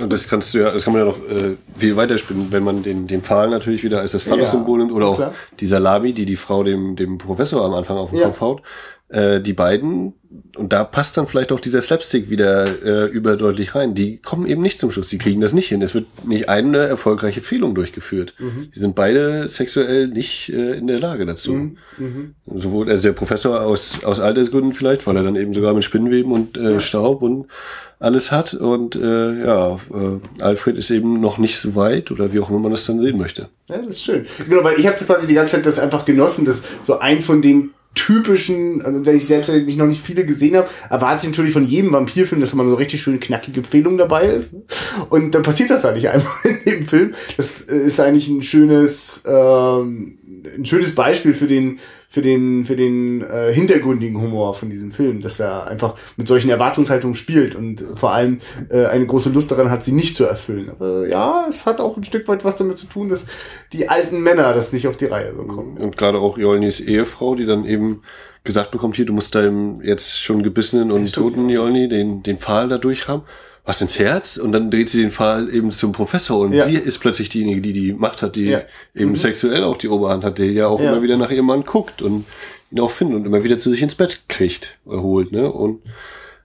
Und 0.00 0.12
das 0.12 0.28
kannst 0.28 0.52
du 0.54 0.58
ja, 0.58 0.70
das 0.72 0.84
kann 0.84 0.92
man 0.92 1.02
ja 1.02 1.08
noch 1.08 1.18
äh, 1.28 1.54
viel 1.78 1.94
weiterspinnen, 1.96 2.48
wenn 2.50 2.64
man 2.64 2.82
den, 2.82 3.06
den 3.06 3.22
Pfahl 3.22 3.48
natürlich 3.50 3.84
wieder 3.84 4.00
als 4.00 4.12
das 4.12 4.22
Phallus-Symbol 4.24 4.78
nimmt 4.80 4.92
oder 4.92 5.06
auch 5.06 5.16
klar. 5.16 5.34
die 5.60 5.66
Salami, 5.66 6.12
die 6.12 6.24
die 6.26 6.36
Frau 6.36 6.64
dem, 6.64 6.96
dem 6.96 7.16
Professor 7.18 7.64
am 7.64 7.74
Anfang 7.74 7.96
auf 7.96 8.10
den 8.10 8.18
Ja. 8.20 8.26
Kopf 8.26 8.40
haut. 8.40 8.62
Äh, 9.10 9.40
die 9.40 9.54
beiden, 9.54 10.14
und 10.56 10.72
da 10.72 10.84
passt 10.84 11.16
dann 11.16 11.26
vielleicht 11.26 11.50
auch 11.50 11.58
dieser 11.58 11.82
Slapstick 11.82 12.30
wieder 12.30 12.66
äh, 12.84 13.06
überdeutlich 13.06 13.74
rein, 13.74 13.94
die 13.94 14.18
kommen 14.18 14.46
eben 14.46 14.62
nicht 14.62 14.78
zum 14.78 14.92
Schluss, 14.92 15.08
die 15.08 15.18
kriegen 15.18 15.40
das 15.40 15.52
nicht 15.52 15.66
hin. 15.66 15.82
Es 15.82 15.94
wird 15.94 16.06
nicht 16.24 16.48
eine 16.48 16.78
erfolgreiche 16.78 17.42
Fehlung 17.42 17.74
durchgeführt. 17.74 18.34
Mhm. 18.38 18.70
Die 18.72 18.78
sind 18.78 18.94
beide 18.94 19.48
sexuell 19.48 20.06
nicht 20.06 20.50
äh, 20.50 20.78
in 20.78 20.86
der 20.86 21.00
Lage 21.00 21.26
dazu. 21.26 21.74
Mhm. 21.98 22.34
Sowohl 22.54 22.88
also 22.88 23.02
der 23.02 23.12
Professor 23.12 23.62
aus, 23.62 24.04
aus 24.04 24.20
Altersgründen 24.20 24.72
vielleicht, 24.72 25.04
weil 25.08 25.16
er 25.16 25.24
dann 25.24 25.34
eben 25.34 25.54
sogar 25.54 25.74
mit 25.74 25.82
Spinnweben 25.82 26.30
und 26.30 26.56
äh, 26.56 26.78
Staub 26.78 27.22
und 27.22 27.46
alles 27.98 28.30
hat. 28.30 28.54
Und 28.54 28.94
äh, 28.94 29.44
ja, 29.44 29.74
äh, 29.74 30.20
Alfred 30.40 30.76
ist 30.76 30.90
eben 30.90 31.20
noch 31.20 31.38
nicht 31.38 31.58
so 31.58 31.74
weit 31.74 32.12
oder 32.12 32.32
wie 32.32 32.38
auch 32.38 32.48
immer 32.48 32.60
man 32.60 32.70
das 32.70 32.86
dann 32.86 33.00
sehen 33.00 33.18
möchte. 33.18 33.48
Ja, 33.68 33.78
das 33.78 33.96
ist 33.96 34.04
schön. 34.04 34.24
Genau, 34.48 34.62
weil 34.62 34.78
ich 34.78 34.86
habe 34.86 34.96
quasi 35.04 35.26
die 35.26 35.34
ganze 35.34 35.56
Zeit 35.56 35.66
das 35.66 35.80
einfach 35.80 36.04
genossen, 36.04 36.44
dass 36.44 36.62
so 36.84 37.00
eins 37.00 37.24
von 37.24 37.42
den 37.42 37.70
typischen, 37.94 38.82
also 38.82 39.04
wenn 39.04 39.16
ich 39.16 39.26
selbst 39.26 39.48
nicht 39.48 39.78
noch 39.78 39.86
nicht 39.86 40.04
viele 40.04 40.24
gesehen 40.24 40.56
habe, 40.56 40.68
erwarte 40.88 41.22
ich 41.22 41.30
natürlich 41.30 41.52
von 41.52 41.64
jedem 41.64 41.92
Vampirfilm, 41.92 42.40
dass 42.40 42.52
immer 42.52 42.68
so 42.68 42.76
richtig 42.76 43.02
schön 43.02 43.18
knackige 43.18 43.60
Empfehlung 43.60 43.98
dabei 43.98 44.26
ist. 44.26 44.54
Und 45.08 45.34
dann 45.34 45.42
passiert 45.42 45.70
das 45.70 45.84
eigentlich 45.84 46.08
einmal 46.08 46.30
in 46.64 46.72
dem 46.72 46.82
Film. 46.86 47.14
Das 47.36 47.62
äh, 47.62 47.76
ist 47.76 48.00
eigentlich 48.00 48.28
ein 48.28 48.42
schönes, 48.42 49.22
ähm, 49.26 50.18
ein 50.56 50.66
schönes 50.66 50.94
Beispiel 50.94 51.34
für 51.34 51.46
den 51.46 51.78
für 52.12 52.22
den 52.22 52.64
für 52.64 52.74
den 52.74 53.22
äh, 53.22 53.52
hintergründigen 53.52 54.20
Humor 54.20 54.54
von 54.54 54.68
diesem 54.68 54.90
Film, 54.90 55.20
dass 55.20 55.38
er 55.38 55.68
einfach 55.68 55.94
mit 56.16 56.26
solchen 56.26 56.50
Erwartungshaltungen 56.50 57.14
spielt 57.14 57.54
und 57.54 57.84
vor 57.94 58.10
allem 58.10 58.38
äh, 58.68 58.86
eine 58.86 59.06
große 59.06 59.30
Lust 59.30 59.52
daran 59.52 59.70
hat, 59.70 59.84
sie 59.84 59.92
nicht 59.92 60.16
zu 60.16 60.24
erfüllen. 60.24 60.70
Aber 60.70 61.06
ja, 61.06 61.46
es 61.48 61.66
hat 61.66 61.80
auch 61.80 61.96
ein 61.96 62.02
Stück 62.02 62.26
weit 62.26 62.44
was 62.44 62.56
damit 62.56 62.78
zu 62.78 62.88
tun, 62.88 63.10
dass 63.10 63.26
die 63.72 63.88
alten 63.88 64.22
Männer 64.22 64.52
das 64.52 64.72
nicht 64.72 64.88
auf 64.88 64.96
die 64.96 65.04
Reihe 65.04 65.32
bekommen. 65.32 65.76
Und 65.76 65.96
gerade 65.96 66.18
auch 66.18 66.36
Jolnis 66.36 66.80
Ehefrau, 66.80 67.36
die 67.36 67.46
dann 67.46 67.64
eben 67.64 68.02
gesagt 68.42 68.72
bekommt, 68.72 68.96
hier, 68.96 69.06
du 69.06 69.12
musst 69.12 69.36
deinem 69.36 69.80
jetzt 69.80 70.20
schon 70.20 70.42
gebissenen 70.42 70.90
und 70.90 71.12
toten 71.12 71.48
Jolni 71.48 71.88
den, 71.88 72.24
den 72.24 72.38
Pfahl 72.38 72.68
da 72.68 72.78
durchhaben. 72.78 73.22
Was 73.64 73.80
ins 73.82 73.98
Herz? 73.98 74.36
Und 74.36 74.52
dann 74.52 74.70
dreht 74.70 74.88
sie 74.88 75.00
den 75.02 75.10
Pfahl 75.10 75.52
eben 75.54 75.70
zum 75.70 75.92
Professor 75.92 76.40
und 76.40 76.52
Ja. 76.52 76.64
sie 76.64 76.76
ist 76.76 76.98
plötzlich 76.98 77.28
diejenige, 77.28 77.60
die 77.60 77.72
die 77.72 77.92
Macht 77.92 78.22
hat, 78.22 78.36
die 78.36 78.46
Ja. 78.46 78.62
eben 78.94 79.14
sexuell 79.14 79.62
auch 79.64 79.76
die 79.76 79.88
Oberhand 79.88 80.24
hat, 80.24 80.38
die 80.38 80.44
ja 80.46 80.66
auch 80.66 80.80
Ja. 80.80 80.90
immer 80.92 81.02
wieder 81.02 81.16
nach 81.16 81.30
ihrem 81.30 81.46
Mann 81.46 81.64
guckt 81.64 82.02
und 82.02 82.24
ihn 82.70 82.80
auch 82.80 82.90
findet 82.90 83.16
und 83.18 83.26
immer 83.26 83.44
wieder 83.44 83.58
zu 83.58 83.70
sich 83.70 83.82
ins 83.82 83.94
Bett 83.94 84.22
kriegt, 84.28 84.78
erholt, 84.88 85.30
ne? 85.32 85.50
Und 85.52 85.80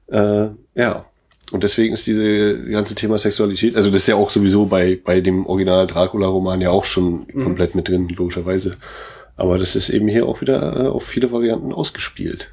äh, 0.07 0.47
ja. 0.75 1.05
Und 1.51 1.63
deswegen 1.63 1.93
ist 1.93 2.07
diese 2.07 2.63
ganze 2.71 2.95
Thema 2.95 3.19
Sexualität, 3.19 3.75
also 3.75 3.91
das 3.91 4.01
ist 4.01 4.07
ja 4.07 4.15
auch 4.15 4.31
sowieso 4.31 4.65
bei, 4.65 4.99
bei 5.03 5.21
dem 5.21 5.45
Original 5.45 5.85
Dracula-Roman 5.85 6.59
ja 6.59 6.71
auch 6.71 6.85
schon 6.85 7.27
komplett 7.31 7.75
mit 7.75 7.87
drin, 7.87 8.09
logischerweise. 8.09 8.77
Aber 9.35 9.59
das 9.59 9.75
ist 9.75 9.89
eben 9.89 10.07
hier 10.07 10.25
auch 10.27 10.41
wieder 10.41 10.85
äh, 10.85 10.87
auf 10.87 11.03
viele 11.05 11.31
Varianten 11.31 11.71
ausgespielt. 11.71 12.49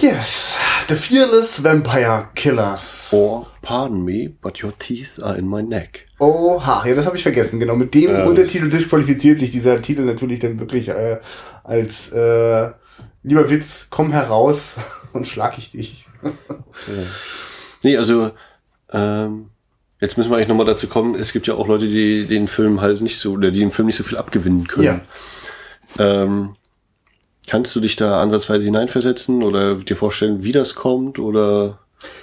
Yes, 0.00 0.58
The 0.88 0.94
Fearless 0.96 1.62
Vampire 1.62 2.28
Killers. 2.34 3.10
Or, 3.12 3.46
pardon 3.62 4.04
me, 4.04 4.28
but 4.42 4.62
your 4.62 4.72
teeth 4.78 5.20
are 5.22 5.36
in 5.38 5.48
my 5.48 5.62
neck. 5.62 6.06
Oha, 6.18 6.84
ja, 6.86 6.94
das 6.94 7.06
habe 7.06 7.16
ich 7.16 7.22
vergessen. 7.22 7.60
Genau, 7.60 7.76
mit 7.76 7.94
dem 7.94 8.10
Ja. 8.10 8.24
Untertitel 8.24 8.68
disqualifiziert 8.68 9.38
sich 9.38 9.50
dieser 9.50 9.80
Titel 9.80 10.02
natürlich 10.02 10.40
dann 10.40 10.58
wirklich 10.58 10.88
äh, 10.88 11.18
als 11.62 12.12
äh, 12.12 12.70
lieber 13.22 13.48
Witz, 13.48 13.86
komm 13.90 14.12
heraus 14.12 14.76
und 15.12 15.26
schlag 15.26 15.56
ich 15.58 15.70
dich. 15.70 16.04
Nee, 17.82 17.96
also, 17.96 18.30
ähm, 18.92 19.50
jetzt 20.00 20.16
müssen 20.18 20.30
wir 20.30 20.36
eigentlich 20.36 20.48
nochmal 20.48 20.66
dazu 20.66 20.88
kommen, 20.88 21.14
es 21.14 21.32
gibt 21.32 21.46
ja 21.46 21.54
auch 21.54 21.68
Leute, 21.68 21.86
die 21.86 22.26
den 22.26 22.48
Film 22.48 22.80
halt 22.80 23.00
nicht 23.00 23.18
so, 23.18 23.32
oder 23.32 23.50
die 23.50 23.60
dem 23.60 23.70
Film 23.70 23.86
nicht 23.86 23.96
so 23.96 24.04
viel 24.04 24.18
abgewinnen 24.18 24.66
können. 24.66 25.02
Ja. 25.98 26.22
Ähm, 26.22 26.56
kannst 27.46 27.74
du 27.74 27.80
dich 27.80 27.96
da 27.96 28.20
ansatzweise 28.20 28.64
hineinversetzen 28.64 29.42
oder 29.42 29.76
dir 29.76 29.96
vorstellen, 29.96 30.44
wie 30.44 30.52
das 30.52 30.74
kommt 30.74 31.18
oder? 31.18 31.78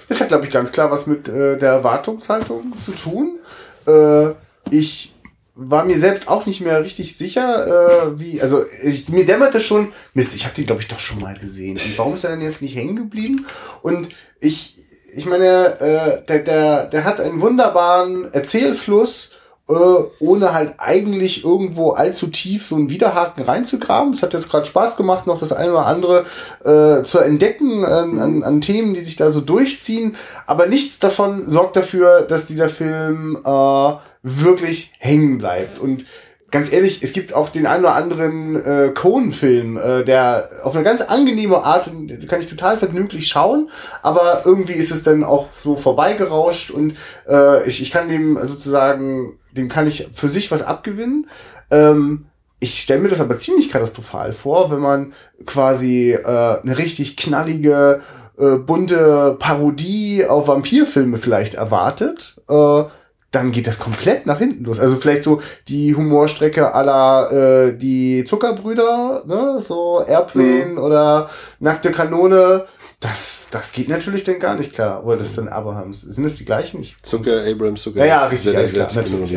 Das 0.09 0.21
hat, 0.21 0.29
glaube 0.29 0.45
ich, 0.45 0.51
ganz 0.51 0.71
klar 0.71 0.91
was 0.91 1.07
mit 1.07 1.27
äh, 1.27 1.57
der 1.57 1.71
Erwartungshaltung 1.71 2.73
zu 2.81 2.91
tun. 2.91 3.39
Äh, 3.87 4.33
ich 4.69 5.13
war 5.55 5.85
mir 5.85 5.97
selbst 5.97 6.27
auch 6.27 6.45
nicht 6.45 6.61
mehr 6.61 6.83
richtig 6.83 7.17
sicher, 7.17 7.67
äh, 7.67 8.19
wie, 8.19 8.41
also 8.41 8.63
ich, 8.83 9.09
mir 9.09 9.25
dämmerte 9.25 9.59
schon, 9.59 9.91
Mist, 10.13 10.35
ich 10.35 10.45
habe 10.45 10.55
die, 10.55 10.65
glaube 10.65 10.81
ich, 10.81 10.87
doch 10.87 10.99
schon 10.99 11.19
mal 11.19 11.37
gesehen. 11.37 11.77
Und 11.77 11.97
warum 11.97 12.13
ist 12.13 12.23
er 12.23 12.31
denn 12.31 12.41
jetzt 12.41 12.61
nicht 12.61 12.75
hängen 12.75 12.95
geblieben? 12.95 13.45
Und 13.81 14.09
ich, 14.39 14.77
ich 15.13 15.25
meine, 15.25 15.79
äh, 15.79 16.25
der, 16.25 16.39
der, 16.39 16.85
der 16.87 17.03
hat 17.03 17.19
einen 17.19 17.41
wunderbaren 17.41 18.33
Erzählfluss, 18.33 19.31
äh, 19.71 20.03
ohne 20.19 20.53
halt 20.53 20.75
eigentlich 20.77 21.43
irgendwo 21.43 21.91
allzu 21.91 22.27
tief 22.27 22.65
so 22.65 22.75
einen 22.75 22.89
Widerhaken 22.89 23.43
reinzugraben. 23.43 24.13
Es 24.13 24.21
hat 24.21 24.33
jetzt 24.33 24.49
gerade 24.49 24.65
Spaß 24.65 24.97
gemacht, 24.97 25.27
noch 25.27 25.39
das 25.39 25.53
eine 25.53 25.71
oder 25.71 25.85
andere 25.85 26.25
äh, 26.63 27.03
zu 27.03 27.19
entdecken 27.19 27.85
an, 27.85 28.19
an, 28.19 28.43
an 28.43 28.61
Themen, 28.61 28.93
die 28.93 29.01
sich 29.01 29.15
da 29.15 29.31
so 29.31 29.41
durchziehen. 29.41 30.15
Aber 30.45 30.65
nichts 30.65 30.99
davon 30.99 31.49
sorgt 31.49 31.75
dafür, 31.75 32.21
dass 32.21 32.45
dieser 32.45 32.69
Film 32.69 33.39
äh, 33.43 33.93
wirklich 34.23 34.93
hängen 34.99 35.37
bleibt. 35.37 35.79
Und 35.79 36.05
ganz 36.51 36.71
ehrlich, 36.71 37.01
es 37.01 37.13
gibt 37.13 37.33
auch 37.33 37.49
den 37.49 37.65
einen 37.65 37.83
oder 37.83 37.95
anderen 37.95 38.55
äh, 38.55 38.89
Cohen-Film, 38.93 39.77
äh, 39.77 40.03
der 40.03 40.49
auf 40.63 40.75
eine 40.75 40.83
ganz 40.83 41.01
angenehme 41.01 41.63
Art, 41.63 41.89
kann 42.27 42.41
ich 42.41 42.47
total 42.47 42.77
vergnüglich 42.77 43.27
schauen, 43.27 43.69
aber 44.03 44.43
irgendwie 44.45 44.73
ist 44.73 44.91
es 44.91 45.03
dann 45.03 45.23
auch 45.23 45.47
so 45.63 45.77
vorbeigerauscht 45.77 46.69
und 46.69 46.95
äh, 47.27 47.65
ich, 47.67 47.81
ich 47.81 47.89
kann 47.89 48.09
dem 48.09 48.37
sozusagen, 48.37 49.39
dem 49.51 49.69
kann 49.69 49.87
ich 49.87 50.09
für 50.13 50.27
sich 50.27 50.51
was 50.51 50.63
abgewinnen. 50.63 51.27
Ähm, 51.71 52.25
ich 52.59 52.79
stelle 52.81 53.01
mir 53.01 53.09
das 53.09 53.21
aber 53.21 53.37
ziemlich 53.37 53.71
katastrophal 53.71 54.33
vor, 54.33 54.69
wenn 54.69 54.81
man 54.81 55.13
quasi 55.45 56.11
äh, 56.11 56.25
eine 56.25 56.77
richtig 56.77 57.17
knallige, 57.17 58.01
äh, 58.37 58.57
bunte 58.57 59.35
Parodie 59.39 60.25
auf 60.27 60.47
Vampirfilme 60.47 61.17
vielleicht 61.17 61.55
erwartet. 61.55 62.35
Äh, 62.47 62.83
dann 63.31 63.51
geht 63.51 63.65
das 63.65 63.79
komplett 63.79 64.25
nach 64.25 64.39
hinten 64.39 64.65
los. 64.65 64.79
Also 64.79 64.97
vielleicht 64.97 65.23
so 65.23 65.41
die 65.69 65.95
Humorstrecke 65.95 66.73
aller 66.73 67.31
äh, 67.31 67.77
die 67.77 68.25
Zuckerbrüder, 68.25 69.23
ne? 69.25 69.61
so 69.61 70.03
Airplane 70.05 70.79
oder 70.79 71.29
Nackte 71.59 71.91
Kanone. 71.91 72.65
Das, 72.99 73.47
das 73.49 73.71
geht 73.71 73.89
natürlich 73.89 74.23
dann 74.25 74.37
gar 74.37 74.55
nicht 74.55 74.73
klar. 74.73 75.05
Oder 75.05 75.17
das 75.17 75.29
ist 75.29 75.37
dann 75.37 75.47
Abrahams. 75.47 76.01
Sind 76.01 76.23
das 76.23 76.35
die 76.35 76.45
gleichen? 76.45 76.81
Ich, 76.81 76.97
Zucker, 77.01 77.43
Abrams, 77.45 77.81
Zucker. 77.81 77.99
Ja, 77.99 78.05
ja, 78.05 78.25
richtig, 78.27 78.55
alles 78.55 78.73
klar, 78.73 78.89
natürlich. 78.93 79.31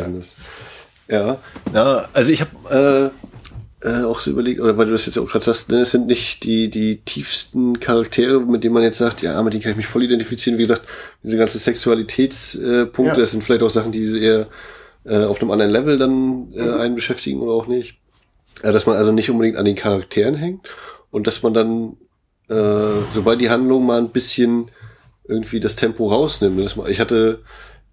Ja, 1.07 1.37
ja, 1.73 2.05
also 2.13 2.31
ich 2.31 2.41
habe 2.41 3.11
äh, 3.13 3.24
äh, 3.85 4.03
auch 4.03 4.19
so 4.19 4.31
überlegt, 4.31 4.59
oder 4.61 4.77
weil 4.77 4.87
du 4.87 4.91
das 4.93 5.05
jetzt 5.05 5.17
auch 5.19 5.29
gerade 5.29 5.45
sagst, 5.45 5.69
ne, 5.69 5.81
es 5.81 5.91
sind 5.91 6.07
nicht 6.07 6.43
die, 6.43 6.69
die 6.69 7.01
tiefsten 7.01 7.79
Charaktere, 7.79 8.39
mit 8.41 8.63
denen 8.63 8.73
man 8.73 8.83
jetzt 8.83 8.97
sagt, 8.97 9.21
ja, 9.21 9.41
mit 9.43 9.53
denen 9.53 9.61
kann 9.61 9.71
ich 9.71 9.77
mich 9.77 9.85
voll 9.85 10.03
identifizieren. 10.03 10.57
Wie 10.57 10.63
gesagt, 10.63 10.83
diese 11.23 11.37
ganzen 11.37 11.59
Sexualitätspunkte, 11.59 13.01
äh, 13.01 13.05
Ja. 13.07 13.13
das 13.15 13.31
sind 13.31 13.43
vielleicht 13.43 13.61
auch 13.63 13.69
Sachen, 13.69 13.91
die 13.91 14.19
eher 14.19 14.47
äh, 15.05 15.23
auf 15.25 15.39
einem 15.39 15.51
anderen 15.51 15.71
Level 15.71 15.97
dann 15.99 16.51
äh, 16.55 16.61
einen 16.79 16.95
beschäftigen 16.95 17.39
oder 17.41 17.53
auch 17.53 17.67
nicht. 17.67 17.97
Ja, 18.63 18.71
dass 18.71 18.87
man 18.87 18.95
also 18.95 19.11
nicht 19.11 19.29
unbedingt 19.29 19.57
an 19.57 19.65
den 19.65 19.75
Charakteren 19.75 20.35
hängt 20.35 20.67
und 21.11 21.27
dass 21.27 21.43
man 21.43 21.53
dann, 21.53 21.97
äh, 22.49 23.03
sobald 23.11 23.39
die 23.39 23.49
Handlung 23.51 23.85
mal 23.85 23.99
ein 23.99 24.09
bisschen 24.09 24.71
irgendwie 25.27 25.59
das 25.59 25.75
Tempo 25.75 26.07
rausnimmt. 26.07 26.59
Dass 26.63 26.75
man, 26.75 26.89
ich 26.89 26.99
hatte, 26.99 27.43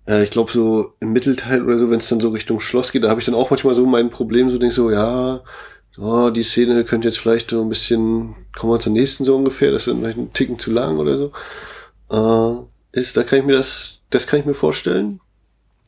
äh, 0.08 0.24
ich 0.24 0.30
glaube 0.30 0.52
so 0.52 0.94
im 1.00 1.12
Mittelteil 1.12 1.62
oder 1.64 1.76
so, 1.76 1.90
wenn 1.90 1.98
es 1.98 2.08
dann 2.08 2.20
so 2.20 2.30
Richtung 2.30 2.60
Schloss 2.60 2.92
geht, 2.92 3.04
da 3.04 3.10
habe 3.10 3.20
ich 3.20 3.26
dann 3.26 3.34
auch 3.34 3.50
manchmal 3.50 3.74
so 3.74 3.84
mein 3.84 4.08
Problem, 4.08 4.48
so 4.48 4.56
denk 4.56 4.72
so, 4.72 4.90
ja, 4.90 5.42
oh, 5.98 6.30
die 6.30 6.42
Szene 6.42 6.84
könnte 6.84 7.08
jetzt 7.08 7.18
vielleicht 7.18 7.50
so 7.50 7.62
ein 7.62 7.68
bisschen, 7.68 8.34
kommen 8.56 8.72
wir 8.72 8.80
zur 8.80 8.92
nächsten 8.92 9.24
so 9.24 9.36
ungefähr, 9.36 9.70
das 9.70 9.86
ist 9.86 9.96
vielleicht 9.96 10.18
ein 10.18 10.32
Ticken 10.32 10.58
zu 10.58 10.70
lang 10.70 10.98
oder 10.98 11.16
so. 11.18 11.32
Äh, 12.10 12.98
ist, 12.98 13.16
da 13.16 13.22
kann 13.22 13.40
ich 13.40 13.44
mir 13.44 13.54
das, 13.56 14.00
das 14.10 14.26
kann 14.26 14.40
ich 14.40 14.46
mir 14.46 14.54
vorstellen. 14.54 15.20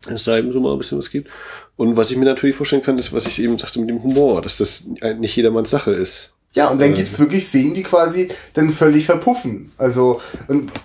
Es 0.07 0.24
sei 0.24 0.38
eben 0.38 0.52
so 0.52 0.61
mal 0.61 0.72
ein 0.72 0.78
bisschen 0.78 0.98
was 0.98 1.11
gibt. 1.11 1.30
Und 1.76 1.96
was 1.96 2.11
ich 2.11 2.16
mir 2.18 2.26
natürlich 2.26 2.57
vorstellen 2.57 2.82
kann, 2.82 2.98
ist, 2.98 3.12
was 3.12 3.26
ich 3.26 3.40
eben 3.42 3.59
sagte 3.59 3.80
mit 3.80 3.88
dem 3.88 4.02
Humor, 4.02 4.42
dass 4.42 4.59
das 4.59 4.86
nicht 5.18 5.34
jedermanns 5.36 5.70
Sache 5.70 5.92
ist. 5.92 6.34
Ja, 6.52 6.68
und 6.68 6.80
dann 6.80 6.92
Äh. 6.92 6.96
gibt's 6.96 7.18
wirklich 7.18 7.46
Szenen, 7.46 7.74
die 7.74 7.82
quasi 7.82 8.28
dann 8.52 8.70
völlig 8.70 9.07
verpuffen. 9.07 9.72
Also, 9.76 10.20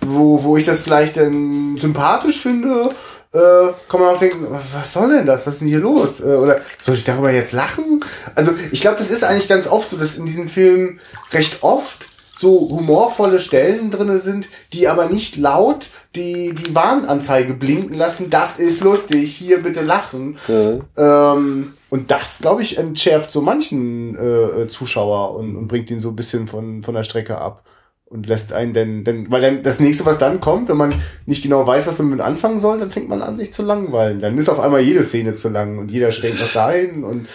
wo, 0.01 0.43
wo 0.43 0.57
ich 0.57 0.63
das 0.65 0.81
vielleicht 0.81 1.17
dann 1.17 1.77
sympathisch 1.77 2.41
finde, 2.41 2.89
äh, 3.31 3.73
kann 3.87 3.99
man 3.99 4.15
auch 4.15 4.19
denken, 4.19 4.47
was 4.73 4.93
soll 4.93 5.09
denn 5.15 5.25
das? 5.25 5.45
Was 5.45 5.55
ist 5.55 5.61
denn 5.61 5.67
hier 5.67 5.79
los? 5.79 6.19
Äh, 6.19 6.35
oder 6.35 6.61
soll 6.79 6.95
ich 6.95 7.03
darüber 7.03 7.31
jetzt 7.31 7.53
lachen? 7.53 8.03
Also, 8.35 8.53
ich 8.71 8.81
glaube, 8.81 8.97
das 8.97 9.11
ist 9.11 9.23
eigentlich 9.23 9.47
ganz 9.47 9.67
oft 9.67 9.89
so, 9.89 9.97
dass 9.97 10.15
in 10.15 10.25
diesen 10.25 10.47
Filmen 10.47 10.99
recht 11.31 11.61
oft 11.61 12.07
so 12.39 12.69
humorvolle 12.69 13.39
Stellen 13.39 13.91
drinne 13.91 14.17
sind, 14.17 14.47
die 14.71 14.87
aber 14.87 15.07
nicht 15.07 15.35
laut 15.35 15.89
die, 16.15 16.55
die 16.55 16.73
Warnanzeige 16.73 17.53
blinken 17.53 17.95
lassen. 17.95 18.29
Das 18.29 18.57
ist 18.57 18.81
lustig, 18.81 19.35
hier 19.35 19.61
bitte 19.61 19.81
lachen. 19.81 20.37
Ja. 20.47 21.33
Ähm, 21.35 21.73
und 21.89 22.11
das, 22.11 22.39
glaube 22.39 22.61
ich, 22.61 22.77
entschärft 22.77 23.29
so 23.29 23.41
manchen 23.41 24.15
äh, 24.15 24.67
Zuschauer 24.67 25.35
und, 25.35 25.55
und 25.57 25.67
bringt 25.67 25.91
ihn 25.91 25.99
so 25.99 26.09
ein 26.09 26.15
bisschen 26.15 26.47
von, 26.47 26.81
von 26.81 26.95
der 26.95 27.03
Strecke 27.03 27.37
ab. 27.37 27.63
Und 28.09 28.25
lässt 28.25 28.53
einen 28.53 28.73
denn, 28.73 29.03
denn, 29.03 29.29
weil 29.29 29.41
dann 29.41 29.61
das 29.61 29.79
nächste, 29.79 30.03
was 30.03 30.17
dann 30.17 30.39
kommt, 30.39 30.67
wenn 30.67 30.77
man 30.77 30.95
nicht 31.27 31.43
genau 31.43 31.67
weiß, 31.67 31.85
was 31.85 31.97
damit 31.97 32.21
anfangen 32.21 32.57
soll, 32.57 32.79
dann 32.79 32.89
fängt 32.89 33.07
man 33.07 33.21
an, 33.21 33.37
sich 33.37 33.53
zu 33.53 33.61
langweilen. 33.61 34.19
Dann 34.19 34.35
ist 34.39 34.49
auf 34.49 34.59
einmal 34.59 34.81
jede 34.81 35.03
Szene 35.03 35.35
zu 35.35 35.49
lang 35.49 35.77
und 35.77 35.91
jeder 35.91 36.11
schwenkt 36.11 36.41
noch 36.41 36.51
dahin 36.51 37.03
und 37.03 37.27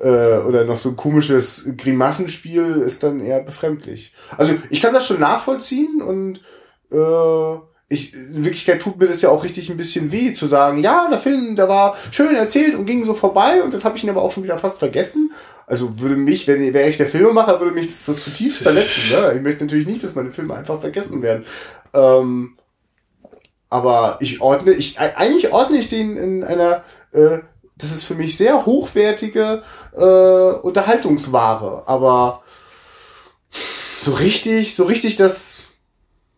äh, 0.00 0.38
oder 0.38 0.64
noch 0.64 0.76
so 0.76 0.90
ein 0.90 0.96
komisches 0.96 1.72
Grimassenspiel 1.76 2.76
ist 2.76 3.02
dann 3.02 3.18
eher 3.18 3.40
befremdlich. 3.42 4.12
Also 4.36 4.54
ich 4.70 4.80
kann 4.80 4.94
das 4.94 5.04
schon 5.04 5.18
nachvollziehen 5.18 6.00
und 6.00 6.40
äh, 6.92 7.58
ich, 7.92 8.14
in 8.14 8.44
Wirklichkeit 8.44 8.80
tut 8.80 9.00
mir 9.00 9.08
das 9.08 9.20
ja 9.20 9.30
auch 9.30 9.42
richtig 9.42 9.68
ein 9.68 9.76
bisschen 9.76 10.12
weh, 10.12 10.32
zu 10.32 10.46
sagen, 10.46 10.78
ja, 10.80 11.08
der 11.10 11.18
Film, 11.18 11.56
der 11.56 11.68
war 11.68 11.96
schön 12.12 12.36
erzählt 12.36 12.76
und 12.76 12.86
ging 12.86 13.04
so 13.04 13.14
vorbei 13.14 13.64
und 13.64 13.74
das 13.74 13.84
habe 13.84 13.98
ich 13.98 14.04
ihn 14.04 14.10
aber 14.10 14.22
auch 14.22 14.30
schon 14.30 14.44
wieder 14.44 14.58
fast 14.58 14.78
vergessen. 14.78 15.32
Also 15.66 15.98
würde 15.98 16.14
mich, 16.14 16.46
wenn 16.46 16.60
wäre 16.72 16.88
ich 16.88 16.98
der 16.98 17.08
Filmemacher, 17.08 17.58
würde 17.58 17.74
mich 17.74 17.88
das, 17.88 18.06
das 18.06 18.22
zutiefst 18.22 18.62
verletzen. 18.62 19.02
Ne? 19.10 19.32
Ich 19.34 19.42
möchte 19.42 19.64
natürlich 19.64 19.88
nicht, 19.88 20.04
dass 20.04 20.14
meine 20.14 20.30
Filme 20.30 20.54
einfach 20.54 20.80
vergessen 20.80 21.20
werden. 21.20 21.44
Ähm, 21.92 22.56
aber 23.68 24.18
ich 24.20 24.40
ordne, 24.40 24.72
ich 24.72 25.00
eigentlich 25.00 25.52
ordne 25.52 25.78
ich 25.78 25.88
den 25.88 26.16
in 26.16 26.44
einer, 26.44 26.84
äh, 27.12 27.38
das 27.76 27.90
ist 27.90 28.04
für 28.04 28.14
mich 28.14 28.36
sehr 28.36 28.66
hochwertige 28.66 29.64
äh, 29.96 30.00
Unterhaltungsware. 30.00 31.82
Aber 31.86 32.44
so 34.00 34.12
richtig, 34.12 34.76
so 34.76 34.84
richtig 34.84 35.16
das 35.16 35.69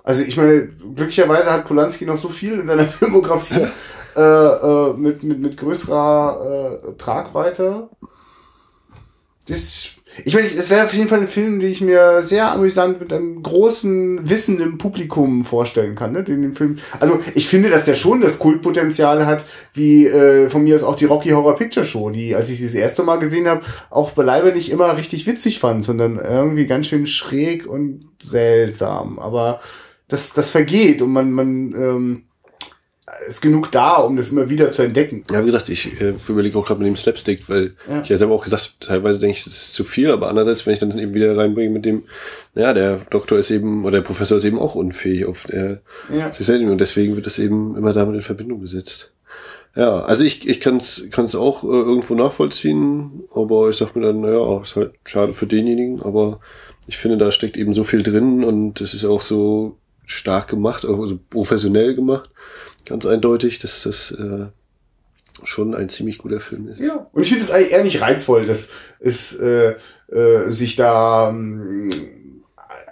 also 0.05 0.25
ich 0.25 0.37
meine, 0.37 0.69
glücklicherweise 0.95 1.53
hat 1.53 1.65
Polanski 1.65 2.05
noch 2.05 2.17
so 2.17 2.29
viel 2.29 2.59
in 2.59 2.67
seiner 2.67 2.87
Filmografie 2.87 3.67
äh, 4.17 4.21
äh, 4.21 4.93
mit, 4.95 5.23
mit, 5.23 5.39
mit 5.39 5.57
größerer 5.57 6.81
äh, 6.85 6.93
Tragweite. 6.99 7.89
Das, 9.49 9.89
ich 10.25 10.35
meine, 10.35 10.47
es 10.47 10.71
wäre 10.71 10.85
auf 10.85 10.95
jeden 10.95 11.09
Fall 11.09 11.21
ein 11.21 11.29
Film, 11.29 11.59
den 11.59 11.71
ich 11.71 11.81
mir 11.81 12.23
sehr 12.23 12.53
amüsant 12.53 13.01
mit 13.01 13.13
einem 13.13 13.43
großen, 13.43 14.29
wissenden 14.29 14.79
Publikum 14.79 15.45
vorstellen 15.45 15.95
kann. 15.95 16.13
Ne? 16.13 16.23
Den, 16.23 16.43
den 16.43 16.55
Film. 16.55 16.79
Also 17.01 17.21
ich 17.35 17.49
finde, 17.49 17.71
dass 17.71 17.85
der 17.85 17.95
schon 17.95 18.21
das 18.21 18.39
Kultpotenzial 18.39 19.27
hat, 19.27 19.45
wie 19.73 20.07
äh, 20.07 20.49
von 20.49 20.63
mir 20.63 20.77
ist 20.77 20.85
auch 20.85 20.97
die 20.97 21.07
Rocky 21.07 21.31
Horror 21.31 21.57
Picture 21.57 21.87
Show, 21.87 22.11
die, 22.11 22.35
als 22.35 22.51
ich 22.51 22.59
sie 22.59 22.67
das 22.67 22.75
erste 22.75 23.03
Mal 23.03 23.17
gesehen 23.19 23.49
habe, 23.49 23.63
auch 23.91 24.13
beileibe 24.13 24.53
nicht 24.53 24.71
immer 24.71 24.97
richtig 24.97 25.27
witzig 25.27 25.59
fand, 25.59 25.85
sondern 25.85 26.17
irgendwie 26.17 26.67
ganz 26.67 26.87
schön 26.87 27.07
schräg 27.07 27.67
und 27.67 28.01
seltsam. 28.21 29.19
Aber 29.19 29.61
das, 30.13 30.33
das 30.35 30.51
vergeht 30.51 31.03
und 31.03 31.13
man, 31.13 31.33
man 31.33 31.75
ähm, 31.75 32.23
ist 33.27 33.41
genug 33.43 33.71
da, 33.73 33.97
um 33.97 34.17
das 34.17 34.31
immer 34.31 34.49
wieder 34.49 34.71
zu 34.71 34.83
entdecken. 34.83 35.23
Ja, 35.31 35.41
wie 35.43 35.47
gesagt, 35.47 35.69
ich 35.69 36.01
äh, 36.01 36.15
überlege 36.29 36.57
auch 36.59 36.67
gerade 36.67 36.81
mit 36.81 36.87
dem 36.89 36.97
Slapstick, 36.97 37.49
weil 37.49 37.75
Ja. 37.89 38.03
ich 38.03 38.09
ja 38.09 38.17
selber 38.17 38.35
auch 38.35 38.45
gesagt, 38.45 38.77
teilweise 38.81 39.19
denke 39.19 39.37
ich, 39.37 39.45
das 39.45 39.55
ist 39.55 39.75
zu 39.75 39.85
viel, 39.85 40.11
aber 40.11 40.29
andererseits, 40.29 40.67
wenn 40.67 40.73
ich 40.75 40.79
dann 40.81 40.97
eben 40.99 41.15
wieder 41.15 41.37
reinbringe 41.37 41.71
mit 41.71 41.85
dem, 41.85 42.05
naja, 42.55 42.73
der 42.73 42.97
Doktor 43.11 43.39
ist 43.39 43.51
eben, 43.51 43.85
oder 43.85 43.99
der 43.99 44.07
Professor 44.07 44.39
ist 44.39 44.45
eben 44.45 44.59
auch 44.59 44.75
unfähig 44.75 45.25
auf 45.27 45.45
der 45.45 45.83
Ja. 46.13 46.33
sich 46.33 46.47
selten 46.47 46.69
und 46.71 46.79
deswegen 46.81 47.17
wird 47.17 47.27
es 47.27 47.39
eben 47.39 47.77
immer 47.77 47.93
damit 47.93 48.15
in 48.17 48.23
Verbindung 48.23 48.61
gesetzt. 48.61 49.13
Ja, 49.75 50.01
also 50.01 50.23
ich, 50.25 50.47
ich 50.49 50.61
kann 50.61 50.77
es 50.77 51.09
kann's 51.11 51.35
auch 51.35 51.65
äh, 51.65 51.67
irgendwo 51.69 52.15
nachvollziehen, 52.15 53.23
aber 53.35 53.71
ich 53.71 53.77
sag 53.77 53.97
mir 53.97 54.03
dann, 54.07 54.21
naja, 54.21 54.61
ist 54.63 54.77
halt 54.77 54.93
schade 55.05 55.33
für 55.33 55.47
denjenigen, 55.47 56.03
aber 56.03 56.41
ich 56.87 56.99
finde, 56.99 57.17
da 57.17 57.31
steckt 57.33 57.57
eben 57.57 57.73
so 57.73 57.85
viel 57.85 58.03
drin 58.03 58.45
und 58.45 58.81
es 58.81 58.93
ist 58.93 59.05
auch 59.07 59.23
so 59.23 59.77
stark 60.13 60.49
gemacht, 60.49 60.85
also 60.85 61.19
professionell 61.31 61.95
gemacht. 61.95 62.31
Ganz 62.85 63.07
eindeutig, 63.07 63.59
dass 63.59 63.83
das 63.85 64.13
äh, 64.13 64.47
schon 65.45 65.75
ein 65.75 65.89
ziemlich 65.89 66.19
guter 66.19 66.41
Film 66.41 66.69
ist. 66.69 66.81
Ja, 66.81 67.07
und 67.13 67.23
ich 67.23 67.29
finde 67.29 67.45
es 67.45 67.51
eher 67.51 67.83
nicht 67.83 68.01
reizvoll, 68.01 68.47
dass 68.47 68.71
es 69.01 69.35
äh, 69.35 69.75
äh, 70.11 70.51
sich 70.51 70.77
da 70.77 71.31
ähm, 71.31 71.89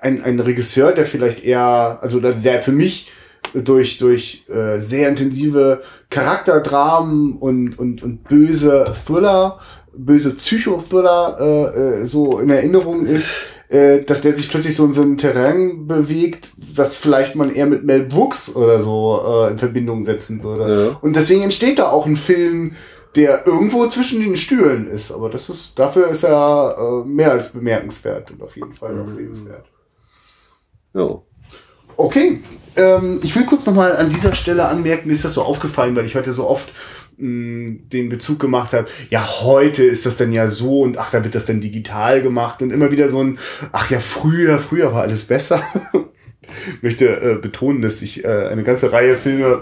ein, 0.01 0.23
ein 0.23 0.41
Regisseur, 0.41 0.93
der 0.93 1.07
vielleicht 1.07 1.45
eher, 1.45 1.99
also 2.01 2.21
der, 2.21 2.33
der 2.33 2.63
für 2.63 2.73
mich 2.73 3.13
durch, 3.53 3.99
durch 3.99 4.45
äh, 4.49 4.79
sehr 4.79 5.09
intensive 5.09 5.83
Charakterdramen 6.09 7.37
und, 7.37 7.79
und, 7.79 8.03
und 8.03 8.25
böse 8.25 8.95
Thriller, 9.07 9.61
böse 9.93 10.35
Psychothriller 10.35 11.37
äh, 11.41 12.03
äh, 12.03 12.05
so 12.05 12.39
in 12.39 12.51
Erinnerung 12.51 13.07
ist, 13.07 13.29
äh, 13.71 14.03
dass 14.03 14.21
der 14.21 14.35
sich 14.35 14.51
plötzlich 14.51 14.75
so 14.75 14.85
in 14.85 14.93
so 14.93 15.03
ein 15.03 15.17
Terrain 15.17 15.87
bewegt, 15.87 16.51
das 16.75 16.97
vielleicht 16.97 17.37
man 17.37 17.55
eher 17.55 17.67
mit 17.67 17.85
Mel 17.85 18.05
Brooks 18.05 18.55
oder 18.55 18.81
so 18.81 19.23
äh, 19.25 19.53
in 19.53 19.59
Verbindung 19.59 20.03
setzen 20.03 20.43
würde. 20.43 20.87
Ja. 20.87 20.99
Und 21.01 21.15
deswegen 21.15 21.43
entsteht 21.43 21.79
da 21.79 21.91
auch 21.91 22.05
ein 22.05 22.17
Film, 22.17 22.73
der 23.15 23.47
irgendwo 23.47 23.87
zwischen 23.87 24.21
den 24.21 24.37
Stühlen 24.37 24.89
ist. 24.89 25.13
Aber 25.13 25.29
das 25.29 25.49
ist, 25.49 25.79
dafür 25.79 26.09
ist 26.09 26.25
er 26.25 26.77
äh, 26.79 27.09
mehr 27.09 27.31
als 27.31 27.53
bemerkenswert 27.53 28.33
und 28.33 28.43
auf 28.43 28.57
jeden 28.57 28.73
Fall 28.73 28.91
auch 29.01 29.07
mhm. 29.07 29.09
sehenswert. 29.09 29.67
Ja. 30.93 31.23
Okay, 31.97 32.43
ähm, 32.77 33.21
ich 33.23 33.37
will 33.37 33.45
kurz 33.45 33.67
nochmal 33.67 33.97
an 33.97 34.11
dieser 34.11 34.35
Stelle 34.35 34.67
anmerken, 34.67 35.09
mir 35.09 35.15
ist 35.15 35.25
das 35.25 35.35
so 35.35 35.43
aufgefallen, 35.43 35.95
weil 35.95 36.07
ich 36.07 36.17
heute 36.17 36.33
so 36.33 36.49
oft 36.49 36.73
den 37.21 38.09
Bezug 38.09 38.39
gemacht 38.41 38.73
habe, 38.73 38.89
ja, 39.11 39.43
heute 39.43 39.85
ist 39.85 40.07
das 40.07 40.17
dann 40.17 40.33
ja 40.33 40.47
so 40.49 40.81
und 40.81 40.99
ach, 40.99 41.11
da 41.11 41.23
wird 41.23 41.35
das 41.35 41.47
dann 41.47 41.61
digital 41.61 42.23
gemacht 42.23 42.63
und 42.63 42.71
immer 42.71 42.91
wieder 42.91 43.09
so 43.09 43.23
ein, 43.23 43.39
ach 43.73 43.91
ja, 43.91 44.01
früher, 44.01 44.59
früher 44.59 44.93
war 44.93 45.03
alles 45.03 45.27
besser. 45.27 45.63
ich 46.77 46.83
möchte 46.83 47.07
äh, 47.21 47.35
betonen, 47.41 47.83
dass 47.83 48.03
ich 48.03 48.25
äh, 48.25 48.49
eine 48.49 48.63
ganze 48.63 48.93
Reihe 48.93 49.17
Filme 49.17 49.61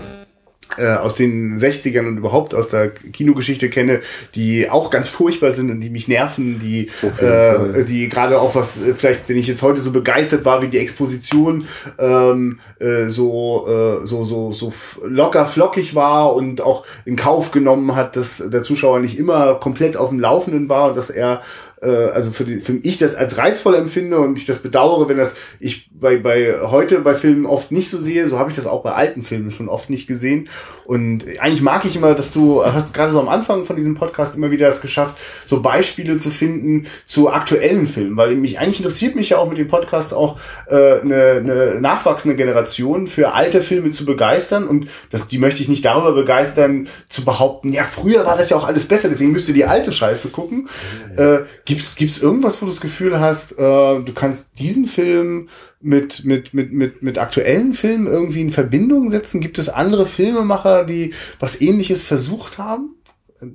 äh, 0.79 0.95
aus 0.95 1.17
den 1.17 1.59
60ern 1.59 2.07
und 2.07 2.19
überhaupt 2.19 2.55
aus 2.55 2.69
der 2.69 2.91
Kinogeschichte 2.91 3.69
kenne, 3.69 4.01
die 4.35 4.71
auch 4.71 4.91
ganz 4.91 5.09
furchtbar 5.09 5.53
sind 5.53 5.71
und 5.71 5.81
die 5.81 5.91
mich 5.91 6.09
nerven, 6.09 6.59
die, 6.59 6.91
äh, 7.21 7.85
die 7.85 8.09
gerade 8.09 8.41
auch 8.41 8.55
was, 8.55 8.83
äh, 8.83 8.95
vielleicht, 8.95 9.29
wenn 9.29 9.37
ich 9.37 9.47
jetzt 9.47 9.63
heute 9.63 9.81
so 9.81 9.93
begeistert 9.93 10.45
war, 10.45 10.63
wie 10.63 10.69
die 10.69 10.79
Exposition 10.79 11.65
ähm, 11.99 12.61
äh, 12.79 13.07
so, 13.09 13.67
äh, 14.03 14.07
so, 14.07 14.25
so, 14.25 14.53
so 14.53 14.73
locker 15.05 15.47
flockig 15.47 15.95
war 15.95 16.35
und 16.35 16.61
auch 16.61 16.85
in 17.05 17.17
Kauf 17.17 17.51
genommen 17.51 17.95
hat, 17.95 18.17
dass 18.17 18.43
der 18.47 18.63
Zuschauer 18.63 19.01
nicht 19.01 19.19
immer 19.19 19.55
komplett 19.55 19.97
auf 19.97 20.11
dem 20.11 20.21
Laufenden 20.21 20.69
war 20.69 20.91
und 20.91 20.97
dass 20.97 21.11
er 21.11 21.43
äh, 21.83 21.87
also 21.87 22.31
für, 22.31 22.45
die, 22.45 22.61
für 22.61 22.75
ich 22.83 22.99
das 22.99 23.15
als 23.15 23.39
reizvoll 23.39 23.75
empfinde 23.75 24.19
und 24.19 24.39
ich 24.39 24.47
das 24.47 24.59
bedauere, 24.61 25.09
wenn 25.09 25.17
das 25.17 25.37
ich 25.61 25.88
bei, 26.01 26.17
bei 26.17 26.59
heute 26.63 27.01
bei 27.01 27.15
Filmen 27.15 27.47
oft 27.47 27.73
nicht 27.73 27.91
so 27.91 27.99
sehe, 27.99 28.29
so 28.29 28.39
habe 28.39 28.51
ich 28.51 28.57
das 28.57 28.67
auch 28.67 28.83
bei 28.83 28.93
alten 28.93 29.23
Filmen 29.23 29.51
schon 29.51 29.69
oft 29.69 29.91
nicht 29.91 30.07
gesehen. 30.07 30.49
Und 30.85 31.25
eigentlich 31.39 31.63
mag 31.63 31.85
ich 31.85 31.97
immer, 31.97 32.15
dass 32.15 32.33
du 32.33 32.65
hast 32.65 32.95
gerade 32.95 33.13
so 33.13 33.21
am 33.21 33.29
Anfang 33.29 33.65
von 33.65 33.77
diesem 33.77 33.95
Podcast 33.95 34.37
immer 34.37 34.51
wieder 34.51 34.69
es 34.69 34.81
geschafft, 34.81 35.19
so 35.47 35.61
Beispiele 35.61 36.17
zu 36.17 36.31
finden 36.31 36.87
zu 37.05 37.31
aktuellen 37.31 37.87
Filmen, 37.87 38.17
weil 38.17 38.35
mich 38.37 38.59
eigentlich 38.59 38.79
interessiert 38.79 39.15
mich 39.15 39.31
ja 39.31 39.39
auch 39.39 39.49
mit 39.49 39.59
dem 39.59 39.69
Podcast 39.69 40.15
auch 40.15 40.39
äh, 40.69 41.01
eine, 41.01 41.43
eine 41.45 41.81
nachwachsende 41.81 42.37
Generation 42.37 43.07
für 43.07 43.35
alte 43.35 43.61
Filme 43.61 43.91
zu 43.91 44.05
begeistern 44.05 44.67
und 44.67 44.89
das, 45.11 45.29
die 45.29 45.39
möchte 45.39 45.63
ich 45.63 45.69
nicht 45.69 45.85
darüber 45.85 46.13
begeistern, 46.13 46.89
zu 47.09 47.25
behaupten, 47.25 47.73
ja, 47.73 47.85
früher 47.85 48.25
war 48.25 48.37
das 48.37 48.51
ja 48.51 48.57
auch 48.57 48.67
alles 48.67 48.87
besser, 48.87 49.09
deswegen 49.09 49.33
müsst 49.33 49.49
ihr 49.49 49.55
die 49.55 49.65
alte 49.65 49.93
Scheiße 49.93 50.29
gucken. 50.29 50.69
Äh, 51.17 51.41
Gibt's 51.65 51.97
gibt's 51.97 52.23
irgendwas, 52.23 52.61
wo 52.63 52.67
du 52.67 52.73
das 52.73 52.81
Gefühl 52.81 53.21
hast, 53.21 53.53
äh, 53.53 53.57
du 53.57 54.13
kannst 54.15 54.59
diesen 54.59 54.87
Film 54.87 55.49
mit 55.81 56.25
mit 56.25 56.55
mit 56.55 56.73
mit 56.73 57.03
mit 57.03 57.19
aktuellen 57.19 57.73
Filmen 57.73 58.07
irgendwie 58.07 58.41
in 58.41 58.51
Verbindung 58.51 59.11
setzen? 59.11 59.41
Gibt 59.41 59.59
es 59.59 59.69
andere 59.69 60.07
Filmemacher, 60.07 60.85
die 60.85 61.15
was 61.39 61.61
Ähnliches 61.61 62.05
versucht 62.05 62.59
haben? 62.59 62.97
Äh, 63.41 63.47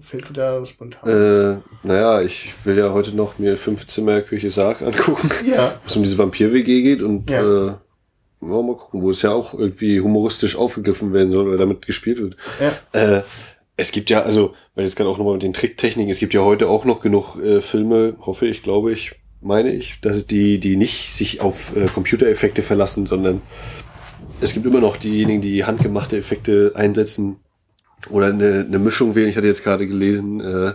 fällt 0.00 0.28
dir 0.28 0.34
da 0.34 0.66
spontan? 0.66 1.08
Äh, 1.08 1.86
naja, 1.86 2.20
ich 2.20 2.52
will 2.64 2.76
ja 2.76 2.92
heute 2.92 3.16
noch 3.16 3.38
mir 3.38 3.56
fünf 3.56 3.86
Zimmer 3.86 4.20
Küche 4.20 4.50
Sarg 4.50 4.82
angucken, 4.82 5.30
ja. 5.48 5.74
wo 5.82 5.86
es 5.86 5.96
um 5.96 6.02
diese 6.02 6.18
Vampir-WG 6.18 6.82
geht 6.82 7.02
und 7.02 7.30
ja. 7.30 7.40
äh, 7.40 7.66
ja, 8.42 8.62
mal 8.62 8.76
gucken, 8.76 9.02
wo 9.02 9.10
es 9.10 9.22
ja 9.22 9.32
auch 9.32 9.54
irgendwie 9.54 10.00
humoristisch 10.00 10.56
aufgegriffen 10.56 11.12
werden 11.12 11.30
soll 11.30 11.48
oder 11.48 11.58
damit 11.58 11.86
gespielt 11.86 12.20
wird. 12.20 12.36
Ja. 12.58 13.18
Äh, 13.18 13.22
es 13.76 13.92
gibt 13.92 14.10
ja, 14.10 14.22
also, 14.22 14.54
weil 14.74 14.84
jetzt 14.84 14.96
gerade 14.96 15.08
auch 15.08 15.18
nochmal 15.18 15.34
mit 15.34 15.42
den 15.42 15.52
Tricktechniken, 15.52 16.10
es 16.10 16.18
gibt 16.18 16.34
ja 16.34 16.42
heute 16.42 16.68
auch 16.68 16.84
noch 16.84 17.00
genug 17.00 17.36
äh, 17.36 17.60
Filme, 17.60 18.16
hoffe 18.20 18.46
ich, 18.46 18.62
glaube 18.62 18.92
ich, 18.92 19.19
meine 19.40 19.72
ich, 19.72 20.00
dass 20.00 20.26
die, 20.26 20.58
die 20.58 20.76
nicht 20.76 21.12
sich 21.12 21.40
auf 21.40 21.76
äh, 21.76 21.86
Computereffekte 21.86 22.62
verlassen, 22.62 23.06
sondern 23.06 23.42
es 24.40 24.54
gibt 24.54 24.66
immer 24.66 24.80
noch 24.80 24.96
diejenigen, 24.96 25.40
die 25.40 25.64
handgemachte 25.64 26.16
Effekte 26.16 26.72
einsetzen 26.74 27.36
oder 28.10 28.26
eine, 28.26 28.64
eine 28.66 28.78
Mischung 28.78 29.14
wählen. 29.14 29.28
Ich 29.28 29.36
hatte 29.36 29.46
jetzt 29.46 29.64
gerade 29.64 29.86
gelesen, 29.86 30.40
äh, 30.40 30.72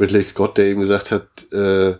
Ridley 0.00 0.22
Scott, 0.22 0.58
der 0.58 0.66
eben 0.66 0.80
gesagt 0.80 1.10
hat, 1.10 1.52
äh, 1.52 1.94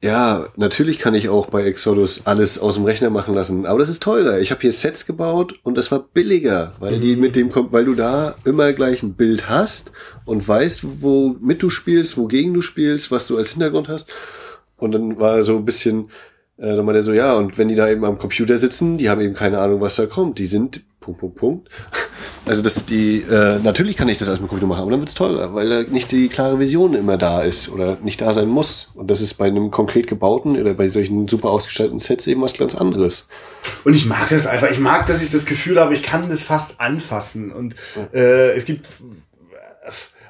ja, 0.00 0.46
natürlich 0.54 1.00
kann 1.00 1.14
ich 1.14 1.28
auch 1.28 1.46
bei 1.46 1.64
Exodus 1.64 2.22
alles 2.24 2.60
aus 2.60 2.74
dem 2.74 2.84
Rechner 2.84 3.10
machen 3.10 3.34
lassen, 3.34 3.66
aber 3.66 3.80
das 3.80 3.88
ist 3.88 4.00
teurer. 4.00 4.38
Ich 4.38 4.52
habe 4.52 4.60
hier 4.60 4.70
Sets 4.70 5.06
gebaut 5.06 5.58
und 5.64 5.76
das 5.76 5.90
war 5.90 5.98
billiger, 6.14 6.74
weil 6.78 6.96
mhm. 6.96 7.00
die 7.00 7.16
mit 7.16 7.34
dem 7.34 7.50
kommt, 7.50 7.72
weil 7.72 7.84
du 7.84 7.94
da 7.94 8.36
immer 8.44 8.72
gleich 8.72 9.02
ein 9.02 9.14
Bild 9.14 9.48
hast 9.48 9.90
und 10.24 10.46
weißt, 10.46 11.02
womit 11.02 11.62
du 11.62 11.68
spielst, 11.68 12.16
wogegen 12.16 12.54
du 12.54 12.62
spielst, 12.62 13.10
was 13.10 13.26
du 13.26 13.36
als 13.36 13.50
Hintergrund 13.50 13.88
hast. 13.88 14.08
Und 14.78 14.92
dann 14.92 15.18
war 15.18 15.42
so 15.42 15.56
ein 15.56 15.64
bisschen, 15.64 16.10
äh, 16.56 16.74
dann 16.74 16.84
meinte 16.84 17.00
er 17.00 17.02
so, 17.02 17.12
ja, 17.12 17.34
und 17.34 17.58
wenn 17.58 17.68
die 17.68 17.74
da 17.74 17.88
eben 17.88 18.04
am 18.04 18.18
Computer 18.18 18.56
sitzen, 18.56 18.96
die 18.96 19.10
haben 19.10 19.20
eben 19.20 19.34
keine 19.34 19.58
Ahnung, 19.58 19.80
was 19.80 19.96
da 19.96 20.06
kommt. 20.06 20.38
Die 20.38 20.46
sind 20.46 20.82
Punkt, 21.00 21.20
Punkt, 21.20 21.36
Punkt. 21.36 21.68
Also 22.46 22.62
dass 22.62 22.86
die, 22.86 23.20
äh, 23.20 23.58
natürlich 23.58 23.94
kann 23.94 24.08
ich 24.08 24.16
das 24.16 24.28
als 24.30 24.40
mit 24.40 24.48
Computer 24.48 24.66
machen, 24.66 24.80
aber 24.80 24.90
dann 24.90 25.00
wird 25.00 25.10
es 25.10 25.14
teurer, 25.14 25.54
weil 25.54 25.68
da 25.68 25.82
nicht 25.82 26.10
die 26.12 26.28
klare 26.28 26.58
Vision 26.58 26.94
immer 26.94 27.18
da 27.18 27.42
ist 27.42 27.68
oder 27.68 27.98
nicht 28.02 28.22
da 28.22 28.32
sein 28.32 28.48
muss. 28.48 28.88
Und 28.94 29.10
das 29.10 29.20
ist 29.20 29.34
bei 29.34 29.44
einem 29.44 29.70
konkret 29.70 30.06
gebauten 30.06 30.58
oder 30.58 30.72
bei 30.72 30.88
solchen 30.88 31.28
super 31.28 31.50
ausgestalteten 31.50 31.98
Sets 31.98 32.26
eben 32.26 32.40
was 32.40 32.56
ganz 32.56 32.74
anderes. 32.74 33.26
Und 33.84 33.92
ich 33.92 34.06
mag 34.06 34.30
das 34.30 34.46
einfach. 34.46 34.70
Ich 34.70 34.78
mag, 34.78 35.06
dass 35.06 35.22
ich 35.22 35.30
das 35.30 35.44
Gefühl 35.44 35.78
habe, 35.78 35.92
ich 35.92 36.02
kann 36.02 36.30
das 36.30 36.42
fast 36.42 36.80
anfassen. 36.80 37.52
Und 37.52 37.76
äh, 38.14 38.56
es 38.56 38.64
gibt, 38.64 38.88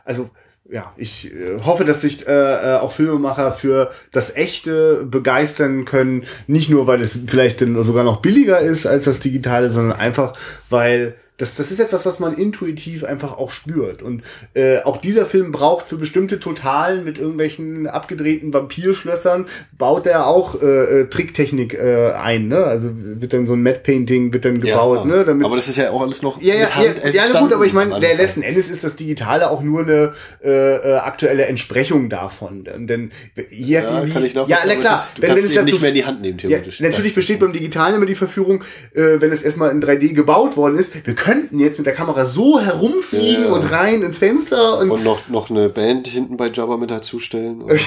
also 0.04 0.28
ja, 0.70 0.92
ich 0.96 1.32
äh, 1.32 1.60
hoffe, 1.64 1.84
dass 1.84 2.02
sich 2.02 2.26
äh, 2.26 2.32
äh, 2.32 2.78
auch 2.78 2.92
Filmemacher 2.92 3.52
für 3.52 3.90
das 4.12 4.34
Echte 4.36 5.06
begeistern 5.06 5.84
können. 5.84 6.24
Nicht 6.46 6.68
nur, 6.68 6.86
weil 6.86 7.00
es 7.00 7.18
vielleicht 7.26 7.60
dann 7.60 7.82
sogar 7.82 8.04
noch 8.04 8.20
billiger 8.20 8.60
ist 8.60 8.86
als 8.86 9.04
das 9.04 9.18
Digitale, 9.18 9.70
sondern 9.70 9.98
einfach, 9.98 10.34
weil 10.68 11.14
das, 11.38 11.54
das 11.54 11.70
ist 11.70 11.78
etwas, 11.78 12.04
was 12.04 12.18
man 12.18 12.34
intuitiv 12.34 13.04
einfach 13.04 13.38
auch 13.38 13.50
spürt. 13.50 14.02
Und 14.02 14.22
äh, 14.54 14.80
auch 14.82 14.96
dieser 14.96 15.24
Film 15.24 15.52
braucht 15.52 15.88
für 15.88 15.96
bestimmte 15.96 16.40
Totalen 16.40 17.04
mit 17.04 17.18
irgendwelchen 17.18 17.86
abgedrehten 17.86 18.52
Vampirschlössern, 18.52 19.46
baut 19.76 20.06
er 20.06 20.26
auch 20.26 20.60
äh, 20.60 20.66
äh, 20.66 21.04
Tricktechnik 21.08 21.74
äh, 21.74 22.10
ein. 22.10 22.48
Ne? 22.48 22.64
Also 22.64 22.90
wird 22.92 23.32
dann 23.32 23.46
so 23.46 23.52
ein 23.52 23.62
Matte 23.62 23.80
Painting 23.84 24.32
wird 24.32 24.44
dann 24.44 24.60
gebaut. 24.60 25.04
Ja, 25.04 25.16
ne? 25.16 25.24
Damit, 25.24 25.46
aber 25.46 25.54
das 25.54 25.68
ist 25.68 25.76
ja 25.76 25.90
auch 25.90 26.02
alles 26.02 26.22
noch 26.22 26.42
ja, 26.42 26.54
ja, 26.54 26.68
ja, 26.82 27.10
ja, 27.10 27.40
gut, 27.40 27.52
aber 27.52 27.64
ich 27.64 27.72
meine, 27.72 28.00
der 28.00 28.16
letzten 28.16 28.42
Endes 28.42 28.68
ist 28.68 28.82
das 28.82 28.96
Digitale 28.96 29.50
auch 29.50 29.62
nur 29.62 29.82
eine 29.82 30.12
äh, 30.42 30.48
äh, 30.48 30.96
aktuelle 30.96 31.46
Entsprechung 31.46 32.08
davon. 32.08 32.64
Denn 32.64 33.10
hier 33.48 33.82
ja, 33.82 34.00
die, 34.00 34.12
kann 34.12 34.24
ich 34.24 34.34
ja, 34.34 34.58
na 34.66 34.74
klar, 34.74 34.98
ist, 34.98 35.18
du 35.18 35.22
wenn, 35.22 35.28
kannst 35.28 35.50
wenn 35.50 35.58
es 35.58 35.64
nicht 35.64 35.74
so, 35.74 35.80
mehr 35.80 35.90
in 35.90 35.94
die 35.94 36.04
Hand 36.04 36.20
nehmen, 36.20 36.38
theoretisch. 36.38 36.80
Ja, 36.80 36.88
natürlich 36.88 37.14
besteht 37.14 37.38
beim 37.38 37.52
Digitalen 37.52 37.94
immer 37.94 38.06
die 38.06 38.16
Verführung, 38.16 38.64
äh, 38.94 39.20
wenn 39.20 39.30
es 39.30 39.42
erstmal 39.42 39.70
in 39.70 39.80
3D 39.80 40.14
gebaut 40.14 40.56
worden 40.56 40.76
ist, 40.76 41.06
wir 41.06 41.14
können 41.14 41.27
könnten 41.28 41.60
jetzt 41.60 41.78
mit 41.78 41.86
der 41.86 41.94
Kamera 41.94 42.24
so 42.24 42.60
herumfliegen 42.60 43.42
ja, 43.42 43.48
ja. 43.48 43.52
und 43.52 43.70
rein 43.70 44.02
ins 44.02 44.18
Fenster. 44.18 44.78
Und, 44.78 44.90
und 44.90 45.04
noch, 45.04 45.28
noch 45.28 45.50
eine 45.50 45.68
Band 45.68 46.08
hinten 46.08 46.36
bei 46.36 46.48
Jabba 46.48 46.76
mit 46.76 46.90
dazustellen. 46.90 47.62
Und, 47.62 47.70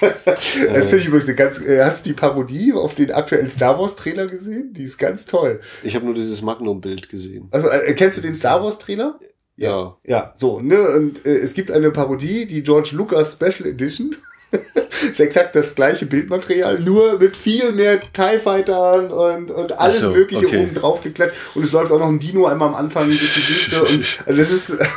das 0.00 0.88
finde 0.88 0.96
ich 0.98 1.06
übrigens 1.06 1.26
eine 1.26 1.36
ganz. 1.36 1.60
Äh, 1.60 1.82
hast 1.82 2.04
du 2.04 2.10
die 2.10 2.14
Parodie 2.14 2.72
auf 2.72 2.94
den 2.94 3.12
aktuellen 3.12 3.48
Star 3.48 3.78
Wars 3.78 3.96
Trailer 3.96 4.26
gesehen? 4.26 4.72
Die 4.72 4.82
ist 4.82 4.98
ganz 4.98 5.26
toll. 5.26 5.60
Ich 5.82 5.94
habe 5.94 6.04
nur 6.04 6.14
dieses 6.14 6.42
Magnum-Bild 6.42 7.08
gesehen. 7.08 7.48
Also 7.50 7.68
äh, 7.68 7.94
kennst 7.94 8.18
du 8.18 8.22
den 8.22 8.36
Star 8.36 8.62
Wars 8.62 8.78
Trailer? 8.78 9.18
Ja. 9.56 9.96
Ja, 10.04 10.32
so, 10.36 10.60
ne? 10.60 10.88
Und 10.88 11.24
äh, 11.26 11.36
es 11.36 11.54
gibt 11.54 11.70
eine 11.70 11.90
Parodie, 11.90 12.46
die 12.46 12.62
George 12.62 12.90
Lucas 12.92 13.32
Special 13.32 13.68
Edition. 13.68 14.14
ist 15.10 15.20
exakt 15.20 15.54
das 15.54 15.74
gleiche 15.74 16.06
Bildmaterial, 16.06 16.80
nur 16.80 17.18
mit 17.18 17.36
viel 17.36 17.72
mehr 17.72 18.00
TIE 18.12 18.38
Fightern 18.38 19.10
und, 19.10 19.50
und 19.50 19.78
alles 19.78 20.00
so, 20.00 20.10
Mögliche 20.10 20.46
okay. 20.46 20.58
oben 20.58 20.74
drauf 20.74 21.02
geklettert. 21.02 21.36
Und 21.54 21.64
es 21.64 21.72
läuft 21.72 21.92
auch 21.92 21.98
noch 21.98 22.08
ein 22.08 22.18
Dino 22.18 22.46
einmal 22.46 22.68
am 22.68 22.74
Anfang 22.74 23.06
durch 23.06 23.34
die 23.34 23.48
Wüste. 23.48 23.82
Und 23.82 24.04
also 24.26 24.38
das 24.38 24.50
ist. 24.50 24.78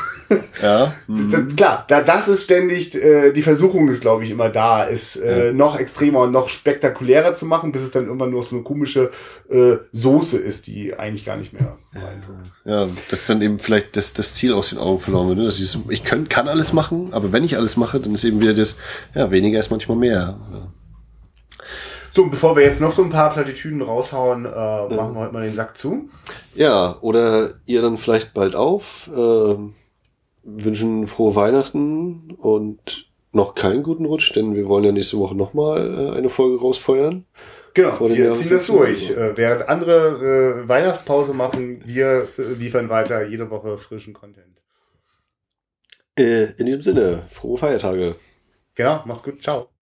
ja. 0.61 0.93
Mhm. 1.07 1.31
Das, 1.31 1.55
klar, 1.55 1.85
da, 1.87 2.01
das 2.01 2.27
ist 2.27 2.45
ständig, 2.45 2.95
äh, 2.95 3.33
die 3.33 3.41
Versuchung 3.41 3.89
ist, 3.89 4.01
glaube 4.01 4.23
ich, 4.23 4.31
immer 4.31 4.49
da, 4.49 4.87
es 4.87 5.15
äh, 5.15 5.47
ja. 5.47 5.53
noch 5.53 5.77
extremer 5.77 6.21
und 6.21 6.31
noch 6.31 6.49
spektakulärer 6.49 7.33
zu 7.33 7.45
machen, 7.45 7.71
bis 7.71 7.81
es 7.81 7.91
dann 7.91 8.05
irgendwann 8.05 8.31
nur 8.31 8.41
so 8.43 8.55
eine 8.55 8.63
komische 8.63 9.11
äh, 9.49 9.75
Soße 9.91 10.37
ist, 10.37 10.67
die 10.67 10.97
eigentlich 10.97 11.25
gar 11.25 11.35
nicht 11.35 11.53
mehr 11.53 11.77
reintut. 11.93 12.35
Ja, 12.65 12.87
das 13.09 13.21
ist 13.21 13.29
dann 13.29 13.41
eben 13.41 13.59
vielleicht 13.59 13.95
das, 13.95 14.13
das 14.13 14.33
Ziel 14.33 14.53
aus 14.53 14.69
den 14.69 14.79
Augen 14.79 14.99
verloren 14.99 15.29
wird. 15.29 15.39
Ne? 15.39 15.45
Das 15.45 15.59
ist, 15.59 15.77
ich 15.89 16.03
könnt, 16.03 16.29
kann 16.29 16.47
alles 16.47 16.73
machen, 16.73 17.09
aber 17.11 17.31
wenn 17.31 17.43
ich 17.43 17.57
alles 17.57 17.75
mache, 17.77 17.99
dann 17.99 18.13
ist 18.13 18.23
eben 18.23 18.41
wieder 18.41 18.53
das, 18.53 18.77
ja, 19.13 19.29
weniger 19.31 19.59
ist 19.59 19.71
manchmal 19.71 19.97
mehr. 19.97 20.37
Ja. 20.51 20.71
So, 22.15 22.27
bevor 22.27 22.55
wir 22.55 22.63
jetzt 22.63 22.79
noch 22.79 22.91
so 22.91 23.03
ein 23.03 23.09
paar 23.09 23.33
Plattitüden 23.33 23.81
raushauen, 23.81 24.45
äh, 24.45 24.47
machen 24.47 25.15
wir 25.15 25.21
heute 25.21 25.33
mal 25.33 25.41
den 25.41 25.55
Sack 25.55 25.75
zu. 25.75 26.09
Ja, 26.53 26.95
oder 27.01 27.53
ihr 27.65 27.81
dann 27.81 27.97
vielleicht 27.97 28.35
bald 28.35 28.53
auf, 28.53 29.09
äh, 29.15 29.55
wünschen 30.43 31.07
frohe 31.07 31.35
Weihnachten 31.35 32.35
und 32.37 33.09
noch 33.31 33.55
keinen 33.55 33.83
guten 33.83 34.05
Rutsch, 34.05 34.35
denn 34.35 34.55
wir 34.55 34.67
wollen 34.67 34.83
ja 34.83 34.91
nächste 34.91 35.17
Woche 35.17 35.35
nochmal 35.35 35.93
äh, 35.93 36.17
eine 36.17 36.29
Folge 36.29 36.59
rausfeuern. 36.59 37.25
Genau, 37.73 37.99
wir 38.01 38.33
ziehen 38.33 38.51
das 38.51 38.67
15 38.67 38.75
durch. 38.75 39.11
Uhr. 39.11 39.17
Äh, 39.17 39.37
während 39.37 39.67
andere 39.67 40.61
äh, 40.63 40.67
Weihnachtspause 40.67 41.33
machen, 41.33 41.81
wir 41.85 42.27
äh, 42.37 42.41
liefern 42.53 42.89
weiter 42.89 43.25
jede 43.25 43.49
Woche 43.49 43.77
frischen 43.79 44.13
Content. 44.13 44.61
Äh, 46.17 46.51
in 46.57 46.67
diesem 46.67 46.83
Sinne, 46.83 47.23
frohe 47.27 47.57
Feiertage. 47.57 48.15
Genau, 48.75 49.01
macht's 49.05 49.23
gut, 49.23 49.41
ciao. 49.41 49.72